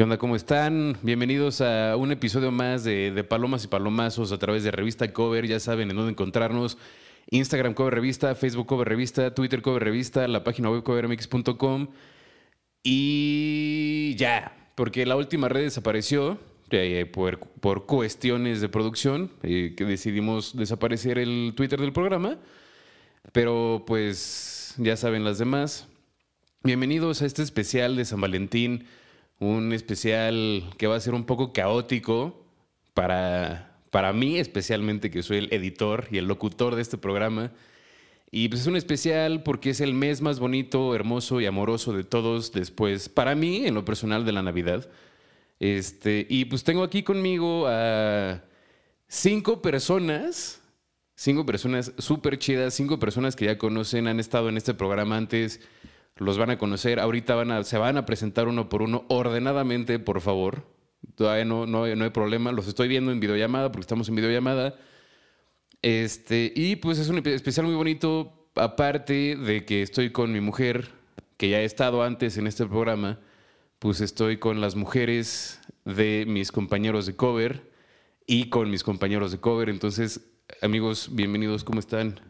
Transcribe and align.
¿Qué 0.00 0.04
onda? 0.04 0.16
¿Cómo 0.16 0.34
están? 0.34 0.96
Bienvenidos 1.02 1.60
a 1.60 1.94
un 1.94 2.10
episodio 2.10 2.50
más 2.50 2.84
de, 2.84 3.22
Palomas 3.28 3.64
y 3.64 3.68
Palomazos 3.68 4.32
a 4.32 4.38
través 4.38 4.64
de 4.64 4.70
Revista 4.70 5.12
Cover. 5.12 5.46
Ya 5.46 5.60
saben 5.60 5.90
en 5.90 5.96
dónde 5.98 6.12
encontrarnos. 6.12 6.78
Instagram 7.28 7.74
Cover 7.74 7.96
Revista, 7.96 8.34
Facebook 8.34 8.66
Cover 8.66 8.88
Revista, 8.88 9.34
Twitter 9.34 9.60
Cover 9.60 9.84
Revista, 9.84 10.26
la 10.26 10.42
página 10.42 10.70
web 10.70 10.84
covermx.com. 10.84 11.88
Y 12.82 14.14
ya, 14.16 14.70
porque 14.74 15.04
la 15.04 15.16
última 15.16 15.50
red 15.50 15.64
desapareció 15.64 16.38
eh, 16.70 17.04
por, 17.04 17.38
por, 17.38 17.84
cuestiones 17.84 18.62
de 18.62 18.70
producción, 18.70 19.30
eh, 19.42 19.74
que 19.76 19.84
decidimos 19.84 20.56
desaparecer 20.56 21.18
el 21.18 21.52
Twitter 21.54 21.78
del 21.78 21.92
programa. 21.92 22.38
Pero 23.32 23.84
pues 23.86 24.76
ya 24.78 24.96
saben 24.96 25.24
las 25.24 25.36
demás. 25.36 25.88
Bienvenidos 26.62 27.20
a 27.20 27.26
este 27.26 27.42
especial 27.42 27.96
de 27.96 28.06
San 28.06 28.22
Valentín 28.22 28.86
un 29.40 29.72
especial 29.72 30.62
que 30.76 30.86
va 30.86 30.96
a 30.96 31.00
ser 31.00 31.14
un 31.14 31.24
poco 31.24 31.52
caótico 31.52 32.44
para, 32.94 33.74
para 33.90 34.12
mí, 34.12 34.38
especialmente 34.38 35.10
que 35.10 35.22
soy 35.22 35.38
el 35.38 35.52
editor 35.52 36.06
y 36.10 36.18
el 36.18 36.26
locutor 36.26 36.76
de 36.76 36.82
este 36.82 36.98
programa. 36.98 37.50
Y 38.30 38.48
pues 38.48 38.60
es 38.60 38.66
un 38.68 38.76
especial 38.76 39.42
porque 39.42 39.70
es 39.70 39.80
el 39.80 39.94
mes 39.94 40.20
más 40.20 40.38
bonito, 40.38 40.94
hermoso 40.94 41.40
y 41.40 41.46
amoroso 41.46 41.92
de 41.92 42.04
todos 42.04 42.52
después, 42.52 43.08
para 43.08 43.34
mí, 43.34 43.66
en 43.66 43.74
lo 43.74 43.84
personal, 43.84 44.24
de 44.24 44.32
la 44.32 44.42
Navidad. 44.42 44.88
Este, 45.58 46.26
y 46.28 46.44
pues 46.44 46.62
tengo 46.62 46.84
aquí 46.84 47.02
conmigo 47.02 47.66
a 47.66 48.42
cinco 49.08 49.62
personas, 49.62 50.62
cinco 51.16 51.44
personas 51.44 51.92
súper 51.98 52.38
chidas, 52.38 52.74
cinco 52.74 52.98
personas 52.98 53.34
que 53.34 53.46
ya 53.46 53.58
conocen, 53.58 54.06
han 54.06 54.20
estado 54.20 54.48
en 54.50 54.58
este 54.58 54.74
programa 54.74 55.16
antes 55.16 55.60
los 56.20 56.36
van 56.36 56.50
a 56.50 56.58
conocer. 56.58 57.00
Ahorita 57.00 57.34
van 57.34 57.50
a, 57.50 57.64
se 57.64 57.78
van 57.78 57.96
a 57.96 58.04
presentar 58.06 58.46
uno 58.46 58.68
por 58.68 58.82
uno 58.82 59.04
ordenadamente, 59.08 59.98
por 59.98 60.20
favor. 60.20 60.66
Todavía 61.14 61.46
no, 61.46 61.66
no, 61.66 61.86
no 61.96 62.04
hay 62.04 62.10
problema. 62.10 62.52
Los 62.52 62.68
estoy 62.68 62.88
viendo 62.88 63.10
en 63.10 63.20
videollamada 63.20 63.72
porque 63.72 63.82
estamos 63.82 64.08
en 64.10 64.16
videollamada. 64.16 64.76
Este, 65.80 66.52
y 66.54 66.76
pues 66.76 66.98
es 66.98 67.08
un 67.08 67.26
especial 67.26 67.64
muy 67.64 67.74
bonito, 67.74 68.50
aparte 68.54 69.34
de 69.34 69.64
que 69.64 69.80
estoy 69.80 70.10
con 70.10 70.30
mi 70.30 70.40
mujer, 70.40 70.90
que 71.38 71.48
ya 71.48 71.62
he 71.62 71.64
estado 71.64 72.02
antes 72.02 72.36
en 72.36 72.46
este 72.46 72.66
programa, 72.66 73.18
pues 73.78 74.02
estoy 74.02 74.36
con 74.36 74.60
las 74.60 74.76
mujeres 74.76 75.58
de 75.86 76.26
mis 76.28 76.52
compañeros 76.52 77.06
de 77.06 77.16
cover 77.16 77.72
y 78.26 78.50
con 78.50 78.70
mis 78.70 78.84
compañeros 78.84 79.32
de 79.32 79.40
cover. 79.40 79.70
Entonces, 79.70 80.20
amigos, 80.60 81.08
bienvenidos, 81.12 81.64
¿cómo 81.64 81.80
están? 81.80 82.20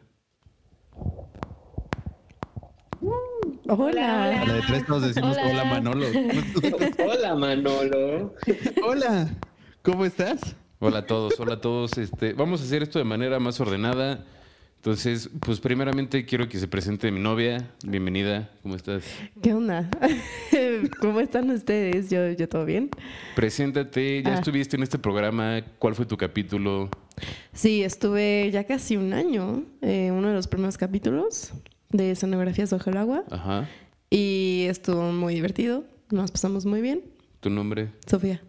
Hola. 3.72 4.42
A 4.42 4.52
de 4.52 4.62
tres 4.62 4.88
nos 4.88 5.00
decimos 5.00 5.36
hola, 5.44 5.64
Manolo. 5.64 6.04
hola 7.06 7.36
Manolo. 7.36 8.34
Hola. 8.84 9.30
¿Cómo 9.82 10.04
estás? 10.04 10.56
Hola 10.80 10.98
a 10.98 11.06
todos, 11.06 11.38
hola 11.38 11.54
a 11.54 11.60
todos. 11.60 11.96
Este, 11.96 12.32
vamos 12.32 12.62
a 12.62 12.64
hacer 12.64 12.82
esto 12.82 12.98
de 12.98 13.04
manera 13.04 13.38
más 13.38 13.60
ordenada. 13.60 14.24
Entonces, 14.74 15.30
pues 15.38 15.60
primeramente 15.60 16.24
quiero 16.24 16.48
que 16.48 16.58
se 16.58 16.66
presente 16.66 17.12
mi 17.12 17.20
novia. 17.20 17.70
Bienvenida, 17.84 18.50
¿cómo 18.64 18.74
estás? 18.74 19.04
¿Qué 19.40 19.54
onda? 19.54 19.88
¿Cómo 21.00 21.20
están 21.20 21.48
ustedes? 21.50 22.10
Yo, 22.10 22.28
yo 22.32 22.48
todo 22.48 22.64
bien. 22.64 22.90
Preséntate, 23.36 24.20
ya 24.24 24.32
ah. 24.32 24.38
estuviste 24.38 24.74
en 24.74 24.82
este 24.82 24.98
programa. 24.98 25.62
¿Cuál 25.78 25.94
fue 25.94 26.06
tu 26.06 26.16
capítulo? 26.16 26.90
Sí, 27.52 27.84
estuve 27.84 28.50
ya 28.50 28.64
casi 28.64 28.96
un 28.96 29.12
año, 29.12 29.62
eh, 29.80 30.10
uno 30.10 30.26
de 30.26 30.34
los 30.34 30.48
primeros 30.48 30.76
capítulos 30.76 31.52
de 31.90 32.12
escenografías 32.12 32.70
bajo 32.70 32.90
el 32.90 32.96
agua. 32.96 33.24
Ajá. 33.30 33.68
Y 34.08 34.66
estuvo 34.68 35.12
muy 35.12 35.34
divertido. 35.34 35.84
Nos 36.10 36.30
pasamos 36.30 36.66
muy 36.66 36.80
bien. 36.80 37.02
¿Tu 37.40 37.50
nombre? 37.50 37.90
Sofía. 38.06 38.42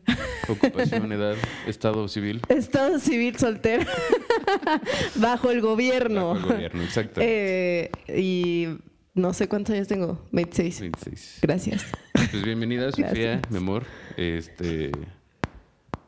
Ocupación, 0.49 1.11
edad, 1.11 1.35
estado 1.67 2.07
civil. 2.07 2.41
Estado 2.49 2.99
civil 2.99 3.37
soltero. 3.37 3.85
bajo 5.15 5.51
el 5.51 5.61
gobierno. 5.61 6.33
Bajo 6.33 6.47
el 6.47 6.53
gobierno, 6.53 6.83
exacto. 6.83 7.21
Eh, 7.23 7.89
y 8.07 8.67
no 9.13 9.33
sé 9.33 9.47
cuántos 9.47 9.75
años 9.75 9.87
tengo. 9.87 10.27
26. 10.31 10.81
26. 10.81 11.39
Gracias. 11.41 11.85
Pues 12.13 12.43
bienvenida, 12.43 12.91
Sofía, 12.91 13.41
mi 13.49 13.57
amor. 13.57 13.85
Este. 14.17 14.91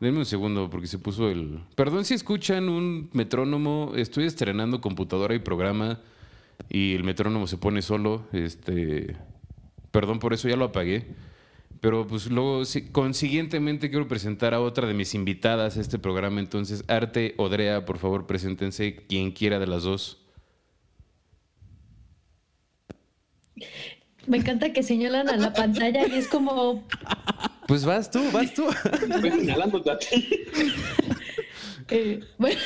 Denme 0.00 0.18
un 0.18 0.26
segundo 0.26 0.68
porque 0.68 0.86
se 0.86 0.98
puso 0.98 1.30
el. 1.30 1.60
Perdón 1.76 2.04
si 2.04 2.14
escuchan 2.14 2.68
un 2.68 3.08
metrónomo. 3.12 3.92
Estoy 3.96 4.26
estrenando 4.26 4.80
computadora 4.80 5.34
y 5.34 5.38
programa 5.38 6.00
y 6.68 6.94
el 6.94 7.04
metrónomo 7.04 7.46
se 7.46 7.58
pone 7.58 7.82
solo. 7.82 8.26
Este, 8.32 9.16
perdón 9.90 10.18
por 10.18 10.32
eso, 10.32 10.48
ya 10.48 10.56
lo 10.56 10.66
apagué. 10.66 11.06
Pero 11.80 12.06
pues 12.06 12.30
luego, 12.30 12.62
consiguientemente, 12.92 13.90
quiero 13.90 14.08
presentar 14.08 14.54
a 14.54 14.60
otra 14.60 14.86
de 14.86 14.94
mis 14.94 15.14
invitadas 15.14 15.76
a 15.76 15.80
este 15.80 15.98
programa. 15.98 16.40
Entonces, 16.40 16.84
Arte, 16.88 17.34
Odrea, 17.36 17.84
por 17.84 17.98
favor, 17.98 18.26
preséntense 18.26 19.04
quien 19.06 19.32
quiera 19.32 19.58
de 19.58 19.66
las 19.66 19.82
dos. 19.82 20.24
Me 24.26 24.38
encanta 24.38 24.72
que 24.72 24.82
señalan 24.82 25.28
a 25.28 25.36
la 25.36 25.52
pantalla 25.52 26.06
y 26.06 26.14
es 26.14 26.28
como... 26.28 26.86
Pues 27.68 27.84
vas 27.84 28.10
tú, 28.10 28.22
vas 28.32 28.52
tú. 28.54 28.66
Estoy 28.68 29.30
señalándote 29.30 29.90
a 29.90 29.98
ti. 29.98 30.28
Eh, 31.88 32.20
bueno. 32.38 32.58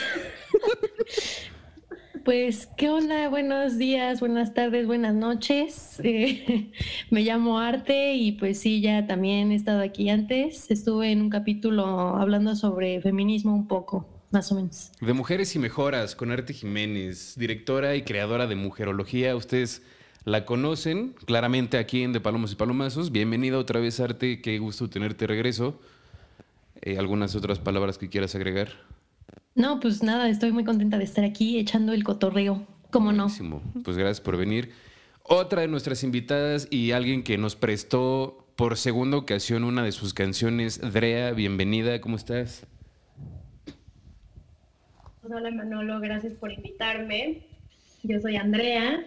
Pues, 2.28 2.68
¿qué 2.76 2.90
onda? 2.90 3.30
Buenos 3.30 3.78
días, 3.78 4.20
buenas 4.20 4.52
tardes, 4.52 4.86
buenas 4.86 5.14
noches. 5.14 5.98
Eh, 6.04 6.70
me 7.10 7.22
llamo 7.22 7.58
Arte 7.58 8.16
y 8.16 8.32
pues 8.32 8.60
sí, 8.60 8.82
ya 8.82 9.06
también 9.06 9.50
he 9.50 9.54
estado 9.54 9.80
aquí 9.80 10.10
antes. 10.10 10.70
Estuve 10.70 11.10
en 11.10 11.22
un 11.22 11.30
capítulo 11.30 11.86
hablando 11.86 12.54
sobre 12.54 13.00
feminismo 13.00 13.54
un 13.54 13.66
poco, 13.66 14.06
más 14.30 14.52
o 14.52 14.56
menos. 14.56 14.92
De 15.00 15.14
Mujeres 15.14 15.56
y 15.56 15.58
Mejoras, 15.58 16.14
con 16.14 16.30
Arte 16.30 16.52
Jiménez, 16.52 17.34
directora 17.38 17.96
y 17.96 18.02
creadora 18.02 18.46
de 18.46 18.56
Mujerología. 18.56 19.34
Ustedes 19.34 19.80
la 20.24 20.44
conocen 20.44 21.14
claramente 21.24 21.78
aquí 21.78 22.02
en 22.02 22.12
De 22.12 22.20
Palomos 22.20 22.52
y 22.52 22.56
Palomazos. 22.56 23.10
Bienvenida 23.10 23.56
otra 23.56 23.80
vez, 23.80 24.00
Arte. 24.00 24.42
Qué 24.42 24.58
gusto 24.58 24.90
tenerte 24.90 25.26
regreso. 25.26 25.80
Eh, 26.82 26.98
¿Algunas 26.98 27.34
otras 27.34 27.58
palabras 27.58 27.96
que 27.96 28.10
quieras 28.10 28.34
agregar? 28.34 28.68
No, 29.54 29.80
pues 29.80 30.02
nada, 30.02 30.28
estoy 30.28 30.52
muy 30.52 30.64
contenta 30.64 30.98
de 30.98 31.04
estar 31.04 31.24
aquí 31.24 31.58
echando 31.58 31.92
el 31.92 32.04
cotorreo. 32.04 32.66
¿Cómo 32.90 33.12
no? 33.12 33.28
Pues 33.84 33.96
gracias 33.96 34.20
por 34.20 34.36
venir. 34.36 34.70
Otra 35.22 35.62
de 35.62 35.68
nuestras 35.68 36.04
invitadas 36.04 36.68
y 36.70 36.92
alguien 36.92 37.22
que 37.22 37.36
nos 37.36 37.54
prestó 37.54 38.46
por 38.56 38.76
segunda 38.76 39.18
ocasión 39.18 39.62
una 39.62 39.82
de 39.82 39.92
sus 39.92 40.14
canciones, 40.14 40.80
Drea, 40.80 41.32
bienvenida, 41.32 42.00
¿cómo 42.00 42.16
estás? 42.16 42.66
Hola 45.22 45.50
Manolo, 45.50 46.00
gracias 46.00 46.32
por 46.34 46.50
invitarme. 46.50 47.42
Yo 48.02 48.20
soy 48.20 48.36
Andrea. 48.36 49.04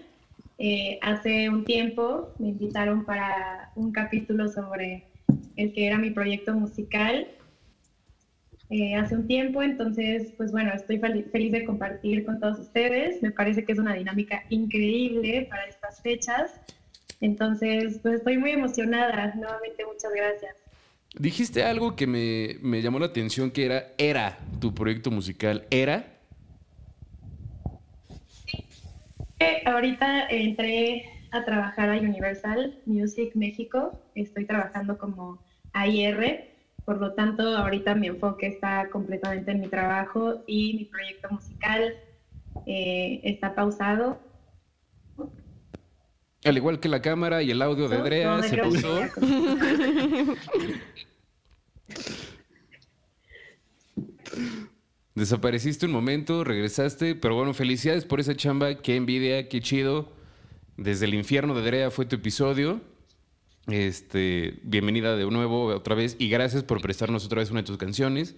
Eh, 0.59 0.99
hace 1.01 1.49
un 1.49 1.65
tiempo 1.65 2.33
me 2.37 2.49
invitaron 2.49 3.03
para 3.03 3.71
un 3.75 3.91
capítulo 3.91 4.47
sobre 4.47 5.07
el 5.55 5.73
que 5.73 5.87
era 5.87 5.97
mi 5.97 6.11
proyecto 6.11 6.53
musical 6.53 7.27
eh, 8.71 8.95
hace 8.95 9.17
un 9.17 9.27
tiempo, 9.27 9.61
entonces, 9.61 10.31
pues 10.37 10.53
bueno, 10.53 10.71
estoy 10.73 10.97
feliz 10.97 11.51
de 11.51 11.65
compartir 11.65 12.23
con 12.23 12.39
todos 12.39 12.57
ustedes. 12.57 13.21
Me 13.21 13.29
parece 13.29 13.65
que 13.65 13.73
es 13.73 13.79
una 13.79 13.93
dinámica 13.93 14.45
increíble 14.49 15.45
para 15.49 15.65
estas 15.65 16.01
fechas. 16.01 16.53
Entonces, 17.19 17.99
pues 18.01 18.15
estoy 18.15 18.37
muy 18.37 18.51
emocionada. 18.51 19.35
Nuevamente, 19.35 19.83
muchas 19.85 20.13
gracias. 20.15 20.55
Dijiste 21.19 21.65
algo 21.65 21.97
que 21.97 22.07
me, 22.07 22.55
me 22.61 22.81
llamó 22.81 22.97
la 22.99 23.07
atención, 23.07 23.51
que 23.51 23.65
era 23.65 23.87
Era, 23.97 24.39
tu 24.61 24.73
proyecto 24.73 25.11
musical. 25.11 25.65
¿Era? 25.69 26.05
Sí. 28.29 28.63
Eh, 29.39 29.63
ahorita 29.65 30.29
entré 30.29 31.09
a 31.31 31.43
trabajar 31.43 31.89
a 31.89 31.97
Universal 31.97 32.79
Music 32.85 33.31
México. 33.35 34.01
Estoy 34.15 34.45
trabajando 34.45 34.97
como 34.97 35.43
AIR 35.73 36.50
por 36.85 36.99
lo 36.99 37.13
tanto, 37.13 37.43
ahorita 37.43 37.95
mi 37.95 38.07
enfoque 38.07 38.47
está 38.47 38.89
completamente 38.89 39.51
en 39.51 39.61
mi 39.61 39.67
trabajo 39.67 40.43
y 40.47 40.73
mi 40.73 40.85
proyecto 40.85 41.29
musical 41.29 41.95
eh, 42.65 43.21
está 43.23 43.55
pausado. 43.55 44.19
Al 46.43 46.57
igual 46.57 46.79
que 46.79 46.89
la 46.89 47.01
cámara 47.01 47.43
y 47.43 47.51
el 47.51 47.61
audio 47.61 47.87
de 47.87 47.97
Drea 47.97 48.41
se 48.41 48.57
pausó. 48.57 48.99
Desapareciste 55.13 55.85
un 55.85 55.91
momento, 55.91 56.43
regresaste, 56.43 57.15
pero 57.15 57.35
bueno, 57.35 57.53
felicidades 57.53 58.05
por 58.05 58.19
esa 58.19 58.35
chamba, 58.35 58.75
qué 58.75 58.95
envidia, 58.95 59.49
qué 59.49 59.59
chido. 59.59 60.09
Desde 60.77 61.05
el 61.05 61.13
infierno 61.13 61.53
de 61.53 61.61
Drea 61.61 61.91
fue 61.91 62.05
tu 62.05 62.15
episodio. 62.15 62.81
Este, 63.71 64.59
bienvenida 64.63 65.15
de 65.15 65.25
nuevo 65.25 65.67
otra 65.67 65.95
vez 65.95 66.17
y 66.19 66.29
gracias 66.29 66.63
por 66.63 66.81
prestarnos 66.81 67.25
otra 67.25 67.39
vez 67.39 67.51
una 67.51 67.61
de 67.61 67.67
tus 67.67 67.77
canciones. 67.77 68.35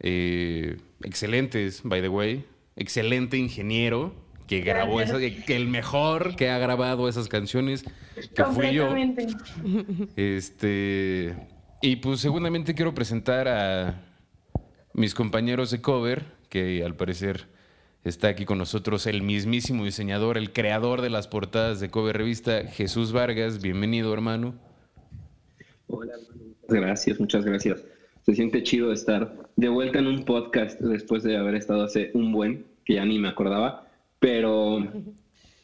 Eh, 0.00 0.78
excelentes, 1.02 1.82
by 1.84 2.00
the 2.00 2.08
way. 2.08 2.46
Excelente 2.76 3.36
ingeniero 3.36 4.14
que 4.46 4.60
grabó 4.60 5.02
esa, 5.02 5.18
que 5.18 5.56
el 5.56 5.68
mejor 5.68 6.36
que 6.36 6.48
ha 6.48 6.58
grabado 6.58 7.06
esas 7.08 7.28
canciones, 7.28 7.84
que 8.34 8.44
fui 8.46 8.72
yo. 8.72 8.94
Este, 10.16 11.36
Y 11.82 11.96
pues 11.96 12.20
seguramente 12.20 12.74
quiero 12.74 12.94
presentar 12.94 13.48
a 13.48 14.02
mis 14.94 15.14
compañeros 15.14 15.70
de 15.70 15.82
cover, 15.82 16.24
que 16.48 16.82
al 16.82 16.96
parecer 16.96 17.46
está 18.04 18.28
aquí 18.28 18.44
con 18.44 18.58
nosotros 18.58 19.06
el 19.06 19.22
mismísimo 19.22 19.84
diseñador, 19.84 20.36
el 20.36 20.52
creador 20.52 21.02
de 21.02 21.10
las 21.10 21.28
portadas 21.28 21.80
de 21.80 21.90
cover 21.90 22.16
revista, 22.16 22.66
Jesús 22.66 23.12
Vargas. 23.12 23.62
Bienvenido, 23.62 24.12
hermano. 24.12 24.54
Hola. 25.86 26.14
Muchas 26.62 26.80
gracias, 26.80 27.20
muchas 27.20 27.44
gracias. 27.44 27.84
Se 28.24 28.34
siente 28.34 28.62
chido 28.62 28.92
estar 28.92 29.36
de 29.56 29.68
vuelta 29.68 29.98
en 29.98 30.06
un 30.06 30.24
podcast 30.24 30.80
después 30.80 31.22
de 31.22 31.36
haber 31.36 31.54
estado 31.54 31.84
hace 31.84 32.10
un 32.14 32.32
buen, 32.32 32.66
que 32.84 32.94
ya 32.94 33.04
ni 33.04 33.18
me 33.18 33.28
acordaba, 33.28 33.88
pero 34.18 34.86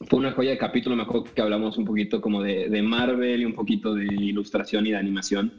fue 0.03 0.19
una 0.19 0.33
joya 0.33 0.51
de 0.51 0.59
capítulo. 0.59 0.97
Me 0.97 1.03
acuerdo 1.03 1.25
que 1.25 1.41
hablamos 1.41 1.79
un 1.79 1.85
poquito 1.85 2.21
como 2.21 2.43
de, 2.43 2.69
de 2.69 2.83
Marvel 2.83 3.41
y 3.41 3.45
un 3.45 3.55
poquito 3.55 3.95
de 3.95 4.05
ilustración 4.05 4.87
y 4.87 4.91
de 4.91 4.97
animación. 4.97 5.53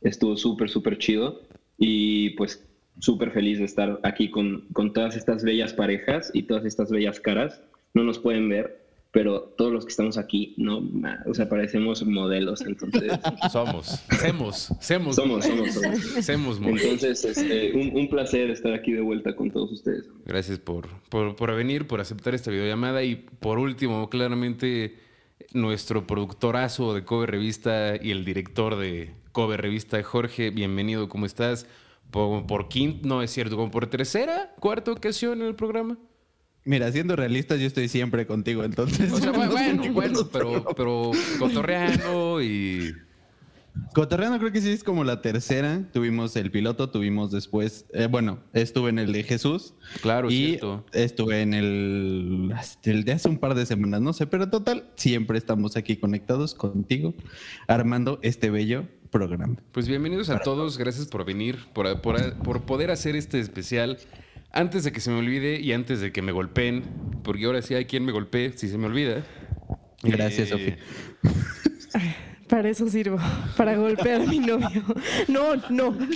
Estuvo 0.00 0.36
súper, 0.36 0.68
súper 0.68 0.98
chido. 0.98 1.42
Y 1.78 2.30
pues 2.30 2.64
súper 2.98 3.30
feliz 3.30 3.58
de 3.58 3.64
estar 3.64 4.00
aquí 4.02 4.30
con, 4.30 4.66
con 4.72 4.92
todas 4.92 5.16
estas 5.16 5.42
bellas 5.42 5.72
parejas 5.72 6.30
y 6.32 6.44
todas 6.44 6.64
estas 6.64 6.90
bellas 6.90 7.20
caras. 7.20 7.60
No 7.92 8.02
nos 8.02 8.18
pueden 8.18 8.48
ver, 8.48 8.84
pero 9.14 9.42
todos 9.56 9.72
los 9.72 9.84
que 9.84 9.90
estamos 9.90 10.18
aquí, 10.18 10.54
no, 10.56 10.82
o 11.26 11.34
sea, 11.34 11.48
parecemos 11.48 12.04
modelos, 12.04 12.62
entonces. 12.62 13.12
Somos, 13.52 14.04
semos, 14.20 14.72
semos. 14.80 15.14
Somos, 15.14 15.44
somos, 15.44 15.74
somos. 16.24 16.58
Entonces, 16.60 17.24
este, 17.24 17.72
un, 17.74 17.96
un, 17.96 18.08
placer 18.08 18.50
estar 18.50 18.74
aquí 18.74 18.92
de 18.92 19.00
vuelta 19.00 19.36
con 19.36 19.52
todos 19.52 19.70
ustedes. 19.70 20.10
Gracias 20.26 20.58
por, 20.58 20.88
por, 21.10 21.36
por 21.36 21.54
venir, 21.54 21.86
por 21.86 22.00
aceptar 22.00 22.34
esta 22.34 22.50
videollamada 22.50 23.04
y 23.04 23.14
por 23.14 23.60
último, 23.60 24.10
claramente, 24.10 24.96
nuestro 25.52 26.08
productorazo 26.08 26.92
de 26.92 27.04
Cover 27.04 27.30
Revista 27.30 27.94
y 28.02 28.10
el 28.10 28.24
director 28.24 28.76
de 28.76 29.12
Cover 29.30 29.62
Revista, 29.62 30.02
Jorge, 30.02 30.50
bienvenido, 30.50 31.08
¿cómo 31.08 31.26
estás? 31.26 31.68
Por, 32.10 32.46
por 32.46 32.68
quinta, 32.68 33.06
no 33.06 33.22
es 33.22 33.30
cierto, 33.30 33.56
como 33.56 33.70
por 33.70 33.86
tercera, 33.86 34.54
cuarta 34.60 34.92
ocasión 34.92 35.40
en 35.40 35.48
el 35.48 35.54
programa. 35.54 35.98
Mira, 36.64 36.90
siendo 36.90 37.14
realistas, 37.14 37.60
yo 37.60 37.66
estoy 37.66 37.88
siempre 37.88 38.26
contigo, 38.26 38.64
entonces. 38.64 39.12
O 39.12 39.18
sea, 39.18 39.32
bueno, 39.48 39.92
bueno, 39.92 40.28
pero, 40.32 40.64
pero 40.76 41.10
cotorreando 41.38 42.42
y. 42.42 42.94
Cotorreando 43.92 44.38
creo 44.38 44.52
que 44.52 44.60
sí 44.60 44.70
es 44.70 44.84
como 44.84 45.04
la 45.04 45.20
tercera. 45.20 45.82
Tuvimos 45.92 46.36
el 46.36 46.50
piloto, 46.50 46.90
tuvimos 46.90 47.32
después, 47.32 47.86
eh, 47.92 48.06
bueno, 48.06 48.38
estuve 48.52 48.90
en 48.90 49.00
el 49.00 49.12
de 49.12 49.24
Jesús. 49.24 49.74
Claro, 50.00 50.30
y 50.30 50.46
cierto. 50.46 50.86
estuve 50.92 51.42
en 51.42 51.54
el, 51.54 52.54
el 52.84 53.04
de 53.04 53.12
hace 53.12 53.28
un 53.28 53.38
par 53.38 53.54
de 53.54 53.66
semanas, 53.66 54.00
no 54.00 54.12
sé, 54.12 54.28
pero 54.28 54.48
total, 54.48 54.88
siempre 54.94 55.38
estamos 55.38 55.76
aquí 55.76 55.96
conectados 55.96 56.54
contigo, 56.54 57.14
armando 57.66 58.20
este 58.22 58.48
bello 58.48 58.86
programa. 59.14 59.54
Pues 59.70 59.86
bienvenidos 59.86 60.28
a 60.28 60.40
todos, 60.40 60.76
gracias 60.76 61.06
por 61.06 61.24
venir, 61.24 61.66
por, 61.72 62.00
por, 62.00 62.62
poder 62.62 62.90
hacer 62.90 63.14
este 63.14 63.38
especial. 63.38 63.98
Antes 64.50 64.82
de 64.82 64.90
que 64.90 64.98
se 64.98 65.08
me 65.08 65.18
olvide 65.18 65.60
y 65.60 65.72
antes 65.72 66.00
de 66.00 66.10
que 66.10 66.20
me 66.20 66.32
golpeen, 66.32 66.82
porque 67.22 67.44
ahora 67.44 67.62
sí 67.62 67.76
hay 67.76 67.84
quien 67.84 68.04
me 68.04 68.10
golpee 68.10 68.54
si 68.56 68.68
se 68.68 68.76
me 68.76 68.86
olvida. 68.86 69.22
Gracias, 70.02 70.50
eh, 70.50 70.50
Sofía. 70.50 70.78
Para 72.48 72.68
eso 72.68 72.88
sirvo, 72.88 73.18
para 73.56 73.74
golpear 73.74 74.20
a 74.20 74.26
mi 74.26 74.38
novio. 74.38 74.82
No, 75.28 75.56
no. 75.70 75.96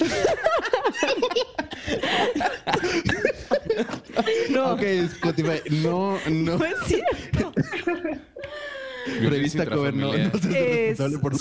No. 4.50 4.72
Ok, 4.72 4.82
Spotify, 4.82 5.60
no, 5.82 6.18
no. 6.28 6.58
No 6.58 6.64
es 6.64 6.74
cierto. 6.86 7.52
Revista 9.22 9.66
Cover 9.66 9.94
no, 9.94 10.14
es 10.14 10.98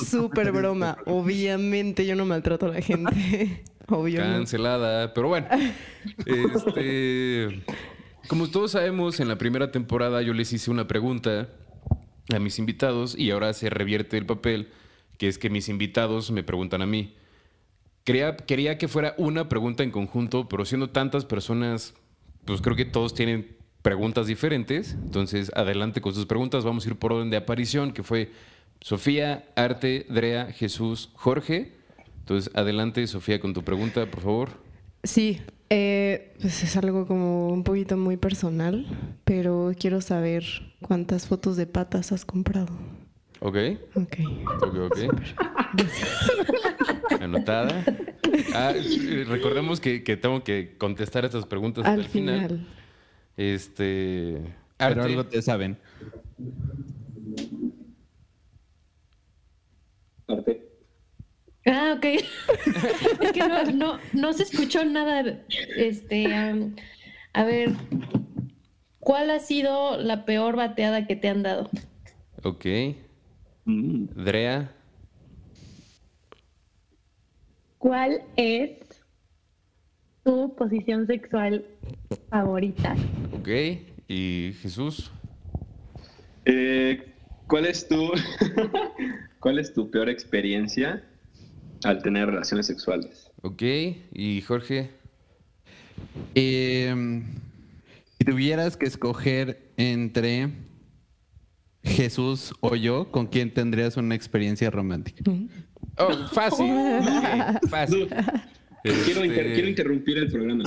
súper 0.10 0.52
broma. 0.52 0.98
Obviamente 1.06 2.06
yo 2.06 2.16
no 2.16 2.26
maltrato 2.26 2.68
a 2.68 2.70
la 2.70 2.82
gente. 2.82 3.64
Obvio. 3.88 4.22
Cancelada. 4.22 5.14
Pero 5.14 5.30
bueno. 5.30 5.48
Este. 6.26 7.64
Como 8.28 8.50
todos 8.50 8.72
sabemos, 8.72 9.20
en 9.20 9.30
la 9.30 9.38
primera 9.38 9.72
temporada 9.72 10.22
yo 10.22 10.34
les 10.34 10.52
hice 10.52 10.70
una 10.70 10.88
pregunta 10.88 11.50
a 12.36 12.40
mis 12.40 12.60
invitados 12.60 13.18
y 13.18 13.32
ahora 13.32 13.54
se 13.54 13.70
revierte 13.70 14.18
el 14.18 14.26
papel, 14.26 14.70
que 15.18 15.30
es 15.30 15.38
que 15.38 15.50
mis 15.50 15.70
invitados 15.70 16.30
me 16.32 16.44
preguntan 16.44 16.82
a 16.82 16.86
mí. 16.86 17.16
Quería, 18.04 18.36
quería 18.36 18.78
que 18.78 18.90
fuera 18.90 19.16
una 19.18 19.48
pregunta 19.48 19.84
en 19.84 19.92
conjunto, 19.92 20.50
pero 20.50 20.66
siendo 20.66 20.90
tantas 20.90 21.24
personas, 21.24 21.94
pues 22.46 22.62
creo 22.62 22.76
que 22.76 22.86
todos 22.86 23.14
tienen 23.14 23.56
preguntas 23.82 24.28
diferentes. 24.28 24.94
Entonces, 24.94 25.52
adelante 25.56 26.02
con 26.02 26.14
sus 26.14 26.26
preguntas. 26.26 26.64
Vamos 26.64 26.86
a 26.86 26.90
ir 26.90 26.96
por 26.96 27.14
orden 27.14 27.30
de 27.30 27.38
aparición, 27.38 27.92
que 27.92 28.04
fue 28.04 28.32
Sofía, 28.82 29.46
Arte, 29.56 30.06
Drea, 30.10 30.52
Jesús, 30.52 31.10
Jorge. 31.14 31.74
Entonces, 32.20 32.52
adelante, 32.56 33.06
Sofía, 33.08 33.40
con 33.40 33.54
tu 33.54 33.64
pregunta, 33.64 34.06
por 34.06 34.22
favor. 34.22 34.50
Sí, 35.04 35.42
eh, 35.70 36.34
pues 36.42 36.64
es 36.64 36.78
algo 36.78 37.08
como 37.08 37.50
un 37.50 37.64
poquito 37.64 37.98
muy 37.98 38.18
personal, 38.18 38.86
pero 39.24 39.72
quiero 39.78 40.02
saber 40.02 40.44
cuántas 40.82 41.28
fotos 41.28 41.58
de 41.58 41.68
patas 41.68 42.12
has 42.12 42.26
comprado. 42.26 42.78
Ok. 43.40 43.58
Ok. 43.96 44.16
Ok, 44.64 44.76
ok. 44.92 44.98
Anotada. 47.22 47.84
Ah, 48.54 48.74
recordemos 49.28 49.80
que, 49.80 50.00
tengo 50.00 50.44
que 50.44 50.76
contestar 50.78 51.26
estas 51.26 51.46
preguntas 51.46 51.86
al, 51.86 52.06
final. 52.06 52.66
Este. 53.38 54.42
Pero 54.78 55.04
algo 55.04 55.26
te 55.26 55.42
saben. 55.42 55.78
Arte. 60.28 60.68
Ah, 61.68 61.96
ok. 61.98 62.06
es 63.22 63.32
que 63.32 63.74
no, 63.74 64.00
no, 64.14 64.34
se 64.34 64.44
escuchó 64.44 64.84
nada. 64.86 65.44
Este, 65.76 66.28
a 67.34 67.44
ver, 67.44 67.74
¿cuál 69.00 69.30
ha 69.32 69.40
sido 69.40 69.98
la 69.98 70.26
peor 70.26 70.56
bateada 70.56 71.06
que 71.06 71.16
te 71.16 71.28
han 71.28 71.44
dado? 71.44 71.70
Ok. 72.44 72.66
Mm. 73.66 74.06
Drea. 74.24 74.74
¿Cuál 77.78 78.24
es 78.38 78.87
tu 80.28 80.54
posición 80.56 81.08
sexual 81.08 81.64
favorita? 82.30 82.98
Ok, 83.32 83.48
¿y 84.10 84.52
Jesús? 84.62 85.10
Eh, 86.44 87.14
¿Cuál 87.48 87.66
es 87.66 87.88
tu 87.88 88.12
cuál 89.40 89.58
es 89.58 89.74
tu 89.74 89.90
peor 89.90 90.10
experiencia 90.10 91.02
al 91.86 92.04
tener 92.04 92.26
relaciones 92.26 92.66
sexuales? 92.66 93.32
Ok, 93.42 93.64
¿y 94.12 94.42
Jorge? 94.42 94.92
Em, 96.36 97.24
si 98.18 98.26
tuvieras 98.26 98.76
que 98.76 98.86
escoger 98.86 99.72
entre 99.78 100.50
Jesús 101.84 102.54
o 102.60 102.76
yo, 102.76 103.12
¿con 103.12 103.28
quién 103.28 103.54
tendrías 103.54 103.96
una 103.96 104.14
experiencia 104.14 104.70
romántica? 104.70 105.24
Oh, 105.98 106.28
fácil. 106.34 106.70
fácil. 107.70 108.10
Quiero, 109.06 109.24
este 109.24 109.54
quiero 109.54 109.68
interrumpir 109.68 110.18
el 110.18 110.28
programa. 110.30 110.64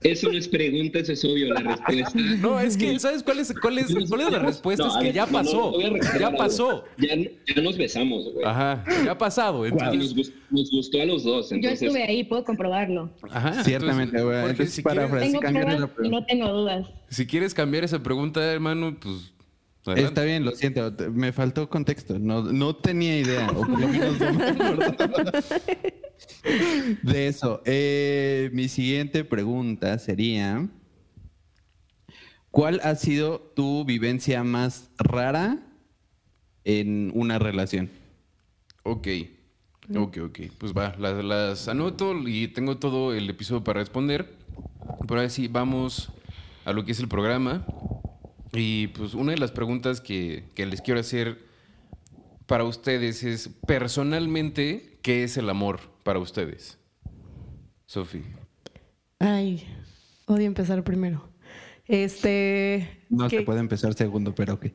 Eso 0.00 0.30
no 0.30 0.38
es 0.38 0.46
pregunta, 0.46 1.00
eso 1.00 1.12
es 1.12 1.24
obvio 1.24 1.52
la 1.52 1.60
respuesta. 1.86 2.20
No, 2.40 2.60
es 2.60 2.76
que, 2.76 2.98
¿sabes 3.00 3.22
cuál 3.22 3.40
es, 3.40 3.52
cuál 3.60 3.78
es, 3.78 3.86
cuál 4.08 4.20
es 4.20 4.30
la 4.30 4.38
respuesta? 4.38 4.86
es 4.86 4.94
que 5.02 5.12
ya 5.12 5.26
pasó. 5.26 5.74
ya 6.18 6.30
pasó. 6.30 6.84
Ya, 6.98 7.16
ya, 7.16 7.62
nos 7.62 7.76
besamos, 7.76 8.32
güey. 8.32 8.46
Ajá, 8.46 8.84
ya 9.04 9.12
ha 9.12 9.18
pasado. 9.18 9.66
Entonces... 9.66 10.32
Nos, 10.50 10.70
gustó, 10.70 11.02
a 11.02 11.04
los 11.04 11.24
dos. 11.24 11.50
Entonces... 11.50 11.80
Yo 11.80 11.86
estuve 11.88 12.04
ahí, 12.04 12.24
puedo 12.24 12.44
comprobarlo. 12.44 13.10
Ajá. 13.30 13.64
Ciertamente, 13.64 14.22
güey. 14.22 14.38
Entonces, 14.38 14.72
si 14.72 14.82
para 14.82 15.08
tengo 15.18 15.40
pruebas 15.40 15.90
y 16.02 16.08
no 16.08 16.24
tengo 16.24 16.48
dudas. 16.48 16.86
Si 17.08 17.26
quieres 17.26 17.52
cambiar 17.52 17.84
esa 17.84 18.02
pregunta, 18.02 18.40
hermano, 18.52 18.96
pues 19.00 19.32
Está 19.96 20.22
bien, 20.22 20.44
lo 20.44 20.52
siento. 20.52 20.92
Me 21.12 21.32
faltó 21.32 21.68
contexto. 21.68 22.18
No, 22.18 22.42
no 22.42 22.76
tenía 22.76 23.18
idea. 23.18 23.48
O 23.50 23.60
por 23.60 23.80
lo 23.80 23.88
menos 23.88 24.16
de 27.02 27.28
eso. 27.28 27.62
Eh, 27.64 28.50
mi 28.52 28.68
siguiente 28.68 29.24
pregunta 29.24 29.98
sería: 29.98 30.68
¿Cuál 32.50 32.80
ha 32.82 32.94
sido 32.94 33.40
tu 33.40 33.84
vivencia 33.84 34.44
más 34.44 34.90
rara 34.98 35.58
en 36.64 37.10
una 37.14 37.38
relación? 37.38 37.90
Ok. 38.82 39.08
Ok, 39.96 40.18
ok. 40.18 40.40
Pues 40.58 40.74
va, 40.74 40.94
las, 40.98 41.24
las 41.24 41.68
anoto 41.68 42.14
y 42.28 42.48
tengo 42.48 42.78
todo 42.78 43.14
el 43.14 43.28
episodio 43.30 43.64
para 43.64 43.80
responder. 43.80 44.34
Pero 45.06 45.20
ahora 45.20 45.30
sí, 45.30 45.48
vamos 45.48 46.10
a 46.64 46.72
lo 46.72 46.84
que 46.84 46.92
es 46.92 47.00
el 47.00 47.08
programa. 47.08 47.64
Y 48.52 48.88
pues 48.88 49.14
una 49.14 49.32
de 49.32 49.38
las 49.38 49.52
preguntas 49.52 50.00
que, 50.00 50.44
les 50.56 50.80
quiero 50.80 51.00
hacer 51.00 51.38
para 52.46 52.64
ustedes 52.64 53.22
es, 53.22 53.50
personalmente, 53.66 54.98
¿qué 55.02 55.24
es 55.24 55.36
el 55.36 55.50
amor 55.50 55.80
para 56.08 56.20
ustedes? 56.20 56.78
Sofi. 57.84 58.22
Ay, 59.18 59.62
odio 60.24 60.46
empezar 60.46 60.82
primero. 60.82 61.28
Este. 61.86 63.04
No 63.10 63.28
se 63.28 63.42
puede 63.42 63.60
empezar 63.60 63.92
segundo, 63.92 64.34
pero 64.34 64.54
ok. 64.54 64.64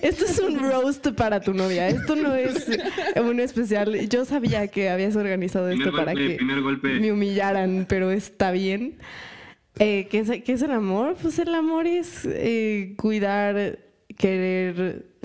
Esto 0.00 0.24
es 0.24 0.38
un 0.38 0.58
roast 0.58 1.08
para 1.08 1.38
tu 1.42 1.52
novia. 1.52 1.86
Esto 1.86 2.16
no 2.16 2.34
es 2.34 2.66
un 3.20 3.40
especial. 3.40 4.08
Yo 4.08 4.24
sabía 4.24 4.68
que 4.68 4.88
habías 4.88 5.16
organizado 5.16 5.68
esto 5.68 5.92
para 5.92 6.14
que 6.14 6.38
me 6.98 7.12
humillaran, 7.12 7.84
pero 7.86 8.10
está 8.10 8.52
bien. 8.52 8.96
Eh, 9.78 10.08
¿qué, 10.10 10.20
es, 10.20 10.62
el 10.62 10.70
amor? 10.70 11.14
Pues 11.20 11.38
el 11.38 11.54
amor 11.54 11.86
es 11.86 12.24
eh, 12.24 12.94
cuidar, 12.96 13.80
querer, 14.16 15.16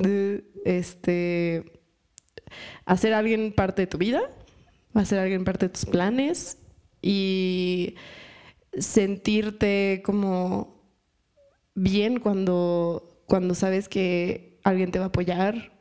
este, 0.65 1.81
hacer 2.86 3.13
a 3.13 3.19
alguien 3.19 3.53
parte 3.53 3.83
de 3.83 3.88
tu 3.88 3.98
vida, 3.98 4.21
hacer 4.93 5.19
a 5.19 5.24
alguien 5.24 5.43
parte 5.43 5.67
de 5.67 5.74
tus 5.74 5.86
planes 5.86 6.57
y 7.01 7.95
sentirte 8.77 10.01
como 10.05 10.81
bien 11.74 12.19
cuando, 12.19 13.24
cuando 13.27 13.55
sabes 13.55 13.89
que 13.89 14.60
alguien 14.63 14.91
te 14.91 15.00
va 15.00 15.05
a 15.05 15.07
apoyar. 15.10 15.79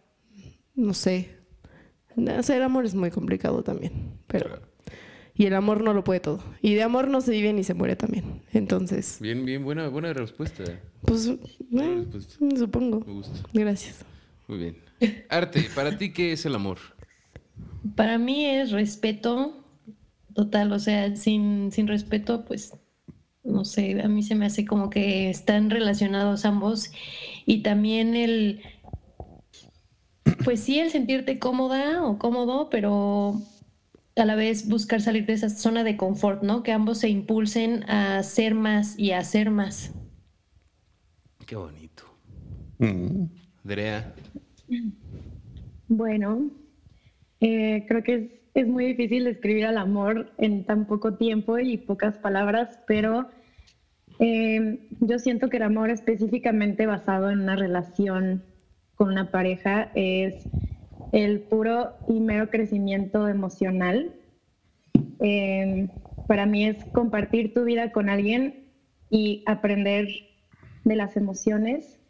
No 0.75 0.95
sé. 0.95 1.37
Hacer 2.37 2.63
amor 2.63 2.85
es 2.85 2.95
muy 2.95 3.11
complicado 3.11 3.63
también, 3.63 4.19
pero... 4.27 4.70
Y 5.41 5.47
el 5.47 5.55
amor 5.55 5.83
no 5.83 5.95
lo 5.95 6.05
puede 6.05 6.21
todo. 6.21 6.39
Y 6.61 6.75
de 6.75 6.83
amor 6.83 7.09
no 7.09 7.23
se 7.23 7.31
vive 7.31 7.51
ni 7.55 7.65
se 7.65 7.73
muere 7.73 7.97
también. 7.97 8.43
Entonces... 8.53 9.17
Bien, 9.23 9.43
bien, 9.47 9.65
buena, 9.65 9.89
buena 9.89 10.13
respuesta. 10.13 10.65
Pues, 11.01 11.29
eh, 11.29 12.07
supongo. 12.59 13.01
Me 13.07 13.13
gusta. 13.15 13.49
Gracias. 13.55 14.05
Muy 14.49 14.59
bien. 14.59 14.77
Arte, 15.31 15.67
¿para 15.75 15.97
ti 15.97 16.13
qué 16.13 16.33
es 16.33 16.45
el 16.45 16.55
amor? 16.55 16.77
Para 17.97 18.19
mí 18.19 18.45
es 18.45 18.71
respeto 18.71 19.65
total, 20.35 20.73
o 20.73 20.79
sea, 20.79 21.17
sin, 21.17 21.73
sin 21.73 21.87
respeto, 21.87 22.45
pues 22.45 22.75
no 23.43 23.65
sé, 23.65 24.03
a 24.03 24.09
mí 24.09 24.23
se 24.23 24.35
me 24.35 24.45
hace 24.45 24.67
como 24.67 24.91
que 24.91 25.31
están 25.31 25.71
relacionados 25.71 26.45
ambos 26.45 26.93
y 27.47 27.63
también 27.63 28.15
el, 28.15 28.61
pues 30.45 30.61
sí, 30.61 30.81
el 30.81 30.91
sentirte 30.91 31.39
cómoda 31.39 32.05
o 32.05 32.19
cómodo, 32.19 32.69
pero 32.69 33.41
a 34.21 34.25
la 34.25 34.35
vez 34.37 34.69
buscar 34.69 35.01
salir 35.01 35.27
de 35.27 35.33
esa 35.33 35.49
zona 35.49 35.85
de 35.85 35.97
confort, 35.97 36.43
¿no? 36.43 36.63
Que 36.63 36.73
ambos 36.73 36.99
se 36.99 37.09
impulsen 37.09 37.85
a 37.91 38.23
ser 38.23 38.55
más 38.55 38.99
y 38.99 39.13
a 39.13 39.19
hacer 39.19 39.51
más. 39.51 39.93
Qué 41.47 41.57
bonito. 41.57 42.05
Mm. 42.79 43.25
Drea. 43.65 44.15
Bueno, 45.89 46.51
eh, 47.41 47.85
creo 47.89 48.03
que 48.03 48.15
es 48.15 48.41
es 48.55 48.67
muy 48.67 48.87
difícil 48.87 49.25
describir 49.25 49.67
al 49.67 49.79
amor 49.79 50.33
en 50.39 50.65
tan 50.65 50.87
poco 50.87 51.15
tiempo 51.15 51.59
y 51.59 51.79
pocas 51.79 52.17
palabras, 52.19 52.81
pero 52.87 53.29
eh, 54.19 54.89
yo 55.01 55.19
siento 55.19 55.49
que 55.49 55.59
el 55.59 55.63
amor 55.63 55.91
específicamente 55.91 56.87
basado 56.87 57.31
en 57.31 57.41
una 57.41 57.57
relación 57.57 58.43
con 58.97 59.09
una 59.09 59.31
pareja 59.31 59.91
es 59.95 60.49
el 61.13 61.41
puro 61.41 61.97
y 62.09 62.21
mero 62.21 62.51
crecimiento 62.51 63.29
emocional. 63.29 64.15
Eh, 65.21 65.89
para 66.27 66.47
mí 66.47 66.67
es 66.67 66.85
compartir 66.93 67.55
tu 67.55 67.65
vida 67.65 67.93
con 67.93 68.09
alguien 68.09 68.65
y 69.11 69.43
aprender 69.47 70.09
de 70.85 70.97
las 70.97 71.17
emociones 71.17 72.01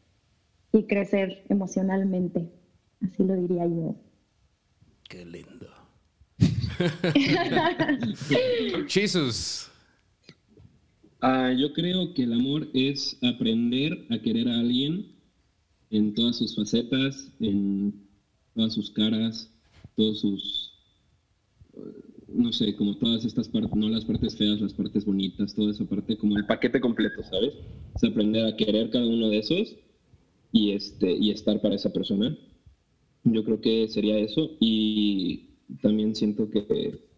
y 0.73 0.85
crecer 0.85 1.45
emocionalmente. 1.49 2.51
Así 3.01 3.25
lo 3.25 3.35
diría 3.35 3.67
yo. 3.67 3.97
Qué 5.09 5.25
lindo. 5.25 5.67
Jesus. 8.89 9.71
Ah, 11.21 11.53
yo 11.53 11.73
creo 11.73 12.15
que 12.15 12.23
el 12.23 12.33
amor 12.33 12.69
es 12.73 13.19
aprender 13.23 14.07
a 14.11 14.19
querer 14.19 14.49
a 14.49 14.61
alguien 14.61 15.13
en 15.91 16.15
todas 16.15 16.37
sus 16.37 16.57
facetas, 16.57 17.31
en 17.41 18.09
todas 18.55 18.75
sus 18.75 18.91
caras, 18.91 19.53
todos 19.97 20.21
sus, 20.21 20.73
no 22.29 22.53
sé, 22.53 22.75
como 22.77 22.97
todas 22.97 23.25
estas 23.25 23.49
partes, 23.49 23.75
no 23.75 23.89
las 23.89 24.05
partes 24.05 24.37
feas, 24.37 24.61
las 24.61 24.75
partes 24.75 25.05
bonitas, 25.05 25.55
toda 25.55 25.71
esa 25.71 25.85
parte, 25.85 26.17
como 26.17 26.37
el 26.37 26.47
paquete 26.47 26.81
completo, 26.81 27.23
¿sabes? 27.23 27.55
Es 27.95 28.05
aprender 28.05 28.47
a 28.47 28.57
querer 28.57 28.91
cada 28.91 29.07
uno 29.07 29.29
de 29.29 29.39
esos 29.39 29.77
y, 30.53 30.71
este, 30.73 31.13
y 31.13 31.31
estar 31.31 31.61
para 31.61 31.75
esa 31.75 31.93
persona. 31.93 32.37
Yo 33.25 33.45
creo 33.45 33.61
que 33.61 33.89
sería 33.89 34.19
eso. 34.19 34.57
Y 34.61 35.51
también 35.83 36.15
siento 36.15 36.51
que 36.51 37.10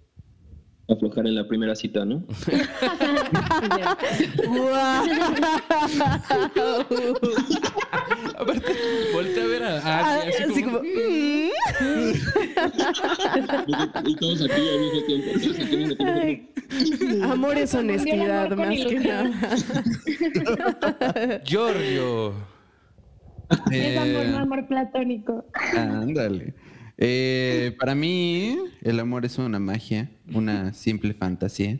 aflojar 0.94 1.26
en 1.26 1.34
la 1.34 1.46
primera 1.46 1.74
cita, 1.74 2.04
¿no? 2.04 2.22
Aparte, 8.38 8.72
voltea 9.12 9.44
a 9.44 9.46
ver 9.46 9.62
a, 9.62 9.78
a 9.78 10.16
así, 10.22 10.42
así, 10.42 10.62
como... 10.62 10.80
Mm". 10.80 11.42
y 14.06 14.16
todos 14.16 14.42
aquí 14.42 14.68
al 14.68 14.80
mismo 14.80 15.00
tiempo. 15.06 15.30
Amor 17.24 17.58
es 17.58 17.74
honestidad, 17.74 18.50
más 18.56 18.68
que 18.68 19.00
nada. 19.00 19.30
Giorgio. 21.44 22.34
Es 23.70 23.98
amor, 23.98 24.26
no 24.26 24.38
amor 24.38 24.66
platónico. 24.66 25.44
Ándale. 25.76 26.54
Eh, 26.98 27.74
para 27.78 27.94
mí, 27.94 28.56
el 28.82 29.00
amor 29.00 29.24
es 29.24 29.38
una 29.38 29.58
magia, 29.58 30.10
una 30.32 30.72
simple 30.72 31.14
fantasía. 31.14 31.78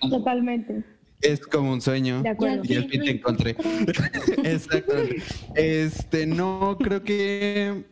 Totalmente. 0.00 0.84
Es 1.20 1.40
como 1.40 1.72
un 1.72 1.80
sueño. 1.80 2.22
Y 2.64 2.74
al 2.74 2.88
fin 2.88 3.02
te 3.02 3.10
encontré. 3.10 3.56
Exactamente. 4.44 5.22
Este, 5.54 6.26
no, 6.26 6.76
creo 6.78 7.02
que 7.02 7.84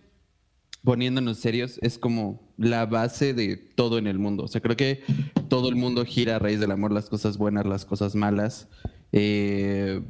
poniéndonos 0.84 1.38
serios, 1.38 1.78
es 1.80 1.98
como 1.98 2.52
la 2.58 2.86
base 2.86 3.34
de 3.34 3.56
todo 3.56 3.98
en 3.98 4.06
el 4.06 4.18
mundo. 4.18 4.44
O 4.44 4.48
sea, 4.48 4.60
creo 4.60 4.76
que 4.76 5.02
todo 5.48 5.68
el 5.68 5.76
mundo 5.76 6.04
gira 6.04 6.36
a 6.36 6.38
raíz 6.38 6.60
del 6.60 6.72
amor, 6.72 6.92
las 6.92 7.08
cosas 7.08 7.38
buenas, 7.38 7.66
las 7.66 7.84
cosas 7.84 8.14
malas. 8.14 8.68
Eh, 9.12 10.02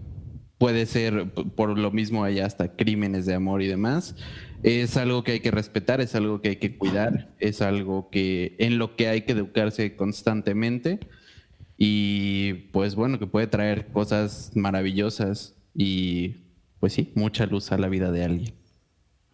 puede 0.59 0.87
ser 0.87 1.31
por 1.33 1.77
lo 1.77 1.91
mismo 1.91 2.25
hay 2.25 2.39
hasta 2.39 2.77
crímenes 2.77 3.27
de 3.27 3.35
amor 3.35 3.63
y 3.63 3.67
demás 3.67 4.15
es 4.63 4.97
algo 4.97 5.25
que 5.25 5.33
hay 5.33 5.41
que 5.41 5.51
respetar, 5.51 6.01
es 6.01 6.15
algo 6.15 6.41
que 6.41 6.51
hay 6.51 6.57
que 6.57 6.77
cuidar, 6.77 7.29
es 7.39 7.63
algo 7.63 8.11
que 8.11 8.55
en 8.59 8.79
lo 8.79 8.97
que 8.97 9.09
hay 9.09 9.23
que 9.23 9.33
educarse 9.33 9.97
constantemente 9.97 11.01
y 11.77 12.55
pues 12.73 12.95
bueno, 12.95 13.19
que 13.19 13.27
puede 13.27 13.49
traer 13.49 13.89
cosas 13.89 14.53
maravillosas 14.55 15.57
y 15.75 16.37
pues 16.79 16.93
sí, 16.93 17.11
mucha 17.15 17.47
luz 17.47 17.73
a 17.73 17.79
la 17.79 17.89
vida 17.89 18.13
de 18.13 18.25
alguien. 18.25 18.55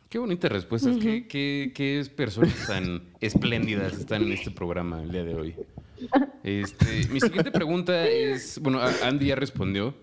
Qué 0.08 0.18
bonitas 0.18 0.50
respuestas, 0.50 0.96
qué, 0.96 2.10
personas 2.16 2.66
tan 2.66 3.02
espléndidas 3.20 3.92
están 3.92 4.22
en 4.22 4.32
este 4.32 4.50
programa 4.50 5.02
el 5.02 5.12
día 5.12 5.24
de 5.24 5.34
hoy. 5.34 5.54
Este, 6.42 7.06
mi 7.10 7.20
siguiente 7.20 7.50
pregunta 7.50 8.06
es, 8.06 8.58
bueno, 8.62 8.80
Andy 9.02 9.26
ya 9.26 9.34
respondió, 9.34 9.94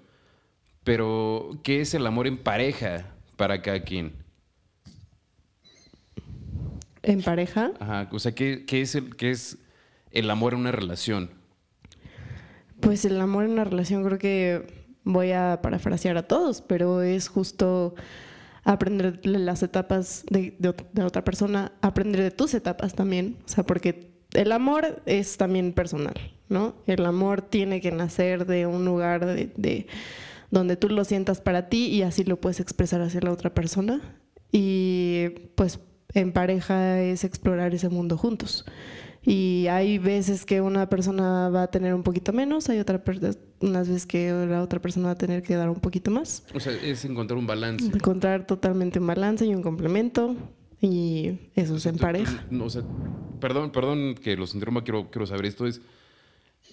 pero 0.83 1.59
¿qué 1.63 1.81
es 1.81 1.95
el 1.95 2.05
amor 2.05 2.27
en 2.27 2.37
pareja 2.37 3.15
para 3.37 3.63
cada 3.63 3.81
quien? 3.81 4.24
¿En 7.05 7.21
pareja? 7.21 7.71
Ajá, 7.79 8.09
o 8.11 8.19
sea, 8.19 8.33
¿qué, 8.33 8.65
es, 8.69 8.95
el, 8.95 9.15
qué 9.15 9.31
es 9.31 9.57
el 10.11 10.29
amor 10.29 10.53
en 10.53 10.61
una 10.61 10.71
relación? 10.71 11.29
Pues 12.79 13.05
el 13.05 13.21
amor 13.21 13.45
en 13.45 13.51
una 13.51 13.63
relación 13.63 14.03
creo 14.03 14.17
que 14.17 14.85
voy 15.03 15.31
a 15.31 15.59
parafrasear 15.61 16.17
a 16.17 16.23
todos, 16.23 16.61
pero 16.61 17.03
es 17.03 17.27
justo 17.27 17.93
aprender 18.63 19.19
las 19.23 19.61
etapas 19.61 20.25
de, 20.29 20.57
otra 21.03 21.23
persona, 21.23 21.71
aprender 21.81 22.21
de 22.21 22.31
tus 22.31 22.55
etapas 22.55 22.95
también, 22.95 23.37
o 23.45 23.47
sea, 23.47 23.63
porque 23.63 24.11
el 24.33 24.51
amor 24.51 25.03
es 25.05 25.37
también 25.37 25.73
personal, 25.73 26.15
¿no? 26.49 26.75
El 26.87 27.05
amor 27.05 27.43
tiene 27.43 27.79
que 27.79 27.91
nacer 27.91 28.47
de 28.47 28.65
un 28.65 28.83
lugar 28.83 29.25
de, 29.25 29.87
donde 30.49 30.75
tú 30.75 30.89
lo 30.89 31.05
sientas 31.05 31.39
para 31.39 31.69
ti 31.69 31.85
y 31.85 32.01
así 32.01 32.23
lo 32.23 32.41
puedes 32.41 32.59
expresar 32.59 33.01
hacia 33.01 33.21
la 33.21 33.31
otra 33.31 33.53
persona. 33.53 34.01
Y 34.51 35.29
pues 35.55 35.79
en 36.15 36.31
pareja 36.31 37.01
es 37.01 37.23
explorar 37.23 37.75
ese 37.75 37.89
mundo 37.89 38.17
juntos. 38.17 38.65
Y 39.21 39.65
hay 39.67 39.97
veces 39.97 40.45
que 40.45 40.61
una 40.61 40.87
persona 40.87 41.49
va 41.49 41.63
a 41.63 41.67
tener 41.67 41.93
un 41.95 42.03
poquito 42.03 42.31
menos, 42.31 42.69
hay 42.69 42.79
otra 42.79 43.03
unas 43.59 43.87
veces 43.87 44.05
que 44.05 44.31
la 44.31 44.61
otra 44.61 44.79
persona 44.79 45.07
va 45.07 45.11
a 45.13 45.17
tener 45.17 45.41
que 45.41 45.55
dar 45.55 45.69
un 45.69 45.79
poquito 45.79 46.11
más. 46.11 46.43
O 46.53 46.59
sea, 46.59 46.73
es 46.73 47.03
encontrar 47.05 47.37
un 47.37 47.47
balance. 47.47 47.85
Encontrar 47.85 48.45
totalmente 48.45 48.99
un 48.99 49.07
balance 49.07 49.45
y 49.45 49.55
un 49.55 49.63
complemento. 49.63 50.35
Y 50.79 51.39
eso 51.55 51.77
es 51.77 51.85
en 51.87 51.97
pareja. 51.97 52.45
o 52.59 52.69
sea, 52.69 52.83
perdón, 53.39 53.71
perdón 53.71 54.13
que 54.13 54.35
los 54.35 54.53
interrumpa, 54.53 54.83
quiero, 54.83 55.09
quiero 55.09 55.25
saber 55.25 55.47
esto. 55.47 55.65
Es, 55.65 55.81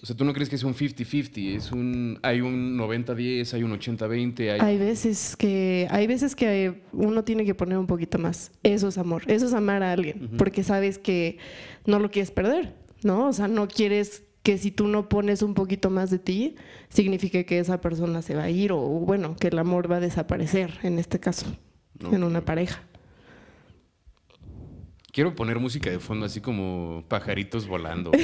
o 0.01 0.05
sea, 0.05 0.17
¿tú 0.17 0.25
no 0.25 0.33
crees 0.33 0.49
que 0.49 0.57
es 0.57 0.63
un 0.63 0.73
50-50? 0.73 1.55
Es 1.55 1.71
un, 1.71 2.19
hay 2.23 2.41
un 2.41 2.77
90-10, 2.77 3.53
hay 3.53 3.63
un 3.63 3.71
80-20. 3.71 4.51
Hay... 4.51 4.59
hay... 4.59 4.77
veces 4.77 5.35
que 5.37 5.87
hay 5.89 6.07
veces 6.07 6.35
que 6.35 6.81
uno 6.91 7.23
tiene 7.23 7.45
que 7.45 7.55
poner 7.55 7.77
un 7.77 7.87
poquito 7.87 8.17
más. 8.17 8.51
Eso 8.63 8.89
es 8.89 8.97
amor. 8.97 9.23
Eso 9.27 9.45
es 9.45 9.53
amar 9.53 9.81
a 9.81 9.93
alguien. 9.93 10.31
Porque 10.37 10.63
sabes 10.63 10.97
que 10.97 11.37
no 11.85 11.99
lo 11.99 12.11
quieres 12.11 12.31
perder, 12.31 12.73
¿no? 13.03 13.27
O 13.27 13.33
sea, 13.33 13.47
no 13.47 13.67
quieres 13.69 14.23
que 14.43 14.57
si 14.57 14.71
tú 14.71 14.87
no 14.87 15.07
pones 15.07 15.41
un 15.41 15.53
poquito 15.53 15.89
más 15.89 16.09
de 16.09 16.19
ti, 16.19 16.55
significa 16.89 17.43
que 17.43 17.59
esa 17.59 17.79
persona 17.79 18.21
se 18.21 18.35
va 18.35 18.43
a 18.43 18.49
ir 18.49 18.73
o 18.73 18.79
bueno, 18.81 19.37
que 19.37 19.47
el 19.47 19.57
amor 19.57 19.89
va 19.89 19.97
a 19.97 20.01
desaparecer 20.01 20.79
en 20.83 20.99
este 20.99 21.19
caso, 21.19 21.45
en 22.11 22.23
una 22.23 22.43
pareja. 22.43 22.83
Quiero 25.13 25.35
poner 25.35 25.59
música 25.59 25.91
de 25.91 25.99
fondo, 25.99 26.25
así 26.25 26.41
como 26.41 27.05
pajaritos 27.07 27.67
volando. 27.67 28.11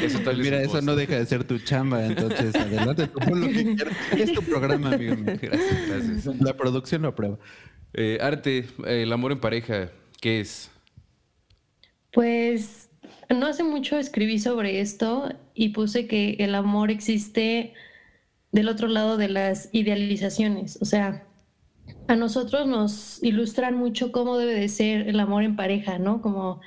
eso 0.00 0.20
tal 0.20 0.38
Mira, 0.38 0.62
eso 0.62 0.80
no 0.80 0.94
deja 0.94 1.18
de 1.18 1.26
ser 1.26 1.42
tu 1.42 1.58
chamba, 1.58 2.06
entonces 2.06 2.54
adelante, 2.54 3.08
tú 3.08 3.18
pon 3.18 3.40
lo 3.40 3.48
que 3.48 3.74
quieras. 3.74 3.96
Es 4.16 4.32
tu 4.32 4.40
programa, 4.40 4.92
amigo. 4.92 5.16
Gracias, 5.18 5.88
gracias. 5.88 6.26
La 6.40 6.56
producción 6.56 7.02
lo 7.02 7.08
aprueba. 7.08 7.40
Eh, 7.92 8.18
Arte, 8.20 8.66
el 8.86 9.12
amor 9.12 9.32
en 9.32 9.40
pareja, 9.40 9.90
¿qué 10.20 10.38
es? 10.38 10.70
Pues 12.12 12.88
no 13.30 13.46
hace 13.46 13.64
mucho 13.64 13.98
escribí 13.98 14.38
sobre 14.38 14.80
esto 14.80 15.28
y 15.54 15.70
puse 15.70 16.06
que 16.06 16.36
el 16.38 16.54
amor 16.54 16.92
existe 16.92 17.74
del 18.52 18.68
otro 18.68 18.86
lado 18.86 19.16
de 19.16 19.28
las 19.28 19.70
idealizaciones. 19.72 20.78
O 20.80 20.84
sea, 20.84 21.26
a 22.08 22.16
nosotros 22.16 22.66
nos 22.66 23.22
ilustran 23.22 23.76
mucho 23.76 24.12
cómo 24.12 24.36
debe 24.36 24.54
de 24.54 24.68
ser 24.68 25.08
el 25.08 25.20
amor 25.20 25.44
en 25.44 25.56
pareja, 25.56 25.98
¿no? 25.98 26.20
Como 26.20 26.60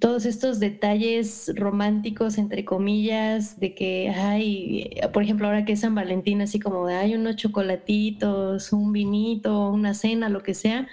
todos 0.00 0.26
estos 0.26 0.60
detalles 0.60 1.50
románticos, 1.56 2.36
entre 2.38 2.64
comillas, 2.64 3.58
de 3.58 3.74
que 3.74 4.10
hay, 4.10 4.90
por 5.12 5.22
ejemplo, 5.22 5.46
ahora 5.46 5.64
que 5.64 5.72
es 5.72 5.80
San 5.80 5.94
Valentín, 5.94 6.42
así 6.42 6.60
como 6.60 6.86
de 6.86 6.94
hay 6.94 7.14
unos 7.14 7.36
chocolatitos, 7.36 8.72
un 8.72 8.92
vinito, 8.92 9.70
una 9.70 9.94
cena, 9.94 10.28
lo 10.28 10.42
que 10.42 10.54
sea. 10.54 10.88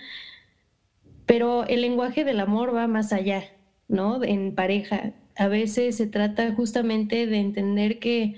Pero 1.25 1.65
el 1.65 1.81
lenguaje 1.81 2.23
del 2.23 2.39
amor 2.39 2.73
va 2.75 2.87
más 2.87 3.11
allá, 3.11 3.43
¿no? 3.87 4.23
En 4.23 4.55
pareja. 4.55 5.13
A 5.37 5.47
veces 5.47 5.97
se 5.97 6.07
trata 6.07 6.53
justamente 6.53 7.27
de 7.27 7.39
entender 7.39 7.99
que 7.99 8.35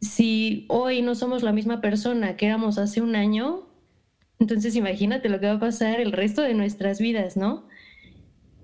si 0.00 0.66
hoy 0.68 1.02
no 1.02 1.14
somos 1.14 1.42
la 1.42 1.52
misma 1.52 1.80
persona 1.80 2.36
que 2.36 2.46
éramos 2.46 2.78
hace 2.78 3.00
un 3.00 3.16
año, 3.16 3.67
entonces 4.38 4.76
imagínate 4.76 5.28
lo 5.28 5.40
que 5.40 5.46
va 5.46 5.54
a 5.54 5.60
pasar 5.60 6.00
el 6.00 6.12
resto 6.12 6.42
de 6.42 6.54
nuestras 6.54 7.00
vidas, 7.00 7.36
¿no? 7.36 7.66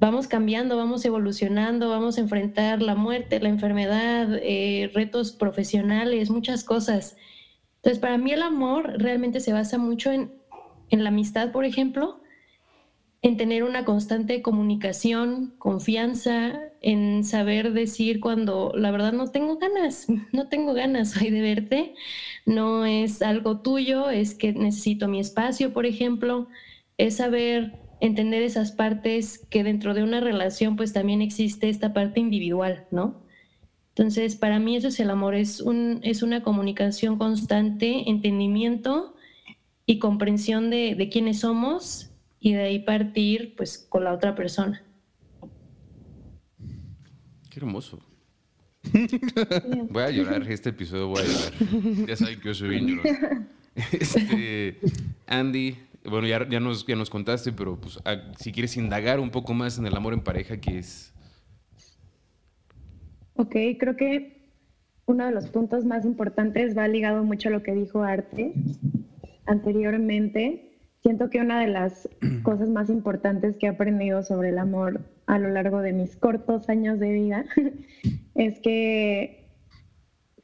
Vamos 0.00 0.28
cambiando, 0.28 0.76
vamos 0.76 1.04
evolucionando, 1.04 1.88
vamos 1.88 2.18
a 2.18 2.20
enfrentar 2.20 2.82
la 2.82 2.94
muerte, 2.94 3.40
la 3.40 3.48
enfermedad, 3.48 4.28
eh, 4.42 4.90
retos 4.92 5.32
profesionales, 5.32 6.30
muchas 6.30 6.64
cosas. 6.64 7.16
Entonces, 7.76 7.98
para 8.00 8.18
mí 8.18 8.32
el 8.32 8.42
amor 8.42 8.94
realmente 8.98 9.40
se 9.40 9.52
basa 9.52 9.78
mucho 9.78 10.12
en, 10.12 10.32
en 10.90 11.04
la 11.04 11.10
amistad, 11.10 11.52
por 11.52 11.64
ejemplo, 11.64 12.20
en 13.24 13.38
tener 13.38 13.64
una 13.64 13.86
constante 13.86 14.42
comunicación, 14.42 15.54
confianza, 15.56 16.60
en 16.82 17.24
saber 17.24 17.72
decir 17.72 18.20
cuando 18.20 18.70
la 18.76 18.90
verdad 18.90 19.14
no 19.14 19.30
tengo 19.30 19.56
ganas, 19.56 20.06
no 20.32 20.48
tengo 20.48 20.74
ganas 20.74 21.16
hoy 21.16 21.30
de 21.30 21.40
verte, 21.40 21.94
no 22.44 22.84
es 22.84 23.22
algo 23.22 23.62
tuyo, 23.62 24.10
es 24.10 24.34
que 24.34 24.52
necesito 24.52 25.08
mi 25.08 25.20
espacio, 25.20 25.72
por 25.72 25.86
ejemplo, 25.86 26.48
es 26.98 27.16
saber 27.16 27.72
entender 28.02 28.42
esas 28.42 28.72
partes 28.72 29.38
que 29.48 29.64
dentro 29.64 29.94
de 29.94 30.02
una 30.02 30.20
relación 30.20 30.76
pues 30.76 30.92
también 30.92 31.22
existe 31.22 31.70
esta 31.70 31.94
parte 31.94 32.20
individual, 32.20 32.84
¿no? 32.90 33.22
Entonces, 33.88 34.36
para 34.36 34.58
mí 34.58 34.76
eso 34.76 34.88
es 34.88 35.00
el 35.00 35.08
amor, 35.08 35.34
es, 35.34 35.62
un, 35.62 36.00
es 36.02 36.22
una 36.22 36.42
comunicación 36.42 37.16
constante, 37.16 38.10
entendimiento 38.10 39.14
y 39.86 39.98
comprensión 39.98 40.68
de, 40.68 40.94
de 40.94 41.08
quiénes 41.08 41.40
somos 41.40 42.10
y 42.44 42.52
de 42.52 42.62
ahí 42.62 42.78
partir 42.78 43.54
pues 43.56 43.78
con 43.88 44.04
la 44.04 44.12
otra 44.12 44.34
persona. 44.34 44.84
Qué 47.48 47.58
hermoso. 47.58 47.98
voy 49.88 50.02
a 50.02 50.10
llorar, 50.10 50.42
este 50.52 50.68
episodio 50.68 51.08
voy 51.08 51.22
a 51.22 51.24
llorar. 51.24 52.06
Ya 52.06 52.16
saben 52.16 52.38
que 52.38 52.48
yo 52.48 52.54
soy 52.54 52.68
bien 52.68 52.86
llorón. 52.86 53.48
Este, 53.92 54.78
Andy, 55.26 55.78
bueno, 56.04 56.26
ya, 56.26 56.46
ya, 56.46 56.60
nos, 56.60 56.86
ya 56.86 56.94
nos 56.94 57.08
contaste, 57.08 57.50
pero 57.50 57.80
pues 57.80 57.98
si 58.38 58.52
quieres 58.52 58.76
indagar 58.76 59.20
un 59.20 59.30
poco 59.30 59.54
más 59.54 59.78
en 59.78 59.86
el 59.86 59.96
amor 59.96 60.12
en 60.12 60.20
pareja, 60.20 60.58
¿qué 60.58 60.78
es? 60.78 61.14
Ok, 63.36 63.56
creo 63.80 63.96
que 63.96 64.52
uno 65.06 65.24
de 65.24 65.32
los 65.32 65.48
puntos 65.48 65.86
más 65.86 66.04
importantes 66.04 66.76
va 66.76 66.86
ligado 66.88 67.24
mucho 67.24 67.48
a 67.48 67.52
lo 67.52 67.62
que 67.62 67.72
dijo 67.72 68.02
Arte 68.02 68.52
anteriormente, 69.46 70.73
Siento 71.04 71.28
que 71.28 71.38
una 71.38 71.60
de 71.60 71.66
las 71.66 72.08
cosas 72.42 72.70
más 72.70 72.88
importantes 72.88 73.58
que 73.58 73.66
he 73.66 73.68
aprendido 73.68 74.22
sobre 74.22 74.48
el 74.48 74.58
amor 74.58 75.02
a 75.26 75.38
lo 75.38 75.50
largo 75.50 75.82
de 75.82 75.92
mis 75.92 76.16
cortos 76.16 76.70
años 76.70 76.98
de 76.98 77.12
vida 77.12 77.44
es 78.34 78.58
que 78.60 79.50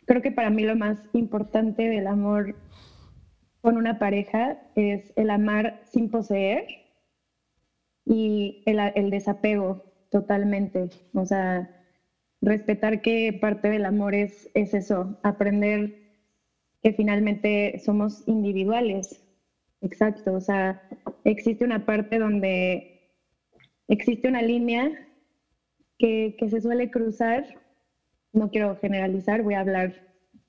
creo 0.04 0.20
que 0.20 0.32
para 0.32 0.50
mí 0.50 0.62
lo 0.64 0.76
más 0.76 0.98
importante 1.14 1.88
del 1.88 2.06
amor 2.06 2.56
con 3.62 3.78
una 3.78 3.98
pareja 3.98 4.58
es 4.74 5.14
el 5.16 5.30
amar 5.30 5.80
sin 5.84 6.10
poseer 6.10 6.66
y 8.04 8.62
el, 8.66 9.08
desapego 9.08 9.82
totalmente. 10.10 10.90
O 11.14 11.24
sea, 11.24 11.70
respetar 12.42 13.00
que 13.00 13.32
parte 13.32 13.70
del 13.70 13.86
amor 13.86 14.14
es, 14.14 14.50
es 14.52 14.74
eso, 14.74 15.18
aprender 15.22 15.94
que 16.82 16.92
finalmente 16.92 17.80
somos 17.82 18.22
individuales, 18.26 19.22
Exacto, 19.82 20.34
o 20.34 20.40
sea, 20.40 20.82
existe 21.24 21.64
una 21.64 21.86
parte 21.86 22.18
donde 22.18 23.00
existe 23.88 24.28
una 24.28 24.42
línea 24.42 24.90
que, 25.98 26.34
se 26.48 26.60
suele 26.60 26.90
cruzar, 26.90 27.44
no 28.32 28.50
quiero 28.50 28.76
generalizar, 28.76 29.42
voy 29.42 29.54
a 29.54 29.60
hablar 29.60 29.94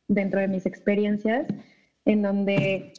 dentro 0.07 0.39
de 0.39 0.47
mis 0.47 0.65
experiencias, 0.65 1.47
en 2.05 2.21
donde 2.21 2.93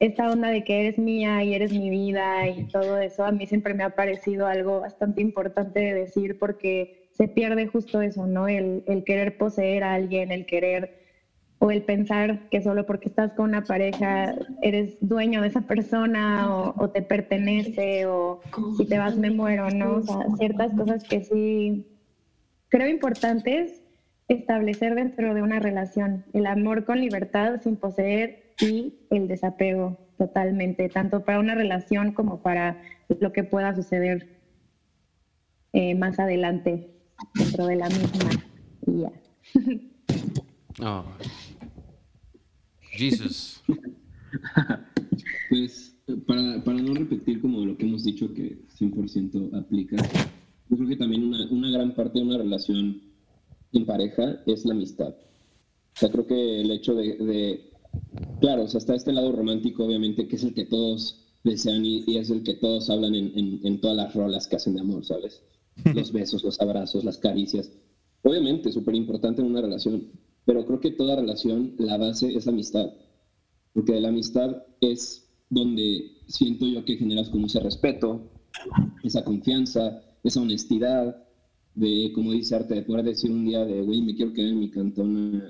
esta 0.00 0.30
onda 0.30 0.48
de 0.48 0.64
que 0.64 0.80
eres 0.80 0.98
mía 0.98 1.42
y 1.44 1.54
eres 1.54 1.72
mi 1.72 1.90
vida 1.90 2.48
y 2.48 2.64
todo 2.64 2.98
eso, 2.98 3.24
a 3.24 3.32
mí 3.32 3.46
siempre 3.46 3.74
me 3.74 3.84
ha 3.84 3.90
parecido 3.90 4.46
algo 4.46 4.80
bastante 4.80 5.20
importante 5.20 5.80
de 5.80 5.94
decir 5.94 6.38
porque 6.38 7.08
se 7.12 7.28
pierde 7.28 7.66
justo 7.66 8.00
eso, 8.00 8.26
¿no? 8.26 8.48
El, 8.48 8.82
el 8.86 9.04
querer 9.04 9.36
poseer 9.36 9.84
a 9.84 9.94
alguien, 9.94 10.32
el 10.32 10.46
querer 10.46 11.03
o 11.64 11.70
el 11.70 11.82
pensar 11.82 12.50
que 12.50 12.60
solo 12.60 12.84
porque 12.84 13.08
estás 13.08 13.32
con 13.32 13.48
una 13.48 13.64
pareja 13.64 14.34
eres 14.60 14.98
dueño 15.00 15.40
de 15.40 15.48
esa 15.48 15.62
persona 15.62 16.54
o, 16.76 16.90
te 16.90 17.00
pertenece 17.00 18.04
o 18.04 18.42
si 18.76 18.84
te 18.84 18.98
vas 18.98 19.16
me 19.16 19.30
muero, 19.30 19.70
¿no? 19.70 19.94
O 19.94 20.02
sea, 20.02 20.26
ciertas 20.36 20.74
cosas 20.74 21.04
que 21.04 21.24
sí 21.24 21.86
creo 22.68 22.86
importantes 22.86 23.82
establecer 24.28 24.94
dentro 24.94 25.32
de 25.32 25.40
una 25.40 25.58
relación. 25.58 26.26
El 26.34 26.44
amor 26.44 26.84
con 26.84 27.00
libertad 27.00 27.62
sin 27.62 27.76
poseer 27.76 28.52
y 28.60 29.06
el 29.10 29.26
desapego 29.26 29.96
totalmente, 30.18 30.90
tanto 30.90 31.24
para 31.24 31.38
una 31.38 31.54
relación 31.54 32.12
como 32.12 32.42
para 32.42 32.82
lo 33.08 33.32
que 33.32 33.42
pueda 33.42 33.74
suceder 33.74 34.38
eh, 35.72 35.94
más 35.94 36.18
adelante 36.18 36.90
dentro 37.34 37.66
de 37.68 37.76
la 37.76 37.88
misma. 37.88 38.30
Y 38.86 39.00
ya. 39.00 39.12
Oh. 40.82 41.04
Jesus. 42.96 43.62
pues 45.50 45.96
para, 46.26 46.62
para, 46.62 46.82
no 46.82 46.94
repetir 46.94 47.40
como 47.40 47.64
lo 47.64 47.76
que 47.76 47.86
hemos 47.86 48.04
dicho 48.04 48.32
que 48.32 48.58
100% 48.78 49.58
aplica, 49.58 49.96
yo 50.68 50.76
creo 50.76 50.88
que 50.88 50.96
también 50.96 51.24
una, 51.24 51.50
una, 51.50 51.70
gran 51.70 51.94
parte 51.94 52.18
de 52.18 52.24
una 52.24 52.38
relación 52.38 53.02
en 53.72 53.86
pareja 53.86 54.42
es 54.46 54.64
la 54.64 54.74
amistad. 54.74 55.08
O 55.10 55.96
sea, 55.96 56.10
creo 56.10 56.26
que 56.26 56.60
el 56.60 56.70
hecho 56.70 56.94
de, 56.94 57.16
de 57.16 57.70
claro, 58.40 58.64
o 58.64 58.68
sea, 58.68 58.78
está 58.78 58.94
este 58.94 59.12
lado 59.12 59.32
romántico, 59.32 59.84
obviamente, 59.84 60.26
que 60.26 60.36
es 60.36 60.44
el 60.44 60.54
que 60.54 60.66
todos 60.66 61.24
desean 61.44 61.84
y, 61.84 62.04
y 62.06 62.16
es 62.16 62.30
el 62.30 62.42
que 62.42 62.54
todos 62.54 62.90
hablan 62.90 63.14
en, 63.14 63.32
en, 63.38 63.60
en, 63.64 63.80
todas 63.80 63.96
las 63.96 64.14
rolas 64.14 64.48
que 64.48 64.56
hacen 64.56 64.74
de 64.74 64.80
amor, 64.80 65.04
¿sabes? 65.04 65.42
Los 65.94 66.12
besos, 66.12 66.44
los 66.44 66.60
abrazos, 66.60 67.04
las 67.04 67.18
caricias. 67.18 67.70
Obviamente, 68.22 68.72
súper 68.72 68.94
importante 68.94 69.42
en 69.42 69.48
una 69.48 69.60
relación, 69.60 70.08
pero 70.44 70.64
creo 70.66 70.80
que 70.80 70.90
toda 70.90 71.16
relación, 71.16 71.74
la 71.78 71.96
base 71.96 72.34
es 72.34 72.46
la 72.46 72.52
amistad, 72.52 72.92
porque 73.72 73.92
de 73.92 74.00
la 74.00 74.08
amistad 74.08 74.64
es 74.80 75.28
donde 75.50 76.12
siento 76.26 76.66
yo 76.66 76.84
que 76.84 76.96
generas 76.96 77.28
como 77.28 77.46
ese 77.46 77.60
respeto, 77.60 78.20
esa 79.02 79.24
confianza, 79.24 80.02
esa 80.22 80.40
honestidad, 80.40 81.24
de, 81.74 82.12
como 82.14 82.32
dice 82.32 82.54
Arte, 82.54 82.74
de 82.74 82.82
poder 82.82 83.04
decir 83.04 83.30
un 83.30 83.44
día 83.44 83.64
de, 83.64 83.82
güey, 83.82 84.00
me 84.00 84.14
quiero 84.14 84.32
quedar 84.32 84.50
en 84.50 84.60
mi 84.60 84.70
cantón 84.70 85.42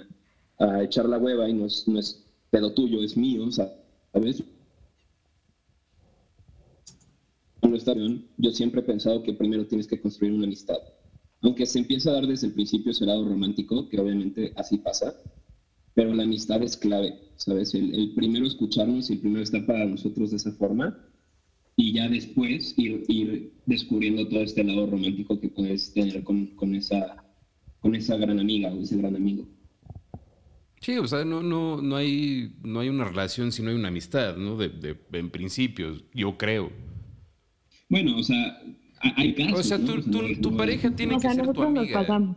a, 0.58 0.82
echar 0.82 1.08
la 1.08 1.18
hueva 1.18 1.48
y 1.48 1.52
no 1.52 1.66
es, 1.66 1.86
no 1.86 1.98
es 1.98 2.24
pedo 2.50 2.72
tuyo, 2.72 3.02
es 3.02 3.16
mío, 3.16 3.50
¿sabes? 3.50 4.42
Yo 8.36 8.50
siempre 8.52 8.80
he 8.80 8.84
pensado 8.84 9.22
que 9.22 9.32
primero 9.32 9.66
tienes 9.66 9.86
que 9.86 10.00
construir 10.00 10.32
una 10.32 10.44
amistad 10.44 10.78
aunque 11.44 11.66
se 11.66 11.78
empieza 11.78 12.10
a 12.10 12.14
dar 12.14 12.26
desde 12.26 12.48
el 12.48 12.54
principio 12.54 12.90
ese 12.90 13.06
lado 13.06 13.28
romántico, 13.28 13.88
que 13.88 14.00
obviamente 14.00 14.52
así 14.56 14.78
pasa, 14.78 15.14
pero 15.94 16.12
la 16.12 16.24
amistad 16.24 16.62
es 16.62 16.76
clave, 16.76 17.14
¿sabes? 17.36 17.74
El, 17.74 18.12
primero 18.14 18.46
escucharnos 18.46 19.10
y 19.10 19.14
el 19.14 19.20
primero 19.20 19.42
estar 19.42 19.64
para 19.64 19.84
nosotros 19.84 20.30
de 20.30 20.38
esa 20.38 20.52
forma 20.52 20.98
y 21.76 21.92
ya 21.92 22.08
después 22.08 22.74
ir, 22.76 23.04
ir 23.08 23.52
descubriendo 23.66 24.26
todo 24.28 24.40
este 24.40 24.64
lado 24.64 24.86
romántico 24.86 25.38
que 25.40 25.48
puedes 25.48 25.92
tener 25.92 26.22
con, 26.24 26.46
con, 26.56 26.74
esa 26.74 27.24
con 27.80 27.94
esa 27.94 28.16
gran 28.16 28.40
amiga 28.40 28.72
o 28.72 28.80
ese 28.80 28.96
gran 28.96 29.14
amigo. 29.14 29.46
Sí, 30.80 30.98
o 30.98 31.06
sea, 31.06 31.24
no, 31.24 31.42
no, 31.42 31.80
no, 31.80 31.96
hay, 31.96 32.56
no 32.62 32.80
hay 32.80 32.90
una 32.90 33.04
relación, 33.04 33.52
sino 33.52 33.70
hay 33.70 33.76
una 33.76 33.88
amistad, 33.88 34.36
¿no? 34.36 34.56
De, 34.56 34.98
en 35.12 35.30
principio, 35.30 35.96
yo 36.12 36.36
creo. 36.36 36.70
Bueno, 37.88 38.18
o 38.18 38.22
sea, 38.22 38.62
hay 39.16 39.34
casos. 39.34 39.60
O 39.60 39.62
sea, 39.62 39.78
tu, 39.78 40.56
pareja 40.56 40.90
tiene 40.90 41.18
que 41.18 41.30
ser 41.30 41.52
tu 41.52 41.62
amiga. 41.62 42.36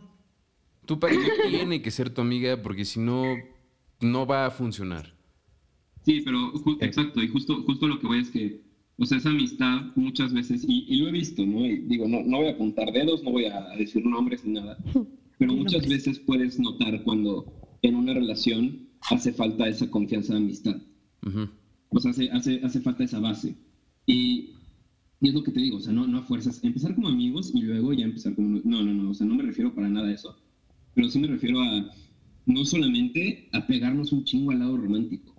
Tu 0.86 0.98
pareja 0.98 1.32
tiene 1.48 1.82
que 1.82 1.90
ser 1.90 2.10
tu 2.10 2.20
amiga 2.20 2.62
porque 2.62 2.84
si 2.84 3.00
no, 3.00 3.24
no 4.00 4.26
va 4.26 4.46
a 4.46 4.50
funcionar. 4.50 5.14
Sí, 6.04 6.22
pero 6.24 6.52
exacto, 6.80 7.22
y 7.22 7.28
justo, 7.28 7.62
justo 7.64 7.86
lo 7.86 7.98
que 7.98 8.06
voy 8.06 8.20
es 8.20 8.30
que, 8.30 8.62
o 8.96 9.04
sea, 9.04 9.18
esa 9.18 9.28
amistad 9.28 9.82
muchas 9.94 10.32
veces, 10.32 10.64
y, 10.66 10.96
lo 10.96 11.08
he 11.08 11.12
visto, 11.12 11.44
¿no? 11.44 11.60
digo, 11.60 12.08
no, 12.08 12.22
no 12.24 12.38
voy 12.38 12.46
a 12.46 12.52
apuntar 12.52 12.90
dedos, 12.92 13.22
no 13.22 13.32
voy 13.32 13.44
a 13.44 13.60
decir 13.76 14.06
nombres 14.06 14.42
ni 14.44 14.54
nada, 14.54 14.78
pero 15.38 15.52
muchas 15.52 15.86
veces 15.86 16.18
puedes 16.20 16.58
notar 16.58 17.02
cuando 17.02 17.52
en 17.82 17.94
una 17.94 18.14
relación 18.14 18.88
hace 19.10 19.32
falta 19.32 19.68
esa 19.68 19.90
confianza 19.90 20.32
de 20.32 20.38
amistad. 20.38 20.76
O 21.90 22.00
sea, 22.00 22.10
hace, 22.10 22.30
hace, 22.30 22.60
hace 22.64 22.80
falta 22.80 23.04
esa 23.04 23.20
base. 23.20 23.54
Y, 24.06 24.54
y, 25.20 25.28
es 25.28 25.34
lo 25.34 25.42
que 25.42 25.52
te 25.52 25.60
digo, 25.60 25.78
o 25.78 25.80
sea, 25.80 25.92
no, 25.92 26.06
no 26.06 26.18
a 26.18 26.22
fuerzas, 26.22 26.62
empezar 26.62 26.94
como 26.94 27.08
amigos 27.08 27.52
y 27.54 27.62
luego 27.62 27.92
ya 27.92 28.04
empezar 28.04 28.34
como... 28.34 28.60
No, 28.64 28.82
no, 28.82 28.94
no, 28.94 29.10
o 29.10 29.14
sea, 29.14 29.26
no 29.26 29.34
me 29.34 29.42
refiero 29.42 29.74
para 29.74 29.88
nada 29.88 30.08
a 30.08 30.12
eso, 30.12 30.36
pero 30.94 31.08
sí 31.08 31.18
me 31.18 31.28
refiero 31.28 31.60
a 31.60 31.90
no 32.46 32.64
solamente 32.64 33.48
a 33.52 33.66
pegarnos 33.66 34.12
un 34.12 34.24
chingo 34.24 34.50
al 34.50 34.60
lado 34.60 34.76
romántico, 34.76 35.34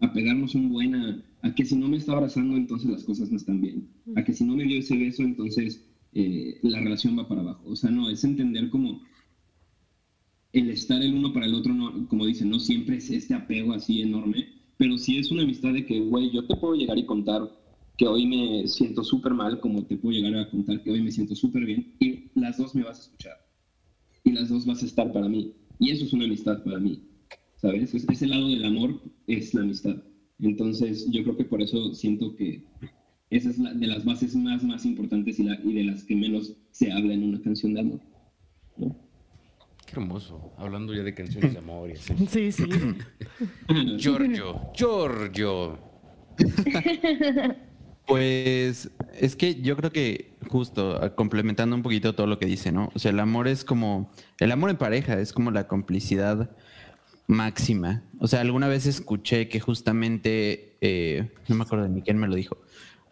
a 0.00 0.12
pegarnos 0.12 0.54
un 0.54 0.68
buen 0.68 0.94
a, 0.94 1.54
que 1.54 1.64
si 1.64 1.74
no 1.74 1.88
me 1.88 1.96
está 1.96 2.12
abrazando, 2.12 2.56
entonces 2.56 2.90
las 2.90 3.04
cosas 3.04 3.30
no 3.30 3.36
están 3.36 3.60
bien, 3.60 3.88
a 4.14 4.22
que 4.24 4.34
si 4.34 4.44
no 4.44 4.54
me 4.54 4.64
dio 4.64 4.78
ese 4.78 4.96
beso, 4.96 5.22
entonces 5.22 5.86
eh, 6.12 6.58
la 6.62 6.80
relación 6.80 7.18
va 7.18 7.28
para 7.28 7.40
abajo. 7.40 7.62
O 7.66 7.76
sea, 7.76 7.90
no, 7.90 8.10
es 8.10 8.24
entender 8.24 8.68
como 8.68 9.00
el 10.52 10.68
estar 10.70 11.02
el 11.02 11.14
uno 11.14 11.32
para 11.32 11.46
el 11.46 11.54
otro, 11.54 11.72
no, 11.72 12.06
como 12.08 12.26
dicen, 12.26 12.50
no 12.50 12.58
siempre 12.58 12.96
es 12.96 13.10
este 13.10 13.34
apego 13.34 13.72
así 13.72 14.02
enorme, 14.02 14.48
pero 14.76 14.98
sí 14.98 15.18
es 15.18 15.30
una 15.30 15.42
amistad 15.42 15.72
de 15.72 15.86
que, 15.86 16.00
güey, 16.00 16.30
yo 16.30 16.46
te 16.46 16.56
puedo 16.56 16.74
llegar 16.74 16.98
y 16.98 17.06
contar 17.06 17.48
que 17.96 18.06
hoy 18.06 18.26
me 18.26 18.66
siento 18.66 19.04
súper 19.04 19.34
mal, 19.34 19.60
como 19.60 19.84
te 19.84 19.96
puedo 19.96 20.18
llegar 20.18 20.34
a 20.38 20.50
contar 20.50 20.82
que 20.82 20.90
hoy 20.90 21.02
me 21.02 21.12
siento 21.12 21.34
súper 21.34 21.64
bien, 21.64 21.94
y 22.00 22.30
las 22.34 22.58
dos 22.58 22.74
me 22.74 22.82
vas 22.82 22.98
a 22.98 23.02
escuchar, 23.02 23.36
y 24.24 24.32
las 24.32 24.48
dos 24.48 24.66
vas 24.66 24.82
a 24.82 24.86
estar 24.86 25.12
para 25.12 25.28
mí, 25.28 25.54
y 25.78 25.90
eso 25.90 26.04
es 26.04 26.12
una 26.12 26.24
amistad 26.24 26.62
para 26.62 26.78
mí, 26.78 27.02
¿sabes? 27.56 27.94
ese 27.94 28.26
lado 28.26 28.48
del 28.48 28.64
amor 28.64 29.00
es 29.26 29.54
la 29.54 29.62
amistad. 29.62 29.96
Entonces, 30.38 31.06
yo 31.10 31.22
creo 31.22 31.36
que 31.36 31.44
por 31.44 31.60
eso 31.60 31.94
siento 31.94 32.34
que 32.34 32.64
esa 33.30 33.50
es 33.50 33.58
la, 33.58 33.72
de 33.72 33.86
las 33.86 34.04
bases 34.04 34.34
más, 34.34 34.64
más 34.64 34.84
importantes 34.84 35.38
y, 35.38 35.44
la, 35.44 35.58
y 35.62 35.72
de 35.72 35.84
las 35.84 36.04
que 36.04 36.16
menos 36.16 36.56
se 36.72 36.90
habla 36.90 37.14
en 37.14 37.24
una 37.24 37.40
canción 37.40 37.74
de 37.74 37.80
amor. 37.80 38.00
¿no? 38.76 38.96
Qué 39.86 39.92
hermoso. 39.92 40.52
Hablando 40.56 40.94
ya 40.94 41.02
de 41.02 41.14
canciones 41.14 41.52
de 41.52 41.58
amor 41.58 41.90
y 41.90 41.92
así. 41.92 42.14
Sí, 42.26 42.52
sí. 42.52 42.64
Giorgio, 43.98 44.72
Giorgio. 44.74 45.78
Pues 48.10 48.90
es 49.18 49.36
que 49.36 49.60
yo 49.62 49.76
creo 49.76 49.92
que 49.92 50.34
justo 50.48 51.00
complementando 51.16 51.76
un 51.76 51.82
poquito 51.82 52.14
todo 52.14 52.26
lo 52.26 52.38
que 52.38 52.46
dice, 52.46 52.72
¿no? 52.72 52.90
O 52.94 52.98
sea, 52.98 53.12
el 53.12 53.20
amor 53.20 53.48
es 53.48 53.64
como, 53.64 54.10
el 54.38 54.52
amor 54.52 54.70
en 54.70 54.76
pareja 54.76 55.18
es 55.20 55.32
como 55.32 55.50
la 55.50 55.68
complicidad 55.68 56.50
máxima. 57.26 58.02
O 58.18 58.26
sea, 58.26 58.40
alguna 58.40 58.68
vez 58.68 58.86
escuché 58.86 59.48
que 59.48 59.60
justamente, 59.60 60.76
eh, 60.80 61.30
no 61.48 61.54
me 61.54 61.62
acuerdo 61.62 61.88
ni 61.88 62.02
quién 62.02 62.18
me 62.18 62.28
lo 62.28 62.34
dijo, 62.34 62.58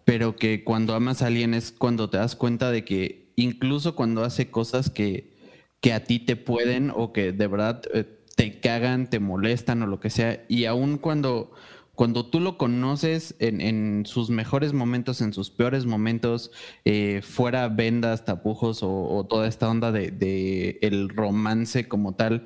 pero 0.04 0.36
que 0.36 0.64
cuando 0.64 0.94
amas 0.94 1.22
a 1.22 1.28
alguien 1.28 1.54
es 1.54 1.70
cuando 1.70 2.10
te 2.10 2.18
das 2.18 2.34
cuenta 2.34 2.70
de 2.70 2.84
que 2.84 3.32
incluso 3.36 3.94
cuando 3.94 4.24
hace 4.24 4.50
cosas 4.50 4.90
que 4.90 5.38
que 5.80 5.92
a 5.92 6.04
ti 6.04 6.18
te 6.18 6.36
pueden 6.36 6.92
o 6.94 7.12
que 7.12 7.32
de 7.32 7.46
verdad 7.46 7.82
eh, 7.94 8.04
te 8.36 8.60
cagan, 8.60 9.08
te 9.08 9.20
molestan 9.20 9.82
o 9.82 9.86
lo 9.86 10.00
que 10.00 10.10
sea. 10.10 10.44
Y 10.48 10.64
aun 10.64 10.98
cuando, 10.98 11.52
cuando 11.98 12.26
tú 12.26 12.38
lo 12.38 12.58
conoces 12.58 13.34
en, 13.40 14.06
sus 14.06 14.30
mejores 14.30 14.72
momentos, 14.72 15.20
en 15.20 15.32
sus 15.32 15.50
peores 15.50 15.84
momentos, 15.84 16.52
eh, 16.84 17.22
fuera 17.24 17.66
vendas, 17.66 18.24
tapujos 18.24 18.84
o, 18.84 19.26
toda 19.28 19.48
esta 19.48 19.68
onda 19.68 19.90
de, 19.90 20.78
el 20.80 21.08
romance 21.08 21.88
como 21.88 22.14
tal, 22.14 22.44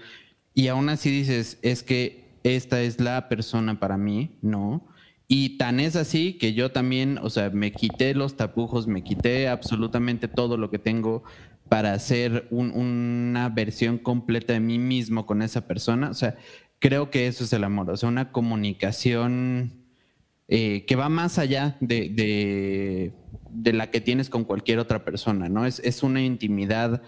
y 0.54 0.68
aún 0.68 0.88
así 0.88 1.10
dices, 1.10 1.58
es 1.60 1.82
que 1.82 2.30
esta 2.44 2.80
es 2.80 2.98
la 2.98 3.28
persona 3.28 3.78
para 3.78 3.98
mí, 3.98 4.38
¿no? 4.40 4.88
Y 5.28 5.58
tan 5.58 5.80
es 5.80 5.96
así 5.96 6.38
que 6.38 6.54
yo 6.54 6.72
también, 6.72 7.18
o 7.22 7.28
sea, 7.28 7.50
me 7.50 7.72
quité 7.72 8.14
los 8.14 8.38
tapujos, 8.38 8.86
me 8.86 9.04
quité 9.04 9.48
absolutamente 9.48 10.28
todo 10.28 10.56
lo 10.56 10.70
que 10.70 10.78
tengo 10.78 11.24
para 11.68 11.92
hacer 11.92 12.48
una 12.50 13.50
versión 13.50 13.98
completa 13.98 14.54
de 14.54 14.60
mí 14.60 14.78
mismo 14.78 15.26
con 15.26 15.42
esa 15.42 15.66
persona. 15.66 16.08
O 16.08 16.14
sea, 16.14 16.36
creo 16.82 17.10
que 17.10 17.28
eso 17.28 17.44
es 17.44 17.52
el 17.52 17.62
amor, 17.62 17.88
o 17.90 17.96
sea, 17.96 18.08
una 18.08 18.32
comunicación 18.32 19.84
eh, 20.48 20.84
que 20.84 20.96
va 20.96 21.08
más 21.08 21.38
allá 21.38 21.76
de, 21.80 23.12
la 23.64 23.90
que 23.90 24.00
tienes 24.00 24.28
con 24.28 24.42
cualquier 24.42 24.80
otra 24.80 25.04
persona, 25.04 25.48
¿no? 25.48 25.64
Es, 25.64 25.78
es 25.78 26.02
una 26.02 26.22
intimidad 26.22 27.00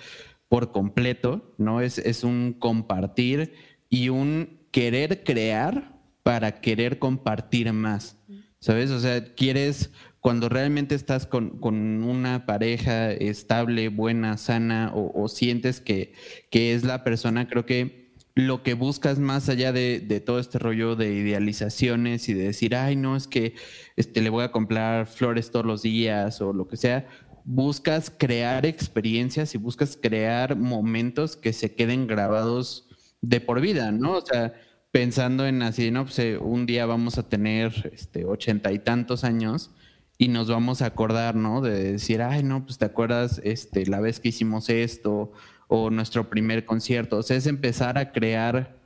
por 0.49 0.71
completo, 0.71 1.53
¿no? 1.59 1.81
Es, 1.81 1.99
es 1.99 2.23
un 2.23 2.55
compartir 2.57 3.53
y 3.91 4.11
un 4.11 4.61
querer 4.71 5.25
crear 5.25 5.99
para 6.23 6.61
querer 6.61 7.01
compartir 7.01 7.73
más, 7.73 8.17
¿sabes? 8.61 8.93
O 8.93 9.01
sea, 9.01 9.35
quieres 9.35 9.91
cuando 10.21 10.49
realmente 10.49 10.95
estás 10.95 11.27
con, 11.27 11.63
una 11.63 12.47
pareja 12.47 13.11
estable, 13.11 13.89
buena, 13.89 14.39
sana, 14.39 14.93
o, 14.95 15.29
sientes 15.29 15.81
que, 15.81 16.15
es 16.51 16.85
la 16.85 17.03
persona, 17.05 17.49
creo 17.49 17.67
que 17.67 18.04
lo 18.35 18.63
que 18.63 18.75
buscas 18.75 19.19
más 19.19 19.49
allá 19.49 19.73
de, 19.73 20.23
todo 20.25 20.41
este 20.41 20.59
rollo 20.59 20.97
de 20.97 21.15
idealizaciones 21.15 22.29
y 22.29 22.35
de 22.35 22.45
decir, 22.45 22.75
ay, 22.75 22.97
no, 22.97 23.17
es 23.17 23.29
que 23.29 23.55
este, 23.97 24.23
le 24.23 24.31
voy 24.31 24.45
a 24.45 24.51
comprar 24.51 25.07
flores 25.07 25.51
todos 25.51 25.65
los 25.65 25.83
días 25.83 26.41
o 26.41 26.53
lo 26.53 26.67
que 26.67 26.77
sea, 26.77 27.07
buscas 27.45 28.11
crear 28.17 28.67
experiencias 28.67 29.55
y 29.55 29.59
buscas 29.59 29.97
crear 30.01 30.57
momentos 30.57 31.37
que 31.37 31.53
se 31.53 31.75
queden 31.75 32.07
grabados 32.07 32.89
de 33.21 33.41
por 33.41 33.61
vida, 33.61 33.93
¿no? 33.93 34.15
O 34.15 34.27
sea, 34.27 34.55
pensando 34.91 35.47
en 35.47 35.63
así, 35.63 35.91
no, 35.91 36.05
pues 36.05 36.19
eh, 36.19 36.39
un 36.39 36.67
día 36.67 36.87
vamos 36.87 37.19
a 37.19 37.29
tener 37.29 37.91
este, 37.93 38.25
ochenta 38.25 38.73
y 38.73 38.81
tantos 38.81 39.23
años 39.23 39.71
y 40.19 40.29
nos 40.29 40.49
vamos 40.49 40.83
a 40.83 40.87
acordar, 40.87 41.37
¿no? 41.37 41.61
De 41.61 41.93
decir, 41.93 42.23
ay, 42.23 42.43
no, 42.43 42.65
pues 42.65 42.79
te 42.79 42.85
acuerdas 42.85 43.41
este, 43.45 43.87
la 43.87 44.01
vez 44.01 44.19
que 44.21 44.29
hicimos 44.29 44.71
esto 44.71 45.33
o 45.69 45.91
nuestro 45.91 46.29
primer 46.29 46.65
concierto. 46.65 47.19
O 47.19 47.23
sea, 47.23 47.37
es 47.37 47.47
empezar 47.47 47.99
a 47.99 48.13
crear 48.13 48.77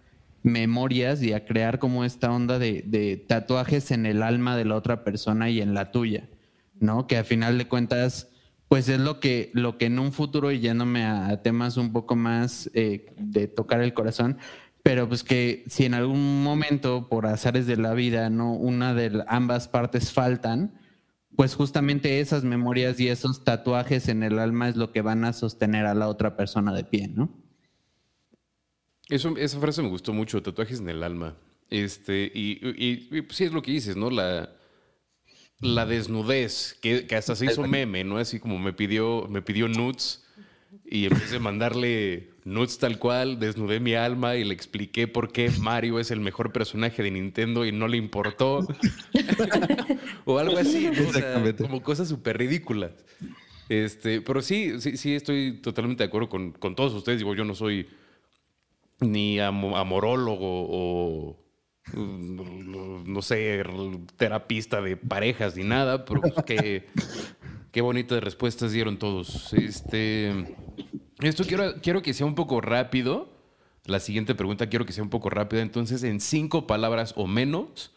memorias 0.43 1.23
y 1.23 1.33
a 1.33 1.45
crear 1.45 1.79
como 1.79 2.05
esta 2.05 2.31
onda 2.31 2.59
de, 2.59 3.25
tatuajes 3.29 3.91
en 3.91 4.07
el 4.07 4.23
alma 4.23 4.57
de 4.57 4.65
la 4.65 4.77
otra 4.77 5.05
persona 5.05 5.51
y 5.51 5.61
en 5.61 5.75
la 5.75 5.91
tuya, 5.91 6.29
¿no? 6.79 7.07
Que 7.07 7.17
a 7.19 7.25
final 7.25 7.59
de 7.59 7.67
cuentas, 7.67 8.29
pues 8.69 8.89
es 8.89 9.01
lo 9.01 9.21
que, 9.21 9.51
lo 9.55 9.79
que 9.79 9.87
en 9.87 9.99
un 9.99 10.13
futuro, 10.13 10.53
y 10.53 10.61
yéndome 10.61 11.05
a, 11.05 11.43
temas 11.43 11.77
un 11.77 11.93
poco 11.93 12.17
más 12.17 12.71
eh, 12.75 13.07
de 13.19 13.49
tocar 13.49 13.81
el 13.81 13.95
corazón, 13.95 14.39
pero 14.83 15.09
pues 15.09 15.25
que 15.25 15.65
si 15.67 15.85
en 15.85 15.95
algún 15.95 16.43
momento, 16.43 17.09
por 17.09 17.27
azares 17.27 17.67
de 17.67 17.77
la 17.77 17.95
vida, 17.95 18.31
¿no? 18.31 18.55
Una 18.55 18.95
de 18.95 19.25
ambas 19.27 19.69
partes 19.69 20.13
faltan, 20.13 20.73
pues 21.39 21.55
justamente 21.55 22.19
esas 22.19 22.43
memorias 22.43 22.99
y 22.99 23.07
esos 23.07 23.45
tatuajes 23.45 24.09
en 24.09 24.25
el 24.25 24.41
alma 24.41 24.69
es 24.69 24.75
lo 24.75 24.91
que 24.91 25.03
van 25.03 25.25
a 25.25 25.33
sostener 25.33 25.87
a 25.87 25.95
la 25.95 26.09
otra 26.09 26.37
persona 26.37 26.75
de 26.75 26.83
pie, 26.83 27.07
¿no? 27.07 27.33
Eso, 29.09 29.37
esa 29.37 29.61
frase 29.61 29.81
me 29.81 29.89
gustó 29.89 30.13
mucho, 30.13 30.43
tatuajes 30.43 30.81
en 30.81 30.89
el 30.89 31.05
alma. 31.05 31.37
Este, 31.71 32.29
y, 32.35 33.23
pues 33.23 33.37
sí 33.37 33.45
es 33.45 33.53
lo 33.53 33.63
que 33.63 33.71
dices, 33.71 33.95
¿no? 33.95 34.11
La, 34.11 34.53
la 35.61 35.87
desnudez, 35.87 36.77
que, 36.83 37.07
hasta 37.17 37.37
se 37.37 37.45
hizo 37.45 37.65
meme, 37.69 38.03
¿no? 38.03 38.19
Así 38.19 38.41
como 38.41 38.59
me 38.59 38.73
pidió, 38.73 39.29
me 39.29 39.41
pidió 39.41 39.69
nudes 39.69 40.27
y 40.85 41.05
empecé 41.05 41.37
a 41.37 41.41
mandarle 41.41 42.31
nudes 42.49 42.79
tal 42.79 42.99
cual, 42.99 43.39
desnudé 43.39 43.81
mi 43.81 43.95
alma 43.95 44.37
y 44.37 44.45
le 44.45 44.55
expliqué 44.55 45.07
por 45.07 45.31
qué 45.31 45.51
Mario 45.61 46.01
es 46.01 46.11
el 46.11 46.21
mejor 46.21 46.53
personaje 46.53 47.03
de 47.03 47.11
Nintendo 47.11 47.65
y 47.65 47.73
no 47.73 47.89
le 47.89 47.97
importó. 47.97 48.67
o 50.25 50.39
algo 50.39 50.59
así, 50.59 50.91
como 51.59 51.83
cosas 51.83 52.09
súper 52.09 52.39
ridículas. 52.39 52.93
Este, 53.69 54.23
pero 54.23 54.41
sí, 54.41 54.81
sí, 54.81 54.97
sí, 54.97 55.15
estoy 55.15 55.61
totalmente 55.61 56.03
de 56.03 56.09
acuerdo 56.09 56.29
con, 56.29 56.75
todos 56.75 56.95
ustedes. 56.95 57.19
Digo, 57.19 57.35
yo 57.35 57.45
no 57.45 57.55
soy 57.55 57.89
ni 59.01 59.39
amorólogo 59.39 60.39
o 60.41 61.37
mm, 61.93 63.13
no 63.13 63.23
sé, 63.23 63.63
terapista 64.17 64.81
de 64.81 64.97
parejas 64.97 65.57
ni 65.57 65.65
nada, 65.65 66.05
pero 66.05 66.23
pues 66.23 66.35
qué, 66.47 66.87
qué 67.71 67.81
bonitas 67.83 68.23
respuestas 68.23 68.73
dieron 68.73 68.99
todos. 68.99 69.53
Este, 69.53 70.33
esto 71.21 71.45
quiero, 71.45 71.81
quiero 71.83 72.03
que 72.03 72.15
sea 72.15 72.27
un 72.27 72.35
poco 72.35 72.61
rápido. 72.61 73.29
La 73.85 74.01
siguiente 74.01 74.35
pregunta 74.35 74.69
quiero 74.69 74.87
que 74.87 74.93
sea 74.93 75.03
un 75.03 75.11
poco 75.11 75.31
rápida. 75.31 75.63
Entonces, 75.63 76.03
en 76.03 76.21
cinco 76.21 76.67
palabras 76.67 77.15
o 77.17 77.27
menos, 77.27 77.97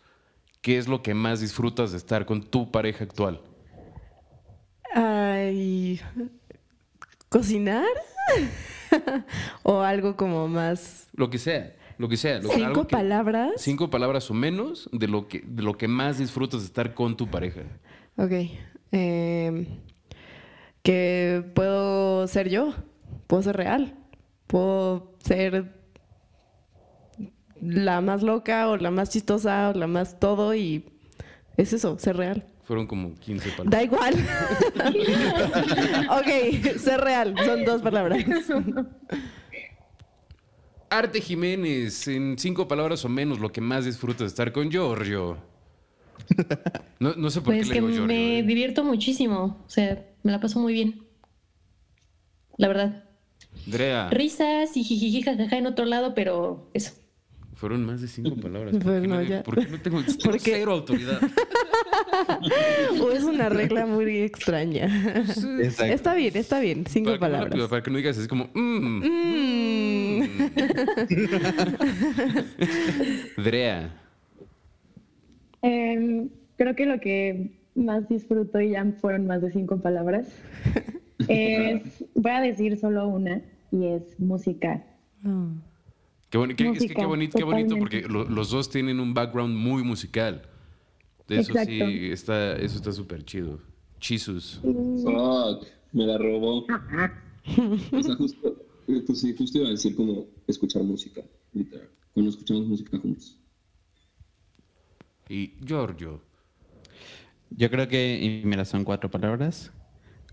¿qué 0.62 0.78
es 0.78 0.88
lo 0.88 1.04
que 1.04 1.14
más 1.14 1.42
disfrutas 1.42 1.92
de 1.92 1.98
estar 1.98 2.26
con 2.26 2.44
tu 2.44 2.72
pareja 2.72 3.04
actual? 3.04 3.42
Ay, 4.94 6.02
¿Cocinar? 7.32 7.88
o 9.64 9.80
algo 9.80 10.18
como 10.18 10.50
más... 10.50 11.08
Lo 11.14 11.30
que 11.30 11.38
sea, 11.38 11.74
lo 11.98 12.10
que 12.10 12.18
sea. 12.18 12.42
¿Cinco 12.42 12.86
palabras? 12.88 13.54
Cinco 13.56 13.90
palabras 13.90 14.30
o 14.30 14.34
menos 14.34 14.90
de 14.92 15.08
lo 15.08 15.30
que, 15.30 15.42
de 15.46 15.64
lo 15.64 15.78
que 15.78 15.88
más 15.88 16.18
disfrutas 16.18 16.60
de 16.60 16.68
estar 16.68 16.94
con 16.94 17.16
tu 17.16 17.30
pareja. 17.30 17.62
Ok. 18.18 18.32
Em, 18.92 19.66
que 20.84 21.44
puedo 21.56 22.28
ser 22.28 22.50
yo, 22.50 22.74
puedo 23.32 23.44
ser 23.44 23.56
real, 23.56 23.96
puedo 24.46 25.16
ser 25.24 25.74
la 27.62 28.02
más 28.02 28.24
loca 28.24 28.68
o 28.68 28.76
la 28.76 28.92
más 28.92 29.10
chistosa 29.10 29.70
o 29.70 29.74
la 29.74 29.88
más 29.88 30.20
todo 30.20 30.54
y 30.54 30.84
es 31.56 31.72
eso, 31.72 31.98
ser 31.98 32.18
real. 32.18 32.46
Fueron 32.66 32.88
como 32.88 33.16
15 33.16 33.52
palabras. 33.52 33.72
Da 33.72 33.84
igual. 33.84 34.16
ok, 36.10 36.28
ser 36.78 37.00
real, 37.00 37.34
son 37.46 37.64
dos 37.64 37.82
palabras. 37.82 38.22
Arte 40.90 41.22
Jiménez, 41.22 42.10
en 42.10 42.38
cinco 42.38 42.68
palabras 42.68 43.06
o 43.06 43.10
menos, 43.10 43.40
lo 43.40 43.54
que 43.54 43.62
más 43.62 43.86
disfrutas 43.86 44.20
de 44.20 44.28
estar 44.28 44.52
con 44.52 44.70
Giorgio. 44.70 45.38
No, 47.00 47.16
no 47.16 47.30
sé 47.30 47.40
por 47.40 47.54
pues 47.54 47.70
qué 47.70 47.76
le 47.76 47.88
digo 47.88 48.02
que 48.02 48.08
me 48.08 48.40
¿eh? 48.40 48.44
divierto 48.44 48.84
muchísimo. 48.84 49.64
O 49.66 49.70
sea, 49.70 50.06
me 50.22 50.34
la 50.34 50.42
paso 50.42 50.60
muy 50.60 50.74
bien. 50.74 51.08
La 52.58 52.68
verdad. 52.68 53.06
Drea. 53.66 54.10
Risas 54.10 54.76
y 54.78 54.84
jijiji 54.84 55.22
jajaja 55.22 55.58
en 55.58 55.68
otro 55.68 55.86
lado, 55.86 56.14
pero 56.16 56.70
eso. 56.74 56.94
Fueron 57.56 57.86
más 57.86 58.02
de 58.02 58.08
cinco 58.08 58.36
palabras. 58.38 58.74
¿Por, 58.74 58.84
Pues 58.84 59.02
qué, 59.02 59.08
no, 59.08 59.22
ya. 59.22 59.44
¿por 59.44 59.56
qué 59.64 59.70
no 59.70 59.80
tengo 59.80 60.02
Porque- 60.24 60.40
cero 60.40 60.72
autoridad? 60.72 61.20
o 63.02 63.12
es 63.12 63.24
una 63.24 63.50
regla 63.50 63.86
muy 63.86 64.18
extraña. 64.18 64.86
Exacto. 65.62 65.94
Está 65.94 66.16
bien, 66.16 66.36
está 66.36 66.60
bien, 66.60 66.86
cinco 66.88 67.12
para, 67.12 67.20
que 67.20 67.26
no, 67.26 67.32
palabras. 67.50 67.70
para 67.70 67.84
que 67.84 67.92
no 67.92 67.98
digas 67.98 68.18
así 68.18 68.28
como... 68.28 68.50
mm, 68.54 69.02
Mm. 69.04 70.24
Drea. 73.44 73.94
Em, 75.62 76.30
creo 76.58 76.76
que 76.76 76.86
lo 76.86 77.00
que 77.00 77.52
más 77.76 78.08
disfruto 78.10 78.60
y 78.60 78.72
ya 78.72 78.86
fueron 79.00 79.28
más 79.28 79.42
de 79.42 79.52
cinco 79.52 79.80
palabras 79.82 80.28
es, 81.28 82.04
voy 82.16 82.32
a 82.32 82.42
decir 82.42 82.78
solo 82.78 83.08
una 83.08 83.42
y 83.72 83.86
es 83.86 84.20
música. 84.20 84.86
Ah. 85.24 85.50
Qué, 86.30 86.38
boni- 86.38 86.56
qué- 86.56 86.70
es 86.70 86.80
que 86.80 86.80
qué 86.80 86.84
Música, 86.94 87.06
bonito, 87.08 87.38
qué 87.38 87.44
bonito 87.44 87.78
porque 87.78 88.02
lo- 88.02 88.24
los 88.26 88.50
dos 88.52 88.70
tienen 88.70 89.00
un 89.00 89.14
background 89.14 89.56
muy 89.56 89.84
musical. 89.84 90.44
Eso 91.28 91.52
Exacto. 91.52 91.70
sí, 91.72 92.12
está, 92.12 92.56
eso 92.58 92.76
está 92.78 92.92
súper 92.92 93.24
chido. 93.24 93.60
Fuck, 94.62 95.66
me 95.94 96.06
la 96.06 96.18
robó. 96.18 96.66
O 96.66 98.04
sea, 98.04 98.16
justo, 98.16 98.56
eh, 98.88 99.02
pues 99.06 99.22
sí, 99.22 99.34
justo 99.38 99.60
iba 99.60 99.68
a 99.68 99.72
decir 99.72 99.96
como 99.96 100.26
escuchar 100.48 100.84
música, 100.84 101.22
literal. 101.54 101.88
Cuando 102.14 102.32
escuchamos 102.32 102.68
música 102.68 102.98
juntos. 102.98 103.38
Y 105.30 105.54
Giorgio. 105.66 106.22
Yo 107.52 107.70
creo 107.70 107.88
que, 107.88 108.20
y 108.22 108.46
mira, 108.46 108.66
son 108.66 108.84
cuatro 108.84 109.10
palabras. 109.10 109.72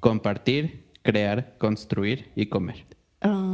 Compartir, 0.00 0.84
crear, 1.02 1.54
construir 1.58 2.30
y 2.36 2.46
comer. 2.46 2.86
Ah. 3.20 3.44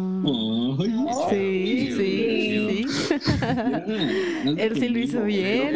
Ay, 1.31 1.31
Sí, 1.31 1.89
sí, 1.97 2.87
sí. 2.87 3.15
Él 4.59 4.79
sí 4.79 4.89
lo 4.89 4.99
hizo 4.99 5.23
bien. 5.25 5.75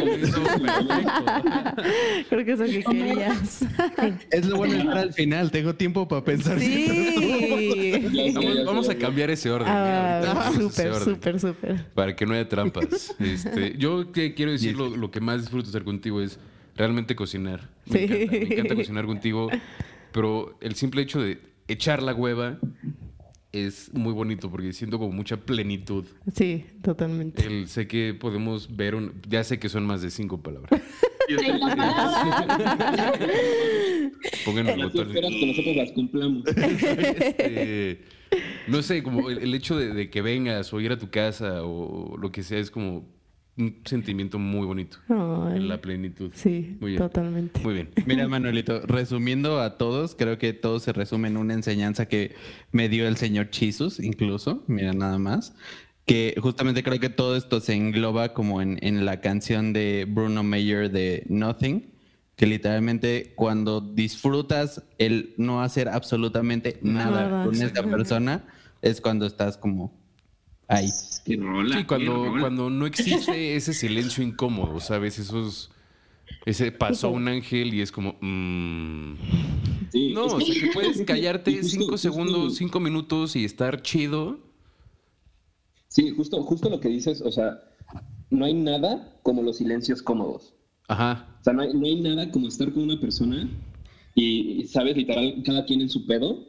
Creo 2.29 2.45
que 2.45 2.51
es 2.51 2.59
lo 2.59 2.65
que 2.65 2.83
querías. 2.83 3.65
Es 4.31 4.45
lo 4.45 4.57
bueno 4.57 4.73
de 4.73 4.79
estar 4.81 4.97
al 4.97 5.13
final, 5.13 5.49
tengo 5.51 5.73
tiempo 5.75 6.07
para 6.07 6.23
pensar. 6.23 6.59
Sí. 6.59 8.31
Vamos, 8.35 8.65
vamos 8.65 8.89
a 8.89 8.95
cambiar 8.95 9.29
ese 9.31 9.49
orden. 9.49 9.67
Ah, 9.71 10.51
súper, 10.55 10.93
súper, 10.95 11.39
súper. 11.39 11.85
Para 11.93 12.15
que 12.15 12.25
no 12.25 12.33
haya 12.33 12.47
trampas. 12.47 13.15
Este, 13.19 13.75
yo 13.77 14.11
que 14.11 14.33
quiero 14.35 14.51
decir 14.51 14.75
lo, 14.75 14.95
lo 14.95 15.09
que 15.11 15.19
más 15.19 15.41
disfruto 15.41 15.69
hacer 15.69 15.83
contigo 15.83 16.21
es 16.21 16.39
realmente 16.75 17.15
cocinar. 17.15 17.69
Me, 17.87 17.99
Sí. 18.07 18.13
encanta, 18.13 18.31
me 18.31 18.53
encanta 18.53 18.75
cocinar 18.75 19.05
contigo, 19.05 19.49
pero 20.11 20.57
el 20.61 20.75
simple 20.75 21.01
hecho 21.01 21.21
de 21.21 21.39
echar 21.67 22.01
la 22.01 22.13
hueva 22.13 22.59
es 23.51 23.91
muy 23.93 24.13
bonito 24.13 24.51
porque 24.51 24.73
siento 24.73 24.99
como 24.99 25.11
mucha 25.11 25.37
plenitud. 25.37 26.05
Sí, 26.35 26.65
totalmente. 26.83 27.45
El, 27.45 27.67
sé 27.67 27.87
que 27.87 28.13
podemos 28.13 28.75
ver, 28.75 28.95
un, 28.95 29.21
ya 29.27 29.43
sé 29.43 29.59
que 29.59 29.69
son 29.69 29.85
más 29.85 30.01
de 30.01 30.11
cinco 30.11 30.41
palabras. 30.41 30.81
Pongan 34.45 34.67
el 34.69 34.75
Tú 34.75 34.83
botón. 34.83 35.07
esperas 35.07 35.31
que 35.31 35.45
nosotros 35.45 35.75
las 35.75 35.91
cumplamos. 35.91 36.43
Este, 36.55 38.01
no 38.67 38.81
sé, 38.83 39.01
como 39.01 39.29
el, 39.29 39.39
el 39.39 39.53
hecho 39.55 39.77
de, 39.77 39.93
de 39.93 40.09
que 40.09 40.21
vengas 40.21 40.71
o 40.73 40.79
ir 40.79 40.91
a 40.91 40.97
tu 40.97 41.09
casa 41.09 41.63
o 41.63 42.15
lo 42.17 42.31
que 42.31 42.43
sea 42.43 42.59
es 42.59 42.69
como 42.69 43.07
un 43.59 43.75
sentimiento 43.85 44.39
muy 44.39 44.65
bonito. 44.65 44.97
Ay. 45.09 45.57
En 45.57 45.67
la 45.67 45.79
plenitud. 45.81 46.31
Sí, 46.33 46.77
Muy 46.79 46.91
bien. 46.91 47.01
totalmente. 47.03 47.59
Muy 47.61 47.73
bien. 47.73 47.89
Mira, 48.05 48.27
Manuelito, 48.27 48.81
resumiendo 48.87 49.59
a 49.61 49.77
todos, 49.77 50.15
creo 50.15 50.37
que 50.37 50.53
todo 50.53 50.79
se 50.79 50.93
resume 50.93 51.27
en 51.27 51.37
una 51.37 51.53
enseñanza 51.53 52.07
que 52.07 52.35
me 52.71 52.87
dio 52.89 53.07
el 53.07 53.17
señor 53.17 53.49
Chisus, 53.49 53.99
incluso, 53.99 54.63
mira 54.67 54.93
nada 54.93 55.19
más, 55.19 55.53
que 56.05 56.35
justamente 56.41 56.81
creo 56.83 56.99
que 56.99 57.09
todo 57.09 57.35
esto 57.35 57.59
se 57.59 57.73
engloba 57.75 58.33
como 58.33 58.61
en, 58.61 58.79
en 58.81 59.05
la 59.05 59.21
canción 59.21 59.73
de 59.73 60.07
Bruno 60.09 60.41
Mayer 60.43 60.89
de 60.89 61.23
Nothing, 61.27 61.91
que 62.35 62.47
literalmente 62.47 63.33
cuando 63.35 63.81
disfrutas 63.81 64.81
el 64.97 65.33
no 65.37 65.61
hacer 65.61 65.89
absolutamente 65.89 66.79
nada, 66.81 67.23
Nada. 67.29 67.45
con 67.45 67.55
esta 67.61 67.83
persona, 67.83 68.45
es 68.81 69.01
cuando 69.01 69.25
estás 69.25 69.57
como 69.57 69.98
ahí. 70.69 70.87
Qué 71.25 71.35
rola. 71.35 71.75
Sí, 71.75 71.81
qué 71.81 71.87
cuando, 71.87 72.25
rola. 72.25 72.39
cuando 72.41 72.69
no 72.69 72.85
existe 72.85 73.55
ese 73.57 73.73
silencio 73.73 74.23
incómodo, 74.23 74.79
¿sabes? 74.79 75.19
Esos. 75.19 75.71
Ese 76.45 76.71
pasó 76.71 77.09
un 77.09 77.27
ángel 77.27 77.73
y 77.73 77.81
es 77.81 77.91
como. 77.91 78.15
mm. 78.21 79.15
Sí, 79.91 80.13
No, 80.13 80.25
o 80.25 80.39
sea, 80.39 80.53
que 80.61 80.69
puedes 80.71 81.01
callarte 81.01 81.51
justo- 81.51 81.67
cinco 81.67 81.83
justo- 81.91 81.97
segundos, 81.97 82.55
cinco 82.55 82.79
minutos 82.79 83.35
y 83.35 83.43
estar 83.43 83.81
chido. 83.81 84.39
Sí, 85.87 86.11
justo, 86.11 86.41
justo 86.43 86.69
lo 86.69 86.79
que 86.79 86.89
dices, 86.89 87.21
o 87.21 87.31
sea, 87.31 87.59
no 88.29 88.45
hay 88.45 88.53
nada 88.53 89.17
como 89.23 89.41
los 89.41 89.57
silencios 89.57 90.01
cómodos. 90.03 90.53
Ajá. 90.87 91.35
O 91.41 91.43
sea, 91.43 91.53
no 91.53 91.63
hay, 91.63 91.73
no 91.73 91.85
hay 91.85 91.99
nada 91.99 92.29
como 92.31 92.47
estar 92.47 92.71
con 92.71 92.83
una 92.83 92.99
persona 92.99 93.49
y, 94.13 94.61
y, 94.61 94.67
sabes, 94.67 94.95
literal, 94.95 95.41
cada 95.43 95.65
quien 95.65 95.81
en 95.81 95.89
su 95.89 96.05
pedo, 96.05 96.45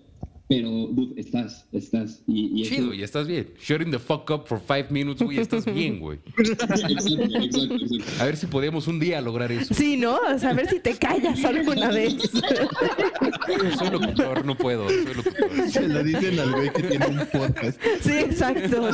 pero, 0.51 0.69
dude, 0.69 1.21
estás, 1.21 1.65
estás. 1.71 2.25
Y, 2.27 2.59
y 2.59 2.63
eso- 2.63 2.75
Chido, 2.75 2.93
ya 2.93 3.05
estás 3.05 3.29
bien. 3.29 3.55
Shutting 3.63 3.93
the 3.93 4.01
fuck 4.01 4.29
up 4.33 4.49
for 4.49 4.61
five 4.61 4.87
minutes, 4.91 5.23
güey, 5.23 5.39
estás 5.39 5.65
bien, 5.65 6.01
güey. 6.01 6.19
Exacto, 6.39 6.75
exacto, 6.75 7.75
exacto. 7.75 8.05
A 8.19 8.25
ver 8.25 8.37
si 8.37 8.49
podemos 8.49 8.89
un 8.89 8.99
día 8.99 9.21
lograr 9.21 9.53
eso. 9.53 9.73
Sí, 9.73 9.97
¿no? 9.97 10.17
O 10.17 10.39
sea, 10.41 10.51
a 10.51 10.55
ver 10.55 10.69
si 10.69 10.81
te 10.81 10.97
callas 10.99 11.45
alguna 11.45 11.91
vez. 11.93 12.15
Soy 13.79 13.91
locutor, 13.91 14.45
no 14.45 14.57
puedo. 14.57 14.89
Soy 14.89 15.15
locutor. 15.15 15.69
Se 15.71 15.87
lo 15.89 16.03
dicen 16.03 16.41
al 16.41 16.51
güey 16.53 16.73
que 16.73 16.83
tiene 16.83 17.07
un 17.07 17.27
podcast. 17.27 17.81
Sí, 18.01 18.11
exacto. 18.19 18.91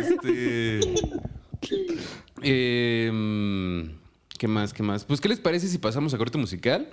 Este 0.00 0.80
em, 2.42 3.90
¿Qué 4.38 4.46
más? 4.46 4.72
¿Qué 4.72 4.84
más? 4.84 5.04
Pues, 5.04 5.20
¿qué 5.20 5.28
les 5.28 5.40
parece 5.40 5.66
si 5.66 5.78
pasamos 5.78 6.14
a 6.14 6.18
corte 6.18 6.38
musical? 6.38 6.88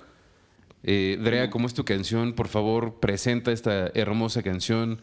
Eh, 0.83 1.17
Drea, 1.21 1.49
¿cómo 1.49 1.65
es 1.65 1.73
tu 1.73 1.85
canción? 1.85 2.33
Por 2.33 2.49
favor, 2.49 2.99
presenta 2.99 3.53
esta 3.53 3.89
hermosa 3.95 4.43
canción 4.43 5.01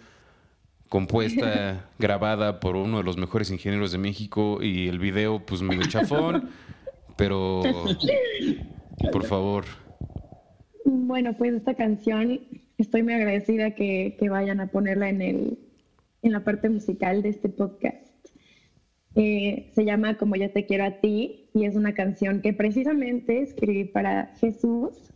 compuesta, 0.90 1.88
grabada 1.98 2.60
por 2.60 2.76
uno 2.76 2.98
de 2.98 3.04
los 3.04 3.16
mejores 3.16 3.50
ingenieros 3.50 3.90
de 3.90 3.98
México 3.98 4.62
y 4.62 4.88
el 4.88 4.98
video, 4.98 5.44
pues 5.46 5.62
medio 5.62 5.86
chafón, 5.88 6.50
pero 7.16 7.62
por 9.10 9.24
favor. 9.24 9.64
Bueno, 10.84 11.34
pues 11.38 11.54
esta 11.54 11.74
canción 11.74 12.40
estoy 12.76 13.02
muy 13.02 13.14
agradecida 13.14 13.74
que, 13.74 14.16
que 14.18 14.28
vayan 14.28 14.60
a 14.60 14.66
ponerla 14.66 15.08
en, 15.08 15.22
el, 15.22 15.58
en 16.22 16.32
la 16.32 16.44
parte 16.44 16.68
musical 16.68 17.22
de 17.22 17.30
este 17.30 17.48
podcast. 17.48 18.06
Eh, 19.14 19.70
se 19.74 19.84
llama 19.84 20.18
Como 20.18 20.36
yo 20.36 20.50
te 20.50 20.66
quiero 20.66 20.84
a 20.84 21.00
ti 21.00 21.48
y 21.54 21.64
es 21.64 21.74
una 21.74 21.94
canción 21.94 22.42
que 22.42 22.52
precisamente 22.52 23.42
escribí 23.42 23.84
para 23.84 24.34
Jesús 24.40 25.10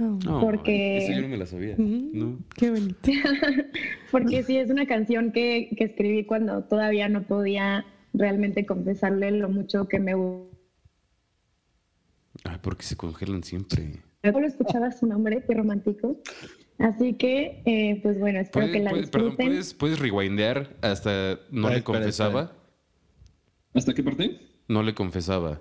No, 0.00 0.40
Porque- 0.40 0.98
Esa 0.98 1.14
yo 1.14 1.22
no 1.22 1.28
me 1.28 1.36
la 1.36 1.46
sabía. 1.46 1.74
Mm. 1.76 2.10
No. 2.12 2.38
Qué 2.56 2.70
bonito. 2.70 2.96
porque 4.10 4.42
sí 4.42 4.56
es 4.56 4.70
una 4.70 4.86
canción 4.86 5.32
que, 5.32 5.70
que 5.76 5.84
escribí 5.84 6.24
cuando 6.24 6.64
todavía 6.64 7.08
no 7.08 7.22
podía 7.26 7.84
realmente 8.14 8.64
confesarle 8.66 9.30
lo 9.32 9.48
mucho 9.48 9.86
que 9.88 9.98
me. 10.00 10.12
Ay, 12.44 12.56
porque 12.62 12.82
se 12.84 12.96
congelan 12.96 13.42
siempre. 13.44 14.00
Solo 14.24 14.46
escuchaba 14.46 14.90
su 14.92 15.06
nombre, 15.06 15.44
qué 15.46 15.54
romántico. 15.54 16.20
Así 16.78 17.12
que, 17.14 17.62
eh, 17.66 18.00
pues 18.02 18.18
bueno, 18.18 18.40
espero 18.40 18.66
¿Puedes, 18.66 18.76
que 18.78 18.82
la 18.84 18.90
puedes- 18.90 19.10
perdón. 19.10 19.36
¿puedes, 19.36 19.74
puedes 19.74 19.98
rewindear 19.98 20.76
hasta 20.80 21.38
no 21.50 21.68
le 21.68 21.76
espera, 21.76 21.82
confesaba? 21.84 22.40
espera. 22.42 22.60
¿Hasta 23.74 23.94
qué 23.94 24.02
parte? 24.02 24.40
No 24.68 24.82
le 24.82 24.94
confesaba. 24.94 25.60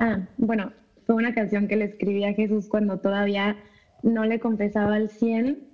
Ah, 0.00 0.28
bueno, 0.36 0.72
fue 1.06 1.16
una 1.16 1.34
canción 1.34 1.68
que 1.68 1.76
le 1.76 1.84
escribí 1.84 2.24
a 2.24 2.34
Jesús 2.34 2.68
cuando 2.68 2.98
todavía 2.98 3.56
no 4.02 4.24
le 4.24 4.40
confesaba 4.40 4.96
al 4.96 5.10
100 5.10 5.68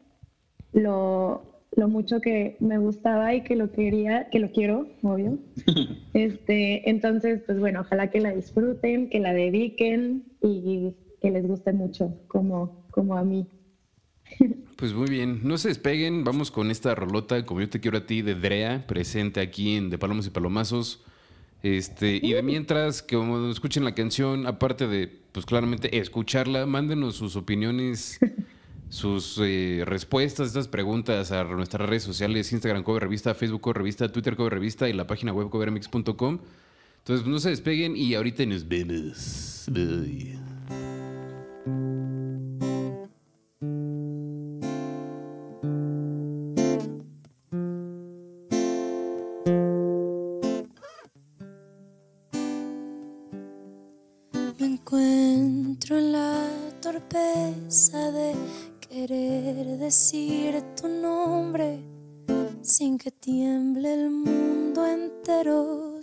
lo, 0.72 1.48
lo 1.76 1.88
mucho 1.88 2.20
que 2.20 2.56
me 2.60 2.78
gustaba 2.78 3.34
y 3.34 3.42
que 3.42 3.56
lo 3.56 3.70
quería, 3.72 4.28
que 4.30 4.38
lo 4.38 4.50
quiero, 4.52 4.88
obvio. 5.02 5.38
este, 6.14 6.88
entonces, 6.90 7.42
pues 7.46 7.58
bueno, 7.58 7.80
ojalá 7.80 8.10
que 8.10 8.20
la 8.20 8.34
disfruten, 8.34 9.08
que 9.08 9.20
la 9.20 9.32
dediquen 9.32 10.24
y 10.42 10.94
que 11.20 11.30
les 11.30 11.46
guste 11.46 11.72
mucho, 11.72 12.14
como, 12.28 12.86
como 12.90 13.16
a 13.16 13.24
mí. 13.24 13.46
Pues 14.78 14.94
muy 14.94 15.10
bien, 15.10 15.40
no 15.42 15.58
se 15.58 15.66
despeguen, 15.70 16.22
vamos 16.22 16.52
con 16.52 16.70
esta 16.70 16.94
rolota, 16.94 17.44
como 17.44 17.60
yo 17.60 17.68
te 17.68 17.80
quiero 17.80 17.98
a 17.98 18.06
ti, 18.06 18.22
de 18.22 18.36
Drea, 18.36 18.86
presente 18.86 19.40
aquí 19.40 19.74
en 19.74 19.90
De 19.90 19.98
Palomos 19.98 20.28
y 20.28 20.30
Palomazos. 20.30 21.04
Este, 21.62 22.20
y 22.22 22.32
de 22.32 22.42
mientras, 22.42 23.02
que 23.02 23.16
como 23.16 23.50
escuchen 23.50 23.84
la 23.84 23.94
canción, 23.94 24.46
aparte 24.46 24.86
de, 24.86 25.08
pues 25.32 25.44
claramente, 25.44 25.98
escucharla, 25.98 26.66
mándenos 26.66 27.16
sus 27.16 27.34
opiniones, 27.36 28.18
sus 28.88 29.38
eh, 29.42 29.82
respuestas 29.84 30.40
a 30.40 30.48
estas 30.48 30.68
preguntas 30.68 31.32
a 31.32 31.44
nuestras 31.44 31.88
redes 31.88 32.04
sociales, 32.04 32.52
Instagram 32.52 32.84
Cover 32.84 33.02
Revista, 33.02 33.34
Facebook 33.34 33.60
Cover 33.60 33.78
Revista, 33.78 34.10
Twitter 34.10 34.36
Cover 34.36 34.54
Revista 34.54 34.88
y 34.88 34.92
la 34.92 35.06
página 35.06 35.32
web 35.32 35.50
covermix.com. 35.50 36.38
Entonces, 36.98 37.26
no 37.26 37.38
se 37.38 37.50
despeguen 37.50 37.96
y 37.96 38.14
ahorita 38.14 38.44
nos 38.46 38.68
vemos. 38.68 39.64
Bye. 39.70 40.47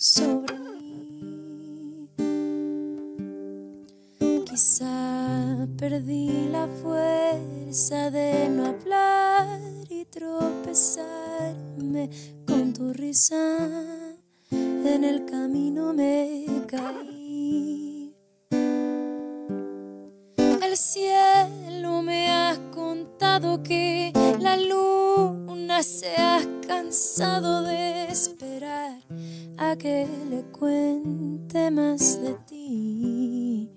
Sobre 0.06 0.54
mí. 0.60 2.08
Quizá 4.46 5.68
perdí 5.78 6.48
la 6.52 6.68
fuerza 6.68 8.12
de 8.12 8.48
no 8.50 8.68
hablar 8.68 9.60
y 9.90 10.06
tropezarme 10.06 12.12
con 12.46 12.72
tu 12.72 12.94
risa. 12.94 13.58
En 14.52 15.04
el 15.04 15.26
camino 15.26 15.92
me 15.92 16.46
caí 16.68 17.15
cielo 20.76 22.02
me 22.02 22.30
ha 22.30 22.58
contado 22.74 23.64
que 23.64 24.12
la 24.40 24.58
luna 24.58 25.82
se 25.84 26.16
ha 26.18 26.42
cansado 26.68 27.64
de 27.64 28.06
esperar 28.06 29.00
a 29.58 29.76
que 29.78 30.08
le 30.30 30.44
cuente 30.52 31.72
más 31.72 32.22
de 32.22 32.34
ti. 32.46 33.70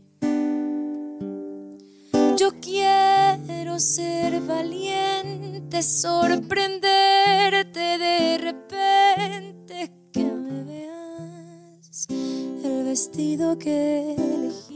Yo 2.36 2.50
quiero 2.60 3.78
ser 3.78 4.40
valiente, 4.40 5.82
sorprenderte 5.82 7.98
de 7.98 8.38
repente 8.38 9.92
que 10.12 10.24
me 10.24 10.64
veas 10.64 12.06
el 12.10 12.84
vestido 12.84 13.56
que 13.58 14.14
elegí 14.14 14.67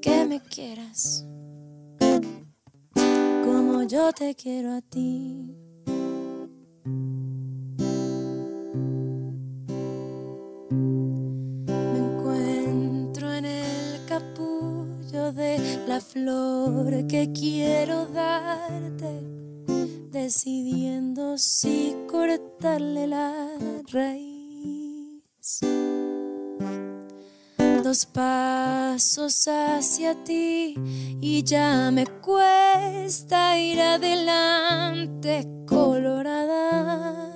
que 0.00 0.24
me 0.24 0.40
quieras 0.40 1.26
como 3.44 3.82
yo 3.82 4.12
te 4.12 4.34
quiero 4.34 4.72
a 4.72 4.80
ti. 4.80 5.54
Me 11.92 11.98
encuentro 11.98 13.32
en 13.32 13.44
el 13.44 14.04
capullo 14.06 15.32
de 15.32 15.58
la 15.86 16.00
flor 16.00 17.06
que 17.06 17.30
quiero 17.32 18.06
darte, 18.06 19.22
decidiendo 20.10 21.36
si 21.36 21.94
cortarle 22.08 23.06
la 23.06 23.48
raíz 23.92 24.40
dos 27.90 28.06
pasos 28.06 29.48
hacia 29.48 30.14
ti 30.22 30.76
y 31.20 31.42
ya 31.42 31.90
me 31.90 32.06
cuesta 32.06 33.58
ir 33.58 33.80
adelante, 33.80 35.44
colorada 35.66 37.34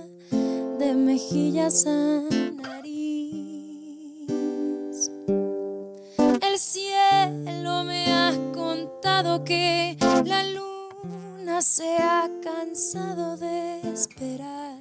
de 0.78 0.94
mejillas 0.94 1.84
a 1.88 2.22
nariz. 2.62 3.50
El 6.40 6.56
cielo 6.56 7.82
me 7.82 8.12
ha 8.12 8.32
contado 8.52 9.42
que 9.42 9.96
la 10.24 10.44
luna 10.44 11.62
se 11.62 11.96
ha 11.96 12.30
cansado 12.40 13.36
de 13.38 13.80
esperar 13.92 14.80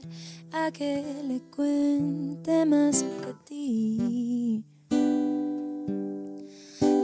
a 0.52 0.70
que 0.70 1.04
le 1.28 1.42
cuente 1.50 2.64
más 2.64 3.02
de 3.02 3.34
ti. 3.44 4.73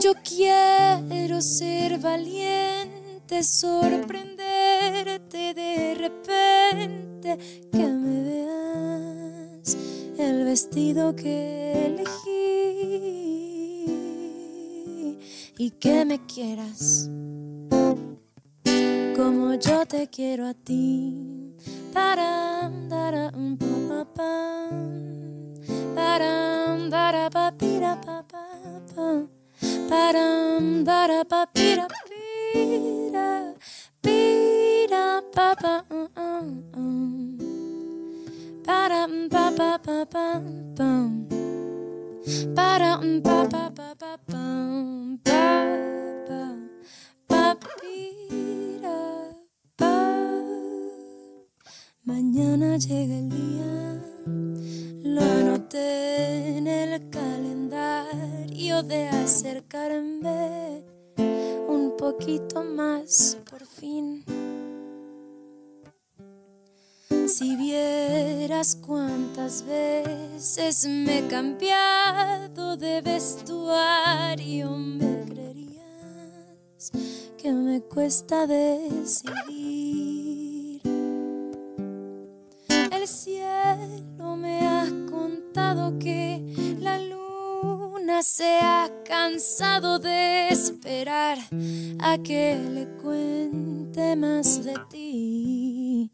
Yo 0.02 0.14
quiero 0.24 1.42
ser 1.42 2.00
valiente, 2.00 3.44
sorprenderte 3.44 5.54
de 5.54 5.94
repente, 5.94 7.38
que 7.70 7.86
me 7.86 8.24
veas 8.24 9.76
el 10.18 10.46
vestido 10.46 11.14
que 11.14 11.88
elegí 11.88 12.30
y 15.58 15.72
que 15.72 16.06
me 16.06 16.26
quieras 16.26 17.10
como 19.18 19.56
yo 19.56 19.86
te 19.86 20.08
quiero 20.08 20.48
a 20.48 20.54
ti. 20.54 21.58
Para, 21.92 22.72
para, 22.90 23.32
pa, 23.32 24.06
pa, 24.16 24.70
para, 25.94 26.78
para, 26.90 27.30
pa, 27.30 27.52
pira, 27.58 28.00
Ba-dum, 29.90 30.84
ba-da, 30.84 31.24
ba 31.30 31.46
da 31.54 31.86
ba 31.90 32.00
da 34.90 35.22
ba 35.36 35.48
ba 35.62 35.76
ba 35.86 36.20
ba 39.30 39.46
ba 39.58 39.72
ba 39.86 39.98
ba 40.12 40.26
bum 40.78 41.10
ba 42.56 42.70
da 42.82 42.92
ba 43.26 43.38
ba 43.52 43.64
ba 43.78 43.90
ba 44.02 44.12
bum 44.28 45.18
ba 45.26 45.46
ba 46.28 46.44
ba 47.30 47.56
ba 49.80 49.94
mañana 52.08 52.78
llega 52.78 53.18
el 53.22 53.30
día 53.30 54.09
lo 55.04 55.22
anoté 55.22 56.58
en 56.58 56.68
el 56.68 57.10
calendario 57.10 58.84
de 58.84 59.08
acercarme 59.08 60.84
un 61.68 61.96
poquito 61.98 62.64
más 62.64 63.38
por 63.50 63.66
fin. 63.66 64.24
Si 67.28 67.56
vieras 67.56 68.76
cuántas 68.76 69.64
veces 69.64 70.88
me 70.88 71.20
he 71.20 71.28
cambiado 71.28 72.76
de 72.76 73.02
vestuario, 73.02 74.72
me 74.72 75.26
creerías 75.26 76.92
que 77.38 77.52
me 77.52 77.82
cuesta 77.82 78.48
decidir. 78.48 80.19
El 83.10 83.16
cielo 83.16 84.36
me 84.36 84.68
ha 84.68 84.86
contado 85.10 85.98
que 85.98 86.44
la 86.80 87.00
luna 87.00 88.22
se 88.22 88.60
ha 88.62 88.88
cansado 89.04 89.98
de 89.98 90.50
esperar 90.50 91.40
a 92.00 92.20
que 92.20 92.56
le 92.72 92.86
cuente 93.02 94.16
más 94.16 94.64
de 94.64 94.76
ti. 94.92 96.12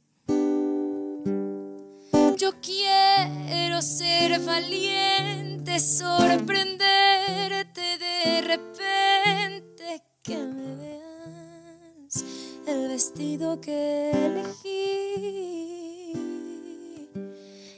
Yo 2.37 2.53
quiero 2.61 3.81
ser 3.81 4.39
valiente, 4.39 5.81
sorprenderte 5.81 7.97
de 7.97 8.41
repente 8.41 10.01
que 10.23 10.37
me 10.37 10.75
veas 10.77 12.23
el 12.65 12.87
vestido 12.87 13.59
que 13.59 14.11
elegí 14.11 15.54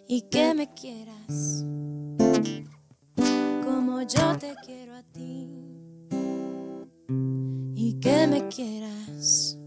y 0.09 0.21
que 0.29 0.53
me 0.53 0.73
quieras 0.73 1.65
como 3.63 4.01
yo 4.03 4.37
te 4.37 4.55
quiero 4.65 4.95
a 4.95 5.03
ti 5.03 5.49
y 7.75 7.99
que 7.99 8.27
me 8.27 8.47
quieras 8.47 9.57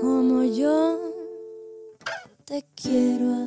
como 0.00 0.44
yo 0.44 1.00
te 2.44 2.64
quiero 2.76 3.32
a 3.32 3.46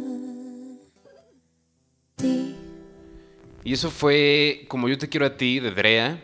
ti. 2.18 2.56
Y 3.64 3.74
eso 3.74 3.90
fue 3.90 4.66
Como 4.68 4.90
yo 4.90 4.98
te 4.98 5.08
quiero 5.08 5.26
a 5.26 5.38
ti 5.38 5.60
de 5.60 5.72
Drea. 5.72 6.22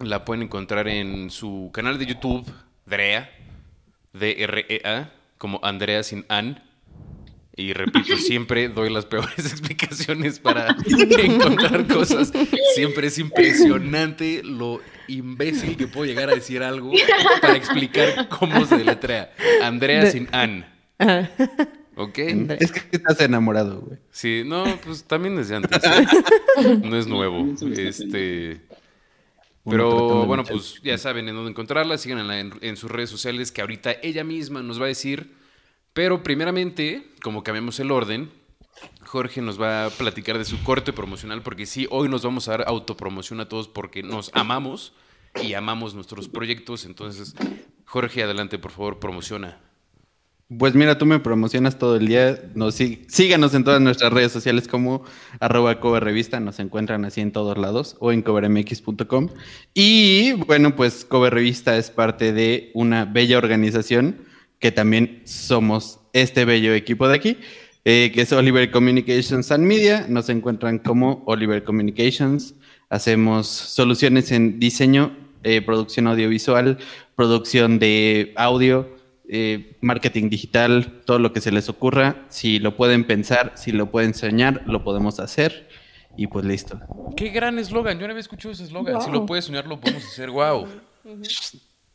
La 0.00 0.24
pueden 0.24 0.42
encontrar 0.42 0.88
en 0.88 1.30
su 1.30 1.70
canal 1.72 1.98
de 1.98 2.06
YouTube, 2.06 2.44
Drea, 2.86 3.30
D-R-E-A, 4.12 5.12
como 5.38 5.60
Andrea 5.62 6.02
sin 6.02 6.24
An. 6.28 6.71
Y 7.56 7.72
repito, 7.74 8.16
siempre 8.16 8.68
doy 8.68 8.90
las 8.90 9.06
peores 9.06 9.38
explicaciones 9.38 10.38
para 10.38 10.76
encontrar 11.18 11.86
cosas. 11.86 12.32
Siempre 12.74 13.08
es 13.08 13.18
impresionante 13.18 14.42
lo 14.42 14.80
imbécil 15.08 15.76
que 15.76 15.86
puedo 15.86 16.06
llegar 16.06 16.30
a 16.30 16.34
decir 16.34 16.62
algo 16.62 16.92
para 17.40 17.56
explicar 17.56 18.28
cómo 18.28 18.64
se 18.64 18.78
deletrea. 18.78 19.32
Andrea 19.62 20.10
sin 20.10 20.28
An. 20.32 20.66
¿Ok? 21.96 22.18
Es 22.18 22.72
que 22.72 22.96
estás 22.96 23.20
enamorado, 23.20 23.82
güey. 23.82 23.98
Sí, 24.10 24.42
no, 24.46 24.64
pues 24.84 25.04
también 25.04 25.36
desde 25.36 25.56
antes. 25.56 25.82
No 26.82 26.96
es 26.96 27.06
nuevo. 27.06 27.54
Este. 27.76 28.62
Pero 29.68 30.24
bueno, 30.24 30.44
pues 30.44 30.80
ya 30.82 30.96
saben 30.96 31.28
en 31.28 31.34
dónde 31.34 31.50
encontrarla. 31.50 31.98
Síganla 31.98 32.40
en, 32.40 32.54
en 32.62 32.76
sus 32.78 32.90
redes 32.90 33.10
sociales 33.10 33.52
que 33.52 33.60
ahorita 33.60 33.96
ella 34.02 34.24
misma 34.24 34.62
nos 34.62 34.80
va 34.80 34.86
a 34.86 34.88
decir. 34.88 35.41
Pero 35.92 36.22
primeramente, 36.22 37.06
como 37.22 37.42
cambiamos 37.42 37.78
el 37.80 37.90
orden, 37.90 38.30
Jorge 39.04 39.42
nos 39.42 39.60
va 39.60 39.86
a 39.86 39.90
platicar 39.90 40.38
de 40.38 40.44
su 40.44 40.62
corte 40.62 40.92
promocional 40.92 41.42
porque 41.42 41.66
sí, 41.66 41.86
hoy 41.90 42.08
nos 42.08 42.22
vamos 42.22 42.48
a 42.48 42.52
dar 42.52 42.64
autopromoción 42.66 43.40
a 43.40 43.48
todos 43.48 43.68
porque 43.68 44.02
nos 44.02 44.30
amamos 44.34 44.94
y 45.42 45.54
amamos 45.54 45.94
nuestros 45.94 46.28
proyectos. 46.28 46.84
Entonces, 46.86 47.34
Jorge, 47.84 48.22
adelante, 48.22 48.58
por 48.58 48.70
favor, 48.70 48.98
promociona. 48.98 49.58
Pues 50.58 50.74
mira, 50.74 50.98
tú 50.98 51.06
me 51.06 51.18
promocionas 51.18 51.78
todo 51.78 51.96
el 51.96 52.06
día. 52.08 52.42
Nos, 52.54 52.74
sí- 52.74 53.04
síganos 53.08 53.54
en 53.54 53.64
todas 53.64 53.80
nuestras 53.80 54.12
redes 54.12 54.32
sociales 54.32 54.68
como 54.68 55.02
arroba 55.40 55.80
cover 55.80 56.04
revista. 56.04 56.40
Nos 56.40 56.58
encuentran 56.58 57.06
así 57.06 57.22
en 57.22 57.32
todos 57.32 57.56
lados 57.56 57.96
o 58.00 58.12
en 58.12 58.20
covermx.com. 58.20 59.28
Y 59.72 60.32
bueno, 60.32 60.76
pues 60.76 61.06
cover 61.06 61.32
revista 61.32 61.76
es 61.78 61.90
parte 61.90 62.32
de 62.34 62.70
una 62.74 63.06
bella 63.06 63.38
organización 63.38 64.26
que 64.62 64.70
también 64.70 65.22
somos 65.24 65.98
este 66.12 66.44
bello 66.44 66.72
equipo 66.72 67.08
de 67.08 67.16
aquí, 67.16 67.36
eh, 67.84 68.12
que 68.14 68.22
es 68.22 68.32
Oliver 68.32 68.70
Communications 68.70 69.50
and 69.50 69.64
Media. 69.64 70.06
Nos 70.08 70.28
encuentran 70.28 70.78
como 70.78 71.24
Oliver 71.26 71.64
Communications. 71.64 72.54
Hacemos 72.88 73.48
soluciones 73.48 74.30
en 74.30 74.60
diseño, 74.60 75.16
eh, 75.42 75.62
producción 75.62 76.06
audiovisual, 76.06 76.78
producción 77.16 77.80
de 77.80 78.32
audio, 78.36 78.88
eh, 79.28 79.76
marketing 79.80 80.30
digital, 80.30 81.02
todo 81.06 81.18
lo 81.18 81.32
que 81.32 81.40
se 81.40 81.50
les 81.50 81.68
ocurra. 81.68 82.24
Si 82.28 82.60
lo 82.60 82.76
pueden 82.76 83.02
pensar, 83.04 83.54
si 83.56 83.72
lo 83.72 83.90
pueden 83.90 84.14
soñar, 84.14 84.62
lo 84.66 84.84
podemos 84.84 85.18
hacer. 85.18 85.68
Y 86.16 86.28
pues 86.28 86.44
listo. 86.44 86.78
Qué 87.16 87.30
gran 87.30 87.58
eslogan. 87.58 87.98
Yo 87.98 88.06
no 88.06 88.12
había 88.12 88.20
escuchado 88.20 88.52
ese 88.52 88.62
eslogan. 88.62 89.02
Si 89.02 89.10
lo 89.10 89.26
puedes 89.26 89.46
soñar, 89.46 89.66
lo 89.66 89.80
podemos 89.80 90.04
hacer. 90.04 90.30
Wow. 90.30 90.68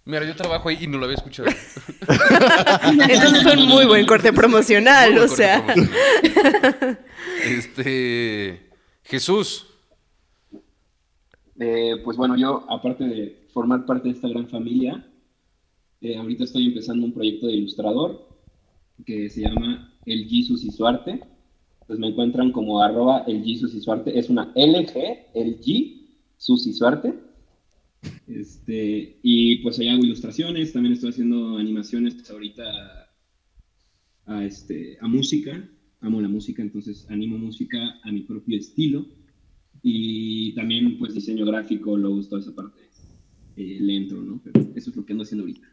Mira, 0.08 0.26
yo 0.26 0.38
trabajo 0.38 0.70
ahí 0.70 0.78
y 0.82 0.88
no 0.88 0.98
lo 0.98 1.04
había 1.04 1.18
escuchado. 1.18 1.50
Entonces 3.10 3.44
fue 3.44 3.58
un 3.58 3.68
muy 3.68 3.86
buen 3.86 4.06
corte 4.06 4.32
promocional, 4.32 5.12
Muy 5.12 5.20
o 5.20 5.28
sea. 5.28 5.66
promocional. 5.66 7.00
Este. 7.44 8.70
Jesús. 9.04 9.68
Eh, 11.60 11.96
pues 12.06 12.16
bueno, 12.16 12.38
yo, 12.38 12.66
aparte 12.70 13.04
de 13.04 13.48
formar 13.54 13.86
parte 13.86 14.08
de 14.08 14.14
esta 14.14 14.30
gran 14.30 14.48
familia, 14.48 15.06
eh, 16.00 16.16
ahorita 16.16 16.46
estoy 16.46 16.68
empezando 16.68 17.06
un 17.06 17.14
proyecto 17.14 17.48
de 17.48 17.54
ilustrador 17.54 18.30
que 19.06 19.30
se 19.30 19.42
llama 19.42 19.94
El 20.06 20.26
Jesus 20.30 20.64
y 20.64 20.72
su 20.72 20.88
arte. 20.88 21.20
Pues 21.86 22.00
me 22.00 22.08
encuentran 22.08 22.54
como 22.54 22.82
arroba 22.82 23.26
el 23.28 23.44
Jesus 23.44 23.74
y 23.74 23.82
su 23.82 23.92
arte. 23.92 24.18
Es 24.18 24.30
una 24.30 24.54
LG, 24.56 24.96
el 25.34 25.60
G, 25.60 26.02
sus 26.38 26.66
y 26.66 26.72
su 26.74 26.86
arte. 26.86 27.27
Este, 28.28 29.20
y 29.24 29.58
pues 29.58 29.80
ahí 29.80 29.88
hago 29.90 30.04
ilustraciones, 30.04 30.74
también 30.74 30.94
estoy 30.94 31.10
haciendo 31.12 31.58
animaciones 31.58 32.16
pues, 32.16 32.30
ahorita 32.30 33.10
a, 34.26 34.46
este, 34.46 34.98
a 35.02 35.08
música. 35.08 35.70
Amo 36.02 36.22
la 36.22 36.28
música, 36.28 36.62
entonces 36.62 37.06
animo 37.10 37.38
música 37.38 38.00
a 38.04 38.12
mi 38.12 38.22
propio 38.22 38.58
estilo. 38.58 39.06
Y 39.82 40.54
también, 40.54 40.98
pues, 40.98 41.14
diseño 41.16 41.46
gráfico, 41.46 41.98
logos, 41.98 42.30
toda 42.30 42.42
esa 42.42 42.54
parte. 42.54 42.82
Eh, 43.56 43.78
le 43.82 43.96
entro, 43.96 44.22
¿no? 44.22 44.40
Pero 44.44 44.60
eso 44.76 44.90
es 44.92 44.96
lo 44.96 45.06
que 45.06 45.14
ando 45.14 45.24
haciendo 45.24 45.44
ahorita. 45.44 45.68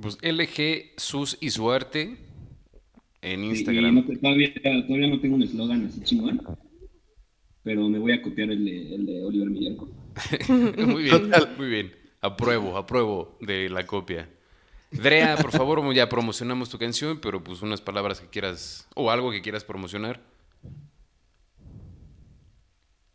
Pues 0.00 0.16
LG 0.22 0.92
Sus 0.96 1.36
y 1.40 1.50
su 1.50 1.70
arte 1.70 2.16
en 3.22 3.44
y 3.44 3.48
Instagram. 3.50 3.94
no 3.96 4.04
te- 4.06 4.16
todavía, 4.16 4.52
todavía 4.86 5.06
no 5.08 5.20
tengo 5.20 5.36
un 5.36 5.42
eslogan 5.42 5.84
así 5.86 6.00
chingón, 6.02 6.40
pero 7.64 7.88
me 7.88 7.98
voy 7.98 8.12
a 8.12 8.22
copiar 8.22 8.50
el 8.50 8.64
de, 8.64 8.94
el 8.94 9.06
de 9.06 9.24
Oliver 9.24 9.48
Millarco. 9.48 9.88
muy 10.48 11.02
bien, 11.02 11.30
muy 11.56 11.68
bien. 11.68 11.92
Apruebo, 12.20 12.76
apruebo 12.76 13.36
de 13.40 13.68
la 13.70 13.86
copia. 13.86 14.28
Drea, 14.90 15.36
por 15.36 15.50
favor, 15.50 15.82
ya 15.94 16.08
promocionamos 16.08 16.70
tu 16.70 16.78
canción, 16.78 17.20
pero 17.20 17.42
pues 17.42 17.62
unas 17.62 17.80
palabras 17.80 18.20
que 18.20 18.28
quieras 18.28 18.86
o 18.94 19.10
algo 19.10 19.30
que 19.30 19.42
quieras 19.42 19.64
promocionar. 19.64 20.20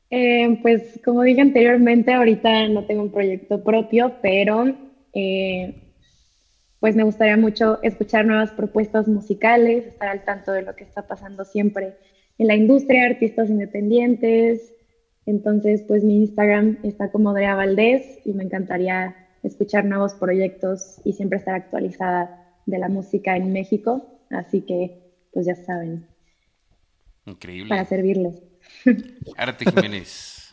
Eh, 0.09 0.57
pues 0.63 0.99
como 1.05 1.21
dije 1.21 1.41
anteriormente, 1.41 2.11
ahorita 2.11 2.67
no 2.69 2.85
tengo 2.85 3.03
un 3.03 3.11
proyecto 3.11 3.63
propio, 3.63 4.15
pero 4.23 4.75
eh, 5.13 5.75
pues 6.79 6.95
me 6.95 7.03
gustaría 7.03 7.37
mucho 7.37 7.81
escuchar 7.83 8.25
nuevas 8.25 8.51
propuestas 8.51 9.07
musicales, 9.07 9.85
estar 9.85 10.09
al 10.09 10.25
tanto 10.25 10.51
de 10.51 10.63
lo 10.63 10.75
que 10.75 10.83
está 10.83 11.07
pasando 11.07 11.45
siempre 11.45 11.93
en 12.39 12.47
la 12.47 12.55
industria, 12.55 13.05
artistas 13.05 13.49
independientes. 13.49 14.73
Entonces, 15.25 15.83
pues 15.87 16.03
mi 16.03 16.15
Instagram 16.15 16.79
está 16.83 17.11
como 17.11 17.33
Drea 17.33 17.53
Valdés 17.53 18.19
y 18.25 18.33
me 18.33 18.43
encantaría 18.43 19.15
escuchar 19.43 19.85
nuevos 19.85 20.13
proyectos 20.15 20.99
y 21.03 21.13
siempre 21.13 21.37
estar 21.37 21.53
actualizada 21.53 22.55
de 22.65 22.79
la 22.79 22.89
música 22.89 23.35
en 23.35 23.53
México. 23.53 24.19
Así 24.31 24.61
que, 24.61 24.97
pues 25.31 25.45
ya 25.45 25.55
saben, 25.55 26.07
Increíble. 27.25 27.69
para 27.69 27.85
servirles. 27.85 28.41
Arte 29.37 29.65
Jiménez. 29.65 30.35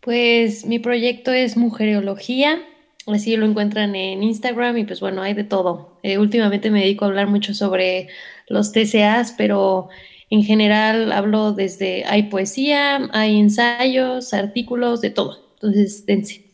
Pues 0.00 0.66
mi 0.66 0.78
proyecto 0.78 1.32
es 1.32 1.56
Mujereología, 1.56 2.58
así 3.06 3.34
lo 3.38 3.46
encuentran 3.46 3.96
en 3.96 4.22
Instagram 4.22 4.76
y 4.76 4.84
pues 4.84 5.00
bueno, 5.00 5.22
hay 5.22 5.32
de 5.32 5.44
todo. 5.44 5.98
Eh, 6.02 6.18
últimamente 6.18 6.70
me 6.70 6.80
dedico 6.80 7.06
a 7.06 7.08
hablar 7.08 7.26
mucho 7.26 7.54
sobre 7.54 8.08
los 8.46 8.72
TCAs, 8.72 9.32
pero 9.38 9.88
en 10.34 10.42
general 10.42 11.12
hablo 11.12 11.52
desde, 11.52 12.04
hay 12.06 12.24
poesía, 12.24 13.08
hay 13.12 13.38
ensayos, 13.38 14.34
artículos, 14.34 15.00
de 15.00 15.10
todo. 15.10 15.54
Entonces, 15.54 16.04
dense. 16.06 16.44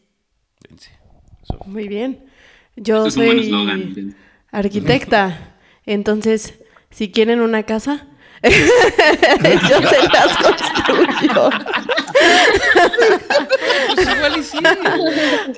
Dense. 0.69 0.91
Muy 1.65 1.89
bien. 1.89 2.19
Yo 2.77 3.07
es 3.07 3.17
un 3.17 3.25
buen 3.25 3.39
soy 3.39 3.47
eslogan. 3.47 4.17
arquitecta. 4.51 5.57
Entonces, 5.87 6.61
si 6.91 7.11
quieren 7.11 7.41
una 7.41 7.63
casa, 7.63 8.07
yo 8.43 8.51
se 8.51 10.09
las 10.13 10.37
construyo. 10.37 11.51
Pues 13.95 14.09
igual 14.15 14.37
y 14.39 14.43
sí. 14.43 14.59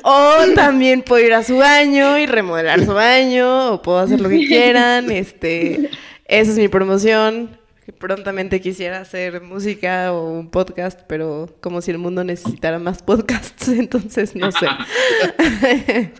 O 0.04 0.34
también 0.54 1.02
puedo 1.02 1.26
ir 1.26 1.34
a 1.34 1.42
su 1.42 1.56
baño 1.56 2.18
y 2.18 2.26
remodelar 2.26 2.84
su 2.84 2.94
baño, 2.94 3.72
o 3.72 3.82
puedo 3.82 3.98
hacer 3.98 4.20
lo 4.20 4.28
que 4.28 4.46
quieran. 4.46 5.10
Este, 5.10 5.90
esa 6.24 6.52
es 6.52 6.56
mi 6.56 6.68
promoción. 6.68 7.61
Prontamente 7.98 8.60
quisiera 8.60 9.00
hacer 9.00 9.40
música 9.40 10.12
o 10.12 10.30
un 10.30 10.50
podcast, 10.50 11.00
pero 11.08 11.56
como 11.60 11.80
si 11.80 11.90
el 11.90 11.98
mundo 11.98 12.22
necesitara 12.22 12.78
más 12.78 13.02
podcasts, 13.02 13.68
entonces 13.68 14.36
no 14.36 14.52
sé. 14.52 14.68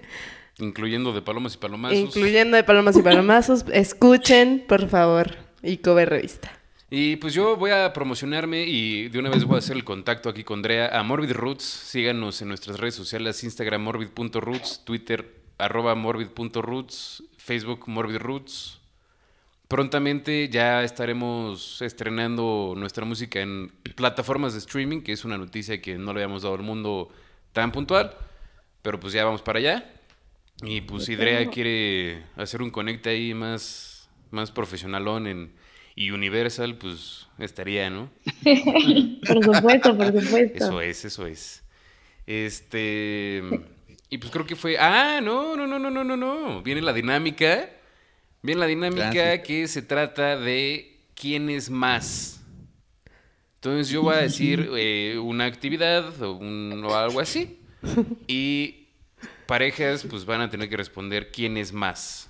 Incluyendo 0.58 1.12
de 1.12 1.22
palomas 1.22 1.54
y 1.54 1.58
palomazos. 1.58 1.98
Incluyendo 1.98 2.56
de 2.56 2.64
palomas 2.64 2.96
y 2.96 3.02
palomazos, 3.02 3.64
escuchen, 3.72 4.64
por 4.66 4.88
favor, 4.88 5.36
y 5.62 5.78
cover 5.78 6.10
revista. 6.10 6.52
Y 6.90 7.16
pues 7.16 7.32
yo 7.32 7.56
voy 7.56 7.70
a 7.70 7.90
promocionarme 7.94 8.64
y 8.66 9.08
de 9.08 9.18
una 9.18 9.30
vez 9.30 9.44
voy 9.44 9.56
a 9.56 9.58
hacer 9.60 9.76
el 9.76 9.84
contacto 9.84 10.28
aquí 10.28 10.44
con 10.44 10.60
Drea 10.60 10.98
a 10.98 11.02
Morbid 11.02 11.32
Roots. 11.32 11.62
Síganos 11.62 12.42
en 12.42 12.48
nuestras 12.48 12.78
redes 12.78 12.94
sociales, 12.94 13.42
Instagram 13.42 13.82
morbid.roots, 13.82 14.84
Twitter 14.84 15.40
arroba 15.56 15.94
morbid.roots, 15.94 17.22
Facebook 17.38 17.84
Morbid 17.86 18.18
Roots. 18.18 18.81
Prontamente 19.72 20.50
ya 20.50 20.84
estaremos 20.84 21.80
estrenando 21.80 22.74
nuestra 22.76 23.06
música 23.06 23.40
en 23.40 23.72
plataformas 23.96 24.52
de 24.52 24.58
streaming, 24.58 25.00
que 25.00 25.12
es 25.12 25.24
una 25.24 25.38
noticia 25.38 25.80
que 25.80 25.96
no 25.96 26.12
le 26.12 26.22
habíamos 26.22 26.42
dado 26.42 26.56
al 26.56 26.62
mundo 26.62 27.08
tan 27.54 27.72
puntual, 27.72 28.14
pero 28.82 29.00
pues 29.00 29.14
ya 29.14 29.24
vamos 29.24 29.40
para 29.40 29.60
allá. 29.60 29.90
Y 30.62 30.82
pues 30.82 31.06
si 31.06 31.16
Drea 31.16 31.46
quiere 31.46 32.22
hacer 32.36 32.60
un 32.60 32.68
conecte 32.68 33.08
ahí 33.08 33.32
más, 33.32 34.10
más 34.30 34.50
profesionalón 34.50 35.26
en, 35.26 35.52
y 35.94 36.10
Universal, 36.10 36.76
pues 36.76 37.28
estaría, 37.38 37.88
¿no? 37.88 38.10
por 39.26 39.42
supuesto, 39.42 39.96
por 39.96 40.22
supuesto. 40.22 40.64
Eso 40.64 40.80
es, 40.82 41.04
eso 41.06 41.26
es. 41.26 41.64
Este. 42.26 43.42
Y 44.10 44.18
pues 44.18 44.30
creo 44.30 44.44
que 44.44 44.54
fue. 44.54 44.76
Ah, 44.78 45.20
no, 45.22 45.56
no, 45.56 45.66
no, 45.66 45.78
no, 45.78 45.90
no, 45.90 46.04
no, 46.04 46.14
no. 46.18 46.62
Viene 46.62 46.82
la 46.82 46.92
dinámica. 46.92 47.70
Viene 48.42 48.60
la 48.60 48.66
dinámica 48.66 49.42
que 49.42 49.68
se 49.68 49.82
trata 49.82 50.36
de 50.36 51.00
quién 51.14 51.48
es 51.50 51.70
más. 51.70 52.40
Entonces 53.56 53.88
yo 53.88 54.02
voy 54.02 54.14
a 54.14 54.18
decir 54.18 54.68
eh, 54.76 55.18
una 55.18 55.44
actividad 55.44 56.20
o, 56.22 56.32
un- 56.32 56.82
o 56.84 56.94
algo 56.96 57.20
así. 57.20 57.60
Y 58.26 58.88
parejas 59.46 60.04
pues 60.08 60.24
van 60.24 60.40
a 60.40 60.50
tener 60.50 60.68
que 60.68 60.76
responder 60.76 61.30
quién 61.30 61.56
es 61.56 61.72
más. 61.72 62.28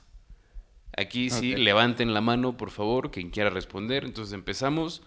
Aquí 0.94 1.30
sí, 1.30 1.56
levanten 1.56 2.12
la 2.12 2.20
mano, 2.20 2.56
por 2.58 2.70
favor, 2.70 3.10
quien 3.10 3.30
quiera 3.30 3.48
responder. 3.48 4.04
Entonces 4.04 4.34
empezamos. 4.34 5.02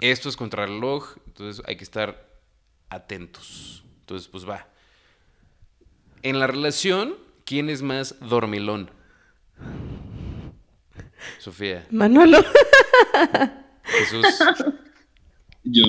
Esto 0.00 0.28
es 0.28 0.36
contra 0.36 0.64
el 0.64 0.70
reloj, 0.70 1.14
entonces 1.26 1.64
hay 1.66 1.76
que 1.76 1.84
estar 1.84 2.28
atentos. 2.90 3.84
Entonces, 4.00 4.28
pues 4.28 4.46
va. 4.46 4.66
En 6.22 6.38
la 6.40 6.46
relación, 6.48 7.14
¿quién 7.44 7.70
es 7.70 7.82
más 7.82 8.16
dormilón? 8.20 8.90
Sofía, 11.38 11.86
Manolo. 11.90 12.38
Jesús, 13.84 14.26
Yo. 15.64 15.84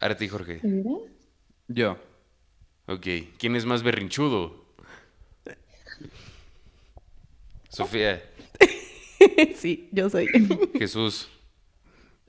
Arti 0.00 0.24
y 0.24 0.28
Jorge. 0.28 0.60
Yo. 1.68 1.98
Ok. 2.86 3.06
¿Quién 3.38 3.56
es 3.56 3.64
más 3.64 3.82
berrinchudo? 3.82 4.64
Sofía, 7.68 8.20
sí, 9.54 9.88
yo 9.92 10.10
soy. 10.10 10.26
Jesús, 10.76 11.28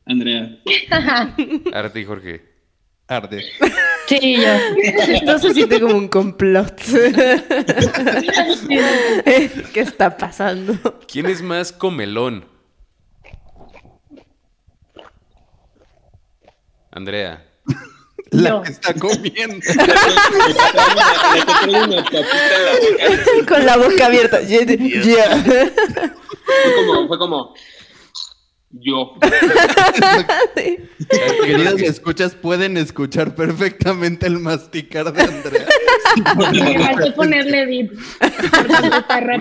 Andrea. 0.06 0.60
Arti 1.74 2.00
y 2.02 2.06
Jorge. 2.06 2.46
Arde. 3.08 3.44
Sí, 4.12 4.36
yo. 4.36 4.44
Esto 5.14 5.40
se 5.40 5.54
siente 5.54 5.80
como 5.80 5.96
un 5.96 6.10
complot. 6.10 6.82
¿Qué 9.74 9.80
está 9.80 10.18
pasando? 10.18 11.00
¿Quién 11.10 11.28
es 11.28 11.42
más 11.42 11.72
comelón? 11.72 12.44
Andrea. 16.92 17.46
La 18.32 18.62
que 18.64 18.74
está 18.74 18.94
comiendo. 18.96 19.66
Con 23.48 23.66
la 23.66 23.78
boca 23.78 24.08
abierta. 24.08 24.42
Yeah, 24.42 24.66
yeah. 24.66 25.38
Fue 25.38 26.76
como, 26.76 27.08
fue 27.08 27.18
como. 27.18 27.54
Yo. 28.74 29.16
Sí. 30.56 30.78
Queridos 31.44 31.82
escuchas, 31.82 32.36
pueden 32.36 32.78
escuchar 32.78 33.36
perfectamente 33.36 34.28
el 34.28 34.40
masticar 34.40 35.12
de 35.12 35.22
Andrea. 35.24 35.66
Me 36.52 36.80
faltó 36.80 37.16
ponerle 37.16 37.66
dip. 37.66 37.94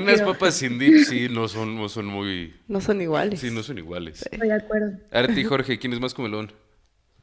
Unas 0.01 0.23
papas 0.23 0.55
sin 0.55 0.79
dip 0.79 1.05
sí 1.05 1.29
no 1.29 1.49
son, 1.49 1.77
no 1.77 1.89
son 1.89 2.07
muy... 2.07 2.55
No 2.69 2.81
son 2.81 3.01
iguales. 3.01 3.41
Sí, 3.41 3.51
no 3.51 3.63
son 3.63 3.79
iguales. 3.79 4.27
Estoy 4.31 4.49
de 4.49 4.55
acuerdo. 4.55 4.93
Arti 5.11 5.41
y 5.41 5.45
Jorge, 5.45 5.79
¿quién 5.79 5.93
es 5.93 6.01
más 6.01 6.15
comelón? 6.15 6.53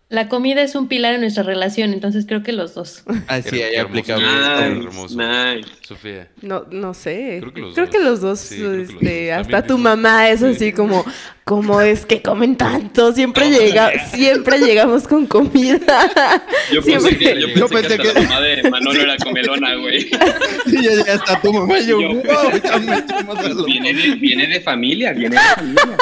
La 0.10 0.30
comida 0.30 0.62
es 0.62 0.74
un 0.76 0.88
pilar 0.88 1.16
en 1.16 1.20
nuestra 1.22 1.43
relación, 1.43 1.91
entonces 1.91 2.26
creo 2.26 2.41
que 2.41 2.53
los 2.53 2.74
dos. 2.74 3.03
Así 3.28 3.62
hay 3.62 3.76
hermoso. 3.76 3.89
aplicable. 3.89 4.26
Ah, 4.26 4.68
Nice, 4.70 4.88
hermoso. 4.88 5.18
nice. 5.18 5.70
Sofía. 5.86 6.28
No, 6.41 6.66
no 6.72 6.93
sé. 6.93 7.38
Creo 7.41 7.53
que 7.53 7.60
los 7.62 7.74
creo 7.74 7.86
dos. 7.88 7.95
que 7.95 8.01
los 8.03 8.22
dos. 8.22 8.39
Sí, 8.39 8.55
creo 8.58 8.72
que 8.72 8.78
los 8.78 8.89
este, 8.91 9.28
dos. 9.30 9.38
hasta 9.38 9.51
También 9.51 9.68
tu 9.68 9.78
mamá 9.78 10.30
es 10.30 10.39
Sí. 10.39 10.45
así 10.45 10.72
como, 10.72 11.03
como 11.43 11.82
es 11.82 12.05
que 12.05 12.22
comen 12.22 12.55
tanto. 12.55 13.12
Siempre 13.12 13.49
llega, 13.49 14.08
siempre 14.08 14.60
llegamos 14.60 15.08
con 15.10 15.26
comida. 15.28 15.86
Yo 16.72 16.82
Siempre- 16.82 17.12
pensé 17.12 17.18
que, 17.34 17.41
yo 17.41 17.47
Yo 17.49 17.68
pensé 17.68 17.97
pensé 17.97 17.97
que, 18.01 18.08
hasta 18.08 18.20
que- 18.20 18.26
la 18.26 18.30
mamá 18.30 18.41
de 18.41 18.70
Manolo 18.70 19.01
era 19.01 19.18
comelona, 19.18 19.76
güey. 19.76 20.10
Y 20.68 20.84
ya, 20.84 21.05
ya 21.05 21.14
está 21.16 21.41
tu 21.41 21.51
mamá 21.51 21.80
yo, 21.80 21.99
Yo- 21.99 22.14
wow, 22.14 22.24
ya 22.64 23.49
los- 23.49 23.66
Viene 23.66 23.93
de, 23.93 24.16
viene 24.16 24.47
de 24.47 24.62
familia, 24.62 25.12
viene 25.12 25.36
de 25.36 25.41
familia. 25.41 25.97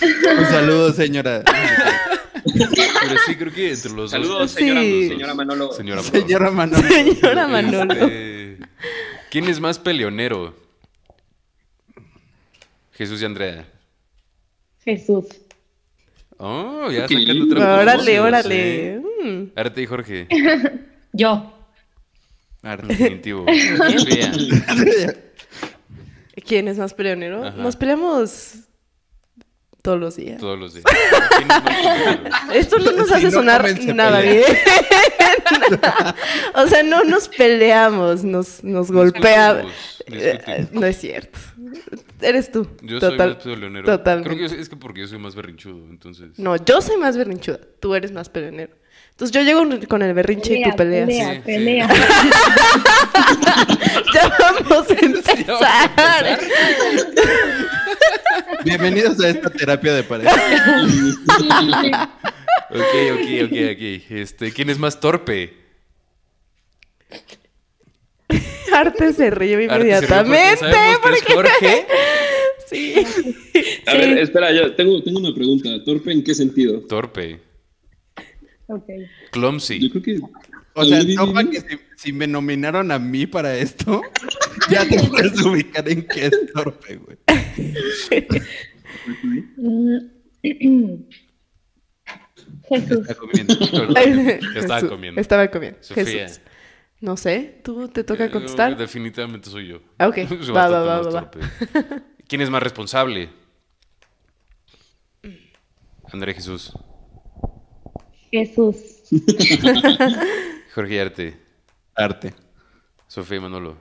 Un 0.00 0.44
saludo, 0.46 0.92
señora. 0.92 1.42
Pero 1.44 3.20
sí, 3.26 3.36
creo 3.36 3.52
que 3.52 3.70
entre 3.72 3.92
los 3.92 4.10
Saludos, 4.10 4.38
dos... 4.38 4.50
señora, 4.52 4.80
Sí. 4.82 5.08
señora 5.08 5.34
Manolo. 5.34 5.72
Señora. 5.72 6.02
Señora 6.02 6.50
Manolo. 6.50 6.88
Señora 6.88 7.46
Manolo. 7.46 7.92
Este, 7.94 8.58
¿Quién 9.30 9.48
es 9.48 9.60
más 9.60 9.78
peleonero? 9.78 10.54
Jesús 12.92 13.20
y 13.22 13.24
Andrea. 13.24 13.66
Jesús. 14.84 15.24
Oh, 16.36 16.90
ya 16.90 17.08
sacando 17.08 17.48
trapos 17.48 17.82
Órale, 17.82 18.20
órale. 18.20 18.94
¿eh? 18.96 19.02
Mm. 19.24 19.42
Arte 19.56 19.82
y 19.82 19.86
Jorge. 19.86 20.28
Yo. 21.12 21.50
Definitivo. 22.62 23.46
Sofía. 23.98 24.32
¿Quién 26.46 26.68
es 26.68 26.78
más 26.78 26.92
peleonero? 26.94 27.44
Ajá. 27.46 27.56
Nos 27.56 27.76
peleamos 27.76 28.54
todos 29.84 30.00
los 30.00 30.16
días. 30.16 30.40
Todos 30.40 30.58
los 30.58 30.72
días. 30.72 30.86
Esto 32.54 32.78
no 32.78 32.92
nos 32.92 33.08
Si 33.08 33.14
hace 33.16 33.24
no 33.26 33.30
sonar 33.32 33.66
nada 33.94 34.22
bien. 34.22 34.42
o 36.54 36.66
sea, 36.66 36.82
no 36.82 37.04
nos 37.04 37.28
peleamos, 37.28 38.24
nos, 38.24 38.64
nos 38.64 38.90
golpeamos. 38.90 39.70
Discutimos, 40.06 40.48
Eh, 40.48 40.68
no 40.72 40.86
es 40.86 40.96
cierto. 40.98 41.38
Eres 42.22 42.50
tú. 42.50 42.66
Yo 42.80 42.98
soy 42.98 43.10
Total- 43.10 43.34
más 43.34 43.44
peleonero. 43.44 43.84
Totalmente. 43.84 44.34
Creo 44.34 44.48
que 44.48 44.54
es, 44.58 44.68
que 44.70 44.76
porque 44.76 45.02
yo 45.02 45.06
soy 45.06 45.18
más 45.18 45.34
berrinchudo, 45.34 45.84
entonces. 45.90 46.30
No, 46.38 46.56
yo 46.56 46.80
soy 46.80 46.96
más 46.96 47.18
berrinchuda. 47.18 47.60
Tú 47.78 47.94
eres 47.94 48.10
más 48.10 48.30
peleonero. 48.30 48.72
Entonces 49.10 49.34
yo 49.34 49.42
llego 49.42 49.62
con 49.86 50.00
el 50.02 50.14
berrinche 50.14 50.58
y 50.58 50.62
tú 50.64 50.70
peleas. 50.76 51.06
pelea, 51.06 51.30
Sí, 51.34 51.36
sí. 51.36 51.42
pelea. 51.44 51.88
Ya 54.14 54.32
vamos 54.38 54.90
a 54.90 54.94
empezar. 54.94 56.40
Bienvenidos 58.78 59.20
a 59.20 59.28
esta 59.28 59.50
terapia 59.50 59.94
de 59.94 60.02
pareja. 60.02 60.34
Ok, 62.70 62.94
ok, 63.12 63.28
ok, 63.44 63.52
ok. 63.72 64.10
Este, 64.10 64.52
¿quién 64.52 64.68
es 64.68 64.78
más 64.80 64.98
torpe? 64.98 65.54
Arte 68.72 69.12
se 69.12 69.30
ríe 69.30 69.64
inmediatamente. 69.64 70.56
porque 70.58 70.72
sabemos 70.72 71.00
que 71.10 71.14
es 71.14 71.34
Jorge. 71.34 71.86
Sí. 72.66 72.94
A 73.86 73.92
ver, 73.92 74.18
espera, 74.18 74.50
yo 74.50 74.74
tengo, 74.74 75.00
tengo 75.02 75.20
una 75.20 75.34
pregunta. 75.34 75.68
¿Torpe 75.84 76.10
en 76.12 76.24
qué 76.24 76.34
sentido? 76.34 76.80
Torpe. 76.80 77.38
Ok. 78.66 78.86
Clumsy. 79.30 79.78
Yo 79.78 79.90
creo 79.90 80.02
que. 80.02 80.20
O 80.74 80.84
sea, 80.84 81.00
topa 81.16 81.44
que 81.44 81.60
si, 81.60 81.78
si 81.96 82.12
me 82.12 82.26
nominaron 82.26 82.90
a 82.90 82.98
mí 82.98 83.26
para 83.26 83.56
esto, 83.56 84.02
ya 84.70 84.86
te 84.88 84.98
puedes 85.04 85.40
ubicar 85.40 85.88
en 85.88 86.06
qué 86.06 86.26
es 86.26 86.52
torpe, 86.52 86.96
güey. 86.96 87.16
Mm. 89.56 89.96
Jesús. 92.68 93.06
Comiendo. 93.18 93.54
Estaba 94.54 94.76
Jesús, 94.76 94.90
comiendo. 94.90 95.20
Estaba 95.20 95.50
comiendo. 95.50 95.78
Sofía. 95.82 96.04
Jesús. 96.04 96.40
No 97.00 97.16
sé, 97.16 97.60
¿tú 97.62 97.88
te 97.88 98.02
toca 98.02 98.24
Eh, 98.26 98.30
contestar? 98.30 98.76
definitivamente 98.76 99.50
soy 99.50 99.68
yo. 99.68 99.80
Ah, 99.98 100.08
ok. 100.08 100.16
Soy 100.40 100.54
Va, 100.54 100.68
va, 100.68 100.80
va, 100.82 101.10
va. 101.10 101.30
¿Quién 102.26 102.40
es 102.40 102.48
más 102.50 102.62
responsable? 102.62 103.28
André 106.10 106.34
Jesús. 106.34 106.72
Jesús. 108.30 108.76
Jorge 110.74 111.00
Arte. 111.00 111.36
Arte. 111.94 112.34
Sofía 113.06 113.36
y 113.38 113.40
Manolo. 113.40 113.76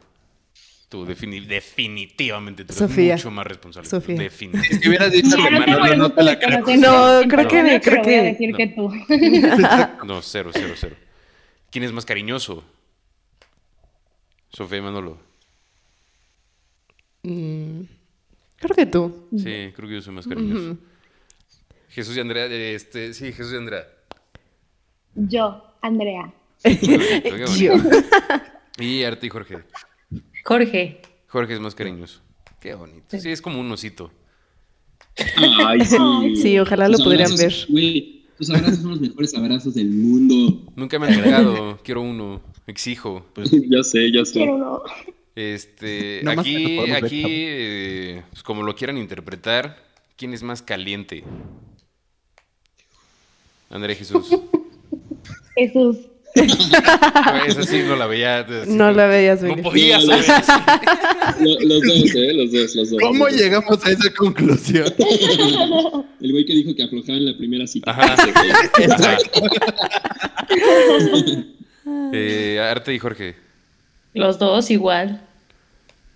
Tú 0.90 1.06
defini- 1.08 1.44
definitivamente 1.48 2.64
tú 2.66 2.74
eres 2.74 2.78
Sofía. 2.78 3.16
mucho 3.16 3.32
más 3.32 3.48
responsable. 3.48 3.90
Sofía. 3.90 4.16
Definitivamente. 4.16 4.78
Si 4.84 4.88
hubieras 4.90 5.12
dicho 5.12 5.36
que 5.38 5.50
no 5.52 5.60
Manolo 5.60 5.96
no 5.96 6.12
te 6.12 6.24
la 6.24 6.38
creo. 6.40 6.60
No, 6.60 6.64
creo 7.28 7.48
que- 7.48 7.56
persona, 7.64 7.80
creo 7.80 7.82
pero 7.82 8.04
voy 8.04 8.14
a 8.14 8.22
que- 8.22 8.22
decir 8.24 8.52
no. 8.52 8.58
que 8.58 8.68
tú. 8.68 8.94
No, 10.06 10.22
cero, 10.22 10.52
cero, 10.54 10.74
cero. 10.78 10.96
¿Quién 11.72 11.84
es 11.86 11.92
más 11.92 12.06
cariñoso? 12.06 12.64
Sofía 14.52 14.78
y 14.78 14.82
Manolo. 14.82 15.18
Mm, 17.24 17.82
creo 18.58 18.76
que 18.76 18.86
tú. 18.86 19.30
Sí, 19.36 19.72
creo 19.76 19.88
que 19.90 19.96
yo 19.96 20.02
soy 20.02 20.14
más 20.14 20.28
cariñoso. 20.28 20.78
Jesús 21.90 22.16
y 22.18 22.20
Andrea, 22.20 22.46
este, 22.46 23.14
sí, 23.16 23.32
Jesús 23.34 23.54
y 23.54 23.58
Andrea. 23.58 23.88
Yo, 25.16 25.76
Andrea. 25.82 26.32
Qué 26.64 27.22
bonito. 27.46 27.56
Yo. 27.58 27.74
Y 28.80 29.04
Arte 29.04 29.28
y 29.28 29.30
Jorge. 29.30 29.60
Jorge. 30.44 31.02
Jorge 31.28 31.54
es 31.54 31.60
más 31.60 31.76
cariñoso. 31.76 32.22
Qué 32.60 32.74
bonito. 32.76 33.20
Sí, 33.20 33.30
es 33.30 33.42
como 33.42 33.60
un 33.60 33.72
osito. 33.72 34.12
Ay, 35.66 35.82
sí. 35.86 36.36
Sí, 36.36 36.60
ojalá 36.60 36.88
lo 36.88 36.98
pudieran 36.98 37.36
ver. 37.36 37.54
Güey, 37.70 38.26
tus 38.38 38.50
abrazos 38.50 38.80
son 38.80 38.92
los 38.92 39.02
mejores 39.02 39.34
abrazos 39.36 39.74
del 39.76 39.90
mundo. 39.90 40.72
Nunca 40.76 40.98
me 40.98 41.08
han 41.08 41.14
entregado. 41.14 41.80
Quiero 41.84 42.02
uno. 42.02 42.42
Exijo. 42.66 43.26
Pues, 43.34 43.52
ya 43.70 43.84
sé, 43.84 44.12
ya 44.12 44.26
sé. 44.26 44.34
Quiero 44.34 44.56
uno. 44.56 44.84
Este, 45.36 46.22
No 46.24 46.32
aquí, 46.32 46.80
aquí, 46.92 47.24
eh, 47.26 48.24
pues, 48.30 48.44
como 48.44 48.64
lo 48.64 48.76
quieran 48.76 48.98
interpretar, 48.98 49.84
¿quién 50.16 50.34
es 50.34 50.44
más 50.44 50.62
caliente? 50.62 51.24
André 53.70 53.96
Jesús. 53.96 54.30
Jesús. 55.56 55.98
Esa 56.36 57.64
sí 57.64 57.84
no 57.88 57.96
la 57.96 58.08
veía. 58.08 58.46
No 58.68 58.92
la 58.92 59.06
veías 59.08 59.42
No 59.42 59.56
venir. 59.56 59.64
No, 59.64 59.72
no. 60.18 60.24
saber. 60.24 60.44
Lo- 61.40 61.60
Los 61.62 61.82
dos, 61.82 62.16
¿eh? 62.16 62.34
Los 62.34 62.52
dos, 62.52 62.76
los 62.76 62.90
dos. 62.90 63.00
¿Cómo 63.02 63.26
los 63.26 63.34
dos. 63.34 63.42
llegamos 63.42 63.86
a 63.86 63.92
esa 63.92 64.14
conclusión? 64.14 64.86
El 66.22 66.32
güey 66.32 66.46
que 66.46 66.54
dijo 66.54 66.76
que 66.76 66.84
aflojaba 66.84 67.18
en 67.18 67.26
la 67.26 67.38
primera 67.38 67.68
cita. 67.68 67.92
Ajá. 67.92 68.16
Güey. 70.56 71.46
Eh, 72.14 72.60
Arte 72.60 72.94
y 72.94 73.00
Jorge. 73.00 73.36
Los 74.14 74.40
dos 74.40 74.70
igual. 74.72 75.22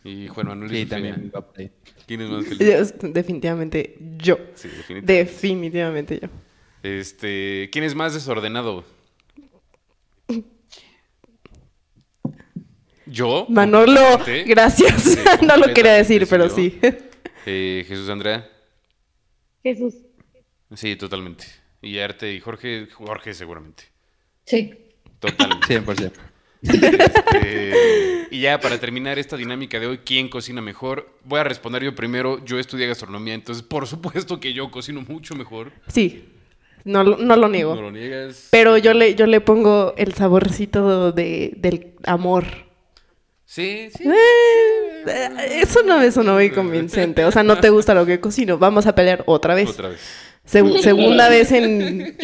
Y 0.03 0.27
Juan 0.27 0.47
Manuel. 0.47 0.71
y 0.71 0.75
Sí, 0.75 0.81
Sofía. 0.83 0.95
también. 1.13 1.31
ahí. 1.57 1.69
¿Quién 2.05 2.21
es 2.21 2.29
más 2.29 2.45
caliente? 2.45 2.93
Yo- 3.01 3.09
definitivamente 3.09 3.97
yo. 4.17 4.37
Sí, 4.55 4.67
definitivamente. 4.69 5.13
Definitivamente 5.13 6.19
yo. 6.21 6.29
Este, 6.83 7.69
¿quién 7.71 7.83
es 7.83 7.95
más 7.95 8.13
desordenado? 8.13 8.85
¿Yo? 13.07 13.45
Manolo, 13.49 14.01
gracias. 14.45 15.01
Sí, 15.03 15.19
no 15.45 15.57
lo 15.57 15.73
quería 15.73 15.93
decir, 15.93 16.27
pero 16.29 16.49
sí. 16.49 16.79
Eh, 17.49 17.85
Jesús 17.87 18.09
Andrea. 18.09 18.45
Jesús. 19.63 19.93
Sí, 20.75 20.97
totalmente. 20.97 21.45
Y 21.81 21.97
Arte 21.99 22.33
y 22.33 22.41
Jorge, 22.41 22.87
Jorge 22.91 23.33
seguramente. 23.33 23.83
Sí. 24.45 24.73
Totalmente. 25.19 25.81
100%. 25.81 26.11
Este, 26.61 28.27
y 28.31 28.41
ya 28.41 28.59
para 28.59 28.77
terminar 28.79 29.17
esta 29.17 29.37
dinámica 29.37 29.79
de 29.79 29.87
hoy, 29.87 29.99
¿quién 29.99 30.27
cocina 30.27 30.61
mejor? 30.61 31.09
Voy 31.23 31.39
a 31.39 31.45
responder 31.45 31.83
yo 31.83 31.95
primero. 31.95 32.43
Yo 32.43 32.59
estudié 32.59 32.87
gastronomía, 32.87 33.33
entonces 33.33 33.63
por 33.63 33.87
supuesto 33.87 34.39
que 34.41 34.51
yo 34.51 34.69
cocino 34.69 35.01
mucho 35.07 35.33
mejor. 35.35 35.71
Sí, 35.87 36.25
no, 36.83 37.03
lo- 37.03 37.17
no 37.17 37.35
lo 37.37 37.47
niego. 37.47 37.75
No 37.75 37.81
lo 37.83 37.91
niegas. 37.91 38.49
Pero 38.51 38.77
yo 38.77 38.93
le, 38.93 39.15
yo 39.15 39.25
le 39.25 39.39
pongo 39.39 39.93
el 39.97 40.13
saborcito 40.13 41.11
de, 41.13 41.53
del 41.55 41.93
amor. 42.03 42.66
Sí, 43.49 43.87
sí. 43.97 44.03
Eh, 44.03 45.61
Eso 45.61 45.81
no 45.83 45.99
me 45.99 46.11
sonó 46.11 46.33
muy 46.33 46.49
convincente. 46.49 47.23
O 47.23 47.31
sea, 47.31 47.43
no 47.43 47.57
te 47.57 47.69
gusta 47.69 47.93
lo 47.93 48.05
que 48.05 48.19
cocino. 48.19 48.57
Vamos 48.57 48.85
a 48.87 48.93
pelear 48.93 49.23
otra 49.25 49.55
vez. 49.55 49.69
Otra 49.69 49.87
vez. 49.89 50.01
Segu- 50.45 50.77
segunda 50.81 51.29
vez 51.29 51.53
en 51.53 52.17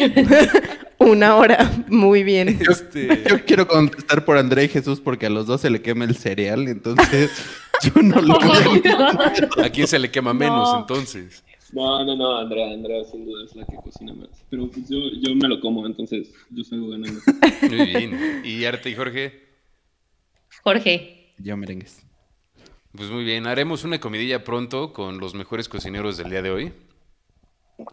una 0.98 1.36
hora. 1.36 1.70
Muy 1.88 2.24
bien. 2.24 2.60
Este, 2.70 3.24
Yo 3.28 3.42
quiero 3.46 3.66
contestar 3.66 4.24
por 4.26 4.36
André 4.36 4.64
y 4.64 4.68
Jesús 4.68 5.00
porque 5.00 5.24
a 5.26 5.30
los 5.30 5.46
dos 5.46 5.62
se 5.62 5.70
le 5.70 5.80
quema 5.80 6.04
el 6.04 6.14
cereal, 6.14 6.68
entonces 6.68 7.30
yo 7.82 8.02
no 8.02 8.20
lo 8.20 8.38
voy 8.38 8.82
a... 8.86 9.64
¿A 9.64 9.70
quién 9.70 9.86
se 9.86 9.98
le 9.98 10.10
quema 10.10 10.34
menos 10.34 10.72
No. 10.74 10.80
entonces? 10.80 11.42
No, 11.72 12.04
no, 12.04 12.14
no, 12.16 12.38
Andrea, 12.38 12.70
Andrea 12.70 13.02
sin 13.10 13.24
duda 13.24 13.44
es 13.46 13.56
la 13.56 13.64
que 13.64 13.76
cocina 13.76 14.12
más. 14.12 14.28
Pero 14.50 14.68
pues 14.70 14.88
yo, 14.90 14.98
yo 15.22 15.34
me 15.34 15.48
lo 15.48 15.58
como, 15.60 15.86
entonces 15.86 16.28
yo 16.50 16.62
salgo 16.64 16.90
ganando. 16.90 17.18
Muy 17.62 17.86
bien. 17.86 18.42
¿Y 18.44 18.64
Arte 18.66 18.90
y 18.90 18.94
Jorge? 18.94 19.42
Jorge. 20.62 21.13
Yo 21.38 21.56
merengues. 21.56 22.02
Pues 22.96 23.10
muy 23.10 23.24
bien, 23.24 23.46
haremos 23.46 23.82
una 23.84 23.98
comidilla 24.00 24.44
pronto 24.44 24.92
con 24.92 25.18
los 25.18 25.34
mejores 25.34 25.68
cocineros 25.68 26.16
del 26.16 26.30
día 26.30 26.42
de 26.42 26.50
hoy. 26.50 26.72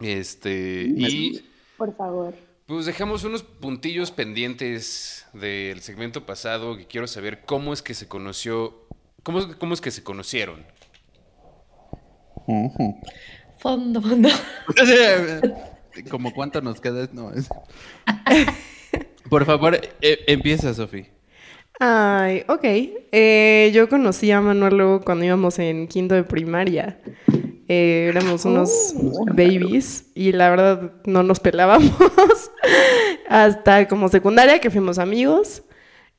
Este, 0.00 0.84
y 0.96 1.44
Por 1.76 1.96
favor. 1.96 2.34
pues 2.66 2.86
dejamos 2.86 3.24
unos 3.24 3.42
puntillos 3.42 4.12
pendientes 4.12 5.26
del 5.32 5.80
segmento 5.80 6.24
pasado 6.24 6.76
que 6.76 6.86
quiero 6.86 7.08
saber 7.08 7.44
cómo 7.44 7.72
es 7.72 7.82
que 7.82 7.94
se 7.94 8.06
conoció, 8.06 8.86
cómo, 9.24 9.40
es- 9.40 9.56
cómo 9.56 9.74
es 9.74 9.80
que 9.80 9.90
se 9.90 10.04
conocieron. 10.04 10.64
Fondo, 13.58 14.00
fondo. 14.02 14.28
Como 16.10 16.32
cuánto 16.32 16.60
nos 16.62 16.80
queda, 16.80 17.08
no 17.12 17.32
es. 17.32 17.48
Por 19.30 19.44
favor, 19.44 19.78
eh, 20.00 20.24
empieza, 20.26 20.72
Sofi. 20.74 21.06
Ay, 21.84 22.44
ok. 22.46 22.62
Eh, 22.62 23.72
yo 23.74 23.88
conocí 23.88 24.30
a 24.30 24.40
Manuel 24.40 25.00
cuando 25.04 25.24
íbamos 25.24 25.58
en 25.58 25.88
quinto 25.88 26.14
de 26.14 26.22
primaria. 26.22 27.02
Eh, 27.66 28.06
éramos 28.08 28.44
unos 28.44 28.94
babies 29.34 30.12
y 30.14 30.30
la 30.30 30.48
verdad 30.50 30.92
no 31.06 31.24
nos 31.24 31.40
pelábamos 31.40 31.90
hasta 33.28 33.88
como 33.88 34.08
secundaria 34.08 34.60
que 34.60 34.70
fuimos 34.70 35.00
amigos. 35.00 35.64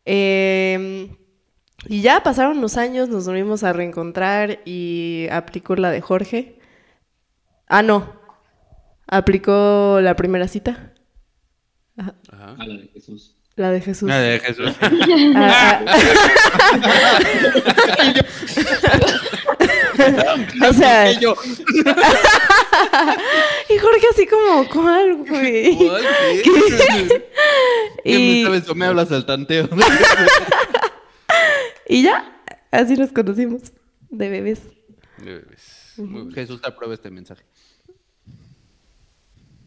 Eh, 0.04 1.16
y 1.88 2.02
ya 2.02 2.22
pasaron 2.24 2.60
los 2.60 2.76
años, 2.76 3.08
nos 3.08 3.26
volvimos 3.26 3.64
a 3.64 3.72
reencontrar 3.72 4.60
y 4.66 5.28
aplicó 5.32 5.78
la 5.78 5.92
de 5.92 6.02
Jorge. 6.02 6.60
Ah, 7.68 7.84
no. 7.84 8.20
Aplicó 9.08 10.00
la 10.02 10.18
primera 10.18 10.50
cita, 10.50 10.94
Ajá. 11.96 12.16
A 12.60 12.68
la 12.68 12.82
de 12.82 12.90
Jesús. 12.90 13.38
La 13.56 13.72
de 13.72 13.82
Jesús. 13.82 14.10
Nada 14.10 14.22
de 14.22 14.40
Jesús. 14.40 14.72
Ah, 15.36 15.84
ah. 15.88 15.98
o 20.70 20.74
sea, 20.74 21.12
Y 21.12 21.20
yo, 21.20 21.36
y 23.70 23.78
Jorge 23.78 24.08
así 24.12 24.28
como, 24.28 24.68
¿cuál, 24.70 25.16
güey? 25.18 25.78
¿Cuál? 25.78 26.04
¿Qué? 26.44 26.52
¿qué 28.04 28.04
me 28.04 28.06
Y, 28.40 28.44
sabes 28.44 28.76
me 28.76 28.86
hablas 28.86 29.12
al 29.12 29.26
tanteo? 29.26 29.70
y 31.88 32.04
ya, 32.04 32.42
así 32.72 32.96
nos 32.96 33.12
conocimos, 33.12 33.74
de 34.10 34.30
bebés. 34.30 34.62
De 35.18 35.36
bebés. 35.36 35.94
Muy 35.98 36.24
bien. 36.24 36.34
Jesús 36.34 36.62
aprueba 36.64 36.94
este 36.94 37.12
mensaje. 37.12 37.44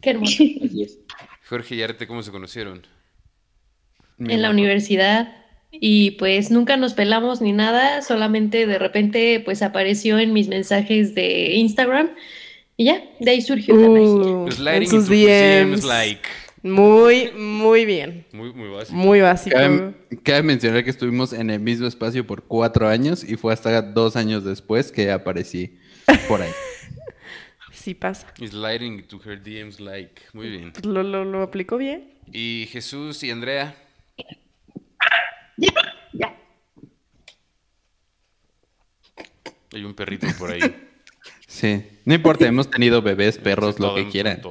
Qué 0.01 0.11
hermoso. 0.11 0.43
Jorge 1.47 1.75
y 1.75 1.83
Arte, 1.83 2.07
¿cómo 2.07 2.21
se 2.21 2.31
conocieron? 2.31 2.85
En 4.19 4.41
la 4.41 4.49
universidad. 4.49 5.33
Y 5.71 6.11
pues 6.11 6.49
nunca 6.49 6.77
nos 6.77 6.93
pelamos 6.93 7.41
ni 7.41 7.51
nada, 7.51 8.01
solamente 8.01 8.65
de 8.65 8.79
repente 8.79 9.41
pues 9.43 9.61
apareció 9.61 10.17
en 10.17 10.33
mis 10.33 10.47
mensajes 10.47 11.13
de 11.13 11.53
Instagram 11.55 12.09
y 12.79 12.85
ya, 12.85 13.03
de 13.19 13.31
ahí 13.31 13.41
surgió 13.41 13.75
la 13.75 13.89
magia. 13.89 14.05
Uh, 14.05 14.47
en 14.47 14.87
sus 14.87 15.09
DMs 15.09 15.79
DMs. 15.79 15.83
like. 15.83 16.21
Muy, 16.61 17.31
muy 17.31 17.85
bien. 17.85 18.25
Muy, 18.31 18.53
muy 18.53 18.69
básico. 18.69 18.95
Muy 18.95 19.19
básico. 19.19 19.55
Cabe, 19.55 19.93
cabe 20.21 20.43
mencionar 20.43 20.83
que 20.83 20.91
estuvimos 20.91 21.33
en 21.33 21.49
el 21.49 21.59
mismo 21.59 21.87
espacio 21.87 22.25
por 22.25 22.43
cuatro 22.43 22.87
años 22.87 23.23
y 23.23 23.35
fue 23.35 23.51
hasta 23.51 23.81
dos 23.81 24.15
años 24.15 24.43
después 24.43 24.91
que 24.91 25.11
aparecí 25.11 25.77
por 26.27 26.41
ahí. 26.41 26.51
Sí 27.71 27.93
pasa. 27.93 28.27
Sliding 28.35 29.03
to 29.07 29.17
her 29.23 29.41
DMs 29.41 29.79
like. 29.79 30.21
Muy 30.33 30.49
bien. 30.49 30.73
Lo, 30.83 31.03
lo, 31.03 31.23
lo 31.23 31.41
aplicó 31.41 31.77
bien. 31.77 32.11
Y 32.33 32.67
Jesús 32.69 33.23
y 33.23 33.31
Andrea. 33.31 33.77
Ya. 35.57 36.35
Hay 39.73 39.83
un 39.83 39.93
perrito 39.93 40.27
por 40.37 40.51
ahí. 40.51 40.59
Sí, 41.49 42.01
no 42.05 42.13
importa, 42.13 42.45
hemos 42.45 42.69
tenido 42.69 43.01
bebés, 43.01 43.39
perros, 43.39 43.79
lo 43.79 43.95
que 43.95 44.07
quieran. 44.09 44.41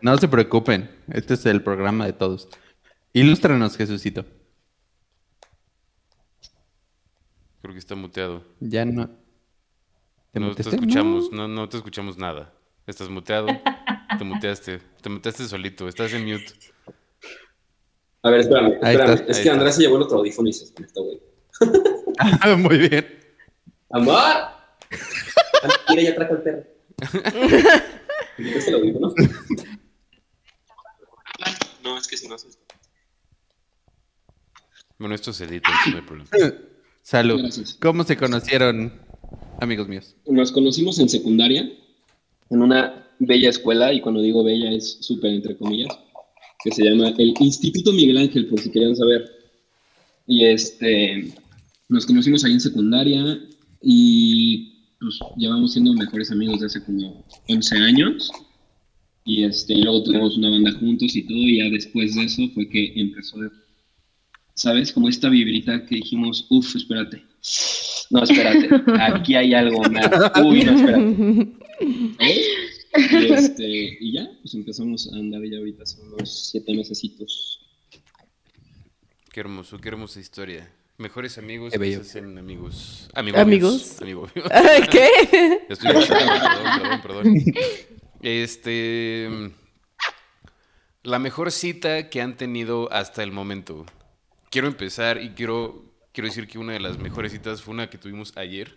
No 0.00 0.16
se 0.16 0.28
preocupen, 0.28 0.88
este 1.12 1.34
es 1.34 1.44
el 1.46 1.62
programa 1.62 2.06
de 2.06 2.14
todos. 2.14 2.48
Ilústranos, 3.12 3.76
Jesucito. 3.76 4.24
Creo 7.60 7.74
que 7.74 7.78
está 7.80 7.96
muteado. 7.96 8.44
Ya 8.60 8.84
no. 8.86 9.10
¿Te 10.32 10.40
no 10.40 10.54
te 10.54 10.62
escuchamos, 10.62 11.30
No. 11.32 11.48
no. 11.48 11.54
no 11.62 11.68
te 11.68 11.76
escuchamos 11.76 12.16
nada. 12.16 12.54
Estás 12.86 13.10
muteado. 13.10 13.48
te 14.16 14.24
muteaste. 14.24 14.78
Te 15.02 15.10
muteaste 15.10 15.44
solito. 15.44 15.86
Estás 15.88 16.12
en 16.14 16.24
mute. 16.24 16.52
A 18.24 18.30
ver, 18.30 18.40
espérame, 18.40 18.72
espérame. 18.72 19.12
está. 19.14 19.30
Es 19.30 19.38
que. 19.38 19.50
Andrea 19.50 19.70
se 19.70 19.82
llevó 19.82 19.96
el 19.96 20.02
otro 20.02 20.18
audífono 20.18 20.48
y 20.48 20.52
se 20.54 20.64
desconectó, 20.64 21.04
güey. 21.04 21.20
Ah, 22.18 22.56
Muy 22.58 22.78
bien. 22.78 23.06
¡Amor! 23.90 24.16
Mira, 25.90 26.02
ya 26.02 26.14
trajo 26.14 26.34
el 26.34 26.42
perro. 26.42 26.64
¿Me 28.38 28.44
quitas 28.48 28.66
el 28.68 28.74
audífono? 28.74 29.14
No, 31.82 31.98
es 31.98 32.08
que 32.08 32.16
si 32.16 32.26
no 32.26 32.38
se 32.38 32.48
Bueno, 34.98 35.14
esto 35.14 35.32
se 35.34 35.44
edita, 35.44 35.68
no 35.90 35.96
hay 35.96 36.02
problema. 36.02 36.30
Salud. 37.02 37.40
Gracias. 37.40 37.74
¿Cómo 37.74 38.04
se 38.04 38.16
conocieron, 38.16 38.90
amigos 39.60 39.86
míos? 39.86 40.16
Nos 40.24 40.50
conocimos 40.50 40.98
en 40.98 41.10
secundaria, 41.10 41.70
en 42.48 42.62
una 42.62 43.06
bella 43.18 43.50
escuela, 43.50 43.92
y 43.92 44.00
cuando 44.00 44.22
digo 44.22 44.42
bella 44.42 44.70
es 44.70 44.96
súper 45.02 45.32
entre 45.32 45.58
comillas, 45.58 45.94
que 46.64 46.72
se 46.72 46.82
llama 46.82 47.10
el 47.18 47.34
Instituto 47.38 47.92
Miguel 47.92 48.16
Ángel, 48.16 48.46
por 48.46 48.58
si 48.58 48.70
querían 48.70 48.96
saber. 48.96 49.30
Y 50.26 50.46
este, 50.46 51.32
nos 51.90 52.06
conocimos 52.06 52.42
ahí 52.44 52.52
en 52.52 52.60
secundaria 52.60 53.38
y 53.82 54.72
pues 54.98 55.18
llevamos 55.36 55.72
siendo 55.72 55.92
mejores 55.92 56.30
amigos 56.30 56.60
de 56.60 56.66
hace 56.66 56.82
como 56.82 57.22
11 57.48 57.76
años. 57.76 58.30
Y 59.26 59.44
este, 59.44 59.76
luego 59.76 60.02
tuvimos 60.02 60.36
una 60.38 60.50
banda 60.50 60.72
juntos 60.72 61.14
y 61.14 61.22
todo, 61.26 61.36
y 61.36 61.58
ya 61.58 61.70
después 61.70 62.14
de 62.14 62.24
eso 62.24 62.42
fue 62.54 62.68
que 62.68 62.92
empezó, 62.96 63.38
¿sabes? 64.54 64.92
Como 64.92 65.08
esta 65.08 65.28
vibrita 65.28 65.84
que 65.86 65.96
dijimos, 65.96 66.46
uff, 66.50 66.76
espérate, 66.76 67.22
no, 68.10 68.22
espérate, 68.22 68.68
aquí 69.00 69.34
hay 69.34 69.54
algo 69.54 69.82
más. 69.90 70.10
Uy, 70.44 70.64
no, 70.64 70.72
espérate. 70.72 71.52
Y, 72.96 73.32
este, 73.32 73.96
y 74.00 74.12
ya, 74.12 74.30
pues 74.40 74.54
empezamos 74.54 75.12
a 75.12 75.16
andar 75.16 75.42
ya 75.44 75.58
ahorita, 75.58 75.84
son 75.86 76.12
unos 76.12 76.50
siete 76.50 76.74
mesecitos. 76.74 77.60
Qué 79.32 79.40
hermoso, 79.40 79.78
qué 79.78 79.88
hermosa 79.88 80.20
historia. 80.20 80.72
Mejores 80.96 81.38
amigos 81.38 81.72
que 81.72 81.78
bello. 81.78 82.04
se 82.04 82.18
hacen 82.18 82.38
amigos. 82.38 83.08
¿Amigos? 83.14 84.00
Amigos. 84.00 84.30
¿Qué? 84.92 85.08
Estoy 85.68 85.92
perdón, 85.92 86.08
perdón, 86.80 87.02
perdón. 87.02 87.44
Este. 88.22 89.28
La 91.02 91.18
mejor 91.18 91.50
cita 91.50 92.08
que 92.10 92.22
han 92.22 92.36
tenido 92.36 92.90
hasta 92.92 93.24
el 93.24 93.32
momento. 93.32 93.84
Quiero 94.50 94.68
empezar 94.68 95.20
y 95.20 95.30
quiero, 95.30 95.84
quiero 96.12 96.28
decir 96.28 96.46
que 96.46 96.58
una 96.58 96.72
de 96.74 96.80
las 96.80 96.98
mejores 96.98 97.32
citas 97.32 97.60
fue 97.60 97.74
una 97.74 97.90
que 97.90 97.98
tuvimos 97.98 98.36
ayer. 98.36 98.76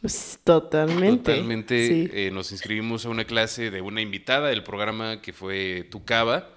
Pues, 0.00 0.38
totalmente. 0.44 1.32
Totalmente. 1.32 1.88
Sí. 1.88 2.10
eh, 2.12 2.30
nos 2.32 2.52
inscribimos 2.52 3.06
a 3.06 3.08
una 3.08 3.24
clase 3.24 3.70
de 3.70 3.80
una 3.80 4.00
invitada 4.00 4.48
del 4.48 4.62
programa 4.62 5.20
que 5.22 5.32
fue 5.32 5.86
Tucaba. 5.90 6.50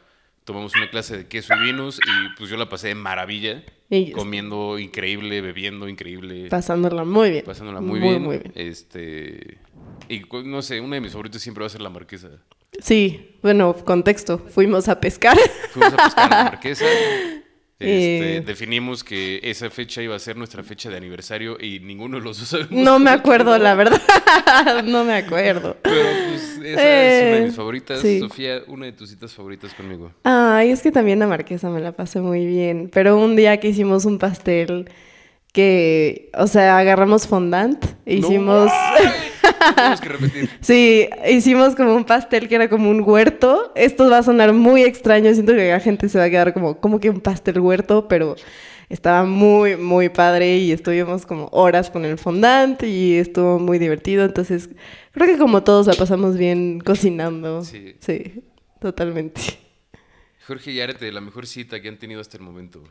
Tomamos 0.43 0.73
una 0.75 0.89
clase 0.89 1.15
de 1.15 1.27
queso 1.27 1.53
y 1.55 1.59
vinos 1.63 1.99
y 1.99 2.35
pues 2.37 2.49
yo 2.49 2.57
la 2.57 2.67
pasé 2.69 2.87
de 2.89 2.95
maravilla. 2.95 3.63
Y 3.91 4.11
Comiendo 4.11 4.77
increíble, 4.79 5.41
bebiendo 5.41 5.87
increíble. 5.87 6.47
pasándola 6.49 7.03
muy 7.05 7.29
bien. 7.31 7.43
pasándola 7.45 7.81
muy, 7.81 7.99
Muy, 7.99 8.09
bien. 8.09 8.21
muy 8.23 8.37
bien. 8.39 8.51
Este. 8.55 9.57
Y 10.07 10.21
cu- 10.21 10.41
no 10.43 10.61
sé, 10.61 10.79
uno 10.81 10.95
de 10.95 11.01
mis 11.01 11.11
favoritos 11.11 11.41
siempre 11.41 11.61
va 11.61 11.67
a 11.67 11.69
ser 11.69 11.81
la 11.81 11.89
marquesa. 11.89 12.29
Sí, 12.79 13.35
bueno, 13.41 13.75
contexto. 13.85 14.37
Fuimos 14.39 14.89
a 14.89 14.99
pescar. 14.99 15.37
Fuimos 15.71 15.93
a 15.93 15.97
pescar 15.97 16.33
a 16.33 16.37
la 16.37 16.43
marquesa. 16.51 16.85
Este, 17.81 18.37
Eh. 18.37 18.41
Definimos 18.41 19.05
que 19.05 19.39
esa 19.41 19.69
fecha 19.69 20.01
iba 20.01 20.13
a 20.13 20.19
ser 20.19 20.35
nuestra 20.35 20.63
fecha 20.63 20.89
de 20.89 20.97
aniversario 20.97 21.57
y 21.59 21.79
ninguno 21.79 22.17
de 22.17 22.23
los 22.25 22.37
dos 22.37 22.49
sabemos. 22.49 22.71
No 22.73 22.99
me 22.99 23.09
acuerdo, 23.09 23.57
la 23.57 23.73
verdad. 23.73 24.01
no 24.83 25.05
me 25.05 25.13
acuerdo. 25.13 25.77
Pero 25.81 26.01
pues 26.29 26.59
esa 26.61 26.81
es 26.81 27.23
una 27.23 27.35
de 27.37 27.41
mis 27.45 27.55
favoritas. 27.55 27.99
sí. 28.01 28.19
Sofía, 28.19 28.61
una 28.67 28.85
de 28.87 28.91
tus 28.91 29.09
citas 29.09 29.33
favoritas 29.33 29.73
conmigo. 29.73 30.11
Ay, 30.25 30.71
es 30.71 30.81
que 30.81 30.91
también 30.91 31.19
la 31.19 31.27
marquesa 31.27 31.69
me 31.69 31.79
la 31.79 31.93
pasé 31.93 32.19
muy 32.19 32.45
bien. 32.45 32.89
Pero 32.93 33.17
un 33.17 33.37
día 33.37 33.57
que 33.61 33.69
hicimos 33.69 34.03
un 34.03 34.19
pastel 34.19 34.89
que, 35.53 36.29
o 36.37 36.47
sea, 36.47 36.77
agarramos 36.77 37.27
fondant, 37.27 37.83
e 38.05 38.15
hicimos, 38.15 38.69
Tenemos 39.75 40.01
que 40.01 40.09
repetir. 40.09 40.49
sí, 40.61 41.09
hicimos 41.29 41.75
como 41.75 41.95
un 41.95 42.05
pastel 42.05 42.47
que 42.47 42.55
era 42.55 42.69
como 42.69 42.89
un 42.89 43.01
huerto. 43.01 43.71
Esto 43.75 44.09
va 44.09 44.19
a 44.19 44.23
sonar 44.23 44.53
muy 44.53 44.83
extraño, 44.83 45.33
siento 45.33 45.53
que 45.53 45.69
la 45.69 45.79
gente 45.79 46.09
se 46.09 46.17
va 46.17 46.25
a 46.25 46.29
quedar 46.29 46.53
como, 46.53 46.79
como 46.79 46.99
que 46.99 47.09
un 47.09 47.21
pastel 47.21 47.59
huerto, 47.59 48.07
pero 48.07 48.35
estaba 48.89 49.25
muy, 49.25 49.75
muy 49.77 50.09
padre 50.09 50.57
y 50.57 50.71
estuvimos 50.71 51.25
como 51.25 51.47
horas 51.51 51.89
con 51.89 52.05
el 52.05 52.17
fondant 52.17 52.81
y 52.83 53.15
estuvo 53.17 53.59
muy 53.59 53.79
divertido. 53.79 54.25
Entonces, 54.25 54.69
creo 55.11 55.27
que 55.27 55.37
como 55.37 55.63
todos 55.63 55.87
la 55.87 55.95
pasamos 55.95 56.37
bien 56.37 56.79
cocinando. 56.79 57.63
Sí. 57.63 57.95
Sí, 57.99 58.43
totalmente. 58.79 59.41
Jorge 60.47 60.71
y 60.71 60.81
Arete, 60.81 61.11
la 61.11 61.21
mejor 61.21 61.45
cita 61.45 61.79
que 61.81 61.89
han 61.89 61.99
tenido 61.99 62.21
hasta 62.21 62.37
el 62.37 62.43
momento. 62.43 62.83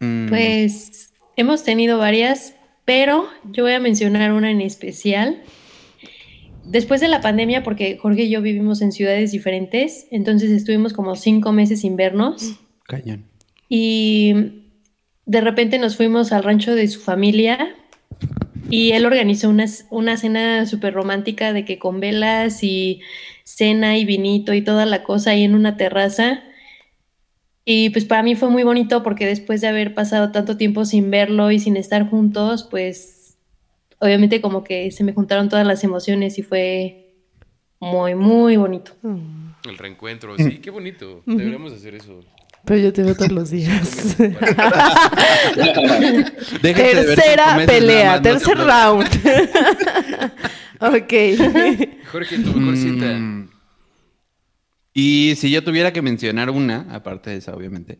Mm, 0.00 0.28
Pues 0.28 1.12
hemos 1.36 1.64
tenido 1.64 1.98
varias, 1.98 2.54
pero 2.86 3.26
yo 3.52 3.64
voy 3.64 3.72
a 3.72 3.80
mencionar 3.80 4.32
una 4.32 4.50
en 4.50 4.62
especial. 4.62 5.42
Después 6.64 7.02
de 7.02 7.08
la 7.08 7.20
pandemia, 7.20 7.62
porque 7.62 7.98
Jorge 7.98 8.22
y 8.22 8.30
yo 8.30 8.40
vivimos 8.40 8.80
en 8.80 8.92
ciudades 8.92 9.32
diferentes, 9.32 10.06
entonces 10.10 10.50
estuvimos 10.50 10.94
como 10.94 11.14
cinco 11.14 11.52
meses 11.52 11.82
sin 11.82 11.96
vernos 11.96 12.58
Cañón. 12.84 13.26
y 13.68 14.62
de 15.26 15.40
repente 15.40 15.78
nos 15.78 15.96
fuimos 15.96 16.32
al 16.32 16.42
rancho 16.42 16.74
de 16.74 16.88
su 16.88 17.00
familia 17.00 17.74
y 18.70 18.92
él 18.92 19.04
organizó 19.06 19.48
una, 19.48 19.66
una 19.90 20.16
cena 20.16 20.66
súper 20.66 20.94
romántica 20.94 21.52
de 21.52 21.64
que 21.64 21.78
con 21.78 22.00
velas 22.00 22.62
y 22.62 23.00
cena 23.44 23.96
y 23.96 24.04
vinito 24.04 24.54
y 24.54 24.62
toda 24.62 24.86
la 24.86 25.02
cosa 25.02 25.30
ahí 25.30 25.44
en 25.44 25.54
una 25.54 25.76
terraza. 25.76 26.42
Y 27.68 27.90
pues 27.90 28.04
para 28.04 28.22
mí 28.22 28.36
fue 28.36 28.48
muy 28.48 28.62
bonito 28.62 29.02
porque 29.02 29.26
después 29.26 29.60
de 29.60 29.66
haber 29.66 29.92
pasado 29.92 30.30
tanto 30.30 30.56
tiempo 30.56 30.84
sin 30.84 31.10
verlo 31.10 31.50
y 31.50 31.58
sin 31.58 31.76
estar 31.76 32.08
juntos, 32.08 32.66
pues 32.70 33.36
obviamente 33.98 34.40
como 34.40 34.62
que 34.62 34.92
se 34.92 35.02
me 35.02 35.12
juntaron 35.12 35.48
todas 35.48 35.66
las 35.66 35.82
emociones 35.82 36.38
y 36.38 36.44
fue 36.44 37.16
muy, 37.80 38.14
muy 38.14 38.56
bonito. 38.56 38.92
Mm. 39.02 39.48
El 39.68 39.78
reencuentro, 39.78 40.36
sí, 40.36 40.58
qué 40.58 40.70
bonito. 40.70 41.24
Deberíamos 41.26 41.72
hacer 41.72 41.96
eso. 41.96 42.20
Pero 42.64 42.80
yo 42.80 42.92
te 42.92 43.02
veo 43.02 43.16
todos 43.16 43.32
los 43.32 43.50
días. 43.50 44.16
De 46.62 46.72
Tercera 46.72 47.64
pelea, 47.66 48.12
más, 48.12 48.22
no 48.22 48.38
se 48.38 48.46
tercer 48.46 48.58
round. 48.58 49.08
ok. 50.80 51.12
Jorge, 52.12 52.38
tu 52.38 52.52
mejor 52.52 52.76
cita. 52.76 53.18
Y 54.98 55.34
si 55.36 55.50
yo 55.50 55.62
tuviera 55.62 55.92
que 55.92 56.00
mencionar 56.00 56.48
una, 56.48 56.86
aparte 56.90 57.28
de 57.28 57.36
esa, 57.36 57.54
obviamente, 57.54 57.98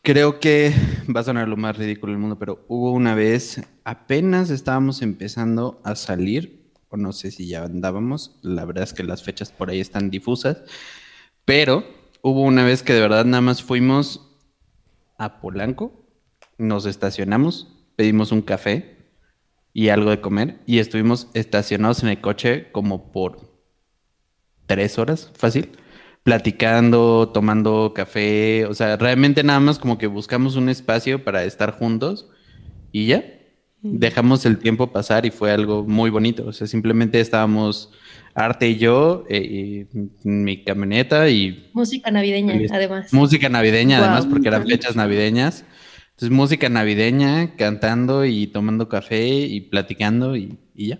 creo 0.00 0.38
que 0.38 0.72
va 1.12 1.22
a 1.22 1.24
sonar 1.24 1.48
lo 1.48 1.56
más 1.56 1.76
ridículo 1.76 2.12
del 2.12 2.20
mundo, 2.20 2.38
pero 2.38 2.64
hubo 2.68 2.92
una 2.92 3.16
vez, 3.16 3.62
apenas 3.82 4.50
estábamos 4.50 5.02
empezando 5.02 5.82
a 5.82 5.96
salir, 5.96 6.70
o 6.88 6.96
no 6.96 7.12
sé 7.12 7.32
si 7.32 7.48
ya 7.48 7.64
andábamos, 7.64 8.38
la 8.42 8.64
verdad 8.64 8.84
es 8.84 8.92
que 8.92 9.02
las 9.02 9.24
fechas 9.24 9.50
por 9.50 9.70
ahí 9.70 9.80
están 9.80 10.08
difusas, 10.08 10.62
pero 11.44 11.84
hubo 12.22 12.42
una 12.42 12.62
vez 12.62 12.84
que 12.84 12.92
de 12.92 13.00
verdad 13.00 13.24
nada 13.24 13.40
más 13.40 13.64
fuimos 13.64 14.38
a 15.18 15.40
Polanco, 15.40 16.06
nos 16.58 16.86
estacionamos, 16.86 17.74
pedimos 17.96 18.30
un 18.30 18.42
café 18.42 18.98
y 19.72 19.88
algo 19.88 20.10
de 20.10 20.20
comer 20.20 20.60
y 20.64 20.78
estuvimos 20.78 21.26
estacionados 21.34 22.04
en 22.04 22.10
el 22.10 22.20
coche 22.20 22.70
como 22.70 23.10
por 23.10 23.48
tres 24.66 24.96
horas, 25.00 25.32
fácil, 25.34 25.72
platicando, 26.22 27.30
tomando 27.32 27.92
café, 27.94 28.66
o 28.66 28.74
sea, 28.74 28.96
realmente 28.96 29.42
nada 29.42 29.60
más 29.60 29.78
como 29.78 29.98
que 29.98 30.06
buscamos 30.06 30.56
un 30.56 30.68
espacio 30.68 31.24
para 31.24 31.44
estar 31.44 31.72
juntos 31.72 32.28
y 32.92 33.06
ya. 33.06 33.24
Dejamos 33.80 34.44
el 34.44 34.58
tiempo 34.58 34.92
pasar 34.92 35.24
y 35.24 35.30
fue 35.30 35.52
algo 35.52 35.84
muy 35.84 36.10
bonito. 36.10 36.46
O 36.46 36.52
sea, 36.52 36.66
simplemente 36.66 37.20
estábamos 37.20 37.92
Arte 38.34 38.68
y 38.70 38.76
yo 38.76 39.24
eh, 39.28 39.86
y 39.92 40.28
mi 40.28 40.64
camioneta 40.64 41.28
y 41.30 41.70
Música 41.72 42.10
navideña, 42.10 42.54
además. 42.72 43.12
música 43.12 43.48
navideña, 43.48 43.98
además, 43.98 44.26
porque 44.26 44.48
eran 44.48 44.66
fechas 44.66 44.96
navideñas. 44.96 45.64
Entonces, 46.10 46.30
música 46.30 46.68
navideña, 46.68 47.54
cantando 47.54 48.24
y 48.24 48.48
tomando 48.48 48.88
café 48.88 49.28
y 49.28 49.60
platicando 49.60 50.36
y, 50.36 50.58
y 50.74 50.88
ya. 50.88 50.98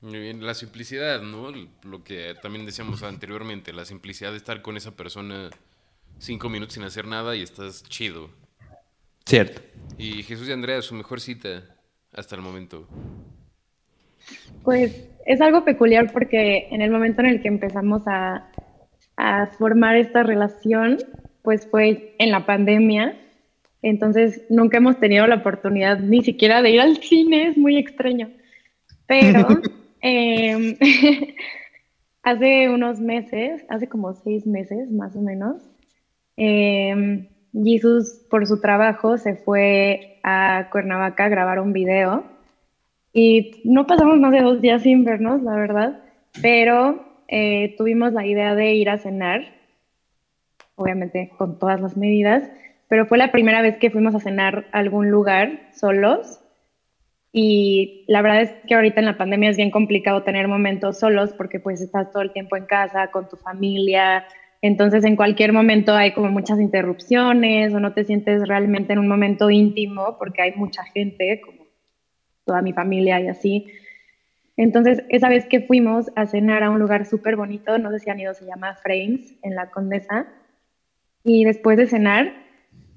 Muy 0.00 0.20
bien, 0.20 0.46
la 0.46 0.54
simplicidad, 0.54 1.22
¿no? 1.22 1.50
Lo 1.82 2.04
que 2.04 2.34
también 2.40 2.64
decíamos 2.64 3.02
anteriormente, 3.02 3.72
la 3.72 3.84
simplicidad 3.84 4.30
de 4.30 4.36
estar 4.36 4.62
con 4.62 4.76
esa 4.76 4.92
persona 4.92 5.50
cinco 6.18 6.48
minutos 6.48 6.74
sin 6.74 6.84
hacer 6.84 7.06
nada 7.06 7.34
y 7.34 7.42
estás 7.42 7.82
chido. 7.84 8.30
Cierto. 9.26 9.60
Y 9.98 10.22
Jesús 10.22 10.48
y 10.48 10.52
Andrea, 10.52 10.80
su 10.82 10.94
mejor 10.94 11.20
cita 11.20 11.64
hasta 12.12 12.36
el 12.36 12.42
momento. 12.42 12.86
Pues 14.62 15.08
es 15.26 15.40
algo 15.40 15.64
peculiar 15.64 16.12
porque 16.12 16.68
en 16.70 16.80
el 16.80 16.90
momento 16.90 17.20
en 17.20 17.26
el 17.26 17.42
que 17.42 17.48
empezamos 17.48 18.02
a, 18.06 18.50
a 19.16 19.46
formar 19.46 19.96
esta 19.96 20.22
relación, 20.22 20.98
pues 21.42 21.66
fue 21.68 22.14
en 22.18 22.30
la 22.30 22.46
pandemia. 22.46 23.18
Entonces 23.82 24.42
nunca 24.48 24.78
hemos 24.78 24.98
tenido 25.00 25.26
la 25.26 25.36
oportunidad 25.36 25.98
ni 25.98 26.22
siquiera 26.22 26.62
de 26.62 26.70
ir 26.70 26.80
al 26.80 26.98
cine, 26.98 27.48
es 27.48 27.56
muy 27.56 27.76
extraño. 27.78 28.30
Pero 29.06 29.46
em, 30.00 30.76
hace 32.22 32.68
unos 32.68 33.00
meses, 33.00 33.64
hace 33.68 33.88
como 33.88 34.14
seis 34.14 34.46
meses 34.46 34.90
más 34.90 35.16
o 35.16 35.20
menos, 35.20 35.62
em, 36.36 37.28
Jesus 37.52 38.26
por 38.30 38.46
su 38.46 38.60
trabajo 38.60 39.16
se 39.18 39.34
fue 39.34 40.20
a 40.22 40.68
Cuernavaca 40.70 41.24
a 41.24 41.28
grabar 41.28 41.60
un 41.60 41.72
video 41.72 42.24
y 43.12 43.62
no 43.64 43.86
pasamos 43.86 44.18
más 44.18 44.32
de 44.32 44.42
dos 44.42 44.60
días 44.60 44.82
sin 44.82 45.04
vernos, 45.04 45.42
la 45.42 45.54
verdad, 45.56 46.00
pero 46.40 47.04
eh, 47.28 47.74
tuvimos 47.76 48.12
la 48.12 48.26
idea 48.26 48.54
de 48.54 48.74
ir 48.74 48.90
a 48.90 48.98
cenar, 48.98 49.42
obviamente 50.76 51.30
con 51.36 51.58
todas 51.58 51.80
las 51.80 51.96
medidas, 51.96 52.48
pero 52.88 53.06
fue 53.06 53.18
la 53.18 53.32
primera 53.32 53.62
vez 53.62 53.76
que 53.78 53.90
fuimos 53.90 54.14
a 54.14 54.20
cenar 54.20 54.66
a 54.72 54.78
algún 54.78 55.10
lugar 55.10 55.68
solos. 55.74 56.37
Y 57.32 58.04
la 58.08 58.22
verdad 58.22 58.42
es 58.42 58.54
que 58.66 58.74
ahorita 58.74 59.00
en 59.00 59.06
la 59.06 59.18
pandemia 59.18 59.50
es 59.50 59.56
bien 59.56 59.70
complicado 59.70 60.22
tener 60.22 60.48
momentos 60.48 60.98
solos 60.98 61.32
porque 61.34 61.60
pues 61.60 61.80
estás 61.80 62.10
todo 62.10 62.22
el 62.22 62.32
tiempo 62.32 62.56
en 62.56 62.66
casa 62.66 63.10
con 63.10 63.28
tu 63.28 63.36
familia, 63.36 64.24
entonces 64.60 65.04
en 65.04 65.14
cualquier 65.14 65.52
momento 65.52 65.94
hay 65.94 66.12
como 66.12 66.30
muchas 66.30 66.58
interrupciones 66.58 67.72
o 67.72 67.80
no 67.80 67.92
te 67.92 68.04
sientes 68.04 68.46
realmente 68.48 68.92
en 68.92 68.98
un 68.98 69.08
momento 69.08 69.50
íntimo 69.50 70.16
porque 70.18 70.42
hay 70.42 70.52
mucha 70.54 70.82
gente, 70.84 71.40
como 71.44 71.66
toda 72.44 72.62
mi 72.62 72.72
familia 72.72 73.20
y 73.20 73.28
así. 73.28 73.66
Entonces, 74.56 75.04
esa 75.08 75.28
vez 75.28 75.46
que 75.46 75.60
fuimos 75.60 76.10
a 76.16 76.26
cenar 76.26 76.64
a 76.64 76.70
un 76.70 76.80
lugar 76.80 77.06
súper 77.06 77.36
bonito, 77.36 77.78
no 77.78 77.92
sé 77.92 78.00
si 78.00 78.10
han 78.10 78.18
ido, 78.18 78.34
se 78.34 78.44
llama 78.44 78.74
Frames, 78.74 79.36
en 79.42 79.54
la 79.54 79.70
Condesa, 79.70 80.26
y 81.22 81.44
después 81.44 81.76
de 81.76 81.86
cenar, 81.86 82.32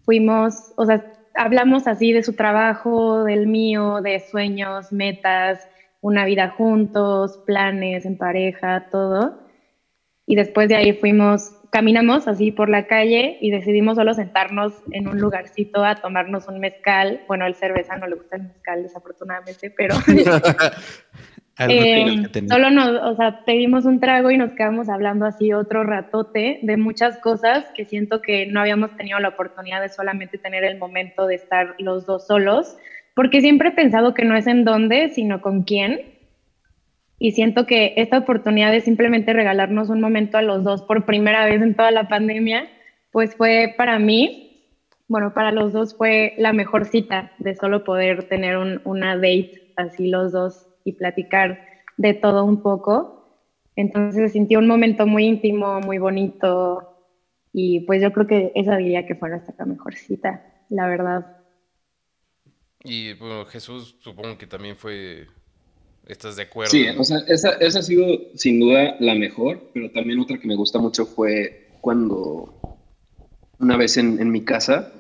fuimos, 0.03 0.73
o 0.75 0.85
sea, 0.87 1.05
hablamos 1.35 1.87
así 1.87 2.11
de 2.13 2.23
su 2.23 2.33
trabajo, 2.33 3.23
del 3.23 3.47
mío, 3.47 4.01
de 4.01 4.19
sueños, 4.19 4.91
metas, 4.91 5.67
una 6.01 6.25
vida 6.25 6.49
juntos, 6.49 7.39
planes 7.45 8.05
en 8.05 8.17
pareja, 8.17 8.87
todo. 8.91 9.39
Y 10.25 10.35
después 10.35 10.69
de 10.69 10.75
ahí 10.75 10.93
fuimos, 10.93 11.51
caminamos 11.71 12.27
así 12.27 12.51
por 12.51 12.69
la 12.69 12.87
calle 12.87 13.37
y 13.41 13.51
decidimos 13.51 13.97
solo 13.97 14.13
sentarnos 14.13 14.73
en 14.91 15.07
un 15.07 15.19
lugarcito 15.19 15.83
a 15.83 15.95
tomarnos 15.95 16.47
un 16.47 16.59
mezcal. 16.59 17.21
Bueno, 17.27 17.45
el 17.45 17.55
cerveza 17.55 17.97
no 17.97 18.07
le 18.07 18.15
gusta 18.15 18.37
el 18.37 18.43
mezcal, 18.43 18.83
desafortunadamente, 18.83 19.69
pero 19.71 19.95
Eh, 21.59 22.23
solo 22.49 22.71
nos, 22.71 22.89
o 22.89 23.15
sea, 23.15 23.43
pedimos 23.45 23.85
un 23.85 23.99
trago 23.99 24.31
y 24.31 24.37
nos 24.37 24.53
quedamos 24.53 24.89
hablando 24.89 25.25
así 25.25 25.53
otro 25.53 25.83
ratote 25.83 26.59
de 26.63 26.77
muchas 26.77 27.17
cosas 27.19 27.65
que 27.75 27.85
siento 27.85 28.21
que 28.21 28.47
no 28.47 28.61
habíamos 28.61 28.95
tenido 28.95 29.19
la 29.19 29.29
oportunidad 29.29 29.81
de 29.81 29.89
solamente 29.89 30.37
tener 30.37 30.63
el 30.63 30.77
momento 30.77 31.27
de 31.27 31.35
estar 31.35 31.75
los 31.77 32.05
dos 32.05 32.25
solos, 32.25 32.77
porque 33.15 33.41
siempre 33.41 33.69
he 33.69 33.73
pensado 33.73 34.13
que 34.13 34.25
no 34.25 34.35
es 34.35 34.47
en 34.47 34.63
dónde, 34.63 35.09
sino 35.09 35.41
con 35.41 35.63
quién. 35.63 36.01
Y 37.19 37.33
siento 37.33 37.67
que 37.67 37.93
esta 37.97 38.17
oportunidad 38.17 38.71
de 38.71 38.81
simplemente 38.81 39.33
regalarnos 39.33 39.89
un 39.89 40.01
momento 40.01 40.37
a 40.37 40.41
los 40.41 40.63
dos 40.63 40.81
por 40.81 41.05
primera 41.05 41.45
vez 41.45 41.61
en 41.61 41.75
toda 41.75 41.91
la 41.91 42.07
pandemia, 42.07 42.67
pues 43.11 43.35
fue 43.35 43.75
para 43.77 43.99
mí, 43.99 44.63
bueno, 45.07 45.33
para 45.33 45.51
los 45.51 45.73
dos 45.73 45.95
fue 45.95 46.33
la 46.37 46.53
mejor 46.53 46.85
cita 46.85 47.33
de 47.37 47.55
solo 47.55 47.83
poder 47.83 48.23
tener 48.23 48.57
un, 48.57 48.81
una 48.85 49.15
date 49.17 49.73
así 49.75 50.07
los 50.07 50.31
dos 50.31 50.70
y 50.83 50.93
platicar 50.93 51.65
de 51.97 52.13
todo 52.13 52.45
un 52.45 52.61
poco. 52.61 53.39
Entonces 53.75 54.15
se 54.15 54.29
sintió 54.29 54.59
un 54.59 54.67
momento 54.67 55.07
muy 55.07 55.25
íntimo, 55.25 55.79
muy 55.81 55.97
bonito 55.97 56.91
y 57.53 57.81
pues 57.81 58.01
yo 58.01 58.11
creo 58.13 58.27
que 58.27 58.51
esa 58.55 58.77
diría 58.77 59.05
que 59.05 59.15
fue 59.15 59.29
nuestra 59.29 59.65
mejor 59.65 59.95
cita, 59.95 60.43
la 60.69 60.87
verdad. 60.87 61.37
Y 62.83 63.13
bueno, 63.13 63.45
Jesús 63.45 63.97
supongo 63.99 64.37
que 64.37 64.47
también 64.47 64.75
fue, 64.75 65.27
¿estás 66.07 66.35
de 66.37 66.43
acuerdo? 66.43 66.71
Sí, 66.71 66.87
o 66.87 67.03
sea, 67.03 67.19
esa, 67.27 67.51
esa 67.53 67.79
ha 67.79 67.83
sido 67.83 68.05
sin 68.35 68.59
duda 68.59 68.95
la 68.99 69.15
mejor, 69.15 69.69
pero 69.73 69.91
también 69.91 70.19
otra 70.19 70.39
que 70.39 70.47
me 70.47 70.55
gusta 70.55 70.79
mucho 70.79 71.05
fue 71.05 71.69
cuando 71.81 72.77
una 73.59 73.77
vez 73.77 73.97
en, 73.97 74.19
en 74.19 74.31
mi 74.31 74.43
casa, 74.43 74.91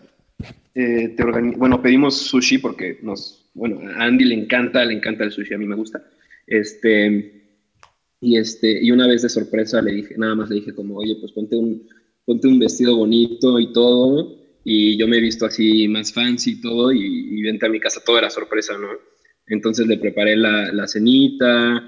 eh, 0.75 1.09
te 1.09 1.23
bueno, 1.23 1.81
pedimos 1.81 2.17
sushi 2.17 2.57
porque 2.59 2.99
nos, 3.01 3.40
bueno, 3.53 3.81
a 3.81 4.05
Andy 4.05 4.25
le 4.25 4.35
encanta, 4.35 4.85
le 4.85 4.93
encanta 4.93 5.23
el 5.23 5.31
sushi, 5.31 5.53
a 5.53 5.57
mí 5.57 5.65
me 5.65 5.75
gusta. 5.75 6.03
Este, 6.47 7.59
y, 8.19 8.37
este, 8.37 8.83
y 8.83 8.91
una 8.91 9.07
vez 9.07 9.21
de 9.21 9.29
sorpresa 9.29 9.81
le 9.81 9.93
dije, 9.93 10.15
nada 10.17 10.35
más 10.35 10.49
le 10.49 10.55
dije 10.57 10.73
como, 10.73 10.97
oye, 10.97 11.15
pues 11.19 11.31
ponte 11.31 11.55
un, 11.55 11.87
ponte 12.25 12.47
un 12.47 12.59
vestido 12.59 12.95
bonito 12.95 13.59
y 13.59 13.71
todo. 13.73 14.37
Y 14.63 14.95
yo 14.97 15.07
me 15.07 15.17
he 15.17 15.21
visto 15.21 15.45
así 15.45 15.87
más 15.87 16.13
fancy 16.13 16.51
y 16.51 16.61
todo, 16.61 16.91
y, 16.91 16.99
y 16.99 17.41
vente 17.41 17.65
a 17.65 17.69
mi 17.69 17.79
casa, 17.79 18.01
todo 18.05 18.19
era 18.19 18.29
sorpresa, 18.29 18.77
¿no? 18.77 18.89
Entonces 19.47 19.87
le 19.87 19.97
preparé 19.97 20.37
la, 20.37 20.71
la 20.71 20.87
cenita 20.87 21.83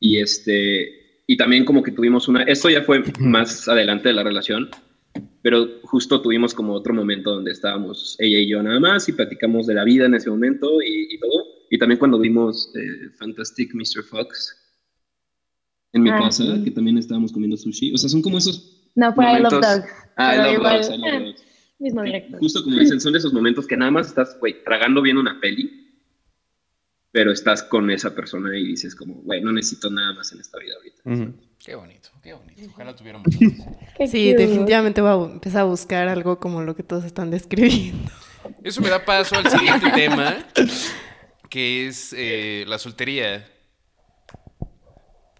y 0.00 0.18
este, 0.18 1.22
y 1.26 1.36
también 1.36 1.64
como 1.64 1.82
que 1.82 1.92
tuvimos 1.92 2.26
una, 2.26 2.42
esto 2.44 2.70
ya 2.70 2.82
fue 2.82 3.02
más 3.20 3.68
adelante 3.68 4.08
de 4.08 4.14
la 4.14 4.24
relación, 4.24 4.70
pero 5.42 5.80
justo 5.84 6.20
tuvimos 6.20 6.54
como 6.54 6.74
otro 6.74 6.94
momento 6.94 7.34
donde 7.34 7.52
estábamos 7.52 8.16
ella 8.18 8.38
y 8.38 8.48
yo 8.48 8.62
nada 8.62 8.80
más 8.80 9.08
y 9.08 9.12
platicamos 9.12 9.66
de 9.66 9.74
la 9.74 9.84
vida 9.84 10.06
en 10.06 10.14
ese 10.14 10.30
momento 10.30 10.82
y, 10.82 11.18
todo. 11.18 11.44
Y 11.70 11.78
también 11.78 11.98
cuando 11.98 12.18
vimos 12.18 12.72
eh, 12.74 13.10
Fantastic 13.18 13.74
Mr. 13.74 14.02
Fox 14.02 14.56
en 15.92 16.02
mi 16.02 16.10
ah, 16.10 16.18
casa, 16.18 16.44
que 16.64 16.70
también 16.70 16.98
estábamos 16.98 17.32
comiendo 17.32 17.56
sushi. 17.56 17.92
O 17.94 17.98
sea, 17.98 18.08
son 18.08 18.22
como 18.22 18.38
esos. 18.38 18.90
No, 18.94 19.12
fue 19.14 19.24
I 19.24 19.42
Love 19.42 19.52
Dogs. 19.52 19.86
Ah, 20.16 20.34
I 20.34 20.54
Love 20.54 20.62
Dogs, 20.62 20.90
I 20.90 21.34
Mismo 21.78 22.02
directo. 22.02 22.38
Justo 22.38 22.64
como 22.64 22.76
dicen, 22.76 23.00
son 23.00 23.14
esos 23.14 23.32
momentos 23.32 23.66
que 23.66 23.76
nada 23.76 23.92
más 23.92 24.08
estás, 24.08 24.36
güey, 24.40 24.64
tragando 24.64 25.00
bien 25.00 25.16
una 25.16 25.40
peli 25.40 25.88
pero 27.10 27.32
estás 27.32 27.62
con 27.62 27.90
esa 27.90 28.14
persona 28.14 28.56
y 28.56 28.64
dices 28.64 28.94
como, 28.94 29.14
güey, 29.22 29.40
no 29.42 29.52
necesito 29.52 29.90
nada 29.90 30.12
más 30.14 30.32
en 30.32 30.40
esta 30.40 30.58
vida 30.58 30.74
ahorita. 30.76 31.32
Qué 31.64 31.74
bonito, 31.74 32.08
qué 32.22 32.32
bonito. 32.32 32.62
Ojalá 32.72 32.94
tuviéramos 32.94 33.26
Sí, 34.10 34.32
definitivamente 34.32 35.00
voy 35.00 35.10
a 35.10 35.32
empezar 35.32 35.62
a 35.62 35.64
buscar 35.64 36.08
algo 36.08 36.38
como 36.38 36.62
lo 36.62 36.76
que 36.76 36.82
todos 36.82 37.04
están 37.04 37.30
describiendo. 37.30 38.10
Eso 38.62 38.80
me 38.80 38.88
da 38.88 39.04
paso 39.04 39.36
al 39.36 39.50
siguiente 39.50 39.90
tema, 39.90 40.46
que 41.50 41.88
es 41.88 42.14
eh, 42.16 42.64
la 42.66 42.78
soltería. 42.78 43.46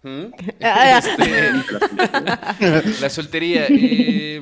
¿Mm? 0.03 0.25
Este, 0.59 1.53
la 3.01 3.09
soltería. 3.09 3.65
Eh, 3.69 4.39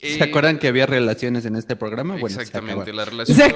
¿Se 0.00 0.24
acuerdan 0.24 0.58
que 0.58 0.68
había 0.68 0.86
relaciones 0.86 1.44
en 1.44 1.56
este 1.56 1.76
programa? 1.76 2.16
exactamente, 2.16 2.92
la 2.92 3.04
relación. 3.04 3.36
De... 3.36 3.54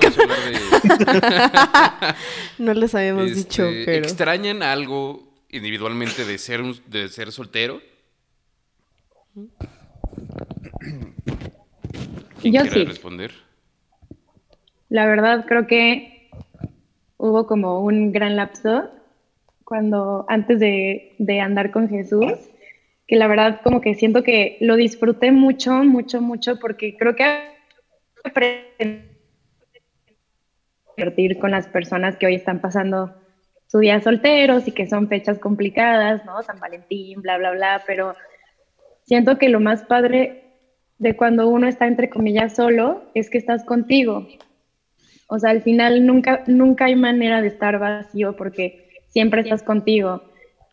no 2.58 2.74
les 2.74 2.94
habíamos 2.94 3.26
este, 3.26 3.36
dicho, 3.36 3.68
pero. 3.84 4.06
¿Extrañan 4.06 4.62
algo 4.62 5.29
individualmente 5.52 6.24
de 6.24 6.38
ser, 6.38 6.62
de 6.62 7.08
ser 7.08 7.32
soltero? 7.32 7.80
Yo 12.42 12.64
sí. 12.64 12.84
responder? 12.84 13.32
La 14.88 15.06
verdad, 15.06 15.44
creo 15.46 15.66
que 15.66 16.30
hubo 17.16 17.46
como 17.46 17.80
un 17.80 18.12
gran 18.12 18.36
lapso 18.36 18.90
cuando 19.64 20.24
antes 20.28 20.58
de, 20.58 21.14
de 21.18 21.40
andar 21.40 21.70
con 21.70 21.88
Jesús 21.88 22.32
que 23.10 23.16
la 23.16 23.26
verdad 23.26 23.60
como 23.64 23.80
que 23.80 23.96
siento 23.96 24.22
que 24.22 24.56
lo 24.60 24.76
disfruté 24.76 25.32
mucho, 25.32 25.82
mucho, 25.82 26.20
mucho, 26.20 26.60
porque 26.60 26.96
creo 26.96 27.16
que 27.16 27.24
divertir 30.96 31.40
con 31.40 31.50
las 31.50 31.66
personas 31.66 32.16
que 32.16 32.26
hoy 32.26 32.36
están 32.36 32.60
pasando 32.60 33.12
su 33.70 33.78
día 33.78 34.00
solteros 34.00 34.66
y 34.66 34.72
que 34.72 34.88
son 34.88 35.06
fechas 35.06 35.38
complicadas, 35.38 36.24
¿no? 36.24 36.42
San 36.42 36.58
Valentín, 36.58 37.22
bla, 37.22 37.38
bla, 37.38 37.52
bla, 37.52 37.82
pero 37.86 38.16
siento 39.04 39.38
que 39.38 39.48
lo 39.48 39.60
más 39.60 39.84
padre 39.84 40.42
de 40.98 41.14
cuando 41.14 41.48
uno 41.48 41.68
está 41.68 41.86
entre 41.86 42.10
comillas 42.10 42.56
solo 42.56 43.04
es 43.14 43.30
que 43.30 43.38
estás 43.38 43.64
contigo. 43.64 44.26
O 45.28 45.38
sea, 45.38 45.50
al 45.50 45.62
final 45.62 46.04
nunca, 46.04 46.42
nunca 46.48 46.86
hay 46.86 46.96
manera 46.96 47.40
de 47.40 47.46
estar 47.46 47.78
vacío 47.78 48.34
porque 48.34 48.88
siempre 49.06 49.42
estás 49.42 49.62
contigo. 49.62 50.22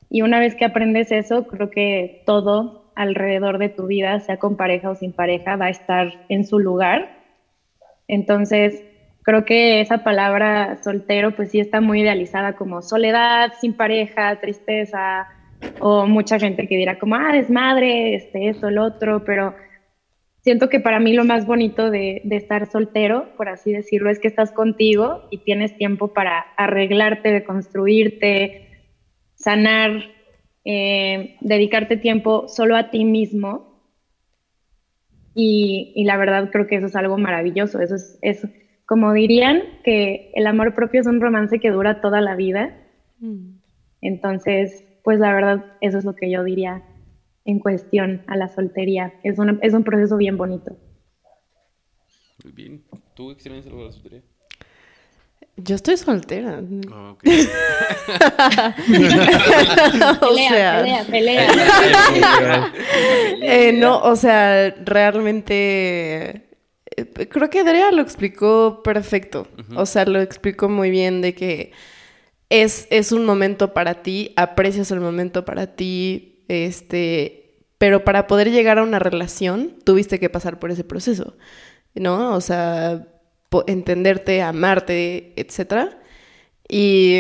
Y 0.09 0.23
una 0.23 0.39
vez 0.39 0.55
que 0.55 0.65
aprendes 0.65 1.11
eso, 1.11 1.45
creo 1.45 1.69
que 1.69 2.23
todo 2.25 2.91
alrededor 2.95 3.59
de 3.59 3.69
tu 3.69 3.85
vida, 3.85 4.19
sea 4.21 4.37
con 4.37 4.57
pareja 4.57 4.89
o 4.89 4.95
sin 4.95 5.13
pareja, 5.13 5.55
va 5.55 5.65
a 5.65 5.69
estar 5.69 6.25
en 6.29 6.45
su 6.45 6.57
lugar. 6.57 7.15
Entonces, 8.07 8.81
creo 9.27 9.43
que 9.43 9.81
esa 9.81 10.05
palabra 10.05 10.81
soltero, 10.81 11.35
pues 11.35 11.51
sí 11.51 11.59
está 11.59 11.81
muy 11.81 11.99
idealizada 11.99 12.55
como 12.55 12.81
soledad, 12.81 13.51
sin 13.59 13.73
pareja, 13.73 14.39
tristeza, 14.39 15.27
o 15.81 16.07
mucha 16.07 16.39
gente 16.39 16.65
que 16.65 16.77
dirá 16.77 16.97
como, 16.97 17.15
ah, 17.15 17.33
desmadre, 17.33 18.15
este, 18.15 18.47
eso, 18.47 18.69
el 18.69 18.77
otro, 18.77 19.25
pero 19.25 19.53
siento 20.43 20.69
que 20.69 20.79
para 20.79 21.01
mí 21.01 21.11
lo 21.11 21.25
más 21.25 21.45
bonito 21.45 21.91
de, 21.91 22.21
de, 22.23 22.37
estar 22.37 22.71
soltero, 22.71 23.35
por 23.35 23.49
así 23.49 23.73
decirlo, 23.73 24.09
es 24.09 24.19
que 24.19 24.29
estás 24.29 24.53
contigo 24.53 25.27
y 25.29 25.39
tienes 25.39 25.75
tiempo 25.75 26.13
para 26.13 26.45
arreglarte, 26.55 27.29
de 27.33 27.43
construirte, 27.43 28.85
sanar, 29.35 30.05
eh, 30.63 31.35
dedicarte 31.41 31.97
tiempo 31.97 32.47
solo 32.47 32.77
a 32.77 32.91
ti 32.91 33.03
mismo. 33.03 33.83
Y, 35.35 36.01
la 36.05 36.15
verdad 36.15 36.49
creo 36.49 36.65
que 36.65 36.77
eso 36.77 36.85
es 36.85 36.95
algo 36.95 37.17
maravilloso. 37.17 37.81
Eso 37.81 37.95
es, 38.21 38.47
como 38.87 39.11
dirían, 39.11 39.61
que 39.83 40.31
el 40.33 40.47
amor 40.47 40.73
propio 40.73 41.01
es 41.01 41.07
un 41.07 41.19
romance 41.19 41.59
que 41.59 41.71
dura 41.71 41.99
toda 41.99 42.21
la 42.21 42.35
vida. 42.35 42.75
Mm. 43.19 43.57
Entonces, 44.01 44.85
pues 45.03 45.19
la 45.19 45.33
verdad, 45.33 45.65
eso 45.81 45.97
es 45.97 46.05
lo 46.05 46.15
que 46.15 46.31
yo 46.31 46.43
diría 46.43 46.83
en 47.43 47.59
cuestión 47.59 48.23
a 48.27 48.37
la 48.37 48.47
soltería. 48.47 49.13
Es, 49.23 49.37
es 49.61 49.73
un 49.73 49.83
proceso 49.83 50.15
bien 50.15 50.37
bonito. 50.37 50.77
Muy 52.43 52.53
bien. 52.53 52.83
¿Tú 53.13 53.29
experiencias 53.31 53.71
algo 53.71 53.83
de 53.83 53.87
la 53.87 53.93
soltería? 53.93 54.21
Yo 55.57 55.75
estoy 55.75 55.97
soltera. 55.97 56.61
Oh, 56.93 57.17
o 60.21 60.35
pelea, 60.35 61.03
pelea, 61.09 61.47
eh, 63.41 63.73
no, 63.73 63.99
o 64.01 64.15
sea, 64.15 64.69
realmente 64.85 66.46
creo 67.29 67.49
que 67.49 67.59
Adria 67.59 67.91
lo 67.91 68.01
explicó 68.01 68.81
perfecto. 68.83 69.47
O 69.75 69.85
sea, 69.85 70.05
lo 70.05 70.19
explicó 70.21 70.69
muy 70.69 70.89
bien 70.89 71.21
de 71.21 71.33
que 71.33 71.71
es, 72.49 72.87
es 72.89 73.11
un 73.11 73.25
momento 73.25 73.73
para 73.73 74.01
ti, 74.01 74.33
aprecias 74.35 74.91
el 74.91 74.99
momento 74.99 75.45
para 75.45 75.75
ti, 75.75 76.43
este, 76.47 77.55
pero 77.77 78.03
para 78.03 78.27
poder 78.27 78.51
llegar 78.51 78.79
a 78.79 78.83
una 78.83 78.99
relación 78.99 79.75
tuviste 79.83 80.19
que 80.19 80.29
pasar 80.29 80.59
por 80.59 80.71
ese 80.71 80.83
proceso, 80.83 81.37
¿no? 81.93 82.33
O 82.35 82.41
sea, 82.41 83.07
entenderte, 83.67 84.41
amarte, 84.41 85.33
etc. 85.35 85.95
Y 86.67 87.17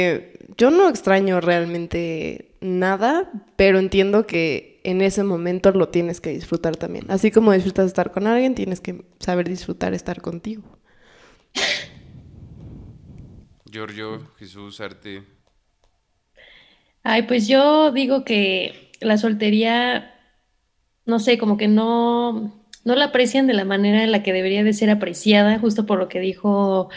yo 0.57 0.71
no 0.71 0.89
extraño 0.89 1.41
realmente 1.41 2.55
nada, 2.61 3.31
pero 3.55 3.79
entiendo 3.79 4.25
que 4.25 4.76
en 4.87 5.01
ese 5.01 5.21
momento 5.23 5.71
lo 5.71 5.89
tienes 5.89 6.21
que 6.21 6.29
disfrutar 6.29 6.77
también. 6.77 7.05
Así 7.09 7.29
como 7.29 7.51
disfrutas 7.51 7.87
estar 7.87 8.11
con 8.11 8.25
alguien, 8.25 8.55
tienes 8.55 8.79
que 8.79 9.03
saber 9.19 9.49
disfrutar 9.49 9.93
estar 9.93 10.21
contigo. 10.21 10.63
Giorgio, 13.69 14.31
Jesús, 14.39 14.79
Arte. 14.79 15.23
Ay, 17.03 17.23
pues 17.23 17.49
yo 17.49 17.91
digo 17.91 18.23
que 18.23 18.91
la 19.01 19.17
soltería, 19.17 20.15
no 21.05 21.19
sé, 21.19 21.37
como 21.37 21.57
que 21.57 21.67
no, 21.67 22.65
no 22.85 22.95
la 22.95 23.05
aprecian 23.05 23.45
de 23.45 23.53
la 23.53 23.65
manera 23.65 24.05
en 24.05 24.13
la 24.13 24.23
que 24.23 24.31
debería 24.31 24.63
de 24.63 24.71
ser 24.71 24.89
apreciada, 24.89 25.59
justo 25.59 25.85
por 25.85 25.99
lo 25.99 26.07
que 26.07 26.21
dijo 26.21 26.89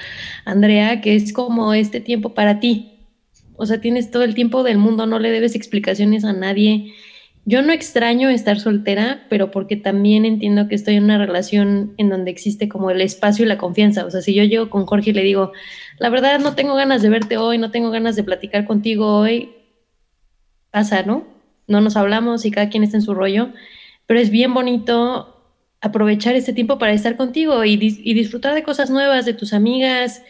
Andrea, 0.45 1.01
que 1.01 1.17
es 1.17 1.33
como 1.33 1.75
este 1.75 2.01
tiempo 2.01 2.35
para 2.35 2.61
ti. 2.61 3.09
O 3.57 3.67
sea, 3.67 3.81
tienes 3.81 4.13
todo 4.13 4.23
el 4.23 4.37
tiempo 4.37 4.63
del 4.63 4.79
mundo, 4.79 5.07
no 5.07 5.19
le 5.19 5.33
debes 5.33 5.57
explicaciones 5.57 6.25
a 6.25 6.33
nadie. 6.33 6.95
Yo 7.47 7.63
no 7.63 7.73
extraño 7.73 8.29
estar 8.29 8.61
soltera, 8.61 9.27
pero 9.31 9.51
porque 9.51 9.77
también 9.77 10.25
entiendo 10.25 10.69
que 10.69 10.75
estoy 10.75 10.97
en 10.97 11.05
una 11.05 11.19
relación 11.19 11.95
en 11.97 12.11
donde 12.11 12.31
existe 12.31 12.69
como 12.69 12.91
el 12.91 13.01
espacio 13.01 13.45
y 13.45 13.49
la 13.49 13.59
confianza. 13.59 14.05
O 14.05 14.11
sea, 14.11 14.21
si 14.21 14.35
yo 14.35 14.45
llego 14.45 14.69
con 14.71 14.87
Jorge 14.87 15.11
y 15.11 15.15
le 15.15 15.23
digo, 15.23 15.53
la 15.99 16.11
verdad 16.11 16.39
no 16.39 16.55
tengo 16.55 16.75
ganas 16.75 17.03
de 17.03 17.09
verte 17.09 17.39
hoy, 17.39 17.59
no 17.59 17.71
tengo 17.71 17.91
ganas 17.91 18.15
de 18.15 18.25
platicar 18.25 18.67
contigo 18.67 19.17
hoy, 19.19 19.53
pasa, 20.71 21.03
¿no? 21.03 21.27
No 21.67 21.81
nos 21.81 21.97
hablamos 21.97 22.45
y 22.45 22.51
cada 22.51 22.69
quien 22.69 22.85
está 22.85 22.97
en 22.99 23.03
su 23.03 23.15
rollo, 23.15 23.51
pero 24.07 24.21
es 24.21 24.31
bien 24.31 24.53
bonito 24.55 25.37
aprovechar 25.81 26.35
este 26.35 26.53
tiempo 26.53 26.79
para 26.79 26.93
estar 26.93 27.17
contigo 27.17 27.65
y, 27.65 27.77
disfrutar 27.77 28.55
de 28.55 28.63
cosas 28.63 28.91
nuevas, 28.91 29.25
de 29.25 29.33
tus 29.33 29.53
amigas, 29.53 30.23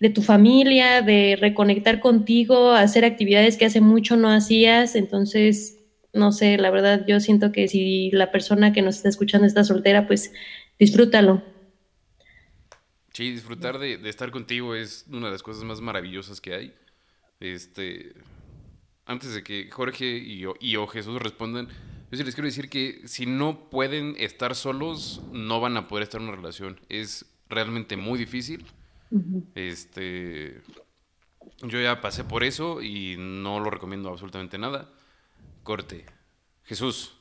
de 0.00 0.10
tu 0.10 0.22
familia, 0.22 1.02
de 1.02 1.36
reconectar 1.40 2.00
contigo, 2.00 2.72
hacer 2.72 3.04
actividades 3.04 3.56
que 3.56 3.66
hace 3.66 3.80
mucho 3.80 4.16
no 4.16 4.28
hacías. 4.28 4.96
Entonces, 4.96 5.78
no 6.12 6.32
sé, 6.32 6.58
la 6.58 6.70
verdad 6.70 7.04
yo 7.06 7.20
siento 7.20 7.52
que 7.52 7.68
si 7.68 8.10
la 8.10 8.30
persona 8.30 8.72
que 8.72 8.82
nos 8.82 8.96
está 8.96 9.08
escuchando 9.08 9.46
está 9.46 9.64
soltera, 9.64 10.06
pues 10.06 10.32
disfrútalo. 10.78 11.42
Sí, 13.12 13.30
disfrutar 13.30 13.78
de, 13.78 14.08
estar 14.08 14.30
contigo 14.30 14.74
es 14.74 15.06
una 15.10 15.26
de 15.26 15.32
las 15.32 15.42
cosas 15.42 15.64
más 15.64 15.80
maravillosas 15.80 16.40
que 16.40 16.54
hay. 16.54 16.74
Este, 17.40 18.14
antes 19.04 19.34
de 19.34 19.42
que 19.42 19.70
Jorge 19.70 20.06
y, 20.06 20.44
y 20.60 20.76
o 20.76 20.86
Jesús 20.86 21.20
respondan, 21.20 21.68
yo 22.12 22.18
sí 22.18 22.24
les 22.24 22.34
quiero 22.34 22.46
decir 22.46 22.68
que 22.68 23.00
si 23.06 23.24
no 23.24 23.70
pueden 23.70 24.14
estar 24.18 24.54
solos, 24.54 25.22
no 25.32 25.60
van 25.60 25.76
a 25.78 25.88
poder 25.88 26.02
estar 26.02 26.20
en 26.20 26.28
una 26.28 26.36
relación. 26.36 26.78
Es 26.88 27.24
realmente 27.48 27.96
muy 27.96 28.18
difícil. 28.18 28.66
Este. 29.54 30.60
Yo 31.62 31.80
ya 31.80 32.00
pasé 32.00 32.24
por 32.24 32.44
eso 32.44 32.82
y 32.82 33.16
no 33.18 33.60
lo 33.60 33.70
recomiendo 33.70 34.10
absolutamente 34.10 34.58
nada. 34.58 34.90
Corte. 35.62 36.04
Jesús. 36.64 37.12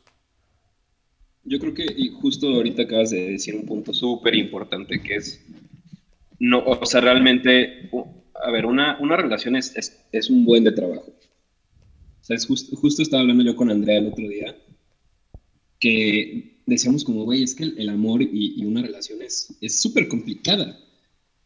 Yo 1.43 1.59
creo 1.59 1.73
que 1.73 1.85
y 1.85 2.09
justo 2.09 2.47
ahorita 2.47 2.83
acabas 2.83 3.11
de 3.11 3.31
decir 3.31 3.55
un 3.55 3.65
punto 3.65 3.93
súper 3.93 4.35
importante 4.35 5.01
que 5.01 5.15
es, 5.15 5.43
no, 6.39 6.63
o 6.63 6.85
sea, 6.85 7.01
realmente, 7.01 7.89
a 8.35 8.51
ver, 8.51 8.65
una, 8.65 8.97
una 8.99 9.17
relación 9.17 9.55
es, 9.55 9.75
es, 10.11 10.29
un 10.29 10.45
buen 10.45 10.63
de 10.63 10.71
trabajo. 10.71 11.11
O 12.21 12.23
sea, 12.23 12.35
es 12.35 12.45
justo 12.45 13.01
estaba 13.01 13.21
hablando 13.21 13.43
yo 13.43 13.55
con 13.55 13.71
Andrea 13.71 13.99
el 13.99 14.07
otro 14.07 14.27
día 14.27 14.55
que 15.79 16.61
decíamos 16.67 17.03
como, 17.03 17.23
güey, 17.23 17.41
es 17.41 17.55
que 17.55 17.63
el, 17.63 17.89
amor 17.89 18.21
y, 18.21 18.63
una 18.63 18.83
relación 18.83 19.19
es 19.23 19.81
súper 19.81 20.07
complicada. 20.07 20.79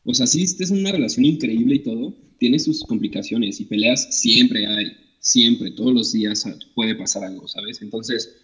O 0.06 0.14
sea, 0.14 0.28
si 0.28 0.44
es 0.44 0.70
una 0.70 0.92
relación 0.92 1.26
increíble 1.26 1.76
y 1.76 1.80
todo, 1.80 2.14
tiene 2.38 2.60
sus 2.60 2.84
complicaciones 2.84 3.60
y 3.60 3.66
peleas 3.66 4.22
siempre 4.22 4.68
hay, 4.68 4.92
siempre, 5.26 5.72
todos 5.72 5.94
los 5.94 6.14
días 6.14 6.46
puede 6.76 6.96
pasar 6.96 7.24
algo, 7.24 7.48
¿sabes? 7.48 7.82
Entonces, 7.82 8.42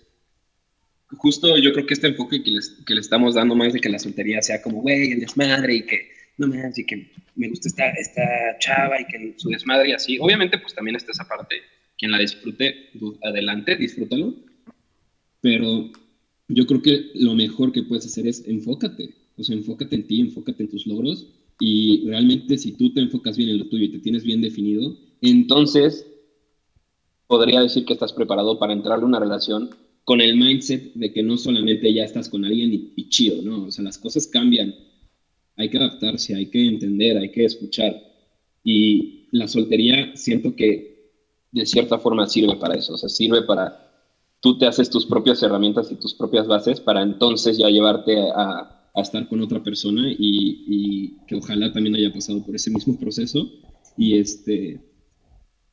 justo 1.09 1.57
yo 1.57 1.71
creo 1.73 1.85
que 1.85 1.93
este 1.93 2.07
enfoque 2.07 2.41
que, 2.41 2.51
que 2.85 2.93
le 2.95 3.01
estamos 3.01 3.35
dando 3.35 3.55
más 3.55 3.73
de 3.73 3.79
que 3.79 3.89
la 3.89 3.99
soltería 3.99 4.41
sea 4.41 4.61
como, 4.61 4.81
güey, 4.81 5.11
el 5.11 5.19
desmadre 5.19 5.75
y 5.75 5.85
que 5.85 6.09
no 6.37 6.47
me 6.47 6.57
y 6.75 6.85
que 6.85 7.11
me 7.35 7.49
gusta 7.49 7.67
esta, 7.67 7.89
esta 7.91 8.21
chava 8.59 8.99
y 8.99 9.05
que 9.05 9.33
su 9.37 9.49
desmadre 9.49 9.89
y 9.89 9.93
así. 9.93 10.17
Obviamente, 10.19 10.57
pues 10.57 10.73
también 10.73 10.95
está 10.95 11.11
esa 11.11 11.27
parte. 11.27 11.57
Quien 11.97 12.11
la 12.11 12.17
disfrute, 12.17 12.89
adelante, 13.21 13.75
disfrútalo 13.75 14.35
pero 15.41 15.91
yo 16.47 16.65
creo 16.65 16.81
que 16.81 17.11
lo 17.15 17.33
mejor 17.35 17.71
que 17.71 17.83
puedes 17.83 18.05
hacer 18.05 18.27
es 18.27 18.47
enfócate, 18.47 19.13
o 19.37 19.43
sea, 19.43 19.55
enfócate 19.55 19.95
en 19.95 20.07
ti, 20.07 20.21
enfócate 20.21 20.63
en 20.63 20.69
tus 20.69 20.87
logros 20.87 21.27
y 21.59 22.03
realmente 22.07 22.57
si 22.57 22.71
tú 22.73 22.93
te 22.93 23.01
enfocas 23.01 23.37
bien 23.37 23.49
en 23.49 23.57
lo 23.57 23.67
tuyo 23.67 23.85
y 23.85 23.91
te 23.91 23.99
tienes 23.99 24.23
bien 24.23 24.41
definido, 24.41 24.97
entonces 25.21 26.05
podría 27.31 27.61
decir 27.61 27.85
que 27.85 27.93
estás 27.93 28.11
preparado 28.11 28.59
para 28.59 28.73
entrar 28.73 28.99
en 28.99 29.05
una 29.05 29.21
relación 29.21 29.69
con 30.03 30.19
el 30.19 30.35
mindset 30.35 30.93
de 30.95 31.13
que 31.13 31.23
no 31.23 31.37
solamente 31.37 31.93
ya 31.93 32.03
estás 32.03 32.27
con 32.27 32.43
alguien 32.43 32.73
y, 32.73 32.91
y 32.97 33.07
chido, 33.07 33.41
¿no? 33.41 33.67
O 33.67 33.71
sea, 33.71 33.85
las 33.85 33.97
cosas 33.97 34.27
cambian, 34.27 34.75
hay 35.55 35.69
que 35.69 35.77
adaptarse, 35.77 36.35
hay 36.35 36.47
que 36.49 36.67
entender, 36.67 37.17
hay 37.17 37.31
que 37.31 37.45
escuchar. 37.45 37.95
Y 38.65 39.29
la 39.31 39.47
soltería 39.47 40.13
siento 40.17 40.57
que 40.57 41.13
de 41.53 41.65
cierta 41.65 41.97
forma 41.99 42.27
sirve 42.27 42.57
para 42.57 42.75
eso, 42.75 42.95
o 42.95 42.97
sea, 42.97 43.07
sirve 43.07 43.43
para 43.43 43.81
tú 44.41 44.57
te 44.57 44.65
haces 44.65 44.89
tus 44.89 45.05
propias 45.05 45.41
herramientas 45.41 45.89
y 45.89 45.95
tus 45.95 46.13
propias 46.13 46.47
bases 46.47 46.81
para 46.81 47.01
entonces 47.01 47.57
ya 47.57 47.69
llevarte 47.69 48.19
a, 48.35 48.77
estar 48.93 49.25
con 49.29 49.39
otra 49.39 49.63
persona 49.63 50.03
y, 50.19 51.15
que 51.27 51.35
ojalá 51.35 51.71
también 51.71 51.95
haya 51.95 52.11
pasado 52.11 52.45
por 52.45 52.53
ese 52.55 52.71
mismo 52.71 52.99
proceso 52.99 53.49
y 53.97 54.17
este 54.17 54.90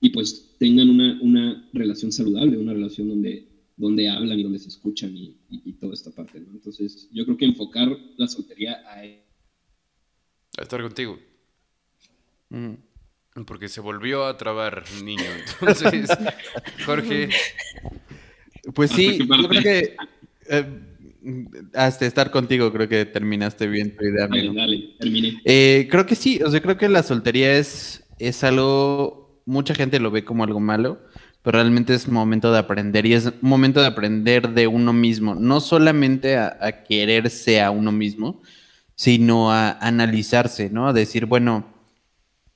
y 0.01 0.11
pues 0.11 0.55
tengan 0.59 0.91
una, 0.91 1.19
una 1.21 1.69
relación 1.73 2.13
saludable, 2.13 2.57
una 2.57 2.73
relación 2.73 3.09
donde, 3.09 3.49
donde 3.77 4.09
hablan 4.09 4.39
y 4.39 4.43
donde 4.43 4.59
se 4.59 4.69
escuchan 4.69 5.17
y, 5.17 5.37
toda 5.81 5.95
esta 5.95 6.11
parte, 6.11 6.41
¿no? 6.41 6.53
Entonces, 6.53 7.09
yo 7.13 7.25
creo 7.25 7.37
que 7.37 7.45
enfocar 7.45 7.97
la 8.17 8.27
soltería 8.27 8.83
a... 8.85 8.99
A 10.59 10.63
estar 10.63 10.83
contigo. 10.83 11.17
Porque 13.47 13.69
se 13.69 13.81
volvió 13.81 14.25
a 14.25 14.37
trabar, 14.37 14.83
niño. 15.05 15.23
Entonces, 15.61 16.11
Jorge, 16.85 17.29
pues 18.75 18.91
sí, 18.91 19.19
yo 19.19 19.49
creo 19.49 19.63
que 19.63 19.97
eh, 20.51 20.65
hasta 21.75 22.07
estar 22.07 22.31
contigo 22.31 22.73
creo 22.73 22.89
que 22.89 23.05
terminaste 23.05 23.67
bien 23.67 23.97
tu 23.97 24.05
idea. 24.05 24.27
Dale, 24.27 24.53
dale, 24.53 24.95
terminé. 24.99 25.41
Eh, 25.45 25.89
creo 25.91 26.07
que 26.07 26.15
sí, 26.15 26.41
o 26.43 26.51
sea, 26.51 26.61
creo 26.61 26.77
que 26.77 26.89
la 26.89 27.03
soltería 27.03 27.57
es, 27.57 28.05
es 28.19 28.43
algo, 28.45 29.18
mucha 29.49 29.75
gente 29.75 29.99
lo 29.99 30.11
ve 30.11 30.25
como 30.25 30.45
algo 30.45 30.61
malo, 30.61 31.01
pero 31.43 31.59
realmente 31.59 31.95
es 31.95 32.07
momento 32.07 32.53
de 32.53 32.59
aprender 32.59 33.07
y 33.07 33.15
es 33.15 33.33
momento 33.41 33.81
de 33.81 33.87
aprender 33.87 34.51
de 34.51 34.67
uno 34.67 34.93
mismo, 34.93 35.35
no 35.35 35.61
solamente 35.61 36.37
a, 36.37 36.85
quererse 36.85 37.63
a 37.63 37.71
uno 37.71 37.91
mismo, 37.91 38.43
sino 38.95 39.51
a 39.51 39.71
analizarse, 39.71 40.69
¿no? 40.69 40.89
A 40.89 40.93
decir, 40.93 41.25
bueno, 41.25 41.65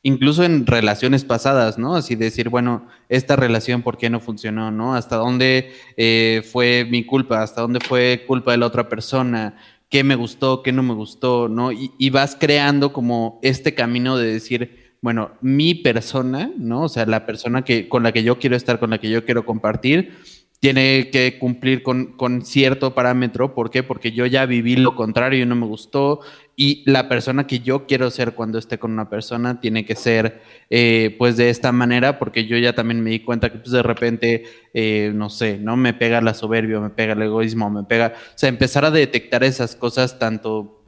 incluso 0.03 0.45
en 0.45 0.67
relaciones 0.67 1.25
pasadas, 1.25 1.79
¿no? 1.79 1.97
Así 1.97 2.15
decir, 2.15 2.51
bueno, 2.51 2.87
esta 3.09 3.37
relación, 3.37 3.83
¿por 3.83 3.97
qué 3.97 4.11
no 4.11 4.21
funcionó, 4.21 4.71
no? 4.71 4.95
¿Hasta 4.95 5.17
dónde 5.17 5.73
eh, 5.97 6.43
fue 6.53 6.87
mi 6.91 7.07
culpa? 7.07 7.43
¿Hasta 7.43 7.63
dónde 7.63 7.81
fue 7.81 8.25
culpa 8.27 8.51
de 8.53 8.59
la 8.59 8.67
otra 8.67 8.89
persona? 8.91 9.57
¿Qué 9.89 10.05
me 10.05 10.15
gustó? 10.15 10.63
¿Qué 10.63 10.73
no 10.73 10.83
me 10.83 10.95
gustó? 10.95 11.49
¿No? 11.49 11.71
Y, 11.73 12.11
vas 12.11 12.37
creando 12.39 12.93
como 12.93 13.39
este 13.43 13.75
camino 13.75 14.19
de 14.19 14.33
decir, 14.33 14.82
bueno, 15.03 15.33
mi 15.41 15.75
persona, 15.75 16.53
¿no? 16.57 16.85
O 16.85 16.89
sea, 16.89 17.05
la 17.07 17.27
persona 17.27 17.63
que, 17.63 17.89
con 17.89 18.05
la 18.05 18.13
que 18.13 18.23
yo 18.23 18.39
quiero 18.39 18.55
estar, 18.55 18.79
con 18.79 18.91
la 18.91 18.99
que 18.99 19.11
yo 19.11 19.25
quiero 19.25 19.45
compartir, 19.45 20.13
tiene 20.61 21.11
que 21.11 21.39
cumplir 21.41 21.83
con, 21.83 22.13
con, 22.17 22.43
cierto 22.43 22.95
parámetro. 22.95 23.53
¿Por 23.53 23.69
qué? 23.71 23.83
Porque 23.83 24.13
yo 24.13 24.27
ya 24.27 24.47
viví 24.47 24.77
lo 24.77 24.95
contrario 24.95 25.43
y 25.43 25.47
no 25.47 25.57
me 25.57 25.67
gustó. 25.67 26.21
Y 26.55 26.89
la 26.89 27.09
persona 27.09 27.49
que 27.49 27.59
yo 27.59 27.85
quiero 27.89 28.11
ser 28.11 28.35
cuando 28.35 28.61
esté 28.61 28.79
con 28.79 28.93
una 28.93 29.11
persona 29.11 29.61
tiene 29.61 29.85
que 29.85 29.97
ser 29.97 30.41
eh, 30.71 31.17
pues 31.19 31.37
de 31.37 31.51
esta 31.51 31.73
manera, 31.73 32.21
porque 32.21 32.47
yo 32.47 32.57
ya 32.59 32.73
también 32.73 33.03
me 33.03 33.11
di 33.11 33.21
cuenta 33.21 33.51
que 33.51 33.59
pues 33.59 33.73
de 33.73 33.83
repente, 33.83 34.45
eh, 34.73 35.11
no 35.13 35.31
sé, 35.31 35.59
¿no? 35.59 35.77
Me 35.77 35.95
pega 35.95 36.21
la 36.21 36.33
soberbia, 36.33 36.79
me 36.79 36.91
pega 36.91 37.15
el 37.15 37.23
egoísmo, 37.23 37.69
me 37.69 37.83
pega... 37.83 38.13
O 38.17 38.39
sea, 38.39 38.49
empezar 38.49 38.85
a 38.85 38.93
detectar 38.93 39.43
esas 39.43 39.75
cosas 39.75 40.21
tanto 40.21 40.82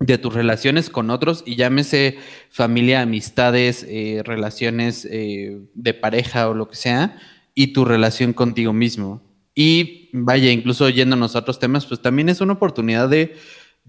de 0.00 0.18
tus 0.18 0.34
relaciones 0.34 0.90
con 0.90 1.10
otros 1.10 1.42
y 1.46 1.56
llámese 1.56 2.18
familia, 2.50 3.02
amistades, 3.02 3.86
eh, 3.88 4.22
relaciones 4.24 5.02
de 5.04 5.94
pareja 5.94 6.48
o 6.48 6.54
lo 6.54 6.68
que 6.68 6.76
sea 6.76 7.16
y 7.54 7.68
tu 7.68 7.84
relación 7.84 8.32
contigo 8.32 8.72
mismo. 8.72 9.22
Y 9.54 10.10
vaya, 10.12 10.50
incluso 10.50 10.88
yéndonos 10.88 11.36
a 11.36 11.40
otros 11.40 11.58
temas, 11.58 11.86
pues 11.86 12.02
también 12.02 12.28
es 12.28 12.40
una 12.40 12.54
oportunidad 12.54 13.08
de, 13.08 13.36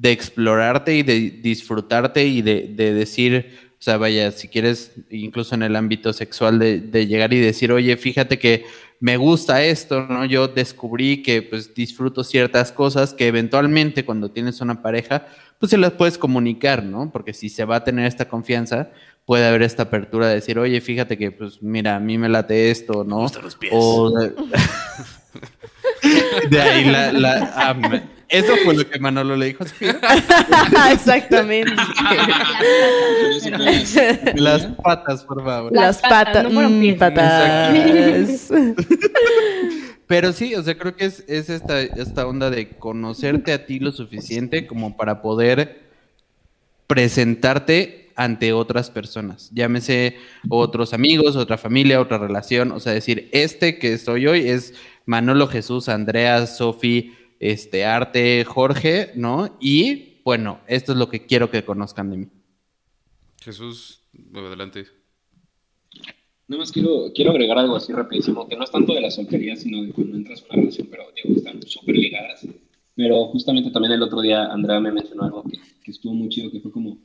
explorarte 0.03 0.95
y 0.95 1.03
de 1.03 1.31
disfrutarte 1.31 2.25
y 2.25 2.41
de, 2.41 2.67
decir, 2.75 3.53
o 3.71 3.81
sea, 3.81 3.97
vaya, 3.97 4.31
si 4.31 4.47
quieres, 4.47 4.91
incluso 5.09 5.55
en 5.55 5.63
el 5.63 5.75
ámbito 5.75 6.13
sexual, 6.13 6.59
de, 6.59 7.07
llegar 7.07 7.33
y 7.33 7.39
decir, 7.39 7.71
oye, 7.71 7.97
fíjate 7.97 8.37
que 8.37 8.65
me 8.99 9.17
gusta 9.17 9.63
esto, 9.63 10.05
¿no? 10.07 10.25
Yo 10.25 10.47
descubrí 10.47 11.21
que 11.21 11.41
pues 11.41 11.73
disfruto 11.73 12.23
ciertas 12.23 12.71
cosas 12.71 13.13
que 13.13 13.27
eventualmente 13.27 14.05
cuando 14.05 14.31
tienes 14.31 14.61
una 14.61 14.81
pareja, 14.81 15.27
pues 15.59 15.69
se 15.69 15.77
las 15.77 15.91
puedes 15.91 16.17
comunicar, 16.17 16.83
¿no? 16.83 17.11
Porque 17.11 17.33
si 17.33 17.49
se 17.49 17.65
va 17.65 17.77
a 17.77 17.83
tener 17.83 18.05
esta 18.05 18.27
confianza, 18.27 18.89
puede 19.25 19.47
haber 19.47 19.63
esta 19.63 19.83
apertura 19.83 20.27
de 20.27 20.35
decir, 20.35 20.59
oye, 20.59 20.81
fíjate 20.81 21.17
que, 21.17 21.31
pues, 21.31 21.61
mira, 21.61 21.95
a 21.95 21.99
mí 21.99 22.17
me 22.17 22.29
late 22.29 22.71
esto, 22.71 23.03
¿no? 23.03 23.27
los 23.41 23.55
pies. 23.55 23.73
O, 23.75 24.11
De 26.49 26.61
ahí 26.61 26.85
la... 26.85 27.11
la 27.11 27.53
ah, 27.55 27.75
eso 28.27 28.53
fue 28.63 28.75
lo 28.75 28.89
que 28.89 28.99
Manolo 28.99 29.35
le 29.35 29.47
dijo 29.47 29.63
a 29.63 29.67
Sofía. 29.67 29.99
Exactamente. 30.91 31.73
Las 34.35 34.65
patas, 34.65 35.23
por 35.23 35.43
favor. 35.43 35.71
Las, 35.71 36.01
patas, 36.01 36.51
no 36.51 36.69
mm, 36.69 36.97
patas. 36.97 38.49
Pero 40.07 40.33
sí, 40.33 40.53
o 40.55 40.61
sea, 40.61 40.77
creo 40.77 40.95
que 40.95 41.05
es, 41.05 41.23
es 41.27 41.49
esta, 41.49 41.81
esta 41.81 42.27
onda 42.27 42.49
de 42.49 42.69
conocerte 42.69 43.53
a 43.53 43.65
ti 43.65 43.79
lo 43.79 43.91
suficiente 43.91 44.67
como 44.67 44.95
para 44.95 45.21
poder 45.21 45.81
presentarte 46.87 48.11
ante 48.15 48.53
otras 48.53 48.89
personas. 48.89 49.49
Llámese 49.53 50.17
otros 50.49 50.93
amigos, 50.93 51.35
otra 51.35 51.57
familia, 51.57 51.99
otra 51.99 52.17
relación. 52.17 52.71
O 52.71 52.79
sea, 52.79 52.93
decir, 52.93 53.29
este 53.31 53.77
que 53.77 53.97
soy 53.97 54.27
hoy 54.27 54.47
es 54.47 54.73
Manolo 55.05 55.47
Jesús, 55.47 55.89
Andrea, 55.89 56.45
Sofi, 56.47 57.13
este, 57.39 57.85
Arte, 57.85 58.45
Jorge, 58.45 59.11
¿no? 59.15 59.57
Y 59.59 60.21
bueno, 60.23 60.59
esto 60.67 60.93
es 60.93 60.97
lo 60.97 61.09
que 61.09 61.25
quiero 61.25 61.51
que 61.51 61.65
conozcan 61.65 62.09
de 62.09 62.17
mí. 62.17 62.27
Jesús, 63.41 64.01
adelante. 64.33 64.85
Nada 66.47 66.59
más 66.59 66.71
quiero, 66.71 67.11
quiero 67.13 67.31
agregar 67.31 67.57
algo 67.57 67.75
así 67.75 67.91
rapidísimo, 67.91 68.47
que 68.47 68.55
no 68.55 68.63
es 68.63 68.71
tanto 68.71 68.93
de 68.93 69.01
la 69.01 69.09
soltería, 69.09 69.55
sino 69.55 69.81
de 69.81 69.91
cuando 69.91 70.15
entras 70.15 70.41
en 70.41 70.45
una 70.45 70.61
relación, 70.61 70.87
pero 70.91 71.03
digo, 71.15 71.35
están 71.35 71.61
súper 71.63 71.95
ligadas. 71.95 72.47
Pero 72.95 73.25
justamente 73.27 73.71
también 73.71 73.93
el 73.93 74.03
otro 74.03 74.21
día 74.21 74.45
Andrea 74.45 74.79
me 74.79 74.91
mencionó 74.91 75.23
algo 75.23 75.43
que, 75.43 75.57
que 75.83 75.91
estuvo 75.91 76.13
muy 76.13 76.29
chido, 76.29 76.51
que 76.51 76.59
fue 76.59 76.71
como, 76.71 76.99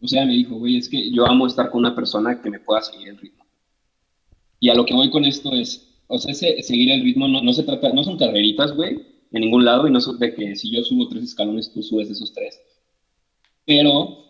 o 0.00 0.08
sea, 0.08 0.24
me 0.24 0.32
dijo, 0.32 0.56
güey, 0.56 0.78
es 0.78 0.88
que 0.88 1.10
yo 1.10 1.26
amo 1.26 1.46
estar 1.46 1.70
con 1.70 1.80
una 1.80 1.94
persona 1.94 2.40
que 2.40 2.50
me 2.50 2.60
pueda 2.60 2.80
seguir 2.80 3.08
el 3.08 3.18
ritmo. 3.18 3.44
Y 4.58 4.70
a 4.70 4.74
lo 4.74 4.84
que 4.86 4.94
voy 4.94 5.10
con 5.10 5.24
esto 5.24 5.52
es, 5.52 6.00
o 6.06 6.18
sea, 6.18 6.32
ese, 6.32 6.62
seguir 6.62 6.90
el 6.90 7.02
ritmo 7.02 7.28
no, 7.28 7.42
no 7.42 7.52
se 7.52 7.62
trata, 7.62 7.92
no 7.92 8.02
son 8.04 8.16
carreritas, 8.16 8.74
güey, 8.74 9.02
en 9.32 9.40
ningún 9.42 9.64
lado, 9.64 9.86
y 9.86 9.90
no 9.90 9.98
es 9.98 10.18
de 10.18 10.34
que 10.34 10.56
si 10.56 10.70
yo 10.70 10.82
subo 10.82 11.08
tres 11.08 11.24
escalones, 11.24 11.72
tú 11.72 11.82
subes 11.82 12.10
esos 12.10 12.32
tres. 12.32 12.58
Pero 13.66 14.24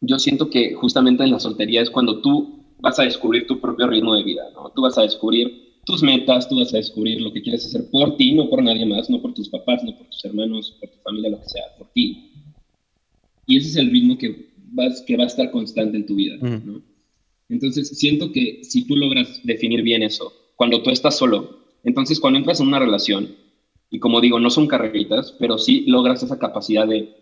yo 0.00 0.18
siento 0.18 0.50
que 0.50 0.74
justamente 0.74 1.24
en 1.24 1.30
la 1.30 1.40
soltería 1.40 1.82
es 1.82 1.90
cuando 1.90 2.20
tú 2.20 2.59
vas 2.80 2.98
a 2.98 3.04
descubrir 3.04 3.46
tu 3.46 3.60
propio 3.60 3.86
ritmo 3.86 4.14
de 4.14 4.22
vida, 4.22 4.42
¿no? 4.54 4.70
Tú 4.74 4.82
vas 4.82 4.96
a 4.98 5.02
descubrir 5.02 5.70
tus 5.84 6.02
metas, 6.02 6.48
tú 6.48 6.58
vas 6.58 6.72
a 6.74 6.76
descubrir 6.76 7.20
lo 7.20 7.32
que 7.32 7.42
quieres 7.42 7.64
hacer 7.64 7.90
por 7.90 8.16
ti, 8.16 8.32
no 8.32 8.48
por 8.48 8.62
nadie 8.62 8.86
más, 8.86 9.08
no 9.10 9.20
por 9.20 9.34
tus 9.34 9.48
papás, 9.48 9.82
no 9.84 9.96
por 9.96 10.06
tus 10.06 10.24
hermanos, 10.24 10.76
por 10.80 10.90
tu 10.90 10.98
familia, 10.98 11.30
lo 11.30 11.40
que 11.40 11.48
sea, 11.48 11.64
por 11.78 11.88
ti. 11.92 12.32
Y 13.46 13.56
ese 13.56 13.68
es 13.68 13.76
el 13.76 13.90
ritmo 13.90 14.16
que, 14.16 14.52
vas, 14.72 15.02
que 15.02 15.16
va 15.16 15.24
a 15.24 15.26
estar 15.26 15.50
constante 15.50 15.96
en 15.96 16.06
tu 16.06 16.14
vida, 16.14 16.36
¿no? 16.40 16.82
Entonces, 17.48 17.98
siento 17.98 18.30
que 18.30 18.62
si 18.62 18.86
tú 18.86 18.96
logras 18.96 19.40
definir 19.42 19.82
bien 19.82 20.02
eso, 20.02 20.32
cuando 20.54 20.82
tú 20.82 20.90
estás 20.90 21.18
solo, 21.18 21.58
entonces 21.82 22.20
cuando 22.20 22.38
entras 22.38 22.60
en 22.60 22.68
una 22.68 22.78
relación, 22.78 23.34
y 23.90 23.98
como 23.98 24.20
digo, 24.20 24.38
no 24.38 24.50
son 24.50 24.68
carreritas, 24.68 25.34
pero 25.38 25.58
sí 25.58 25.84
logras 25.86 26.22
esa 26.22 26.38
capacidad 26.38 26.86
de 26.86 27.12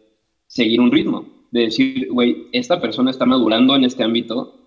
seguir 0.46 0.80
un 0.80 0.92
ritmo, 0.92 1.26
de 1.50 1.62
decir, 1.62 2.08
güey, 2.10 2.48
esta 2.52 2.78
persona 2.80 3.10
está 3.10 3.24
madurando 3.24 3.74
en 3.74 3.84
este 3.84 4.04
ámbito, 4.04 4.57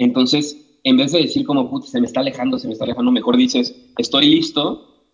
entonces, 0.00 0.56
en 0.82 0.96
vez 0.96 1.12
de 1.12 1.20
decir 1.20 1.44
como, 1.44 1.68
puta, 1.68 1.86
se 1.86 2.00
me 2.00 2.06
está 2.06 2.20
alejando, 2.20 2.58
se 2.58 2.66
me 2.66 2.72
está 2.72 2.84
alejando, 2.84 3.12
mejor 3.12 3.36
dices, 3.36 3.76
estoy 3.98 4.30
listo 4.30 5.06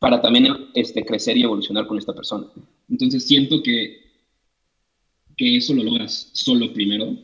para 0.00 0.20
también 0.20 0.48
este, 0.74 1.04
crecer 1.04 1.36
y 1.36 1.44
evolucionar 1.44 1.86
con 1.86 1.96
esta 1.96 2.12
persona. 2.12 2.48
Entonces, 2.90 3.24
siento 3.24 3.62
que, 3.62 4.02
que 5.36 5.58
eso 5.58 5.74
lo 5.74 5.84
logras 5.84 6.30
solo 6.32 6.72
primero 6.72 7.16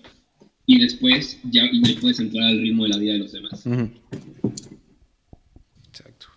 y 0.64 0.78
después 0.78 1.40
ya, 1.50 1.64
ya 1.72 2.00
puedes 2.00 2.20
entrar 2.20 2.44
al 2.44 2.60
ritmo 2.60 2.84
de 2.84 2.90
la 2.90 2.98
vida 2.98 3.14
de 3.14 3.18
los 3.18 3.32
demás. 3.32 3.66
Exacto. 5.88 6.28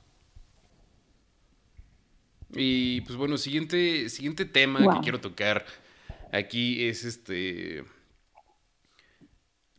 Y 2.55 3.01
pues 3.01 3.17
bueno, 3.17 3.38
siguiente, 3.38 4.09
siguiente 4.09 4.45
tema 4.45 4.95
que 4.95 5.01
quiero 5.01 5.21
tocar 5.21 5.63
aquí 6.32 6.86
es 6.86 7.05
este 7.05 7.84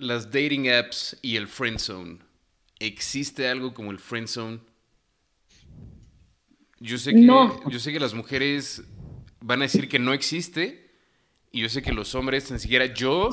las 0.02 0.30
dating 0.30 0.68
apps 0.68 1.16
y 1.22 1.36
el 1.36 1.48
friend 1.48 1.78
zone. 1.78 2.18
¿Existe 2.78 3.48
algo 3.48 3.72
como 3.72 3.90
el 3.92 3.98
friend 3.98 4.28
zone? 4.28 4.60
Yo 6.80 6.98
sé 6.98 7.14
que, 7.14 7.24
yo 7.24 7.78
sé 7.78 7.92
que 7.92 8.00
las 8.00 8.12
mujeres 8.12 8.82
van 9.40 9.60
a 9.60 9.64
decir 9.64 9.88
que 9.88 10.00
no 10.00 10.12
existe 10.12 10.90
y 11.52 11.60
yo 11.60 11.68
sé 11.68 11.82
que 11.82 11.92
los 11.92 12.14
hombres, 12.16 12.50
ni 12.50 12.58
siquiera 12.58 12.86
yo, 12.86 13.30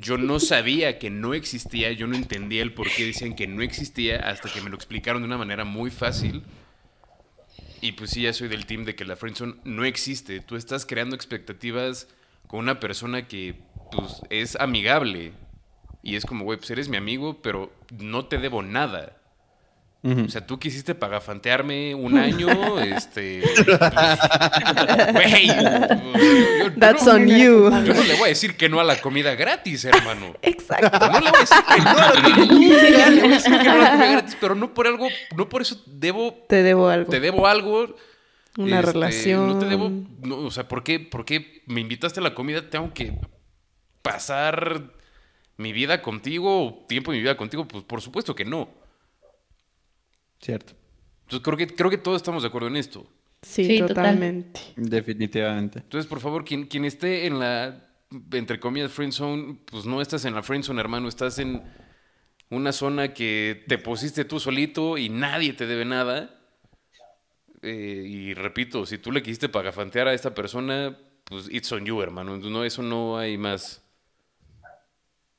yo 0.00 0.16
no 0.16 0.38
sabía 0.38 0.98
que 1.00 1.10
no 1.10 1.34
existía, 1.34 1.90
yo 1.90 2.06
no 2.06 2.14
entendía 2.14 2.62
el 2.62 2.72
por 2.72 2.88
qué 2.88 3.06
decían 3.06 3.34
que 3.34 3.48
no 3.48 3.62
existía 3.62 4.18
hasta 4.28 4.52
que 4.52 4.60
me 4.60 4.70
lo 4.70 4.76
explicaron 4.76 5.22
de 5.22 5.26
una 5.26 5.38
manera 5.38 5.64
muy 5.64 5.90
fácil. 5.90 6.44
Y 7.80 7.92
pues 7.92 8.10
sí, 8.10 8.22
ya 8.22 8.32
soy 8.32 8.48
del 8.48 8.66
team 8.66 8.84
de 8.84 8.94
que 8.94 9.04
la 9.04 9.16
friendzone 9.16 9.56
no 9.64 9.84
existe. 9.84 10.40
Tú 10.40 10.54
estás 10.54 10.86
creando 10.86 11.16
expectativas 11.16 12.08
con 12.46 12.60
una 12.60 12.78
persona 12.78 13.26
que 13.26 13.56
pues, 13.90 14.22
es 14.30 14.56
amigable, 14.56 15.32
y 16.06 16.14
es 16.14 16.24
como, 16.24 16.44
güey, 16.44 16.56
pues 16.56 16.70
eres 16.70 16.88
mi 16.88 16.96
amigo, 16.96 17.42
pero 17.42 17.72
no 17.98 18.26
te 18.26 18.38
debo 18.38 18.62
nada. 18.62 19.16
O 20.04 20.28
sea, 20.28 20.46
tú 20.46 20.60
quisiste 20.60 20.94
pagafantearme 20.94 21.96
un 21.96 22.16
año, 22.16 22.78
este... 22.80 23.42
Güey, 25.12 25.48
That's 26.78 27.08
on 27.08 27.26
you. 27.26 27.70
Yo 27.84 27.92
no 27.92 28.04
le 28.04 28.14
voy 28.14 28.26
a 28.26 28.28
decir 28.28 28.56
que 28.56 28.68
no 28.68 28.78
a 28.78 28.84
la 28.84 29.00
comida 29.00 29.34
gratis, 29.34 29.84
hermano. 29.84 30.36
Exacto. 30.42 31.08
No 31.08 31.18
le 31.18 31.30
voy 31.30 31.38
a 31.38 31.40
decir 31.40 31.64
que 31.66 31.80
no 31.82 31.90
a 31.90 32.14
la 32.14 32.36
comida, 32.36 33.10
le 33.10 33.20
voy 33.20 33.32
a 33.32 33.34
decir 33.34 33.58
que 33.58 33.64
no 33.64 33.72
a 33.72 33.76
la 33.78 33.90
comida 33.90 34.12
gratis, 34.12 34.36
pero 34.40 34.54
no 34.54 34.74
por 34.74 34.86
algo, 34.86 35.08
no 35.36 35.48
por 35.48 35.62
eso 35.62 35.82
debo... 35.86 36.34
Te 36.48 36.62
debo 36.62 36.88
algo. 36.88 37.10
Te 37.10 37.18
debo 37.18 37.48
algo. 37.48 37.96
Una 38.58 38.78
este, 38.78 38.92
relación. 38.92 39.48
No 39.48 39.58
te 39.58 39.66
debo... 39.66 39.90
o 40.46 40.52
sea, 40.52 40.68
¿por 40.68 40.84
qué, 40.84 41.00
¿por 41.00 41.24
qué 41.24 41.64
me 41.66 41.80
invitaste 41.80 42.20
a 42.20 42.22
la 42.22 42.32
comida? 42.32 42.70
Tengo 42.70 42.94
que 42.94 43.18
pasar 44.02 44.95
mi 45.56 45.72
vida 45.72 46.02
contigo, 46.02 46.84
tiempo 46.88 47.12
de 47.12 47.18
mi 47.18 47.22
vida 47.22 47.36
contigo, 47.36 47.66
pues 47.66 47.84
por 47.84 48.00
supuesto 48.00 48.34
que 48.34 48.44
no. 48.44 48.68
Cierto. 50.40 50.74
Entonces 51.22 51.44
creo 51.44 51.56
que, 51.56 51.66
creo 51.66 51.90
que 51.90 51.98
todos 51.98 52.16
estamos 52.16 52.42
de 52.42 52.48
acuerdo 52.48 52.68
en 52.68 52.76
esto. 52.76 53.06
Sí, 53.42 53.78
totalmente. 53.78 54.60
Definitivamente. 54.76 55.78
Entonces, 55.80 56.08
por 56.08 56.20
favor, 56.20 56.44
quien, 56.44 56.66
quien 56.66 56.84
esté 56.84 57.26
en 57.26 57.38
la, 57.38 57.88
entre 58.32 58.58
comillas, 58.58 58.92
friend 58.92 59.12
zone, 59.12 59.58
pues 59.70 59.86
no 59.86 60.00
estás 60.00 60.24
en 60.24 60.34
la 60.34 60.42
friend 60.42 60.64
zone, 60.64 60.80
hermano, 60.80 61.08
estás 61.08 61.38
en 61.38 61.62
una 62.50 62.72
zona 62.72 63.14
que 63.14 63.64
te 63.68 63.78
pusiste 63.78 64.24
tú 64.24 64.40
solito 64.40 64.98
y 64.98 65.08
nadie 65.08 65.52
te 65.52 65.66
debe 65.66 65.84
nada. 65.84 66.40
Eh, 67.62 68.04
y 68.06 68.34
repito, 68.34 68.86
si 68.86 68.98
tú 68.98 69.10
le 69.12 69.22
quisiste 69.22 69.48
pagafantear 69.48 70.08
a 70.08 70.14
esta 70.14 70.34
persona, 70.34 70.96
pues 71.24 71.48
it's 71.50 71.70
on 71.72 71.84
you, 71.84 72.00
hermano. 72.00 72.36
No, 72.36 72.64
eso 72.64 72.82
no 72.82 73.18
hay 73.18 73.36
más 73.38 73.82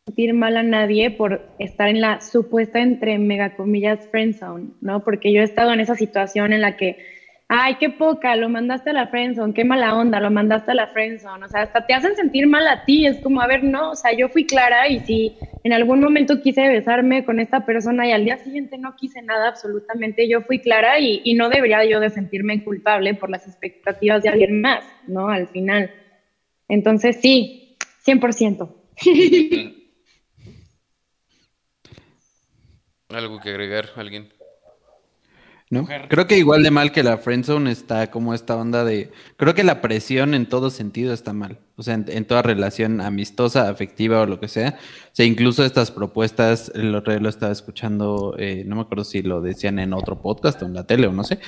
sentir 0.07 0.33
mal 0.33 0.55
a 0.55 0.63
nadie 0.63 1.11
por 1.11 1.41
estar 1.59 1.89
en 1.89 1.99
la 1.99 2.21
supuesta, 2.21 2.79
entre 2.79 3.19
mega 3.19 3.57
comillas, 3.57 4.07
friend 4.09 4.35
zone, 4.35 4.67
¿no? 4.79 5.03
Porque 5.03 5.33
yo 5.33 5.41
he 5.41 5.43
estado 5.43 5.73
en 5.73 5.81
esa 5.81 5.95
situación 5.95 6.53
en 6.53 6.61
la 6.61 6.77
que, 6.77 6.97
ay, 7.49 7.75
qué 7.75 7.89
poca, 7.89 8.37
lo 8.37 8.47
mandaste 8.47 8.91
a 8.91 8.93
la 8.93 9.07
friend 9.07 9.35
zone, 9.35 9.53
qué 9.53 9.65
mala 9.65 9.97
onda, 9.97 10.21
lo 10.21 10.31
mandaste 10.31 10.71
a 10.71 10.75
la 10.75 10.87
friend 10.87 11.19
zone, 11.19 11.45
o 11.45 11.49
sea, 11.49 11.63
hasta 11.63 11.85
te 11.85 11.93
hacen 11.93 12.15
sentir 12.15 12.47
mal 12.47 12.65
a 12.69 12.85
ti, 12.85 13.05
es 13.05 13.19
como, 13.19 13.41
a 13.41 13.47
ver, 13.47 13.65
no, 13.65 13.91
o 13.91 13.95
sea, 13.95 14.13
yo 14.13 14.29
fui 14.29 14.45
clara 14.45 14.87
y 14.87 15.01
si 15.01 15.35
en 15.65 15.73
algún 15.73 15.99
momento 15.99 16.41
quise 16.41 16.65
besarme 16.69 17.25
con 17.25 17.41
esta 17.41 17.65
persona 17.65 18.07
y 18.07 18.13
al 18.13 18.23
día 18.23 18.37
siguiente 18.37 18.77
no 18.77 18.95
quise 18.95 19.21
nada 19.21 19.49
absolutamente, 19.49 20.29
yo 20.29 20.39
fui 20.41 20.59
clara 20.59 20.99
y, 20.99 21.19
y 21.25 21.33
no 21.33 21.49
debería 21.49 21.83
yo 21.83 21.99
de 21.99 22.11
sentirme 22.11 22.63
culpable 22.63 23.13
por 23.13 23.29
las 23.29 23.45
expectativas 23.45 24.23
de 24.23 24.29
alguien 24.29 24.61
más, 24.61 24.85
¿no? 25.05 25.27
Al 25.27 25.49
final. 25.49 25.91
Entonces, 26.69 27.17
sí, 27.21 27.75
100%. 28.05 29.73
¿Algo 33.09 33.39
que 33.39 33.49
agregar, 33.49 33.89
alguien? 33.95 34.33
¿No? 35.69 35.85
Creo 36.07 36.27
que 36.27 36.37
igual 36.37 36.63
de 36.63 36.71
mal 36.71 36.93
que 36.93 37.03
la 37.03 37.17
friendzone 37.17 37.71
está 37.71 38.09
como 38.09 38.33
esta 38.33 38.55
onda 38.55 38.85
de... 38.85 39.11
Creo 39.35 39.53
que 39.53 39.65
la 39.65 39.81
presión 39.81 40.33
en 40.33 40.45
todo 40.45 40.69
sentido 40.69 41.13
está 41.13 41.33
mal. 41.33 41.59
O 41.75 41.83
sea, 41.83 41.93
en, 41.93 42.25
toda 42.25 42.41
relación 42.41 43.01
amistosa, 43.01 43.69
afectiva 43.69 44.21
o 44.21 44.25
lo 44.25 44.39
que 44.39 44.47
sea. 44.47 44.77
O 44.79 45.09
sea, 45.11 45.25
incluso 45.25 45.65
estas 45.65 45.91
propuestas, 45.91 46.71
el 46.73 46.95
otro 46.95 47.11
día 47.11 47.21
lo 47.21 47.27
estaba 47.27 47.51
escuchando, 47.51 48.35
eh, 48.39 48.63
no 48.65 48.77
me 48.77 48.81
acuerdo 48.83 49.03
si 49.03 49.21
lo 49.21 49.41
decían 49.41 49.77
en 49.79 49.93
otro 49.93 50.21
podcast 50.21 50.61
o 50.61 50.65
en 50.65 50.73
la 50.73 50.87
tele 50.87 51.07
o 51.07 51.11
no 51.11 51.25
sé, 51.25 51.39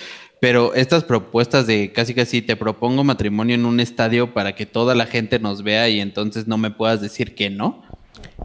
pero 0.41 0.73
estas 0.73 1.06
propuestas 1.06 1.65
de 1.65 1.94
casi 1.94 2.14
casi 2.14 2.41
te 2.41 2.57
propongo 2.57 3.06
matrimonio 3.06 3.56
en 3.56 3.65
un 3.65 3.80
estadio 3.80 4.34
para 4.34 4.53
que 4.53 4.65
toda 4.65 4.95
la 4.95 5.06
gente 5.06 5.40
nos 5.40 5.64
vea 5.64 5.88
y 5.88 6.02
entonces 6.02 6.45
no 6.45 6.57
me 6.57 6.72
puedas 6.72 7.02
decir 7.02 7.36
que 7.36 7.49
no. 7.49 7.84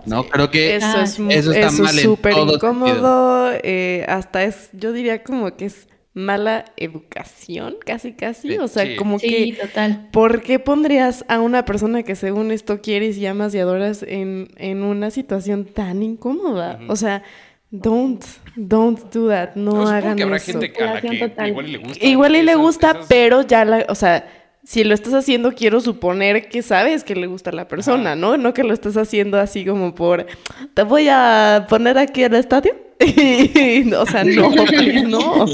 No, 0.06 0.26
creo 0.26 0.50
que 0.50 0.76
eso 0.76 1.00
es 1.00 1.18
eso 1.18 1.52
está 1.52 1.70
súper 1.70 2.34
incómodo. 2.36 3.50
Eh, 3.62 4.04
hasta 4.08 4.42
es, 4.44 4.70
yo 4.72 4.92
diría 4.92 5.22
como 5.22 5.56
que 5.56 5.66
es 5.66 5.88
mala 6.12 6.64
educación, 6.76 7.76
casi 7.84 8.12
casi. 8.12 8.56
o 8.58 8.68
sea, 8.68 8.96
como 8.96 9.18
que. 9.18 9.56
total. 9.60 10.08
¿Por 10.12 10.42
qué 10.42 10.58
pondrías 10.58 11.24
a 11.28 11.40
una 11.40 11.64
persona 11.64 12.02
que 12.02 12.14
según 12.16 12.50
esto 12.52 12.80
quieres 12.80 13.16
y 13.18 13.26
amas 13.26 13.54
y 13.54 13.58
adoras 13.58 14.04
en, 14.06 14.48
en 14.56 14.82
una 14.82 15.10
situación 15.10 15.64
tan 15.64 16.02
incómoda? 16.02 16.78
O 16.88 16.96
sea, 16.96 17.22
Don't, 17.70 18.24
don't 18.54 19.12
do 19.12 19.28
that. 19.30 19.56
No, 19.56 19.88
hagan 19.88 20.16
que 20.16 20.22
habrá 20.22 20.36
eso. 20.36 20.52
gente 20.60 20.72
a 20.80 20.94
la 20.94 21.00
que 21.00 21.08
Relación 21.08 21.30
total. 21.30 21.48
igual 21.48 21.66
y 21.66 21.72
le 21.72 21.78
gusta. 21.78 22.06
Igual 22.06 22.36
y 22.36 22.42
le 22.42 22.52
esas- 22.52 22.62
gusta, 22.62 22.90
esas- 22.92 23.06
pero 23.08 23.42
ya 23.42 23.64
la, 23.64 23.84
o 23.88 23.94
sea, 23.96 24.28
si 24.64 24.84
lo 24.84 24.94
estás 24.94 25.14
haciendo, 25.14 25.52
quiero 25.52 25.80
suponer 25.80 26.48
que 26.48 26.62
sabes 26.62 27.04
que 27.04 27.14
le 27.14 27.26
gusta 27.26 27.50
a 27.50 27.54
la 27.54 27.68
persona, 27.68 28.12
Ajá. 28.12 28.16
¿no? 28.16 28.36
No 28.36 28.54
que 28.54 28.64
lo 28.64 28.72
estás 28.72 28.96
haciendo 28.96 29.38
así 29.38 29.64
como 29.64 29.94
por, 29.94 30.26
te 30.74 30.82
voy 30.82 31.08
a 31.08 31.66
poner 31.68 31.98
aquí 31.98 32.22
al 32.22 32.34
estadio. 32.34 32.74
O 33.98 34.06
sea, 34.06 34.24
no, 34.24 34.50
please, 34.66 35.02
no. 35.08 35.46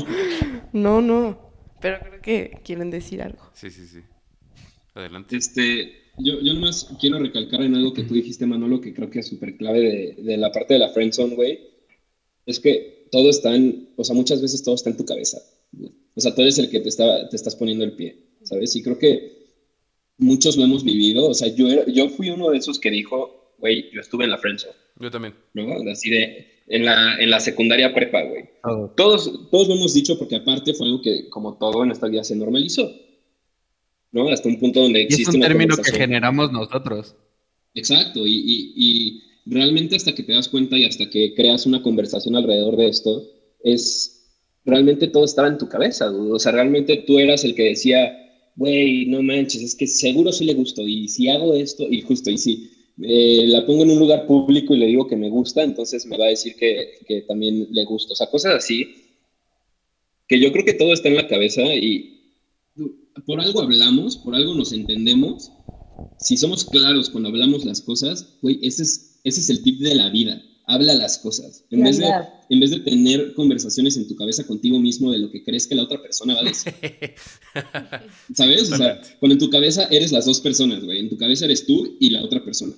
No, 0.73 1.01
no. 1.01 1.51
Pero 1.81 1.99
creo 2.01 2.23
que 2.23 2.61
quieren 2.65 2.91
decir 2.91 3.23
algo. 3.23 3.41
Sí, 3.55 3.71
sí, 3.71 3.87
sí. 3.87 4.01
Adelante. 4.95 5.37
Este, 5.37 5.93
yo, 6.19 6.41
yo 6.41 6.53
nomás 6.55 6.95
quiero 7.01 7.19
recalcar 7.19 7.63
en 7.63 7.75
algo 7.75 7.93
que 7.93 8.05
tú 8.05 8.15
dijiste, 8.15 8.47
Manolo, 8.47 8.81
que 8.81 8.93
creo 8.93 9.11
que 9.11 9.21
es 9.21 9.29
súper 9.29 9.57
clave 9.57 9.81
de, 9.81 10.23
de 10.23 10.37
la 10.37 10.53
parte 10.53 10.75
de 10.75 10.81
la 10.81 10.91
friendzone, 10.91 11.35
güey. 11.35 11.59
Es 12.47 12.61
que 12.61 13.09
todo 13.11 13.31
está 13.31 13.55
en, 13.55 13.91
o 13.97 14.05
sea, 14.05 14.15
muchas 14.15 14.41
veces 14.41 14.63
todo 14.63 14.75
está 14.75 14.91
en 14.91 14.97
tu 14.97 15.05
cabeza. 15.05 15.39
O 16.15 16.21
sea, 16.21 16.35
tú 16.35 16.43
eres 16.43 16.59
el 16.59 16.71
que 16.71 16.81
te, 16.81 16.89
está, 16.89 17.29
te 17.29 17.37
estás 17.37 17.57
poniendo 17.57 17.85
el 17.85 17.93
pie, 17.93 18.30
¿sabes? 18.51 18.77
Y 18.77 18.83
creo 18.83 18.99
que 18.99 19.47
muchos 20.19 20.57
lo 20.59 20.65
hemos 20.65 20.85
vivido. 20.85 21.29
O 21.29 21.35
sea, 21.35 21.49
yo, 21.55 21.67
era- 21.69 21.87
yo 21.87 22.09
fui 22.11 22.29
uno 22.29 22.51
de 22.51 22.59
esos 22.59 22.79
que 22.79 22.91
dijo, 22.91 23.55
güey, 23.59 23.91
yo 23.93 24.01
estuve 24.03 24.25
en 24.25 24.31
la 24.31 24.39
friendzone, 24.39 24.75
Yo 24.99 25.11
también. 25.11 25.35
¿no? 25.55 25.91
Así 25.91 26.11
de, 26.11 26.63
en 26.67 26.85
la, 26.85 27.17
en 27.19 27.31
la 27.31 27.41
secundaria 27.41 27.95
prepa, 27.95 28.23
güey. 28.25 28.45
Todo. 28.63 28.93
Todos, 28.97 29.49
todos 29.51 29.69
lo 29.69 29.75
hemos 29.77 29.95
dicho 29.95 30.19
porque 30.19 30.37
aparte 30.37 30.75
fue 30.75 30.87
algo 30.89 31.01
que, 31.01 31.29
como 31.31 31.57
todo 31.57 31.83
en 31.85 31.91
esta 31.93 32.07
vida, 32.09 32.23
se 32.25 32.37
normalizó. 32.37 32.91
¿No? 34.13 34.29
Hasta 34.29 34.49
un 34.49 34.59
punto 34.59 34.81
donde 34.81 35.03
Y 35.03 35.07
es 35.07 35.11
existe 35.13 35.31
un 35.31 35.37
una 35.37 35.49
término 35.49 35.77
que 35.77 35.93
generamos 35.93 36.51
nosotros. 36.53 37.15
Exacto, 37.75 38.27
y, 38.27 38.35
y- 38.35 38.73
y 38.77 39.23
realmente 39.47 39.95
hasta 39.97 40.13
que 40.15 40.25
te 40.25 40.33
das 40.33 40.49
cuenta 40.49 40.77
y 40.77 40.85
hasta 40.85 41.09
que 41.09 41.33
creas 41.35 41.65
una 41.67 41.81
conversación 41.83 42.35
alrededor 42.35 42.77
de 42.77 42.89
esto, 42.89 43.25
es 43.63 44.17
realmente 44.65 45.07
todo 45.09 45.25
estaba 45.25 45.47
en 45.49 45.59
tu 45.59 45.69
cabeza, 45.69 46.07
dude. 46.07 46.33
o 46.33 46.39
sea, 46.41 46.53
realmente 46.53 46.97
tú 47.07 47.19
eras 47.21 47.45
el 47.45 47.55
que 47.55 47.63
decía, 47.65 48.13
güey, 48.57 49.07
no 49.07 49.23
manches, 49.23 49.63
es 49.63 49.75
que 49.75 49.87
seguro 49.87 50.33
sí 50.33 50.45
le 50.45 50.55
gusto, 50.55 50.87
y 50.87 51.09
si 51.09 51.29
hago 51.29 51.55
esto, 51.55 51.87
y 51.91 52.03
justo, 52.03 52.31
y 52.31 52.39
si 52.39 52.71
eh, 53.03 53.45
la 53.47 53.65
pongo 53.65 53.85
en 53.85 53.91
un 53.91 53.99
lugar 53.99 54.27
público 54.27 54.75
y 54.75 54.79
le 54.79 54.87
digo 54.87 55.07
que 55.07 55.17
me 55.17 55.31
gusta, 55.31 55.63
entonces 55.63 56.07
me 56.07 56.19
va 56.19 56.27
a 56.27 56.31
decir 56.31 56.55
que, 56.57 56.99
que 57.07 57.23
también 57.23 57.69
le 57.71 57.85
gusta, 57.85 58.13
o 58.13 58.17
sea, 58.17 58.31
cosas 58.31 58.55
así, 58.57 58.87
que 60.29 60.39
yo 60.39 60.53
creo 60.53 60.65
que 60.65 60.75
todo 60.75 60.93
está 60.93 61.09
en 61.09 61.17
la 61.17 61.29
cabeza 61.29 61.63
y 61.75 62.21
por 63.27 63.41
algo 63.41 63.61
hablamos, 63.61 64.17
por 64.17 64.35
algo 64.35 64.55
nos 64.55 64.73
entendemos, 64.73 65.53
si 66.17 66.37
somos 66.37 66.65
claros 66.65 67.11
cuando 67.11 67.31
hablamos 67.31 67.65
las 67.65 67.81
cosas, 67.81 68.37
güey, 68.43 68.59
ese 68.63 68.83
es, 68.83 69.21
ese 69.25 69.41
es 69.41 69.51
el 69.51 69.63
tip 69.63 69.81
de 69.81 69.95
la 69.95 70.11
vida. 70.11 70.43
Habla 70.73 70.95
las 70.95 71.19
cosas. 71.19 71.65
En 71.71 71.83
vez, 71.83 71.99
de, 71.99 72.07
en 72.49 72.61
vez 72.61 72.71
de 72.71 72.79
tener 72.81 73.35
conversaciones 73.35 73.97
en 73.97 74.07
tu 74.07 74.15
cabeza 74.15 74.47
contigo 74.47 74.79
mismo 74.79 75.11
de 75.11 75.19
lo 75.19 75.31
que 75.31 75.43
crees 75.43 75.67
que 75.67 75.75
la 75.75 75.83
otra 75.83 76.01
persona 76.01 76.35
va 76.35 76.41
a 76.41 76.45
decir. 76.45 76.73
¿Sabes? 78.35 78.71
O 78.71 78.77
sea, 78.77 79.01
cuando 79.19 79.33
en 79.35 79.39
tu 79.41 79.51
cabeza 79.51 79.89
eres 79.91 80.13
las 80.13 80.27
dos 80.27 80.41
personas, 80.41 80.85
güey. 80.85 81.01
En 81.01 81.09
tu 81.09 81.17
cabeza 81.19 81.45
eres 81.47 81.67
tú 81.67 81.97
y 81.99 82.11
la 82.11 82.23
otra 82.23 82.45
persona. 82.45 82.73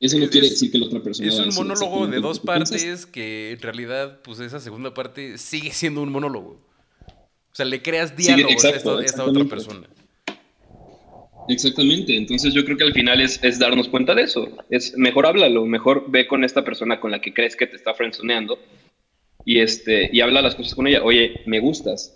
Eso 0.00 0.18
no 0.18 0.24
Es- 0.26 0.30
quiere 0.30 0.50
decir 0.50 0.70
que 0.70 0.78
la 0.78 0.86
otra 0.86 1.02
persona 1.02 1.28
Es 1.28 1.38
un 1.38 1.54
monólogo 1.54 2.06
de 2.06 2.20
dos 2.20 2.40
piensas. 2.40 2.70
partes 2.82 3.06
que 3.06 3.52
en 3.52 3.60
realidad, 3.60 4.20
pues 4.22 4.38
esa 4.40 4.60
segunda 4.60 4.92
parte 4.94 5.38
sigue 5.38 5.72
siendo 5.72 6.02
un 6.02 6.12
monólogo. 6.12 6.60
O 7.50 7.54
sea, 7.54 7.64
le 7.64 7.82
creas 7.82 8.14
diálogos 8.16 8.64
a 8.64 8.68
esta, 8.70 9.02
esta 9.02 9.24
otra 9.24 9.44
persona. 9.46 9.88
Exactamente, 11.48 12.16
entonces 12.16 12.52
yo 12.52 12.64
creo 12.64 12.76
que 12.76 12.84
al 12.84 12.92
final 12.92 13.20
es, 13.20 13.40
es 13.42 13.58
darnos 13.58 13.88
cuenta 13.88 14.14
de 14.14 14.22
eso. 14.22 14.48
Es 14.70 14.96
mejor 14.96 15.26
háblalo, 15.26 15.64
mejor 15.64 16.04
ve 16.08 16.26
con 16.26 16.44
esta 16.44 16.64
persona 16.64 17.00
con 17.00 17.10
la 17.10 17.20
que 17.20 17.32
crees 17.32 17.56
que 17.56 17.66
te 17.66 17.76
está 17.76 17.94
frenzoneando 17.94 18.58
y, 19.44 19.60
este, 19.60 20.10
y 20.12 20.20
habla 20.20 20.42
las 20.42 20.54
cosas 20.54 20.74
con 20.74 20.86
ella. 20.86 21.02
Oye, 21.02 21.40
me 21.46 21.60
gustas. 21.60 22.14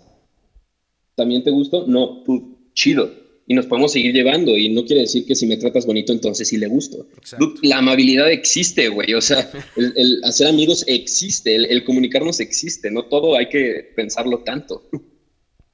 ¿También 1.15 1.43
te 1.43 1.49
gusto? 1.49 1.85
No, 1.87 2.21
tú, 2.23 2.69
chido. 2.73 3.11
Y 3.47 3.55
nos 3.55 3.65
podemos 3.65 3.91
seguir 3.91 4.13
llevando 4.13 4.55
y 4.57 4.69
no 4.69 4.85
quiere 4.85 5.01
decir 5.01 5.25
que 5.25 5.35
si 5.35 5.47
me 5.47 5.57
tratas 5.57 5.85
bonito 5.85 6.13
entonces 6.13 6.47
sí 6.47 6.57
le 6.57 6.67
gusto. 6.67 7.07
Exacto. 7.17 7.55
La 7.63 7.79
amabilidad 7.79 8.31
existe, 8.31 8.87
güey. 8.87 9.15
O 9.15 9.21
sea, 9.21 9.49
el, 9.75 9.93
el 9.95 10.23
hacer 10.23 10.47
amigos 10.47 10.85
existe, 10.87 11.55
el, 11.55 11.65
el 11.65 11.83
comunicarnos 11.83 12.39
existe. 12.39 12.91
No 12.91 13.05
todo 13.05 13.35
hay 13.35 13.49
que 13.49 13.91
pensarlo 13.95 14.39
tanto. 14.39 14.87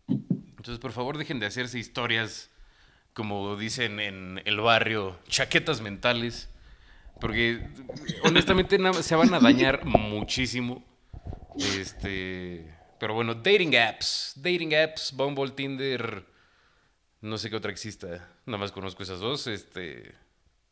Entonces, 0.07 0.80
por 0.80 0.91
favor, 0.91 1.18
dejen 1.18 1.40
de 1.40 1.45
hacerse 1.45 1.77
historias, 1.77 2.49
como 3.20 3.58
dicen 3.58 4.00
en 4.00 4.41
el 4.46 4.62
barrio, 4.62 5.20
chaquetas 5.28 5.82
mentales. 5.82 6.48
Porque 7.20 7.60
honestamente 8.24 8.80
se 9.04 9.14
van 9.14 9.34
a 9.34 9.41
dañar 9.41 9.84
muchísimo. 9.86 10.86
Este. 11.78 12.74
Pero 12.98 13.16
bueno, 13.16 13.36
dating 13.36 13.76
apps. 13.76 14.36
Dating 14.38 14.74
apps, 14.74 15.12
Bumble, 15.14 15.50
Tinder. 15.52 16.24
No 17.20 17.38
sé 17.38 17.50
qué 17.50 17.58
otra 17.58 17.72
exista. 17.72 18.26
Nada 18.46 18.58
más 18.58 18.72
conozco 18.72 19.04
esas 19.04 19.20
dos. 19.20 19.48
Este. 19.48 20.16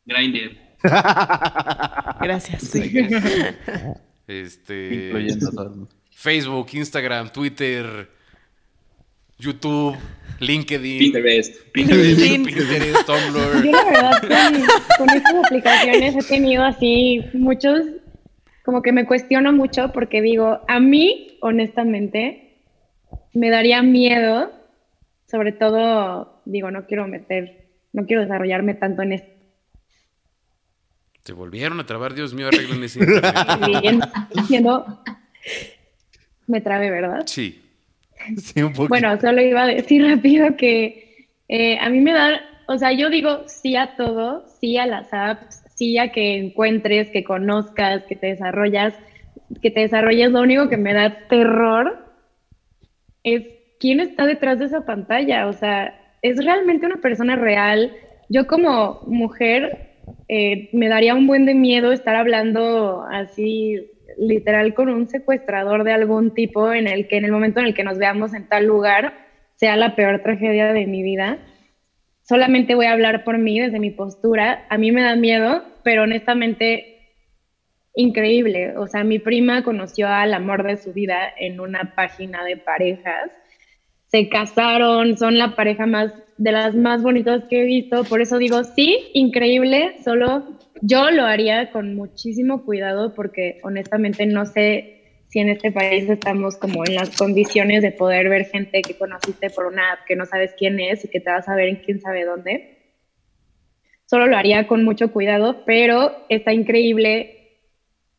Grindr. 0.06 0.56
Gracias. 0.82 2.74
Este. 4.26 5.12
Facebook, 6.12 6.68
Instagram, 6.72 7.30
Twitter, 7.30 8.10
YouTube, 9.38 9.96
LinkedIn, 10.40 10.98
Pinterest. 10.98 11.54
Pinterest, 11.72 12.20
Pin- 12.20 12.44
Pinterest, 12.44 13.06
Tumblr. 13.06 13.64
Yo 13.64 13.70
la 13.72 13.84
verdad 13.84 14.20
con, 14.98 15.06
con 15.06 15.16
estas 15.16 15.34
aplicaciones 15.44 16.16
he 16.16 16.28
tenido 16.28 16.64
así 16.64 17.24
muchos, 17.34 17.80
como 18.64 18.82
que 18.82 18.92
me 18.92 19.06
cuestiono 19.06 19.52
mucho 19.52 19.92
porque 19.92 20.20
digo, 20.22 20.60
a 20.68 20.80
mí, 20.80 21.38
honestamente, 21.40 22.62
me 23.32 23.50
daría 23.50 23.82
miedo, 23.82 24.50
sobre 25.30 25.52
todo, 25.52 26.42
digo, 26.44 26.70
no 26.70 26.86
quiero 26.86 27.06
meter, 27.06 27.68
no 27.92 28.06
quiero 28.06 28.22
desarrollarme 28.22 28.74
tanto 28.74 29.02
en 29.02 29.12
esto. 29.12 29.28
Se 31.24 31.32
volvieron 31.34 31.78
a 31.78 31.84
trabar, 31.86 32.14
Dios 32.14 32.32
mío, 32.32 32.48
arreglen 32.48 32.82
ese. 32.82 33.00
Bien, 33.82 34.00
diciendo, 34.34 35.02
me 36.46 36.60
trabe, 36.62 36.90
¿verdad? 36.90 37.24
Sí. 37.26 37.64
Bueno, 38.88 39.20
solo 39.20 39.42
iba 39.42 39.62
a 39.62 39.66
decir 39.66 40.04
rápido 40.08 40.56
que 40.56 41.28
eh, 41.48 41.78
a 41.80 41.88
mí 41.88 42.00
me 42.00 42.12
da, 42.12 42.40
o 42.66 42.78
sea, 42.78 42.92
yo 42.92 43.10
digo 43.10 43.44
sí 43.46 43.76
a 43.76 43.96
todo, 43.96 44.44
sí 44.60 44.76
a 44.76 44.86
las 44.86 45.12
apps, 45.12 45.62
sí 45.74 45.98
a 45.98 46.12
que 46.12 46.36
encuentres, 46.36 47.10
que 47.10 47.24
conozcas, 47.24 48.04
que 48.04 48.16
te 48.16 48.28
desarrollas, 48.28 48.94
que 49.62 49.70
te 49.70 49.80
desarrolles. 49.80 50.32
Lo 50.32 50.40
único 50.40 50.68
que 50.68 50.76
me 50.76 50.92
da 50.92 51.28
terror 51.28 52.04
es 53.22 53.44
quién 53.78 54.00
está 54.00 54.26
detrás 54.26 54.58
de 54.58 54.66
esa 54.66 54.84
pantalla. 54.84 55.46
O 55.46 55.52
sea, 55.52 55.94
es 56.22 56.44
realmente 56.44 56.86
una 56.86 56.96
persona 56.96 57.36
real. 57.36 57.92
Yo 58.28 58.46
como 58.46 59.02
mujer 59.06 59.88
eh, 60.28 60.68
me 60.72 60.88
daría 60.88 61.14
un 61.14 61.26
buen 61.26 61.46
de 61.46 61.54
miedo 61.54 61.92
estar 61.92 62.16
hablando 62.16 63.04
así 63.10 63.90
literal 64.18 64.74
con 64.74 64.88
un 64.88 65.08
secuestrador 65.08 65.84
de 65.84 65.92
algún 65.92 66.34
tipo 66.34 66.72
en 66.72 66.88
el 66.88 67.08
que 67.08 67.16
en 67.16 67.24
el 67.24 67.32
momento 67.32 67.60
en 67.60 67.66
el 67.66 67.74
que 67.74 67.84
nos 67.84 67.98
veamos 67.98 68.34
en 68.34 68.48
tal 68.48 68.66
lugar 68.66 69.14
sea 69.56 69.76
la 69.76 69.96
peor 69.96 70.22
tragedia 70.22 70.72
de 70.72 70.86
mi 70.86 71.02
vida. 71.02 71.38
Solamente 72.22 72.74
voy 72.74 72.86
a 72.86 72.92
hablar 72.92 73.24
por 73.24 73.38
mí 73.38 73.58
desde 73.58 73.80
mi 73.80 73.90
postura. 73.90 74.66
A 74.68 74.78
mí 74.78 74.92
me 74.92 75.02
da 75.02 75.16
miedo, 75.16 75.64
pero 75.82 76.02
honestamente 76.02 76.98
increíble. 77.94 78.76
O 78.76 78.86
sea, 78.86 79.02
mi 79.02 79.18
prima 79.18 79.64
conoció 79.64 80.08
al 80.08 80.34
amor 80.34 80.62
de 80.62 80.76
su 80.76 80.92
vida 80.92 81.32
en 81.38 81.58
una 81.58 81.94
página 81.96 82.44
de 82.44 82.56
parejas. 82.56 83.30
Se 84.06 84.28
casaron, 84.28 85.16
son 85.18 85.38
la 85.38 85.56
pareja 85.56 85.86
más 85.86 86.12
de 86.36 86.52
las 86.52 86.74
más 86.74 87.02
bonitas 87.02 87.44
que 87.50 87.62
he 87.62 87.64
visto. 87.64 88.04
Por 88.04 88.20
eso 88.20 88.38
digo, 88.38 88.62
sí, 88.62 89.10
increíble. 89.14 89.96
Solo 90.04 90.44
yo 90.82 91.10
lo 91.10 91.24
haría 91.24 91.70
con 91.70 91.94
muchísimo 91.94 92.64
cuidado 92.64 93.14
porque 93.14 93.60
honestamente 93.62 94.26
no 94.26 94.46
sé 94.46 94.98
si 95.28 95.40
en 95.40 95.50
este 95.50 95.70
país 95.70 96.08
estamos 96.08 96.56
como 96.56 96.84
en 96.86 96.94
las 96.94 97.16
condiciones 97.16 97.82
de 97.82 97.92
poder 97.92 98.28
ver 98.28 98.46
gente 98.46 98.82
que 98.82 98.96
conociste 98.96 99.50
por 99.50 99.66
una 99.66 99.92
app 99.92 100.00
que 100.06 100.16
no 100.16 100.24
sabes 100.24 100.54
quién 100.58 100.80
es 100.80 101.04
y 101.04 101.08
que 101.08 101.20
te 101.20 101.30
vas 101.30 101.48
a 101.48 101.54
ver 101.54 101.68
en 101.68 101.76
quién 101.76 102.00
sabe 102.00 102.24
dónde. 102.24 102.78
Solo 104.06 104.26
lo 104.26 104.38
haría 104.38 104.66
con 104.66 104.84
mucho 104.84 105.12
cuidado, 105.12 105.64
pero 105.66 106.24
está 106.30 106.54
increíble. 106.54 107.34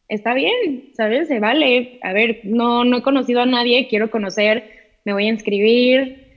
Está 0.07 0.35
bien, 0.35 0.91
¿sabes? 0.95 1.27
Se 1.27 1.39
vale. 1.39 1.99
A 2.03 2.13
ver, 2.13 2.41
no, 2.43 2.83
no 2.83 2.97
he 2.97 3.01
conocido 3.01 3.41
a 3.41 3.47
nadie, 3.47 3.87
quiero 3.87 4.11
conocer, 4.11 4.63
me 5.03 5.13
voy 5.13 5.25
a 5.25 5.29
inscribir, 5.29 6.28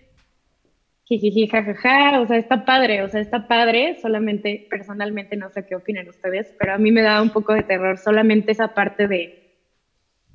jijiji, 1.18 1.48
jajaja, 1.48 2.20
o 2.20 2.26
sea, 2.26 2.36
está 2.36 2.64
padre, 2.64 3.02
o 3.02 3.09
sea, 3.09 3.20
está 3.20 3.47
padre, 3.47 3.98
solamente 4.01 4.66
personalmente 4.70 5.36
no 5.36 5.51
sé 5.51 5.66
qué 5.66 5.76
opinan 5.76 6.09
ustedes, 6.09 6.55
pero 6.59 6.74
a 6.74 6.78
mí 6.78 6.90
me 6.90 7.02
da 7.02 7.20
un 7.20 7.30
poco 7.30 7.55
de 7.55 7.62
terror 7.62 7.98
solamente 7.98 8.52
esa 8.52 8.74
parte 8.74 9.09
de, 9.09 9.52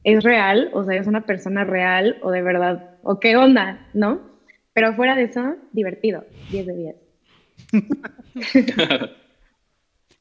¿es 0.03 0.23
real? 0.23 0.69
O 0.73 0.83
sea, 0.83 0.99
¿es 0.99 1.07
una 1.07 1.25
persona 1.25 1.63
real 1.63 2.17
o 2.21 2.31
de 2.31 2.41
verdad? 2.41 2.97
¿O 3.03 3.19
qué 3.19 3.35
onda? 3.35 3.87
¿No? 3.93 4.21
Pero 4.73 4.93
fuera 4.93 5.15
de 5.15 5.23
eso, 5.23 5.55
divertido, 5.71 6.23
10 6.51 6.65
de 6.65 6.75
10. 6.75 6.95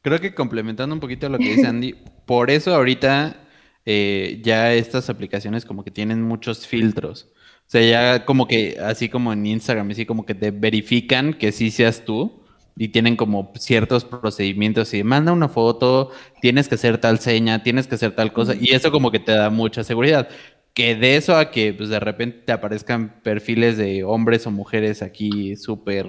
Creo 0.02 0.20
que 0.20 0.34
complementando 0.34 0.94
un 0.94 1.00
poquito 1.00 1.28
lo 1.28 1.38
que 1.38 1.44
dice 1.44 1.66
Andy, 1.66 1.94
por 2.26 2.50
eso 2.50 2.74
ahorita 2.74 3.45
eh, 3.86 4.40
ya 4.42 4.74
estas 4.74 5.08
aplicaciones 5.08 5.64
como 5.64 5.84
que 5.84 5.92
tienen 5.92 6.20
muchos 6.22 6.66
filtros. 6.66 7.28
O 7.66 7.70
sea, 7.70 7.82
ya 7.82 8.24
como 8.24 8.46
que, 8.46 8.78
así 8.80 9.08
como 9.08 9.32
en 9.32 9.46
Instagram, 9.46 9.90
así 9.90 10.06
como 10.06 10.26
que 10.26 10.34
te 10.34 10.50
verifican 10.50 11.34
que 11.34 11.52
sí 11.52 11.70
seas 11.70 12.04
tú 12.04 12.42
y 12.76 12.88
tienen 12.88 13.16
como 13.16 13.52
ciertos 13.56 14.04
procedimientos 14.04 14.92
y 14.92 15.02
manda 15.02 15.32
una 15.32 15.48
foto, 15.48 16.10
tienes 16.40 16.68
que 16.68 16.74
hacer 16.74 16.98
tal 16.98 17.18
seña, 17.20 17.62
tienes 17.62 17.86
que 17.86 17.94
hacer 17.94 18.14
tal 18.14 18.32
cosa 18.32 18.54
y 18.60 18.74
eso 18.74 18.92
como 18.92 19.10
que 19.10 19.18
te 19.20 19.32
da 19.32 19.50
mucha 19.50 19.82
seguridad. 19.84 20.28
Que 20.74 20.94
de 20.94 21.16
eso 21.16 21.36
a 21.36 21.50
que 21.50 21.72
pues 21.72 21.88
de 21.88 22.00
repente 22.00 22.42
te 22.44 22.52
aparezcan 22.52 23.20
perfiles 23.22 23.78
de 23.78 24.04
hombres 24.04 24.46
o 24.46 24.50
mujeres 24.50 25.02
aquí 25.02 25.56
súper 25.56 26.06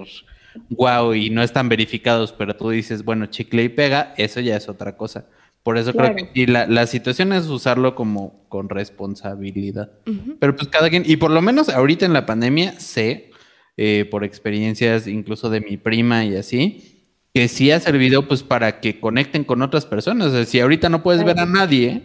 guau 0.70 1.14
y 1.14 1.30
no 1.30 1.42
están 1.42 1.68
verificados, 1.68 2.32
pero 2.32 2.56
tú 2.56 2.70
dices, 2.70 3.04
bueno, 3.04 3.26
chicle 3.26 3.64
y 3.64 3.68
pega, 3.68 4.14
eso 4.16 4.40
ya 4.40 4.56
es 4.56 4.68
otra 4.68 4.96
cosa. 4.96 5.26
Por 5.62 5.76
eso 5.76 5.92
creo 5.92 6.14
que 6.16 6.30
y 6.32 6.46
la, 6.46 6.66
la, 6.66 6.86
situación 6.86 7.32
es 7.32 7.46
usarlo 7.46 7.94
como 7.94 8.46
con 8.48 8.68
responsabilidad. 8.68 9.90
Pero 10.38 10.56
pues 10.56 10.68
cada 10.68 10.88
quien, 10.88 11.02
y 11.04 11.16
por 11.16 11.30
lo 11.30 11.42
menos 11.42 11.68
ahorita 11.68 12.06
en 12.06 12.12
la 12.12 12.24
pandemia 12.24 12.78
sé, 12.80 13.30
eh, 13.76 14.06
por 14.10 14.24
experiencias 14.24 15.06
incluso 15.06 15.50
de 15.50 15.60
mi 15.60 15.76
prima 15.76 16.24
y 16.24 16.36
así, 16.36 17.04
que 17.32 17.48
sí 17.48 17.70
ha 17.70 17.78
servido 17.78 18.26
pues 18.26 18.42
para 18.42 18.80
que 18.80 18.98
conecten 18.98 19.44
con 19.44 19.62
otras 19.62 19.86
personas. 19.86 20.28
O 20.28 20.30
sea, 20.32 20.44
si 20.44 20.58
ahorita 20.58 20.88
no 20.88 21.02
puedes 21.02 21.22
ver 21.22 21.38
a 21.38 21.46
nadie, 21.46 22.02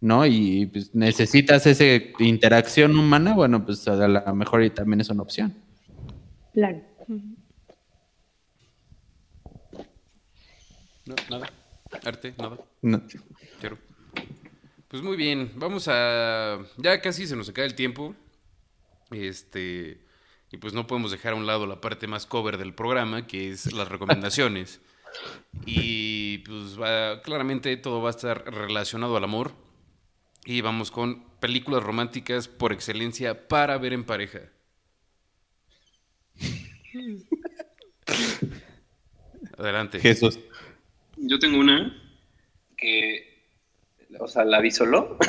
¿no? 0.00 0.26
Y 0.26 0.66
pues, 0.66 0.94
necesitas 0.94 1.66
esa 1.66 1.84
interacción 2.18 2.98
humana, 2.98 3.34
bueno, 3.34 3.64
pues 3.64 3.86
a 3.88 4.08
lo 4.08 4.34
mejor 4.34 4.68
también 4.70 5.00
es 5.00 5.08
una 5.08 5.22
opción. 5.22 5.54
Claro. 6.52 6.82
No, 11.06 11.14
nada. 11.30 11.48
Arte, 12.04 12.34
nada. 12.38 12.58
No. 12.82 13.02
Pues 14.88 15.02
muy 15.02 15.16
bien, 15.16 15.52
vamos 15.56 15.86
a. 15.88 16.58
Ya 16.76 17.00
casi 17.00 17.26
se 17.26 17.36
nos 17.36 17.48
acaba 17.48 17.66
el 17.66 17.74
tiempo. 17.74 18.14
Este. 19.10 20.00
Y 20.50 20.56
pues 20.56 20.72
no 20.72 20.86
podemos 20.86 21.10
dejar 21.10 21.34
a 21.34 21.36
un 21.36 21.46
lado 21.46 21.66
la 21.66 21.80
parte 21.80 22.06
más 22.06 22.24
cover 22.24 22.56
del 22.56 22.74
programa, 22.74 23.26
que 23.26 23.50
es 23.50 23.72
las 23.72 23.88
recomendaciones. 23.88 24.80
y 25.66 26.38
pues 26.38 26.80
va, 26.80 27.20
claramente 27.22 27.76
todo 27.76 28.00
va 28.00 28.08
a 28.08 28.12
estar 28.12 28.44
relacionado 28.52 29.16
al 29.16 29.24
amor. 29.24 29.52
Y 30.44 30.62
vamos 30.62 30.90
con 30.90 31.28
películas 31.40 31.82
románticas 31.82 32.48
por 32.48 32.72
excelencia 32.72 33.48
para 33.48 33.76
ver 33.76 33.92
en 33.92 34.04
pareja. 34.04 34.40
Adelante. 39.58 40.00
Jesús. 40.00 40.38
Yo 41.20 41.38
tengo 41.38 41.58
una 41.58 41.94
que, 42.76 43.24
o 44.20 44.28
sea, 44.28 44.44
la 44.44 44.60
vi 44.60 44.70
solo. 44.70 45.18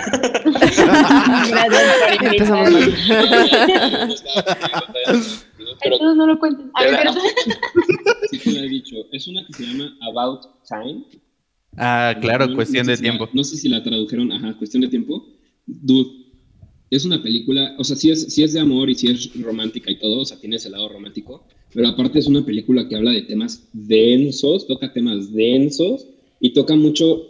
Pero, 5.81 6.13
no 6.15 6.27
lo 6.27 6.39
cuenten. 6.39 6.71
A 6.73 6.83
ver, 6.83 7.07
sí 8.31 8.39
te 8.39 8.51
lo 8.51 8.59
he 8.59 8.69
dicho. 8.69 8.95
Es 9.11 9.27
una 9.27 9.45
que 9.45 9.53
se 9.53 9.63
llama 9.65 9.97
About 10.09 10.45
Time. 10.67 11.05
Ah, 11.77 12.15
claro, 12.19 12.53
cuestión 12.55 12.87
de 12.87 12.97
tiempo. 12.97 13.29
no 13.33 13.43
sé 13.43 13.57
si 13.57 13.69
la 13.69 13.83
tradujeron, 13.83 14.31
ajá, 14.31 14.57
cuestión 14.57 14.81
de 14.81 14.87
tiempo. 14.87 15.25
Dude, 15.65 16.29
es 16.89 17.05
una 17.05 17.21
película, 17.21 17.75
o 17.77 17.83
sea, 17.83 17.95
sí 17.95 18.09
es, 18.09 18.33
sí 18.33 18.43
es 18.43 18.53
de 18.53 18.59
amor 18.59 18.89
y 18.89 18.95
sí 18.95 19.07
es 19.09 19.41
romántica 19.41 19.91
y 19.91 19.99
todo, 19.99 20.21
o 20.21 20.25
sea, 20.25 20.39
tiene 20.39 20.55
ese 20.55 20.69
lado 20.69 20.89
romántico, 20.89 21.45
pero 21.73 21.87
aparte 21.87 22.19
es 22.19 22.27
una 22.27 22.45
película 22.45 22.87
que 22.87 22.95
habla 22.95 23.11
de 23.11 23.23
temas 23.23 23.67
densos, 23.73 24.67
toca 24.67 24.91
temas 24.91 25.33
densos 25.33 26.07
y 26.39 26.53
toca 26.53 26.75
mucho 26.75 27.25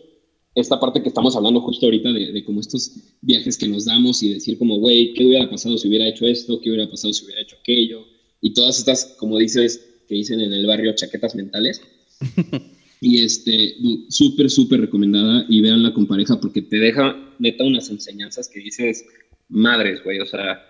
esta 0.55 0.79
parte 0.79 1.01
que 1.01 1.09
estamos 1.09 1.35
hablando 1.35 1.61
justo 1.61 1.85
ahorita 1.85 2.11
de, 2.11 2.31
de 2.31 2.43
como 2.43 2.59
estos 2.59 2.93
viajes 3.21 3.57
que 3.57 3.67
nos 3.67 3.85
damos 3.85 4.23
y 4.23 4.33
decir 4.33 4.57
como, 4.57 4.77
güey, 4.77 5.13
¿qué 5.13 5.25
hubiera 5.25 5.49
pasado 5.49 5.77
si 5.77 5.87
hubiera 5.87 6.07
hecho 6.07 6.25
esto? 6.25 6.59
¿Qué 6.59 6.69
hubiera 6.69 6.89
pasado 6.89 7.13
si 7.13 7.25
hubiera 7.25 7.41
hecho 7.41 7.57
aquello? 7.59 8.05
Y 8.41 8.53
todas 8.53 8.79
estas, 8.79 9.15
como 9.19 9.37
dices, 9.37 10.03
que 10.07 10.15
dicen 10.15 10.41
en 10.41 10.53
el 10.53 10.65
barrio, 10.65 10.93
chaquetas 10.95 11.35
mentales. 11.35 11.81
y 13.01 13.23
este, 13.23 13.75
súper, 14.09 14.49
súper 14.49 14.81
recomendada 14.81 15.45
y 15.47 15.61
véanla 15.61 15.93
con 15.93 16.07
pareja 16.07 16.39
porque 16.39 16.61
te 16.61 16.77
deja 16.77 17.15
neta 17.39 17.63
unas 17.63 17.89
enseñanzas 17.89 18.49
que 18.49 18.59
dices, 18.59 19.05
madres, 19.47 20.03
güey, 20.03 20.19
o 20.19 20.25
sea, 20.25 20.61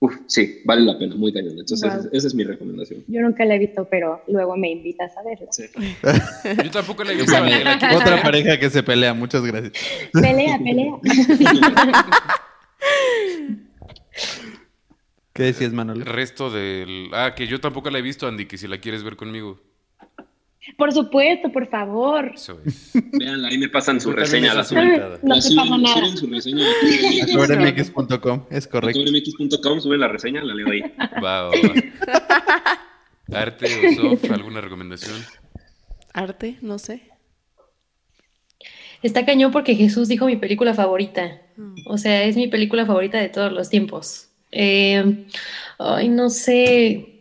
Uf, 0.00 0.14
sí, 0.26 0.60
vale 0.64 0.82
la 0.82 0.96
pena, 0.96 1.16
muy 1.16 1.32
cañón. 1.32 1.58
Entonces, 1.58 1.92
esa, 2.12 2.26
es 2.28 2.34
mi 2.34 2.44
recomendación. 2.44 3.02
Yo 3.08 3.20
nunca 3.20 3.44
la 3.44 3.56
he 3.56 3.58
visto, 3.58 3.88
pero 3.90 4.22
luego 4.28 4.56
me 4.56 4.70
invitas 4.70 5.16
a 5.16 5.22
verla. 5.24 5.48
Sí. 5.50 5.64
Yo 6.64 6.70
tampoco 6.70 7.02
la 7.02 7.12
he 7.12 7.16
visto. 7.16 7.32
Otra 7.96 8.22
pareja 8.22 8.58
que 8.60 8.70
se 8.70 8.84
pelea, 8.84 9.12
muchas 9.14 9.42
gracias. 9.44 9.72
Pelea, 10.12 10.58
pelea. 10.58 10.92
¿Qué 15.32 15.42
decías, 15.44 15.72
Manuel? 15.72 16.00
El 16.00 16.06
resto 16.06 16.50
del. 16.50 17.10
Ah, 17.12 17.34
que 17.36 17.46
yo 17.46 17.60
tampoco 17.60 17.90
la 17.90 17.98
he 17.98 18.02
visto, 18.02 18.26
Andy, 18.26 18.46
que 18.46 18.58
si 18.58 18.66
la 18.66 18.78
quieres 18.78 19.04
ver 19.04 19.14
conmigo. 19.14 19.60
Por 20.76 20.92
supuesto, 20.92 21.50
por 21.50 21.68
favor. 21.68 22.32
Eso 22.34 22.60
es. 22.64 22.92
Veanla, 23.12 23.48
ahí 23.48 23.58
me 23.58 23.68
pasan 23.68 24.00
su 24.00 24.12
reseña. 24.12 24.54
La 24.54 24.64
suben, 24.64 25.02
no 25.22 25.40
se 25.40 25.54
pasa 25.54 25.78
nada. 25.78 25.94
Suben 25.94 26.16
su 26.16 26.26
reseña. 26.28 26.66
Es 28.50 28.66
correcto. 28.66 29.00
Sobremx.com, 29.00 29.80
suben 29.80 30.00
la 30.00 30.08
reseña, 30.08 30.42
la 30.44 30.54
leo 30.54 30.70
ahí. 30.70 30.82
Va, 31.22 31.42
va, 31.42 31.48
va. 31.48 31.58
Arte 33.40 33.66
o 33.66 34.16
Sof, 34.16 34.30
¿alguna 34.30 34.60
recomendación? 34.60 35.16
Arte, 36.14 36.56
no 36.62 36.78
sé. 36.78 37.02
Está 39.02 39.24
cañón 39.24 39.52
porque 39.52 39.74
Jesús 39.74 40.08
dijo 40.08 40.26
mi 40.26 40.36
película 40.36 40.74
favorita. 40.74 41.40
Mm. 41.56 41.74
O 41.86 41.98
sea, 41.98 42.24
es 42.24 42.36
mi 42.36 42.48
película 42.48 42.86
favorita 42.86 43.18
de 43.18 43.28
todos 43.28 43.52
los 43.52 43.68
tiempos. 43.68 44.28
Eh, 44.50 45.26
ay, 45.78 46.08
no 46.08 46.30
sé 46.30 47.17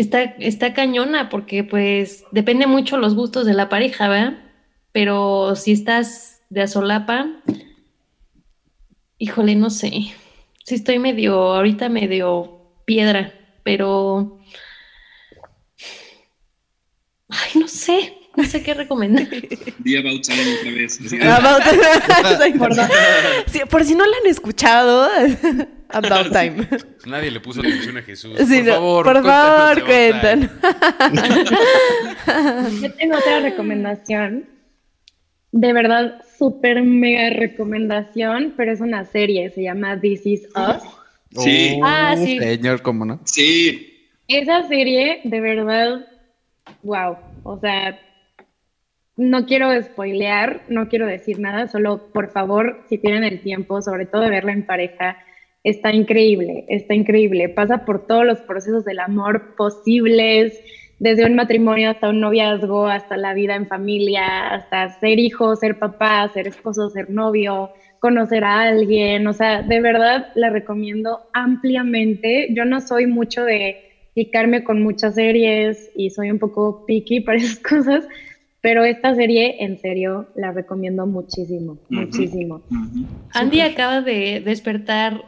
está, 0.00 0.22
está 0.22 0.74
cañona 0.74 1.28
porque 1.28 1.64
pues 1.64 2.24
depende 2.32 2.66
mucho 2.66 2.96
los 2.98 3.14
gustos 3.14 3.46
de 3.46 3.54
la 3.54 3.68
pareja, 3.68 4.08
¿verdad? 4.08 4.38
Pero 4.92 5.54
si 5.56 5.72
estás 5.72 6.42
de 6.50 6.62
azolapa, 6.62 7.28
híjole, 9.18 9.54
no 9.54 9.70
sé. 9.70 10.14
Si 10.64 10.74
estoy 10.74 10.98
medio, 10.98 11.34
ahorita 11.54 11.88
medio 11.88 12.72
piedra, 12.84 13.32
pero... 13.62 14.38
Ay, 17.28 17.60
no 17.60 17.68
sé. 17.68 18.17
No 18.36 18.44
sé 18.44 18.62
qué 18.62 18.74
recomendar. 18.74 19.26
The 19.84 19.98
About 19.98 20.22
Time 20.22 20.54
otra 20.60 20.70
vez. 20.70 20.98
por, 22.58 23.68
por 23.68 23.84
si 23.84 23.94
no 23.94 24.06
la 24.06 24.16
han 24.16 24.26
escuchado, 24.26 25.08
About 25.88 26.32
Time. 26.32 26.68
Nadie 27.06 27.30
le 27.30 27.40
puso 27.40 27.60
atención 27.60 27.96
a 27.96 28.02
Jesús. 28.02 28.38
por 28.38 28.64
favor, 28.64 29.04
por 29.04 29.22
favor, 29.24 29.84
cuentan. 29.84 30.50
Yo 32.80 32.92
tengo 32.92 33.16
otra 33.16 33.40
recomendación. 33.40 34.46
De 35.50 35.72
verdad, 35.72 36.22
súper 36.38 36.82
mega 36.82 37.30
recomendación, 37.30 38.52
pero 38.56 38.70
es 38.70 38.80
una 38.80 39.04
serie, 39.06 39.50
se 39.50 39.62
llama 39.62 39.98
This 39.98 40.26
Is 40.26 40.48
Us. 40.54 40.82
Sí. 41.42 41.80
Ah, 41.82 42.14
sí. 42.16 42.38
Señor, 42.38 42.82
¿cómo 42.82 43.04
no? 43.04 43.20
Sí. 43.24 44.10
Esa 44.28 44.68
serie, 44.68 45.22
de 45.24 45.40
verdad, 45.40 46.06
wow. 46.82 47.16
O 47.44 47.58
sea, 47.58 47.98
no 49.18 49.44
quiero 49.46 49.70
spoilear, 49.82 50.62
no 50.68 50.88
quiero 50.88 51.06
decir 51.06 51.40
nada, 51.40 51.66
solo 51.66 52.10
por 52.12 52.30
favor, 52.30 52.84
si 52.88 52.98
tienen 52.98 53.24
el 53.24 53.40
tiempo, 53.40 53.82
sobre 53.82 54.06
todo 54.06 54.22
de 54.22 54.30
verla 54.30 54.52
en 54.52 54.64
pareja, 54.64 55.18
está 55.64 55.92
increíble, 55.92 56.64
está 56.68 56.94
increíble. 56.94 57.48
Pasa 57.48 57.84
por 57.84 58.06
todos 58.06 58.24
los 58.24 58.40
procesos 58.42 58.84
del 58.84 59.00
amor 59.00 59.56
posibles, 59.56 60.58
desde 61.00 61.26
un 61.26 61.34
matrimonio 61.34 61.90
hasta 61.90 62.08
un 62.08 62.20
noviazgo, 62.20 62.86
hasta 62.86 63.16
la 63.16 63.34
vida 63.34 63.56
en 63.56 63.66
familia, 63.66 64.54
hasta 64.54 64.88
ser 65.00 65.18
hijo, 65.18 65.56
ser 65.56 65.78
papá, 65.78 66.28
ser 66.32 66.46
esposo, 66.46 66.88
ser 66.90 67.10
novio, 67.10 67.70
conocer 67.98 68.44
a 68.44 68.62
alguien. 68.62 69.26
O 69.26 69.32
sea, 69.32 69.62
de 69.62 69.80
verdad 69.80 70.28
la 70.36 70.50
recomiendo 70.50 71.20
ampliamente. 71.32 72.48
Yo 72.54 72.64
no 72.64 72.80
soy 72.80 73.06
mucho 73.06 73.44
de 73.44 73.76
picarme 74.14 74.64
con 74.64 74.82
muchas 74.82 75.14
series 75.14 75.90
y 75.94 76.10
soy 76.10 76.30
un 76.30 76.38
poco 76.38 76.84
picky 76.86 77.20
para 77.20 77.38
esas 77.38 77.58
cosas, 77.68 78.06
pero 78.60 78.84
esta 78.84 79.14
serie, 79.14 79.56
en 79.60 79.78
serio, 79.78 80.28
la 80.34 80.52
recomiendo 80.52 81.06
muchísimo, 81.06 81.78
muchísimo. 81.88 82.62
Andy 83.32 83.60
acaba 83.60 84.00
de 84.00 84.40
despertar 84.44 85.24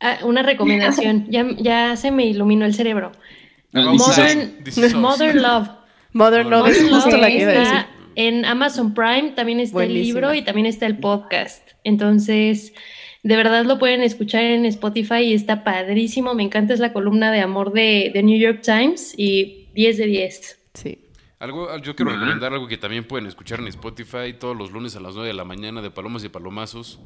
ah, 0.00 0.18
una 0.24 0.42
recomendación. 0.42 1.26
ya, 1.30 1.46
ya 1.58 1.96
se 1.96 2.10
me 2.10 2.26
iluminó 2.26 2.64
el 2.64 2.74
cerebro. 2.74 3.12
Ah, 3.72 3.92
Modern, 3.92 5.42
Love. 5.42 5.68
Modern 6.12 6.50
Love 6.50 6.68
es 6.68 6.88
justo 6.90 7.16
la 7.16 7.28
que 7.28 7.40
iba 7.40 7.52
a 7.52 7.58
decir. 7.58 7.86
En 8.16 8.44
Amazon 8.46 8.94
Prime 8.94 9.32
también 9.36 9.60
está 9.60 9.84
el 9.84 9.92
libro 9.94 10.34
y 10.34 10.42
también 10.42 10.66
está 10.66 10.86
el 10.86 10.98
podcast. 10.98 11.68
Entonces, 11.84 12.72
de 13.22 13.36
verdad 13.36 13.64
lo 13.64 13.78
pueden 13.78 14.02
escuchar 14.02 14.42
en 14.42 14.64
Spotify 14.64 15.22
y 15.22 15.34
está 15.34 15.62
padrísimo. 15.62 16.34
Me 16.34 16.42
encanta, 16.42 16.72
es 16.72 16.80
la 16.80 16.92
columna 16.94 17.30
de 17.30 17.40
amor 17.40 17.72
de, 17.72 18.10
de 18.12 18.22
New 18.22 18.38
York 18.38 18.62
Times 18.62 19.14
y 19.16 19.68
10 19.74 19.98
de 19.98 20.06
10. 20.06 20.58
Sí. 20.74 20.98
Algo, 21.38 21.76
yo 21.78 21.94
quiero 21.94 22.12
recomendar 22.12 22.54
algo 22.54 22.66
que 22.66 22.78
también 22.78 23.04
pueden 23.04 23.26
escuchar 23.26 23.60
en 23.60 23.68
Spotify 23.68 24.32
todos 24.38 24.56
los 24.56 24.70
lunes 24.70 24.96
a 24.96 25.00
las 25.00 25.14
9 25.14 25.28
de 25.28 25.34
la 25.34 25.44
mañana 25.44 25.82
de 25.82 25.90
Palomas 25.90 26.24
y 26.24 26.30
Palomazos. 26.30 26.98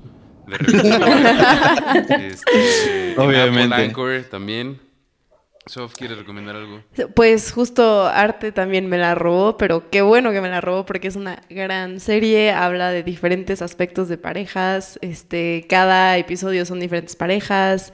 De 0.47 0.57
este, 2.29 3.15
Obviamente. 3.19 3.75
Apple 3.75 3.87
Anchor 3.87 4.25
también. 4.31 4.81
Sof, 5.67 5.95
¿quieres 5.95 6.17
recomendar 6.17 6.57
algo? 6.57 6.83
Pues 7.15 7.53
justo 7.53 8.07
Arte 8.07 8.51
también 8.51 8.89
me 8.89 8.99
la 8.99 9.15
robó, 9.15 9.57
pero 9.57 9.91
qué 9.91 10.01
bueno 10.01 10.33
que 10.33 10.41
me 10.41 10.49
la 10.49 10.61
robó 10.61 10.87
porque 10.87 11.09
es 11.09 11.17
una 11.17 11.43
gran 11.51 12.01
serie, 12.01 12.51
habla 12.53 12.91
de 12.91 13.03
diferentes 13.03 13.61
aspectos 13.61 14.09
de 14.09 14.17
parejas, 14.17 14.99
este, 15.03 15.67
cada 15.69 16.17
episodio 16.17 16.65
son 16.65 16.81
diferentes 16.81 17.15
parejas, 17.15 17.93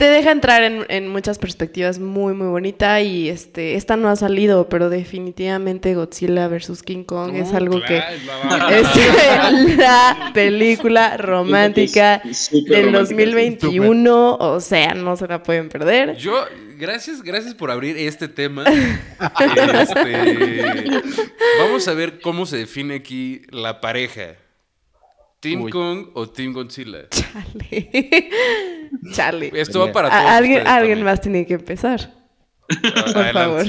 te 0.00 0.08
deja 0.08 0.30
entrar 0.30 0.62
en, 0.62 0.86
en 0.88 1.08
muchas 1.08 1.38
perspectivas 1.38 1.98
muy 1.98 2.32
muy 2.32 2.46
bonita 2.46 3.02
y 3.02 3.28
este, 3.28 3.74
esta 3.74 3.98
no 3.98 4.08
ha 4.08 4.16
salido, 4.16 4.66
pero 4.70 4.88
definitivamente 4.88 5.94
Godzilla 5.94 6.48
vs 6.48 6.82
King 6.82 7.04
Kong 7.04 7.36
es 7.36 7.50
Uh, 7.50 7.56
algo 7.56 7.82
que 7.82 7.98
es 8.70 9.76
la 9.76 10.30
película 10.32 11.16
romántica 11.18 12.22
del 12.24 12.86
romántica, 12.86 12.98
2021, 12.98 14.36
o 14.36 14.60
sea, 14.60 14.94
no 14.94 15.18
se 15.18 15.28
la 15.28 15.42
pueden 15.42 15.68
perder. 15.68 16.16
Yo, 16.16 16.46
gracias, 16.78 17.20
gracias 17.22 17.52
por 17.52 17.70
abrir 17.70 17.98
este 17.98 18.26
tema. 18.26 18.64
Este, 19.80 20.84
vamos 21.58 21.86
a 21.88 21.92
ver 21.92 22.20
cómo 22.20 22.46
se 22.46 22.56
define 22.56 22.94
aquí 22.94 23.42
la 23.50 23.82
pareja. 23.82 24.36
¿Team 25.40 25.62
Uy. 25.62 25.70
Kong 25.70 26.08
o 26.14 26.26
Team 26.26 26.54
Godzilla? 26.54 27.08
Chale. 27.10 28.30
Chale. 29.12 29.50
Esto 29.54 29.80
va 29.80 29.92
para 29.92 30.08
todos. 30.10 30.22
Alguien 30.22 30.58
ustedes 30.58 30.74
alguien 30.74 30.98
también. 30.98 31.04
más 31.04 31.20
tiene 31.20 31.46
que 31.46 31.54
empezar, 31.54 32.12
por 32.68 33.22
adelante. 33.22 33.32
favor. 33.32 33.66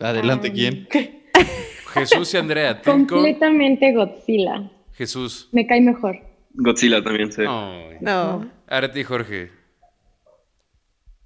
Adelante, 0.00 0.52
¿quién? 0.52 0.88
Jesús 1.94 2.32
y 2.34 2.36
Andrea. 2.36 2.80
Completamente 2.82 3.92
Godzilla. 3.92 4.70
Jesús. 4.92 5.48
Me 5.52 5.66
cae 5.66 5.80
mejor. 5.80 6.18
Godzilla 6.54 7.02
también, 7.02 7.32
sí. 7.32 7.42
Ay. 7.46 7.96
No. 8.00 8.50
Arati 8.66 9.00
y 9.00 9.04
Jorge. 9.04 9.50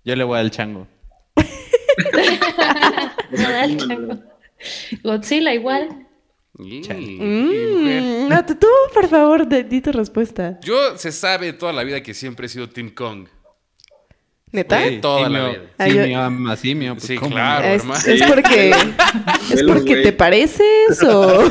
Yo 0.05 0.15
le 0.15 0.25
voy 0.25 0.39
al 0.39 0.51
chango. 0.51 0.87
Godzilla 5.03 5.55
igual. 5.55 6.06
Mm, 6.59 8.29
no, 8.29 8.45
tú, 8.47 8.55
tú, 8.55 8.67
por 8.95 9.09
favor, 9.09 9.47
de- 9.47 9.65
di 9.65 9.81
tu 9.81 9.93
respuesta. 9.93 10.59
Yo 10.63 10.97
se 10.97 11.13
sabe 11.13 11.53
toda 11.53 11.73
la 11.73 11.85
vida 11.85 12.03
que 12.03 12.15
siempre 12.15 12.47
he 12.47 12.49
sido 12.49 12.69
Team 12.69 12.91
Kong. 12.91 13.29
¿Neta? 14.53 14.83
Sí. 14.89 14.99
toda 15.03 15.29
la 15.29 15.39
Simio, 15.39 15.51
vida. 15.51 15.63
Ah, 15.77 15.89
yo- 15.89 16.03
Simio 16.03 16.21
ama 16.23 16.57
simio. 16.57 16.95
pues, 16.95 17.05
Sí, 17.05 17.19
claro. 17.19 17.67
Es, 17.67 17.83
hermano. 17.83 18.01
es 18.07 18.23
porque, 18.23 18.71
es 19.53 19.63
porque 19.65 19.97
te 19.97 20.13
pareces 20.13 21.03
o... 21.03 21.41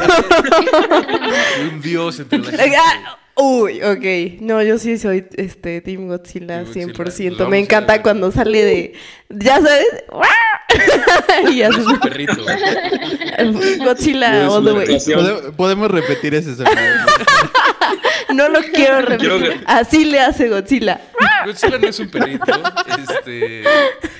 Un 1.72 1.82
dios 1.82 2.19
entre 2.19 2.40
la 2.40 2.45
gente. 2.52 2.76
Ah, 2.77 3.19
Uy, 3.38 3.82
ok. 3.84 4.40
No, 4.41 4.64
yo 4.64 4.77
sí 4.80 4.98
soy 4.98 5.26
este 5.36 5.82
Team 5.82 6.07
Godzilla 6.07 6.64
Team 6.64 6.94
Godzilla. 6.94 7.32
100%. 7.32 7.38
Vamos 7.38 7.49
Me 7.52 7.60
encanta 7.60 8.02
cuando 8.02 8.32
sale 8.32 8.64
de... 8.64 8.94
Ya 9.30 9.56
sabes... 9.56 9.86
y 11.51 11.61
hace 11.61 11.79
Es 11.81 11.85
un 11.87 11.99
perrito. 11.99 12.33
Godzilla 13.83 14.49
all 14.49 14.63
the 14.65 14.71
way. 14.73 15.51
Podemos 15.55 15.89
repetir 15.91 16.35
ese 16.35 16.55
sonido. 16.55 16.75
No 18.33 18.49
lo 18.49 18.59
quiero 18.73 19.01
repetir. 19.01 19.29
Quiero- 19.29 19.61
Así 19.67 20.03
le 20.03 20.19
hace 20.19 20.49
Godzilla. 20.49 20.99
Godzilla 21.45 21.77
no 21.77 21.87
es 21.87 21.99
un 21.99 22.09
perrito. 22.09 22.51
Este. 22.97 23.63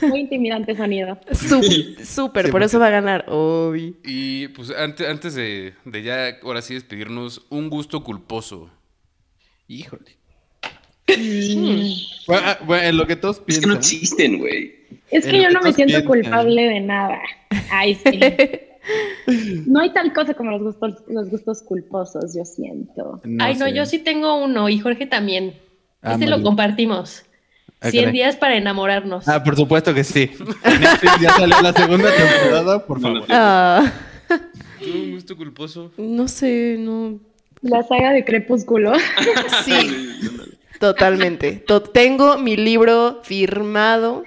Muy 0.02 0.22
intimidante 0.22 0.76
sonido. 0.78 1.20
Súper, 2.04 2.50
por 2.52 2.64
eso 2.64 2.80
va 2.80 2.88
a 2.88 2.92
ganar. 2.92 3.26
Obi. 3.28 3.98
Y 4.06 4.48
pues 4.50 4.70
antes, 4.72 5.10
antes 5.10 5.34
de, 5.36 5.74
de 5.84 6.04
ya, 6.04 6.38
ahora 6.44 6.62
sí, 6.62 6.76
despedirnos, 6.76 7.46
un 7.50 7.70
gusto 7.70 8.04
culposo. 8.04 8.70
Híjole. 9.68 10.18
Bueno, 12.28 12.44
ah, 12.48 12.58
bueno, 12.66 12.84
en 12.88 12.98
lo 12.98 13.08
que 13.08 13.16
todos 13.16 13.38
Es 13.38 13.42
que 13.42 13.46
piensan. 13.48 13.70
no 13.72 13.76
existen, 13.78 14.40
güey. 14.40 14.85
Es 15.12 15.26
que 15.26 15.42
yo 15.42 15.50
no 15.50 15.62
me 15.62 15.74
siento 15.74 15.94
piensan. 15.94 16.06
culpable 16.08 16.62
de 16.64 16.80
nada. 16.82 17.20
Ay, 17.72 17.96
sí. 17.96 18.20
No 19.66 19.80
hay 19.80 19.92
tal 19.92 20.14
cosa 20.14 20.36
como 20.36 20.52
los 20.52 20.62
gustos, 20.62 21.04
los 21.08 21.30
gustos 21.32 21.64
culposos, 21.64 22.36
yo 22.36 22.46
siento. 22.46 23.20
Ay, 23.40 23.56
no, 23.56 23.68
yo 23.68 23.86
sí 23.88 23.98
tengo 23.98 24.36
uno 24.44 24.70
y 24.70 24.78
Jorge 24.78 25.08
también. 25.08 25.56
Ah, 26.04 26.14
este 26.14 26.28
lo 26.28 26.44
compartimos. 26.44 27.24
Ah, 27.82 27.90
100 27.90 28.04
caray. 28.04 28.14
días 28.14 28.36
para 28.36 28.56
enamorarnos. 28.58 29.28
Ah, 29.28 29.44
por 29.44 29.56
supuesto 29.56 29.92
que 29.92 30.04
sí. 30.04 30.30
Netflix 30.64 31.20
ya 31.20 31.32
salió 31.32 31.60
la 31.62 31.74
segunda 31.74 32.10
temporada, 32.16 32.86
por 32.86 33.02
favor. 33.02 33.24
Ah, 33.30 33.92
¿Tú 34.80 34.86
un 34.94 35.12
gusto 35.14 35.36
culposo? 35.36 35.92
no 35.98 36.28
sé, 36.28 36.76
no. 36.80 37.20
La 37.64 37.82
saga 37.82 38.12
de 38.12 38.24
Crepúsculo. 38.24 38.94
Sí, 39.66 40.10
totalmente. 40.80 41.54
To- 41.54 41.82
tengo 41.82 42.38
mi 42.38 42.56
libro 42.56 43.22
firmado. 43.24 44.24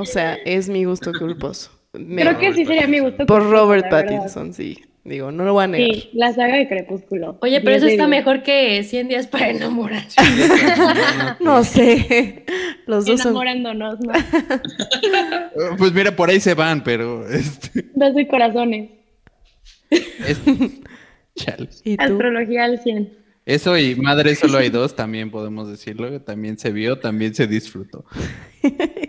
O 0.00 0.04
sea, 0.04 0.34
es 0.44 0.68
mi 0.68 0.84
gusto 0.84 1.10
culposo. 1.18 1.70
Me- 1.92 2.22
Creo 2.22 2.38
que 2.38 2.52
sí 2.54 2.64
sería 2.64 2.86
mi 2.86 3.00
gusto. 3.00 3.26
por 3.26 3.40
culposo, 3.40 3.50
Robert 3.50 3.86
la 3.90 3.96
verdad. 3.96 4.16
Pattinson, 4.16 4.52
sí. 4.54 4.78
Digo, 5.04 5.32
no 5.32 5.44
lo 5.44 5.54
voy 5.54 5.64
a 5.64 5.66
negar. 5.68 5.90
Sí, 5.94 6.10
la 6.12 6.32
saga 6.34 6.56
de 6.56 6.68
Crepúsculo. 6.68 7.38
Oye, 7.40 7.60
pero 7.62 7.70
10 7.72 7.82
eso 7.82 7.86
está 7.92 8.06
10. 8.06 8.10
mejor 8.10 8.42
que 8.42 8.82
100 8.84 9.08
días 9.08 9.26
para 9.26 9.48
enamorar. 9.50 10.04
No 11.40 11.64
sé. 11.64 12.44
Los 12.86 13.06
dos 13.06 13.20
son. 13.20 13.30
Enamorándonos, 13.32 13.98
¿no? 14.00 14.12
Pues 15.78 15.92
mira, 15.92 16.14
por 16.14 16.28
ahí 16.30 16.40
se 16.40 16.54
van, 16.54 16.82
pero. 16.84 17.26
Este, 17.28 17.86
Dos 17.94 18.14
de 18.14 18.28
corazones. 18.28 18.90
es- 19.90 20.40
chale. 21.36 21.68
¿Y 21.84 21.96
tú? 21.96 22.02
Astrología 22.04 22.64
al 22.64 22.78
100. 22.82 23.16
Eso 23.46 23.78
y 23.78 23.94
Madre 23.96 24.34
solo 24.34 24.58
hay 24.58 24.68
dos, 24.68 24.94
también 24.94 25.30
podemos 25.30 25.70
decirlo. 25.70 26.20
También 26.20 26.58
se 26.58 26.70
vio, 26.70 26.98
también 26.98 27.34
se 27.34 27.46
disfrutó. 27.46 28.04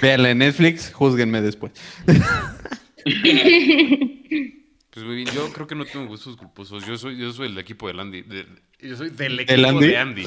Véanla 0.00 0.30
en 0.30 0.38
Netflix, 0.38 0.92
júzguenme 0.92 1.40
después. 1.42 1.72
Pues 4.90 5.04
muy 5.04 5.16
bien, 5.16 5.28
yo 5.34 5.52
creo 5.52 5.66
que 5.66 5.74
no 5.74 5.84
tengo 5.84 6.06
gustos 6.06 6.38
culposos. 6.38 6.86
Yo 6.86 6.96
soy, 6.96 7.18
yo 7.18 7.30
soy 7.30 7.48
del 7.48 7.58
equipo 7.58 7.86
del 7.86 8.00
Andy. 8.00 8.22
de- 8.22 8.46
yo 8.80 8.96
soy 8.96 9.10
del 9.10 9.38
equipo 9.40 9.78
de 9.78 9.98
Andy. 9.98 10.26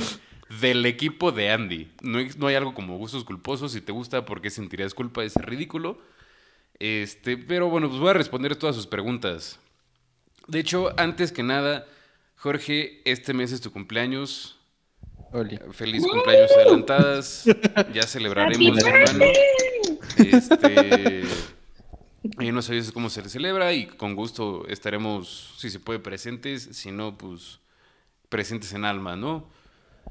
Del 0.61 0.85
equipo 0.85 1.31
de 1.31 1.49
Andy. 1.49 1.87
No, 2.03 2.19
hay- 2.19 2.29
no 2.37 2.45
hay 2.45 2.53
algo 2.55 2.75
como 2.75 2.95
gustos 2.99 3.23
culposos. 3.23 3.71
Si 3.71 3.81
te 3.81 3.91
gusta, 3.91 4.25
¿por 4.25 4.41
qué 4.41 4.51
sentirías 4.51 4.93
culpa? 4.93 5.23
Es 5.23 5.33
ridículo. 5.33 5.99
Este, 6.77 7.35
pero 7.35 7.67
bueno, 7.67 7.89
pues 7.89 7.99
voy 7.99 8.11
a 8.11 8.13
responder 8.13 8.55
todas 8.57 8.75
sus 8.75 8.85
preguntas. 8.85 9.59
De 10.47 10.59
hecho, 10.59 10.93
antes 10.99 11.31
que 11.31 11.41
nada, 11.41 11.87
Jorge, 12.35 13.01
este 13.05 13.33
mes 13.33 13.51
es 13.51 13.61
tu 13.61 13.71
cumpleaños. 13.71 14.58
Oli. 15.31 15.59
Feliz 15.71 16.03
cumpleaños 16.05 16.51
adelantadas. 16.51 17.45
Ya 17.93 18.03
celebraremos, 18.03 18.77
hermano. 18.83 19.25
Este. 20.17 21.23
Y 22.39 22.51
no 22.51 22.61
sabías 22.61 22.91
cómo 22.91 23.09
se 23.09 23.27
celebra 23.29 23.73
y 23.73 23.85
con 23.85 24.15
gusto 24.15 24.67
estaremos, 24.67 25.53
si 25.57 25.69
se 25.69 25.79
puede, 25.79 25.99
presentes. 25.99 26.69
Si 26.73 26.91
no, 26.91 27.17
pues 27.17 27.59
presentes 28.27 28.73
en 28.73 28.85
alma, 28.85 29.15
¿no? 29.15 29.49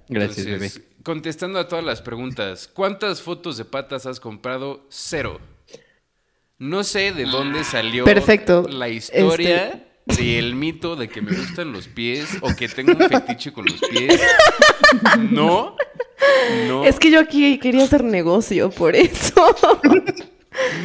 Gracias, 0.08 0.46
Entonces, 0.46 0.78
bebé. 0.78 0.88
Contestando 1.02 1.58
a 1.58 1.68
todas 1.68 1.84
las 1.84 2.00
preguntas, 2.00 2.68
¿cuántas 2.68 3.22
fotos 3.22 3.56
de 3.56 3.64
patas 3.64 4.06
has 4.06 4.20
comprado? 4.20 4.86
Cero. 4.88 5.40
No 6.58 6.82
sé 6.82 7.12
de 7.12 7.24
dónde 7.24 7.62
salió 7.62 8.04
Perfecto. 8.04 8.60
Este 8.60 8.72
la 8.72 8.88
historia 8.88 9.88
del 10.16 10.55
mito 10.55 10.97
de 10.97 11.09
que 11.09 11.20
me 11.22 11.36
gustan 11.36 11.72
los 11.72 11.89
pies 11.89 12.39
o 12.40 12.55
que 12.56 12.68
tengo 12.68 12.93
un 12.93 13.09
fetiche 13.09 13.52
con 13.52 13.66
los 13.66 13.80
pies. 13.80 14.20
No, 15.30 15.76
no, 16.66 16.85
Es 16.85 16.98
que 16.98 17.10
yo 17.10 17.20
aquí 17.20 17.59
quería 17.59 17.85
hacer 17.85 18.02
negocio, 18.05 18.70
por 18.70 18.97
eso. 18.97 19.55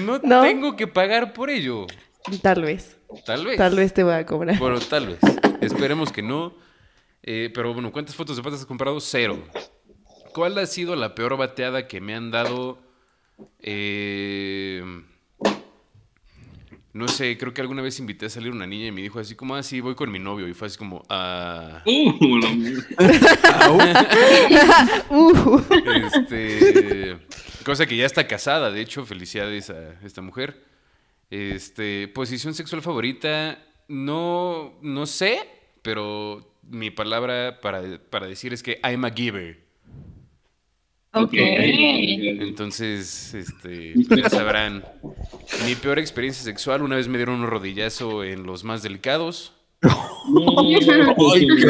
no, 0.06 0.20
¿no? 0.24 0.41
tengo 0.41 0.76
que 0.76 0.88
pagar 0.88 1.34
por 1.34 1.50
ello. 1.50 1.88
Tal 2.41 2.62
vez. 2.64 2.98
Tal 3.26 3.45
vez. 3.45 3.58
Tal 3.58 3.76
vez 3.76 3.94
te 3.94 4.04
voy 4.04 4.14
a 4.14 4.26
cobrar. 4.26 4.58
Bueno, 4.60 4.80
tal 4.80 5.08
vez. 5.08 5.20
Esperemos 5.62 6.12
que 6.12 6.22
no. 6.22 6.54
Eh, 7.22 7.50
pero 7.54 7.74
bueno, 7.74 7.91
¿cuántas 7.91 8.16
fotos 8.16 8.36
de 8.36 8.44
patas 8.44 8.60
has 8.62 8.66
comprado? 8.66 9.00
Cero. 9.00 9.41
¿Cuál 10.34 10.58
ha 10.58 10.66
sido 10.66 10.95
la 10.95 11.16
peor 11.16 11.38
bateada 11.38 11.88
que 11.88 12.02
me 12.02 12.16
han 12.16 12.32
dado? 12.32 12.80
Eh, 13.60 14.84
no 16.94 17.07
sé, 17.07 17.36
creo 17.40 17.53
que 17.56 17.61
alguna 17.61 17.82
vez 17.82 17.98
invité 17.99 18.28
a 18.28 18.30
salir 18.30 18.52
una 18.52 18.68
niña 18.68 18.86
y 18.88 18.91
me 18.91 19.02
dijo 19.02 19.20
así 19.20 19.34
como, 19.34 19.56
ah, 19.56 19.64
sí, 19.64 19.80
voy 19.82 19.95
con 19.95 20.11
mi 20.11 20.20
novio. 20.20 20.48
Y 20.48 20.53
fue 20.53 20.68
así 20.68 20.78
como, 20.78 21.03
ah... 21.10 21.82
Uh, 21.88 22.38
la. 22.38 22.49
Uh, 25.10 25.60
Este, 26.06 27.18
cosa 27.65 27.88
que 27.88 27.98
ya 27.98 28.06
está 28.06 28.28
casada, 28.28 28.70
de 28.72 28.82
hecho, 28.82 29.06
felicidades 29.06 29.72
a 29.72 29.99
esta 30.03 30.22
mujer. 30.22 30.64
Este, 31.32 32.07
posición 32.10 32.53
sexual 32.53 32.84
favorita, 32.84 33.57
no, 33.88 34.78
no 34.84 35.07
sé, 35.07 35.40
pero 35.82 36.53
mi 36.61 36.91
palabra 36.91 37.60
para, 37.60 37.82
para 38.10 38.28
decir 38.28 38.53
es 38.53 38.61
que 38.61 38.80
I'm 38.84 39.03
a 39.06 39.10
giver. 39.10 39.62
Ok. 41.14 41.34
Entonces, 41.34 43.34
este, 43.34 43.94
ya 44.18 44.30
sabrán. 44.30 44.84
Mi 45.65 45.76
peor 45.76 45.99
experiencia 45.99 46.44
sexual, 46.44 46.81
una 46.81 46.95
vez 46.95 47.07
me 47.07 47.18
dieron 47.18 47.41
un 47.41 47.48
rodillazo 47.48 48.23
en 48.23 48.44
los 48.44 48.64
más 48.64 48.81
delicados. 48.81 49.53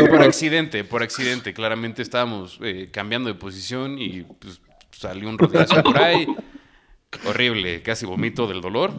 por 0.09 0.21
accidente, 0.21 0.83
por 0.83 1.03
accidente. 1.03 1.53
Claramente 1.53 2.01
estábamos 2.01 2.59
eh, 2.61 2.89
cambiando 2.91 3.27
de 3.27 3.35
posición 3.35 3.99
y 3.99 4.21
pues, 4.21 4.61
salió 4.91 5.29
un 5.29 5.37
rodillazo 5.37 5.83
por 5.83 5.97
ahí. 5.97 6.27
Horrible, 7.25 7.81
casi 7.81 8.05
vomito 8.05 8.47
del 8.47 8.61
dolor. 8.61 8.93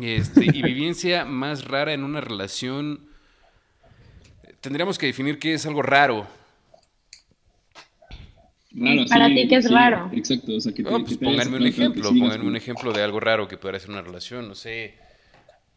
Este, 0.00 0.44
y 0.44 0.62
vivencia 0.62 1.24
más 1.24 1.64
rara 1.64 1.92
en 1.92 2.04
una 2.04 2.20
relación. 2.20 3.06
Tendríamos 4.60 4.98
que 4.98 5.06
definir 5.06 5.38
qué 5.38 5.54
es 5.54 5.66
algo 5.66 5.82
raro. 5.82 6.26
Para 9.08 9.28
ti, 9.28 9.48
¿qué 9.48 9.56
es 9.56 9.70
raro? 9.70 10.10
Exacto, 10.12 10.54
o 10.54 10.60
sea, 10.60 10.72
que, 10.72 10.82
te, 10.82 10.90
No, 10.90 11.02
pues 11.02 11.16
pónganme 11.16 11.56
un 11.56 11.66
ejemplo, 11.66 12.10
pónganme 12.10 12.46
un 12.46 12.56
ejemplo 12.56 12.92
de 12.92 13.02
algo 13.02 13.20
raro 13.20 13.48
que 13.48 13.56
pudiera 13.56 13.78
ser 13.78 13.90
una 13.90 14.02
relación, 14.02 14.48
no 14.48 14.54
sé. 14.54 14.94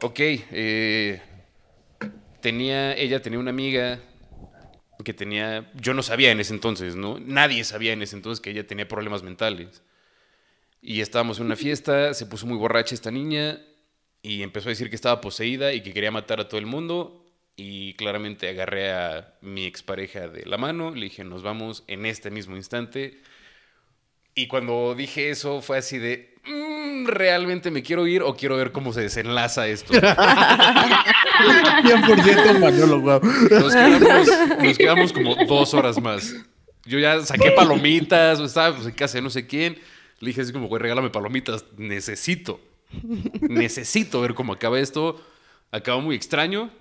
Ok, 0.01 0.19
eh, 0.19 1.21
tenía, 2.41 2.95
ella 2.95 3.21
tenía 3.21 3.39
una 3.39 3.51
amiga 3.51 3.99
que 5.03 5.13
tenía, 5.13 5.71
yo 5.76 5.93
no 5.93 6.03
sabía 6.03 6.31
en 6.31 6.39
ese 6.39 6.53
entonces, 6.53 6.95
¿no? 6.95 7.19
Nadie 7.19 7.63
sabía 7.63 7.93
en 7.93 8.01
ese 8.01 8.17
entonces 8.17 8.41
que 8.41 8.49
ella 8.51 8.67
tenía 8.67 8.88
problemas 8.88 9.23
mentales. 9.23 9.81
Y 10.81 11.01
estábamos 11.01 11.39
en 11.39 11.45
una 11.45 11.55
fiesta, 11.55 12.13
se 12.13 12.26
puso 12.26 12.47
muy 12.47 12.57
borracha 12.57 12.95
esta 12.95 13.11
niña 13.11 13.61
y 14.21 14.43
empezó 14.43 14.69
a 14.69 14.71
decir 14.71 14.89
que 14.89 14.95
estaba 14.95 15.21
poseída 15.21 15.73
y 15.73 15.81
que 15.81 15.93
quería 15.93 16.11
matar 16.11 16.39
a 16.41 16.47
todo 16.47 16.59
el 16.59 16.65
mundo. 16.65 17.18
Y 17.61 17.94
claramente 17.95 18.48
agarré 18.48 18.94
a 18.94 19.34
mi 19.41 19.65
expareja 19.65 20.30
de 20.30 20.45
la 20.45 20.57
mano, 20.57 20.91
le 20.95 21.02
dije, 21.02 21.26
nos 21.26 21.44
vamos 21.44 21.84
en 21.88 22.06
este 22.06 22.31
mismo 22.31 22.56
instante. 22.56 23.19
Y 24.34 24.48
cuando 24.48 24.95
dije 24.95 25.30
eso 25.30 25.61
fue 25.61 25.80
así 25.80 25.98
de, 25.98 26.36
"Mm, 26.45 27.07
¿realmente 27.07 27.69
me 27.69 27.84
quiero 27.84 28.07
ir 28.07 28.22
o 28.22 28.34
quiero 28.38 28.56
ver 28.56 28.72
cómo 28.72 28.94
se 28.94 29.02
desenlaza 29.02 29.68
esto? 29.68 29.91
100% 29.94 32.60
Manolo, 32.60 33.02
guau. 33.02 33.19
Nos 33.22 33.73
quedamos, 33.73 34.30
nos 34.64 34.77
quedamos 34.77 35.11
como 35.11 35.36
dos 35.45 35.73
horas 35.73 36.02
más. 36.02 36.34
Yo 36.86 36.98
ya 36.98 37.19
saqué 37.26 37.52
palomitas, 37.52 38.40
estaba 38.40 38.73
pues, 38.73 38.88
en 38.88 38.94
casa 38.94 39.18
de 39.18 39.22
no 39.22 39.30
sé 39.30 39.48
quién. 39.48 39.77
Le 40.22 40.27
dije 40.27 40.40
así 40.41 40.53
como, 40.53 40.69
güey, 40.69 40.81
regálame 40.81 41.10
palomitas. 41.10 41.65
Necesito. 41.76 42.61
Necesito 43.41 44.22
ver 44.22 44.34
cómo 44.34 44.53
acaba 44.53 44.80
esto. 44.80 45.22
Acabó 45.72 45.99
muy 45.99 46.15
extraño. 46.15 46.72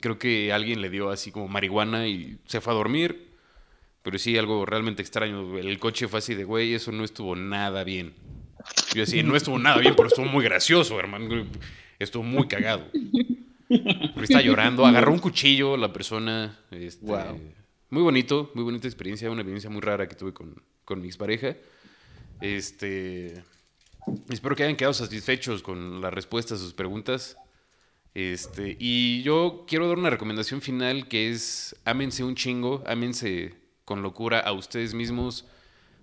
Creo 0.00 0.18
que 0.18 0.52
alguien 0.52 0.80
le 0.80 0.90
dio 0.90 1.10
así 1.10 1.30
como 1.30 1.48
marihuana 1.48 2.06
y 2.06 2.38
se 2.46 2.60
fue 2.60 2.72
a 2.72 2.76
dormir. 2.76 3.32
Pero 4.02 4.18
sí, 4.18 4.36
algo 4.36 4.66
realmente 4.66 5.02
extraño. 5.02 5.58
El 5.58 5.78
coche 5.78 6.08
fue 6.08 6.18
así 6.18 6.34
de, 6.34 6.44
güey, 6.44 6.74
eso 6.74 6.90
no 6.90 7.04
estuvo 7.04 7.36
nada 7.36 7.84
bien. 7.84 8.14
Yo 8.94 9.02
así, 9.02 9.22
no 9.22 9.36
estuvo 9.36 9.58
nada 9.58 9.78
bien, 9.78 9.94
pero 9.94 10.08
estuvo 10.08 10.26
muy 10.26 10.44
gracioso, 10.44 10.98
hermano. 10.98 11.46
Estuvo 11.98 12.22
muy 12.22 12.48
cagado. 12.48 12.86
Pero 13.68 14.22
está 14.22 14.40
llorando. 14.40 14.84
Agarró 14.84 15.12
un 15.12 15.18
cuchillo 15.18 15.76
la 15.76 15.92
persona. 15.92 16.58
este, 16.70 17.06
Wow. 17.06 17.40
Muy 17.90 18.02
bonito, 18.02 18.50
muy 18.54 18.64
bonita 18.64 18.88
experiencia. 18.88 19.30
Una 19.30 19.42
experiencia 19.42 19.70
muy 19.70 19.82
rara 19.82 20.08
que 20.08 20.14
tuve 20.14 20.32
con, 20.32 20.62
con 20.84 21.00
mi 21.00 21.08
expareja. 21.08 21.56
Este. 22.40 23.44
Espero 24.30 24.56
que 24.56 24.64
hayan 24.64 24.76
quedado 24.76 24.94
satisfechos 24.94 25.62
con 25.62 26.00
las 26.00 26.12
respuestas 26.12 26.60
a 26.60 26.62
sus 26.62 26.72
preguntas. 26.72 27.36
Este, 28.14 28.76
y 28.78 29.22
yo 29.22 29.64
quiero 29.66 29.88
dar 29.88 29.98
una 29.98 30.10
recomendación 30.10 30.60
final 30.60 31.08
que 31.08 31.30
es 31.30 31.74
ámense 31.84 32.24
un 32.24 32.34
chingo, 32.34 32.82
ámense 32.86 33.54
con 33.84 34.02
locura 34.02 34.40
a 34.40 34.52
ustedes 34.52 34.92
mismos, 34.92 35.46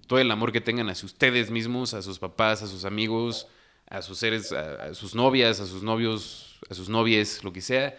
todo 0.07 0.19
el 0.19 0.31
amor 0.31 0.51
que 0.51 0.61
tengan 0.61 0.89
hacia 0.89 1.05
ustedes 1.05 1.51
mismos, 1.51 1.93
a 1.93 2.01
sus 2.01 2.17
papás, 2.17 2.63
a 2.63 2.67
sus 2.67 2.83
amigos, 2.83 3.47
a 3.87 4.01
sus 4.01 4.17
seres, 4.17 4.51
a, 4.51 4.85
a 4.85 4.93
sus 4.95 5.13
novias, 5.13 5.59
a 5.59 5.67
sus 5.67 5.83
novios, 5.83 6.59
a 6.69 6.73
sus 6.73 6.89
novies, 6.89 7.43
lo 7.43 7.53
que 7.53 7.61
sea. 7.61 7.95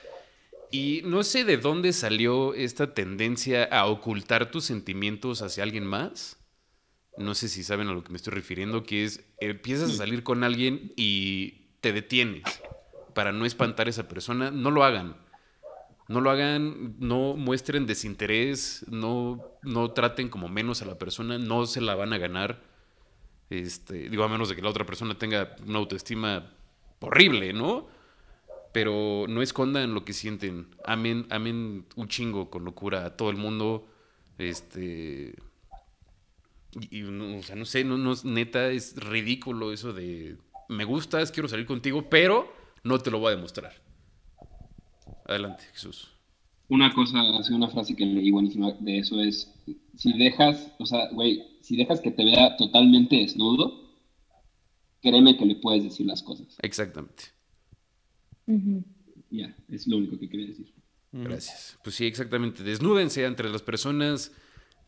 Y 0.73 1.03
no 1.05 1.23
sé 1.23 1.45
de 1.45 1.57
dónde 1.57 1.93
salió 1.93 2.55
esta 2.55 2.95
tendencia 2.95 3.65
a 3.65 3.87
ocultar 3.87 4.51
tus 4.51 4.65
sentimientos 4.65 5.43
hacia 5.43 5.63
alguien 5.63 5.87
más. 5.87 6.37
No 7.17 7.35
sé 7.35 7.49
si 7.49 7.63
saben 7.63 7.89
a 7.89 7.93
lo 7.93 8.03
que 8.03 8.11
me 8.11 8.17
estoy 8.17 8.35
refiriendo, 8.35 8.83
que 8.83 9.05
es 9.05 9.25
empiezas 9.41 9.91
a 9.91 9.95
salir 9.95 10.23
con 10.25 10.43
alguien 10.43 10.93
y 10.97 11.69
te 11.81 11.93
detienes 11.93 12.43
para 13.15 13.33
no 13.33 13.45
espantar 13.45 13.87
a 13.87 13.91
esa 13.91 14.09
persona. 14.09 14.51
No 14.51 14.71
lo 14.71 14.85
hagan. 14.85 15.17
No 16.09 16.21
lo 16.21 16.31
hagan, 16.31 16.97
no 16.99 17.35
muestren 17.37 17.87
desinterés, 17.87 18.85
no, 18.89 19.41
no 19.63 19.93
traten 19.93 20.29
como 20.29 20.49
menos 20.49 20.83
a 20.83 20.87
la 20.87 20.99
persona, 20.99 21.39
no 21.39 21.67
se 21.67 21.81
la 21.81 21.95
van 21.95 22.13
a 22.13 22.19
ganar. 22.19 22.65
Este, 23.49 24.09
digo, 24.09 24.25
a 24.25 24.29
menos 24.29 24.49
de 24.49 24.57
que 24.57 24.63
la 24.63 24.71
otra 24.71 24.85
persona 24.85 25.17
tenga 25.17 25.55
una 25.67 25.79
autoestima 25.79 26.51
horrible, 26.99 27.53
¿no? 27.53 27.87
Pero 28.73 29.27
no 29.29 29.41
escondan 29.41 29.95
lo 29.95 30.05
que 30.05 30.13
sienten. 30.13 30.75
Amen, 30.85 31.27
amen 31.31 31.87
un 31.95 32.09
chingo 32.09 32.51
con 32.51 32.65
locura 32.65 33.07
a 33.07 33.17
todo 33.17 33.31
el 33.31 33.37
mundo. 33.37 33.87
Este. 34.37 35.37
O 36.77 37.43
sea, 37.43 37.55
no 37.55 37.65
sé, 37.65 37.85
no, 37.85 37.97
no, 37.99 38.15
neta, 38.25 38.71
es 38.71 38.97
ridículo 38.97 39.73
eso 39.73 39.93
de 39.93 40.37
me 40.71 40.85
gustas, 40.85 41.33
quiero 41.33 41.49
salir 41.49 41.67
contigo, 41.67 42.09
pero 42.09 42.53
no 42.85 42.99
te 42.99 43.11
lo 43.11 43.19
voy 43.19 43.33
a 43.33 43.37
demostrar. 43.37 43.73
Adelante, 45.27 45.65
Jesús. 45.73 46.11
Una 46.69 46.93
cosa, 46.95 47.21
así 47.39 47.53
una 47.53 47.69
frase 47.69 47.97
que 47.97 48.07
leí 48.07 48.31
buenísima 48.31 48.73
de 48.79 48.99
eso 48.99 49.21
es, 49.21 49.53
si 49.97 50.17
dejas, 50.17 50.73
o 50.79 50.87
sea, 50.87 51.09
güey, 51.13 51.43
si 51.63 51.77
dejas 51.77 52.01
que 52.01 52.11
te 52.13 52.25
vea 52.25 52.57
totalmente 52.57 53.17
desnudo, 53.17 53.91
créeme 55.03 55.37
que 55.37 55.47
le 55.47 55.57
puedes 55.57 55.83
decir 55.83 56.07
las 56.07 56.23
cosas. 56.23 56.57
Exactamente. 56.63 57.25
Ya, 59.31 59.55
es 59.69 59.87
lo 59.87 59.97
único 59.99 60.19
que 60.19 60.29
quería 60.29 60.47
decir. 60.47 60.73
Gracias. 61.13 61.79
Pues 61.83 61.97
sí, 61.97 62.07
exactamente. 62.07 62.63
Desnúdense 62.63 63.25
entre 63.25 63.49
las 63.49 63.63
personas, 63.63 64.33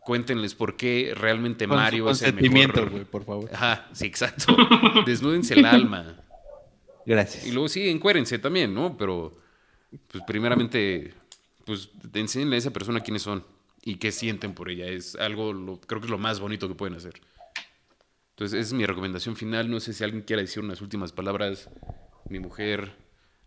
cuéntenles 0.01 0.55
por 0.55 0.77
qué 0.77 1.12
realmente 1.16 1.66
Con 1.66 1.77
su 1.77 1.81
Mario 1.82 2.10
es 2.10 2.23
el 2.23 2.35
mejor. 2.35 2.90
güey, 2.90 3.05
por 3.05 3.24
favor. 3.24 3.51
Ajá, 3.52 3.89
sí, 3.93 4.06
exacto. 4.06 4.56
Desnúdense 5.05 5.55
el 5.55 5.64
alma. 5.64 6.22
Gracias. 7.07 7.47
Y 7.47 7.53
luego 7.53 7.69
sí, 7.69 7.89
encuérense 7.89 8.39
también, 8.39 8.74
¿no? 8.74 8.97
Pero, 8.97 9.37
pues 10.09 10.24
primeramente, 10.27 11.15
pues 11.65 11.91
enséñenle 12.15 12.57
a 12.57 12.59
esa 12.59 12.70
persona 12.73 13.01
quiénes 13.01 13.23
son 13.23 13.45
y 13.83 13.97
qué 13.97 14.12
sienten 14.12 14.55
por 14.55 14.70
ella. 14.70 14.87
Es 14.87 15.16
algo, 15.16 15.53
lo, 15.53 15.81
creo 15.81 16.01
que 16.01 16.07
es 16.07 16.11
lo 16.11 16.19
más 16.19 16.41
bonito 16.41 16.69
que 16.69 16.74
pueden 16.74 16.97
hacer. 16.97 17.15
Entonces, 18.31 18.59
esa 18.59 18.69
es 18.69 18.73
mi 18.73 18.87
recomendación 18.87 19.37
final. 19.37 19.70
No 19.70 19.81
sé 19.81 19.93
si 19.93 20.05
alguien 20.05 20.23
quiera 20.23 20.43
decir 20.43 20.62
unas 20.62 20.81
últimas 20.81 21.12
palabras. 21.12 21.69
Mi 22.29 22.39
mujer, 22.39 22.93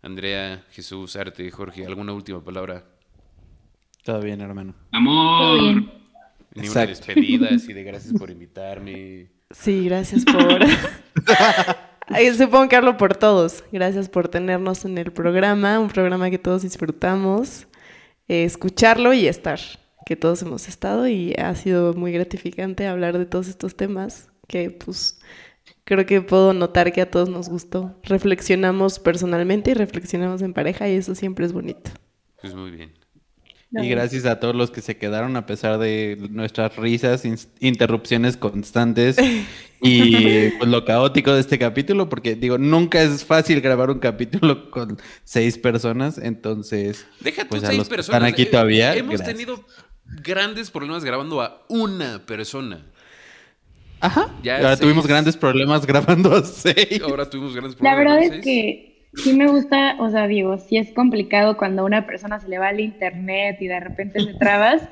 Andrea, 0.01 0.63
Jesús, 0.71 1.15
Arte, 1.15 1.49
Jorge, 1.51 1.85
¿alguna 1.85 2.13
última 2.13 2.43
palabra? 2.43 2.85
Todo 4.03 4.21
bien, 4.21 4.41
hermano. 4.41 4.75
Amor. 4.91 5.59
bien. 5.59 5.91
Ni 6.53 6.69
una 6.69 6.83
Exacto. 6.83 6.89
despedida 6.89 7.49
así 7.53 7.73
de 7.73 7.83
gracias 7.83 8.13
por 8.13 8.29
invitarme. 8.29 9.31
Sí, 9.51 9.85
gracias 9.85 10.23
por. 10.25 10.59
Supongo 12.37 12.69
que 12.69 12.75
hablo 12.75 12.97
por 12.97 13.15
todos. 13.15 13.63
Gracias 13.71 14.09
por 14.09 14.27
tenernos 14.27 14.85
en 14.85 14.97
el 14.97 15.11
programa, 15.11 15.79
un 15.79 15.89
programa 15.89 16.29
que 16.29 16.37
todos 16.37 16.61
disfrutamos, 16.61 17.67
eh, 18.27 18.43
escucharlo 18.43 19.13
y 19.13 19.27
estar, 19.27 19.59
que 20.05 20.15
todos 20.15 20.41
hemos 20.41 20.67
estado 20.67 21.07
y 21.07 21.33
ha 21.33 21.53
sido 21.55 21.93
muy 21.93 22.11
gratificante 22.11 22.87
hablar 22.87 23.17
de 23.17 23.25
todos 23.25 23.47
estos 23.47 23.75
temas 23.75 24.29
que 24.47 24.69
pues 24.69 25.19
creo 25.83 26.05
que 26.05 26.21
puedo 26.21 26.53
notar 26.53 26.93
que 26.93 27.01
a 27.01 27.09
todos 27.09 27.29
nos 27.29 27.49
gustó. 27.49 27.99
Reflexionamos 28.03 28.99
personalmente 28.99 29.71
y 29.71 29.73
reflexionamos 29.73 30.41
en 30.41 30.53
pareja 30.53 30.87
y 30.89 30.95
eso 30.95 31.15
siempre 31.15 31.45
es 31.45 31.53
bonito. 31.53 31.91
Pues 32.39 32.53
muy 32.53 32.71
bien. 32.71 33.04
Y 33.83 33.89
gracias 33.89 34.25
a 34.25 34.39
todos 34.39 34.55
los 34.55 34.71
que 34.71 34.81
se 34.81 34.97
quedaron 34.97 35.35
a 35.35 35.45
pesar 35.45 35.77
de 35.79 36.17
nuestras 36.29 36.75
risas, 36.77 37.23
interrupciones 37.59 38.37
constantes 38.37 39.17
y 39.81 40.49
pues, 40.51 40.69
lo 40.69 40.85
caótico 40.85 41.33
de 41.33 41.41
este 41.41 41.59
capítulo, 41.59 42.07
porque 42.09 42.35
digo, 42.35 42.57
nunca 42.57 43.01
es 43.01 43.25
fácil 43.25 43.61
grabar 43.61 43.89
un 43.91 43.99
capítulo 43.99 44.71
con 44.71 44.97
seis 45.23 45.57
personas, 45.57 46.17
entonces 46.17 47.05
Deja 47.19 47.45
Pues 47.45 47.63
a 47.63 47.67
seis 47.67 47.79
los 47.79 47.89
que 47.89 47.95
personas. 47.95 48.17
están 48.21 48.33
aquí 48.33 48.43
eh, 48.43 48.45
todavía, 48.47 48.95
Hemos 48.95 49.15
gracias. 49.17 49.37
tenido 49.37 49.65
grandes 50.23 50.71
problemas 50.71 51.03
grabando 51.03 51.41
a 51.41 51.65
una 51.67 52.25
persona. 52.25 52.85
Ajá. 53.99 54.29
Ya 54.43 54.57
Ahora 54.57 54.69
seis. 54.69 54.81
tuvimos 54.81 55.07
grandes 55.07 55.35
problemas 55.37 55.85
grabando 55.85 56.33
a 56.35 56.43
seis. 56.43 57.01
Ahora 57.03 57.29
tuvimos 57.29 57.53
grandes 57.55 57.73
La 57.81 57.95
problemas. 57.95 57.97
verdad 57.97 58.27
con 58.29 58.37
es 58.39 58.43
que 58.43 58.94
sí 59.17 59.33
me 59.33 59.47
gusta, 59.47 59.95
o 59.99 60.09
sea, 60.09 60.27
digo, 60.27 60.57
sí 60.57 60.77
es 60.77 60.91
complicado 60.93 61.57
cuando 61.57 61.81
a 61.81 61.85
una 61.85 62.05
persona 62.05 62.39
se 62.39 62.47
le 62.47 62.57
va 62.57 62.69
el 62.69 62.79
internet 62.79 63.57
y 63.59 63.67
de 63.67 63.79
repente 63.79 64.19
se 64.21 64.33
trabas, 64.33 64.87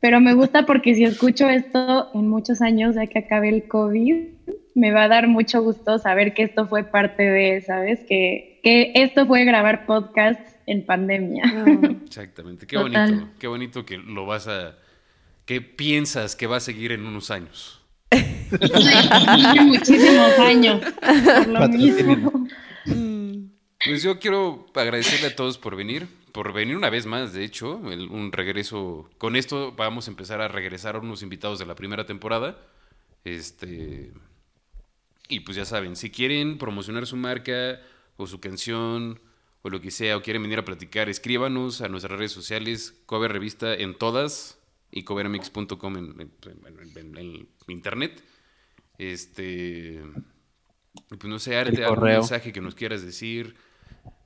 pero 0.00 0.20
me 0.20 0.34
gusta 0.34 0.66
porque 0.66 0.94
si 0.94 1.04
escucho 1.04 1.48
esto 1.48 2.10
en 2.14 2.28
muchos 2.28 2.60
años, 2.60 2.94
ya 2.94 3.06
que 3.06 3.18
acabe 3.18 3.48
el 3.48 3.66
COVID, 3.66 4.28
me 4.74 4.92
va 4.92 5.04
a 5.04 5.08
dar 5.08 5.26
mucho 5.26 5.62
gusto 5.62 5.98
saber 5.98 6.34
que 6.34 6.44
esto 6.44 6.66
fue 6.66 6.84
parte 6.84 7.24
de, 7.24 7.60
¿sabes? 7.62 8.00
Que, 8.08 8.60
que 8.62 8.92
esto 8.94 9.26
fue 9.26 9.44
grabar 9.44 9.86
podcasts 9.86 10.54
en 10.66 10.84
pandemia. 10.86 11.42
Exactamente. 12.04 12.66
Qué 12.66 12.76
Total. 12.76 13.10
bonito. 13.10 13.28
Qué 13.38 13.46
bonito 13.48 13.84
que 13.84 13.98
lo 13.98 14.26
vas 14.26 14.46
a. 14.46 14.76
que 15.46 15.60
piensas 15.60 16.36
que 16.36 16.46
va 16.46 16.58
a 16.58 16.60
seguir 16.60 16.92
en 16.92 17.04
unos 17.06 17.30
años. 17.30 17.82
muchísimos 19.64 20.38
años. 20.38 20.80
Por 21.00 21.48
lo 21.48 21.68
mismo. 21.68 22.48
Pues 23.84 24.02
yo 24.02 24.18
quiero 24.18 24.66
agradecerle 24.74 25.28
a 25.28 25.36
todos 25.36 25.56
por 25.56 25.76
venir, 25.76 26.08
por 26.32 26.52
venir 26.52 26.76
una 26.76 26.90
vez 26.90 27.06
más, 27.06 27.32
de 27.32 27.44
hecho, 27.44 27.76
un 27.76 28.32
regreso. 28.32 29.08
Con 29.18 29.36
esto 29.36 29.72
vamos 29.72 30.08
a 30.08 30.10
empezar 30.10 30.40
a 30.40 30.48
regresar 30.48 30.96
a 30.96 30.98
unos 30.98 31.22
invitados 31.22 31.60
de 31.60 31.66
la 31.66 31.76
primera 31.76 32.04
temporada. 32.04 32.58
Este. 33.24 34.12
Y 35.28 35.40
pues 35.40 35.56
ya 35.56 35.64
saben, 35.64 35.94
si 35.94 36.10
quieren 36.10 36.58
promocionar 36.58 37.06
su 37.06 37.16
marca 37.16 37.80
o 38.16 38.26
su 38.26 38.40
canción 38.40 39.20
o 39.62 39.70
lo 39.70 39.80
que 39.80 39.90
sea, 39.90 40.16
o 40.16 40.22
quieren 40.22 40.42
venir 40.42 40.58
a 40.58 40.64
platicar, 40.64 41.08
escríbanos 41.08 41.80
a 41.80 41.88
nuestras 41.88 42.18
redes 42.18 42.32
sociales, 42.32 43.00
Cover 43.06 43.32
Revista 43.32 43.74
en 43.74 43.96
todas 43.96 44.58
y 44.90 45.04
covermix.com 45.04 45.96
en, 45.96 46.32
en, 47.16 47.48
internet. 47.68 48.24
Este. 48.96 50.02
Pues 51.08 51.24
no 51.24 51.38
sé, 51.38 51.56
arte, 51.56 51.84
algún 51.84 52.04
mensaje 52.04 52.52
que 52.52 52.60
nos 52.60 52.74
quieras 52.74 53.02
decir. 53.04 53.67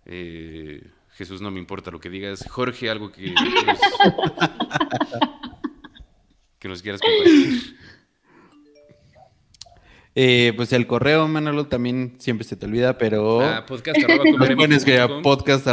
Eh, 0.06 0.82
Jesús, 1.10 1.40
no 1.40 1.50
me 1.50 1.58
importa 1.58 1.90
lo 1.90 2.00
que 2.00 2.10
digas. 2.10 2.46
Jorge, 2.48 2.90
algo 2.90 3.12
que, 3.12 3.34
que, 6.58 6.68
nos, 6.68 6.82
quieras 6.82 7.00
compartir. 7.00 7.76
Eh, 10.14 10.52
pues 10.56 10.72
el 10.72 10.86
correo, 10.86 11.26
Manolo, 11.28 11.68
también 11.68 12.16
siempre 12.18 12.46
se 12.46 12.56
te 12.56 12.66
olvida, 12.66 12.98
pero... 12.98 13.40
Ah, 13.40 13.64
podcast 13.66 13.98
arroba 13.98 14.24
podcast 15.22 15.66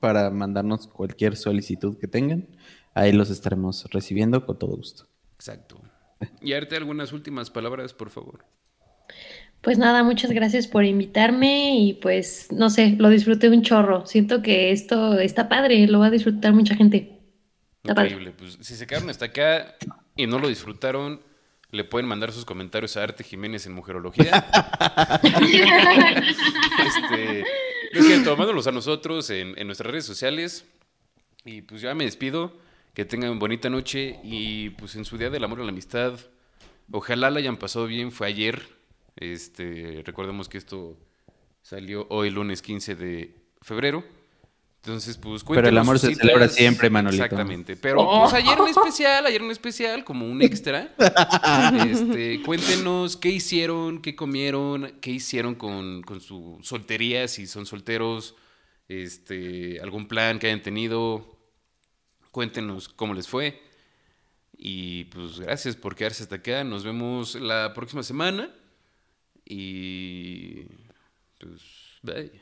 para 0.00 0.30
mandarnos 0.30 0.88
cualquier 0.88 1.36
solicitud 1.36 1.96
que 1.98 2.08
tengan. 2.08 2.48
Ahí 2.94 3.12
los 3.12 3.30
estaremos 3.30 3.84
recibiendo 3.90 4.44
con 4.44 4.58
todo 4.58 4.76
gusto. 4.76 5.06
Exacto. 5.34 5.80
Y 6.40 6.52
darte 6.52 6.76
algunas 6.76 7.12
últimas 7.12 7.50
palabras, 7.50 7.92
por 7.92 8.10
favor. 8.10 8.44
Pues 9.64 9.78
nada, 9.78 10.02
muchas 10.02 10.30
gracias 10.30 10.68
por 10.68 10.84
invitarme 10.84 11.78
y 11.78 11.94
pues 11.94 12.52
no 12.52 12.68
sé, 12.68 12.96
lo 12.98 13.08
disfruté 13.08 13.48
un 13.48 13.62
chorro. 13.62 14.04
Siento 14.04 14.42
que 14.42 14.72
esto 14.72 15.18
está 15.18 15.48
padre, 15.48 15.86
lo 15.86 16.00
va 16.00 16.06
a 16.06 16.10
disfrutar 16.10 16.52
mucha 16.52 16.76
gente. 16.76 17.22
Increíble, 17.82 18.32
pues 18.32 18.58
si 18.60 18.76
se 18.76 18.86
quedaron 18.86 19.08
hasta 19.08 19.24
acá 19.24 19.74
y 20.16 20.26
no 20.26 20.38
lo 20.38 20.48
disfrutaron, 20.48 21.22
le 21.70 21.82
pueden 21.84 22.06
mandar 22.06 22.32
sus 22.32 22.44
comentarios 22.44 22.96
a 22.98 23.04
Arte 23.04 23.24
Jiménez 23.24 23.64
en 23.64 23.72
Mujerología. 23.72 24.46
este, 26.86 27.44
tomándolos 28.22 28.66
a 28.66 28.72
nosotros 28.72 29.30
en, 29.30 29.58
en 29.58 29.66
nuestras 29.66 29.90
redes 29.90 30.04
sociales. 30.04 30.66
Y 31.46 31.62
pues 31.62 31.80
ya 31.80 31.94
me 31.94 32.04
despido. 32.04 32.52
Que 32.92 33.04
tengan 33.04 33.38
bonita 33.38 33.70
noche 33.70 34.20
y 34.22 34.70
pues 34.70 34.94
en 34.94 35.04
su 35.04 35.18
día 35.18 35.28
del 35.28 35.42
amor 35.42 35.58
y 35.58 35.64
la 35.64 35.70
amistad, 35.70 36.16
ojalá 36.92 37.28
la 37.30 37.40
hayan 37.40 37.56
pasado 37.56 37.86
bien. 37.86 38.12
Fue 38.12 38.28
ayer, 38.28 38.62
este, 39.16 40.02
recordemos 40.04 40.48
que 40.48 40.58
esto 40.58 40.98
salió 41.62 42.06
hoy 42.10 42.30
lunes 42.30 42.62
15 42.62 42.94
de 42.94 43.34
febrero. 43.62 44.04
Entonces, 44.84 45.16
pues 45.16 45.42
Pero 45.44 45.66
el 45.66 45.78
amor 45.78 45.98
se 45.98 46.14
celebra 46.14 46.46
siempre, 46.46 46.90
Manolito. 46.90 47.24
Exactamente. 47.24 47.74
Pero 47.74 48.02
oh. 48.02 48.20
pues 48.20 48.34
ayer 48.34 48.60
un 48.60 48.68
especial, 48.68 49.24
ayer 49.24 49.40
un 49.40 49.50
especial, 49.50 50.04
como 50.04 50.26
un 50.26 50.42
extra. 50.42 50.94
este, 51.88 52.42
cuéntenos 52.42 53.16
qué 53.16 53.30
hicieron, 53.30 54.02
qué 54.02 54.14
comieron, 54.14 54.98
qué 55.00 55.10
hicieron 55.10 55.54
con, 55.54 56.02
con 56.02 56.20
su 56.20 56.58
soltería, 56.62 57.28
si 57.28 57.46
son 57.46 57.64
solteros, 57.64 58.34
este, 58.86 59.80
algún 59.80 60.06
plan 60.06 60.38
que 60.38 60.48
hayan 60.48 60.60
tenido. 60.60 61.38
Cuéntenos 62.30 62.90
cómo 62.90 63.14
les 63.14 63.26
fue. 63.26 63.62
Y 64.52 65.04
pues 65.04 65.40
gracias 65.40 65.76
por 65.76 65.94
quedarse 65.94 66.24
hasta 66.24 66.36
acá. 66.36 66.62
Nos 66.62 66.84
vemos 66.84 67.36
la 67.36 67.72
próxima 67.72 68.02
semana. 68.02 68.54
Y 69.46 70.64
pues, 71.38 71.62
bye. 72.02 72.32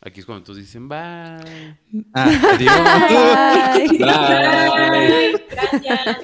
Aquí 0.00 0.20
es 0.20 0.26
cuando 0.26 0.44
todos 0.44 0.58
dicen 0.58 0.88
bye. 0.88 1.76
Ah, 2.14 2.30
adiós. 2.54 2.76
Bye. 3.10 3.98
bye. 3.98 5.44
Gracias. 5.50 6.18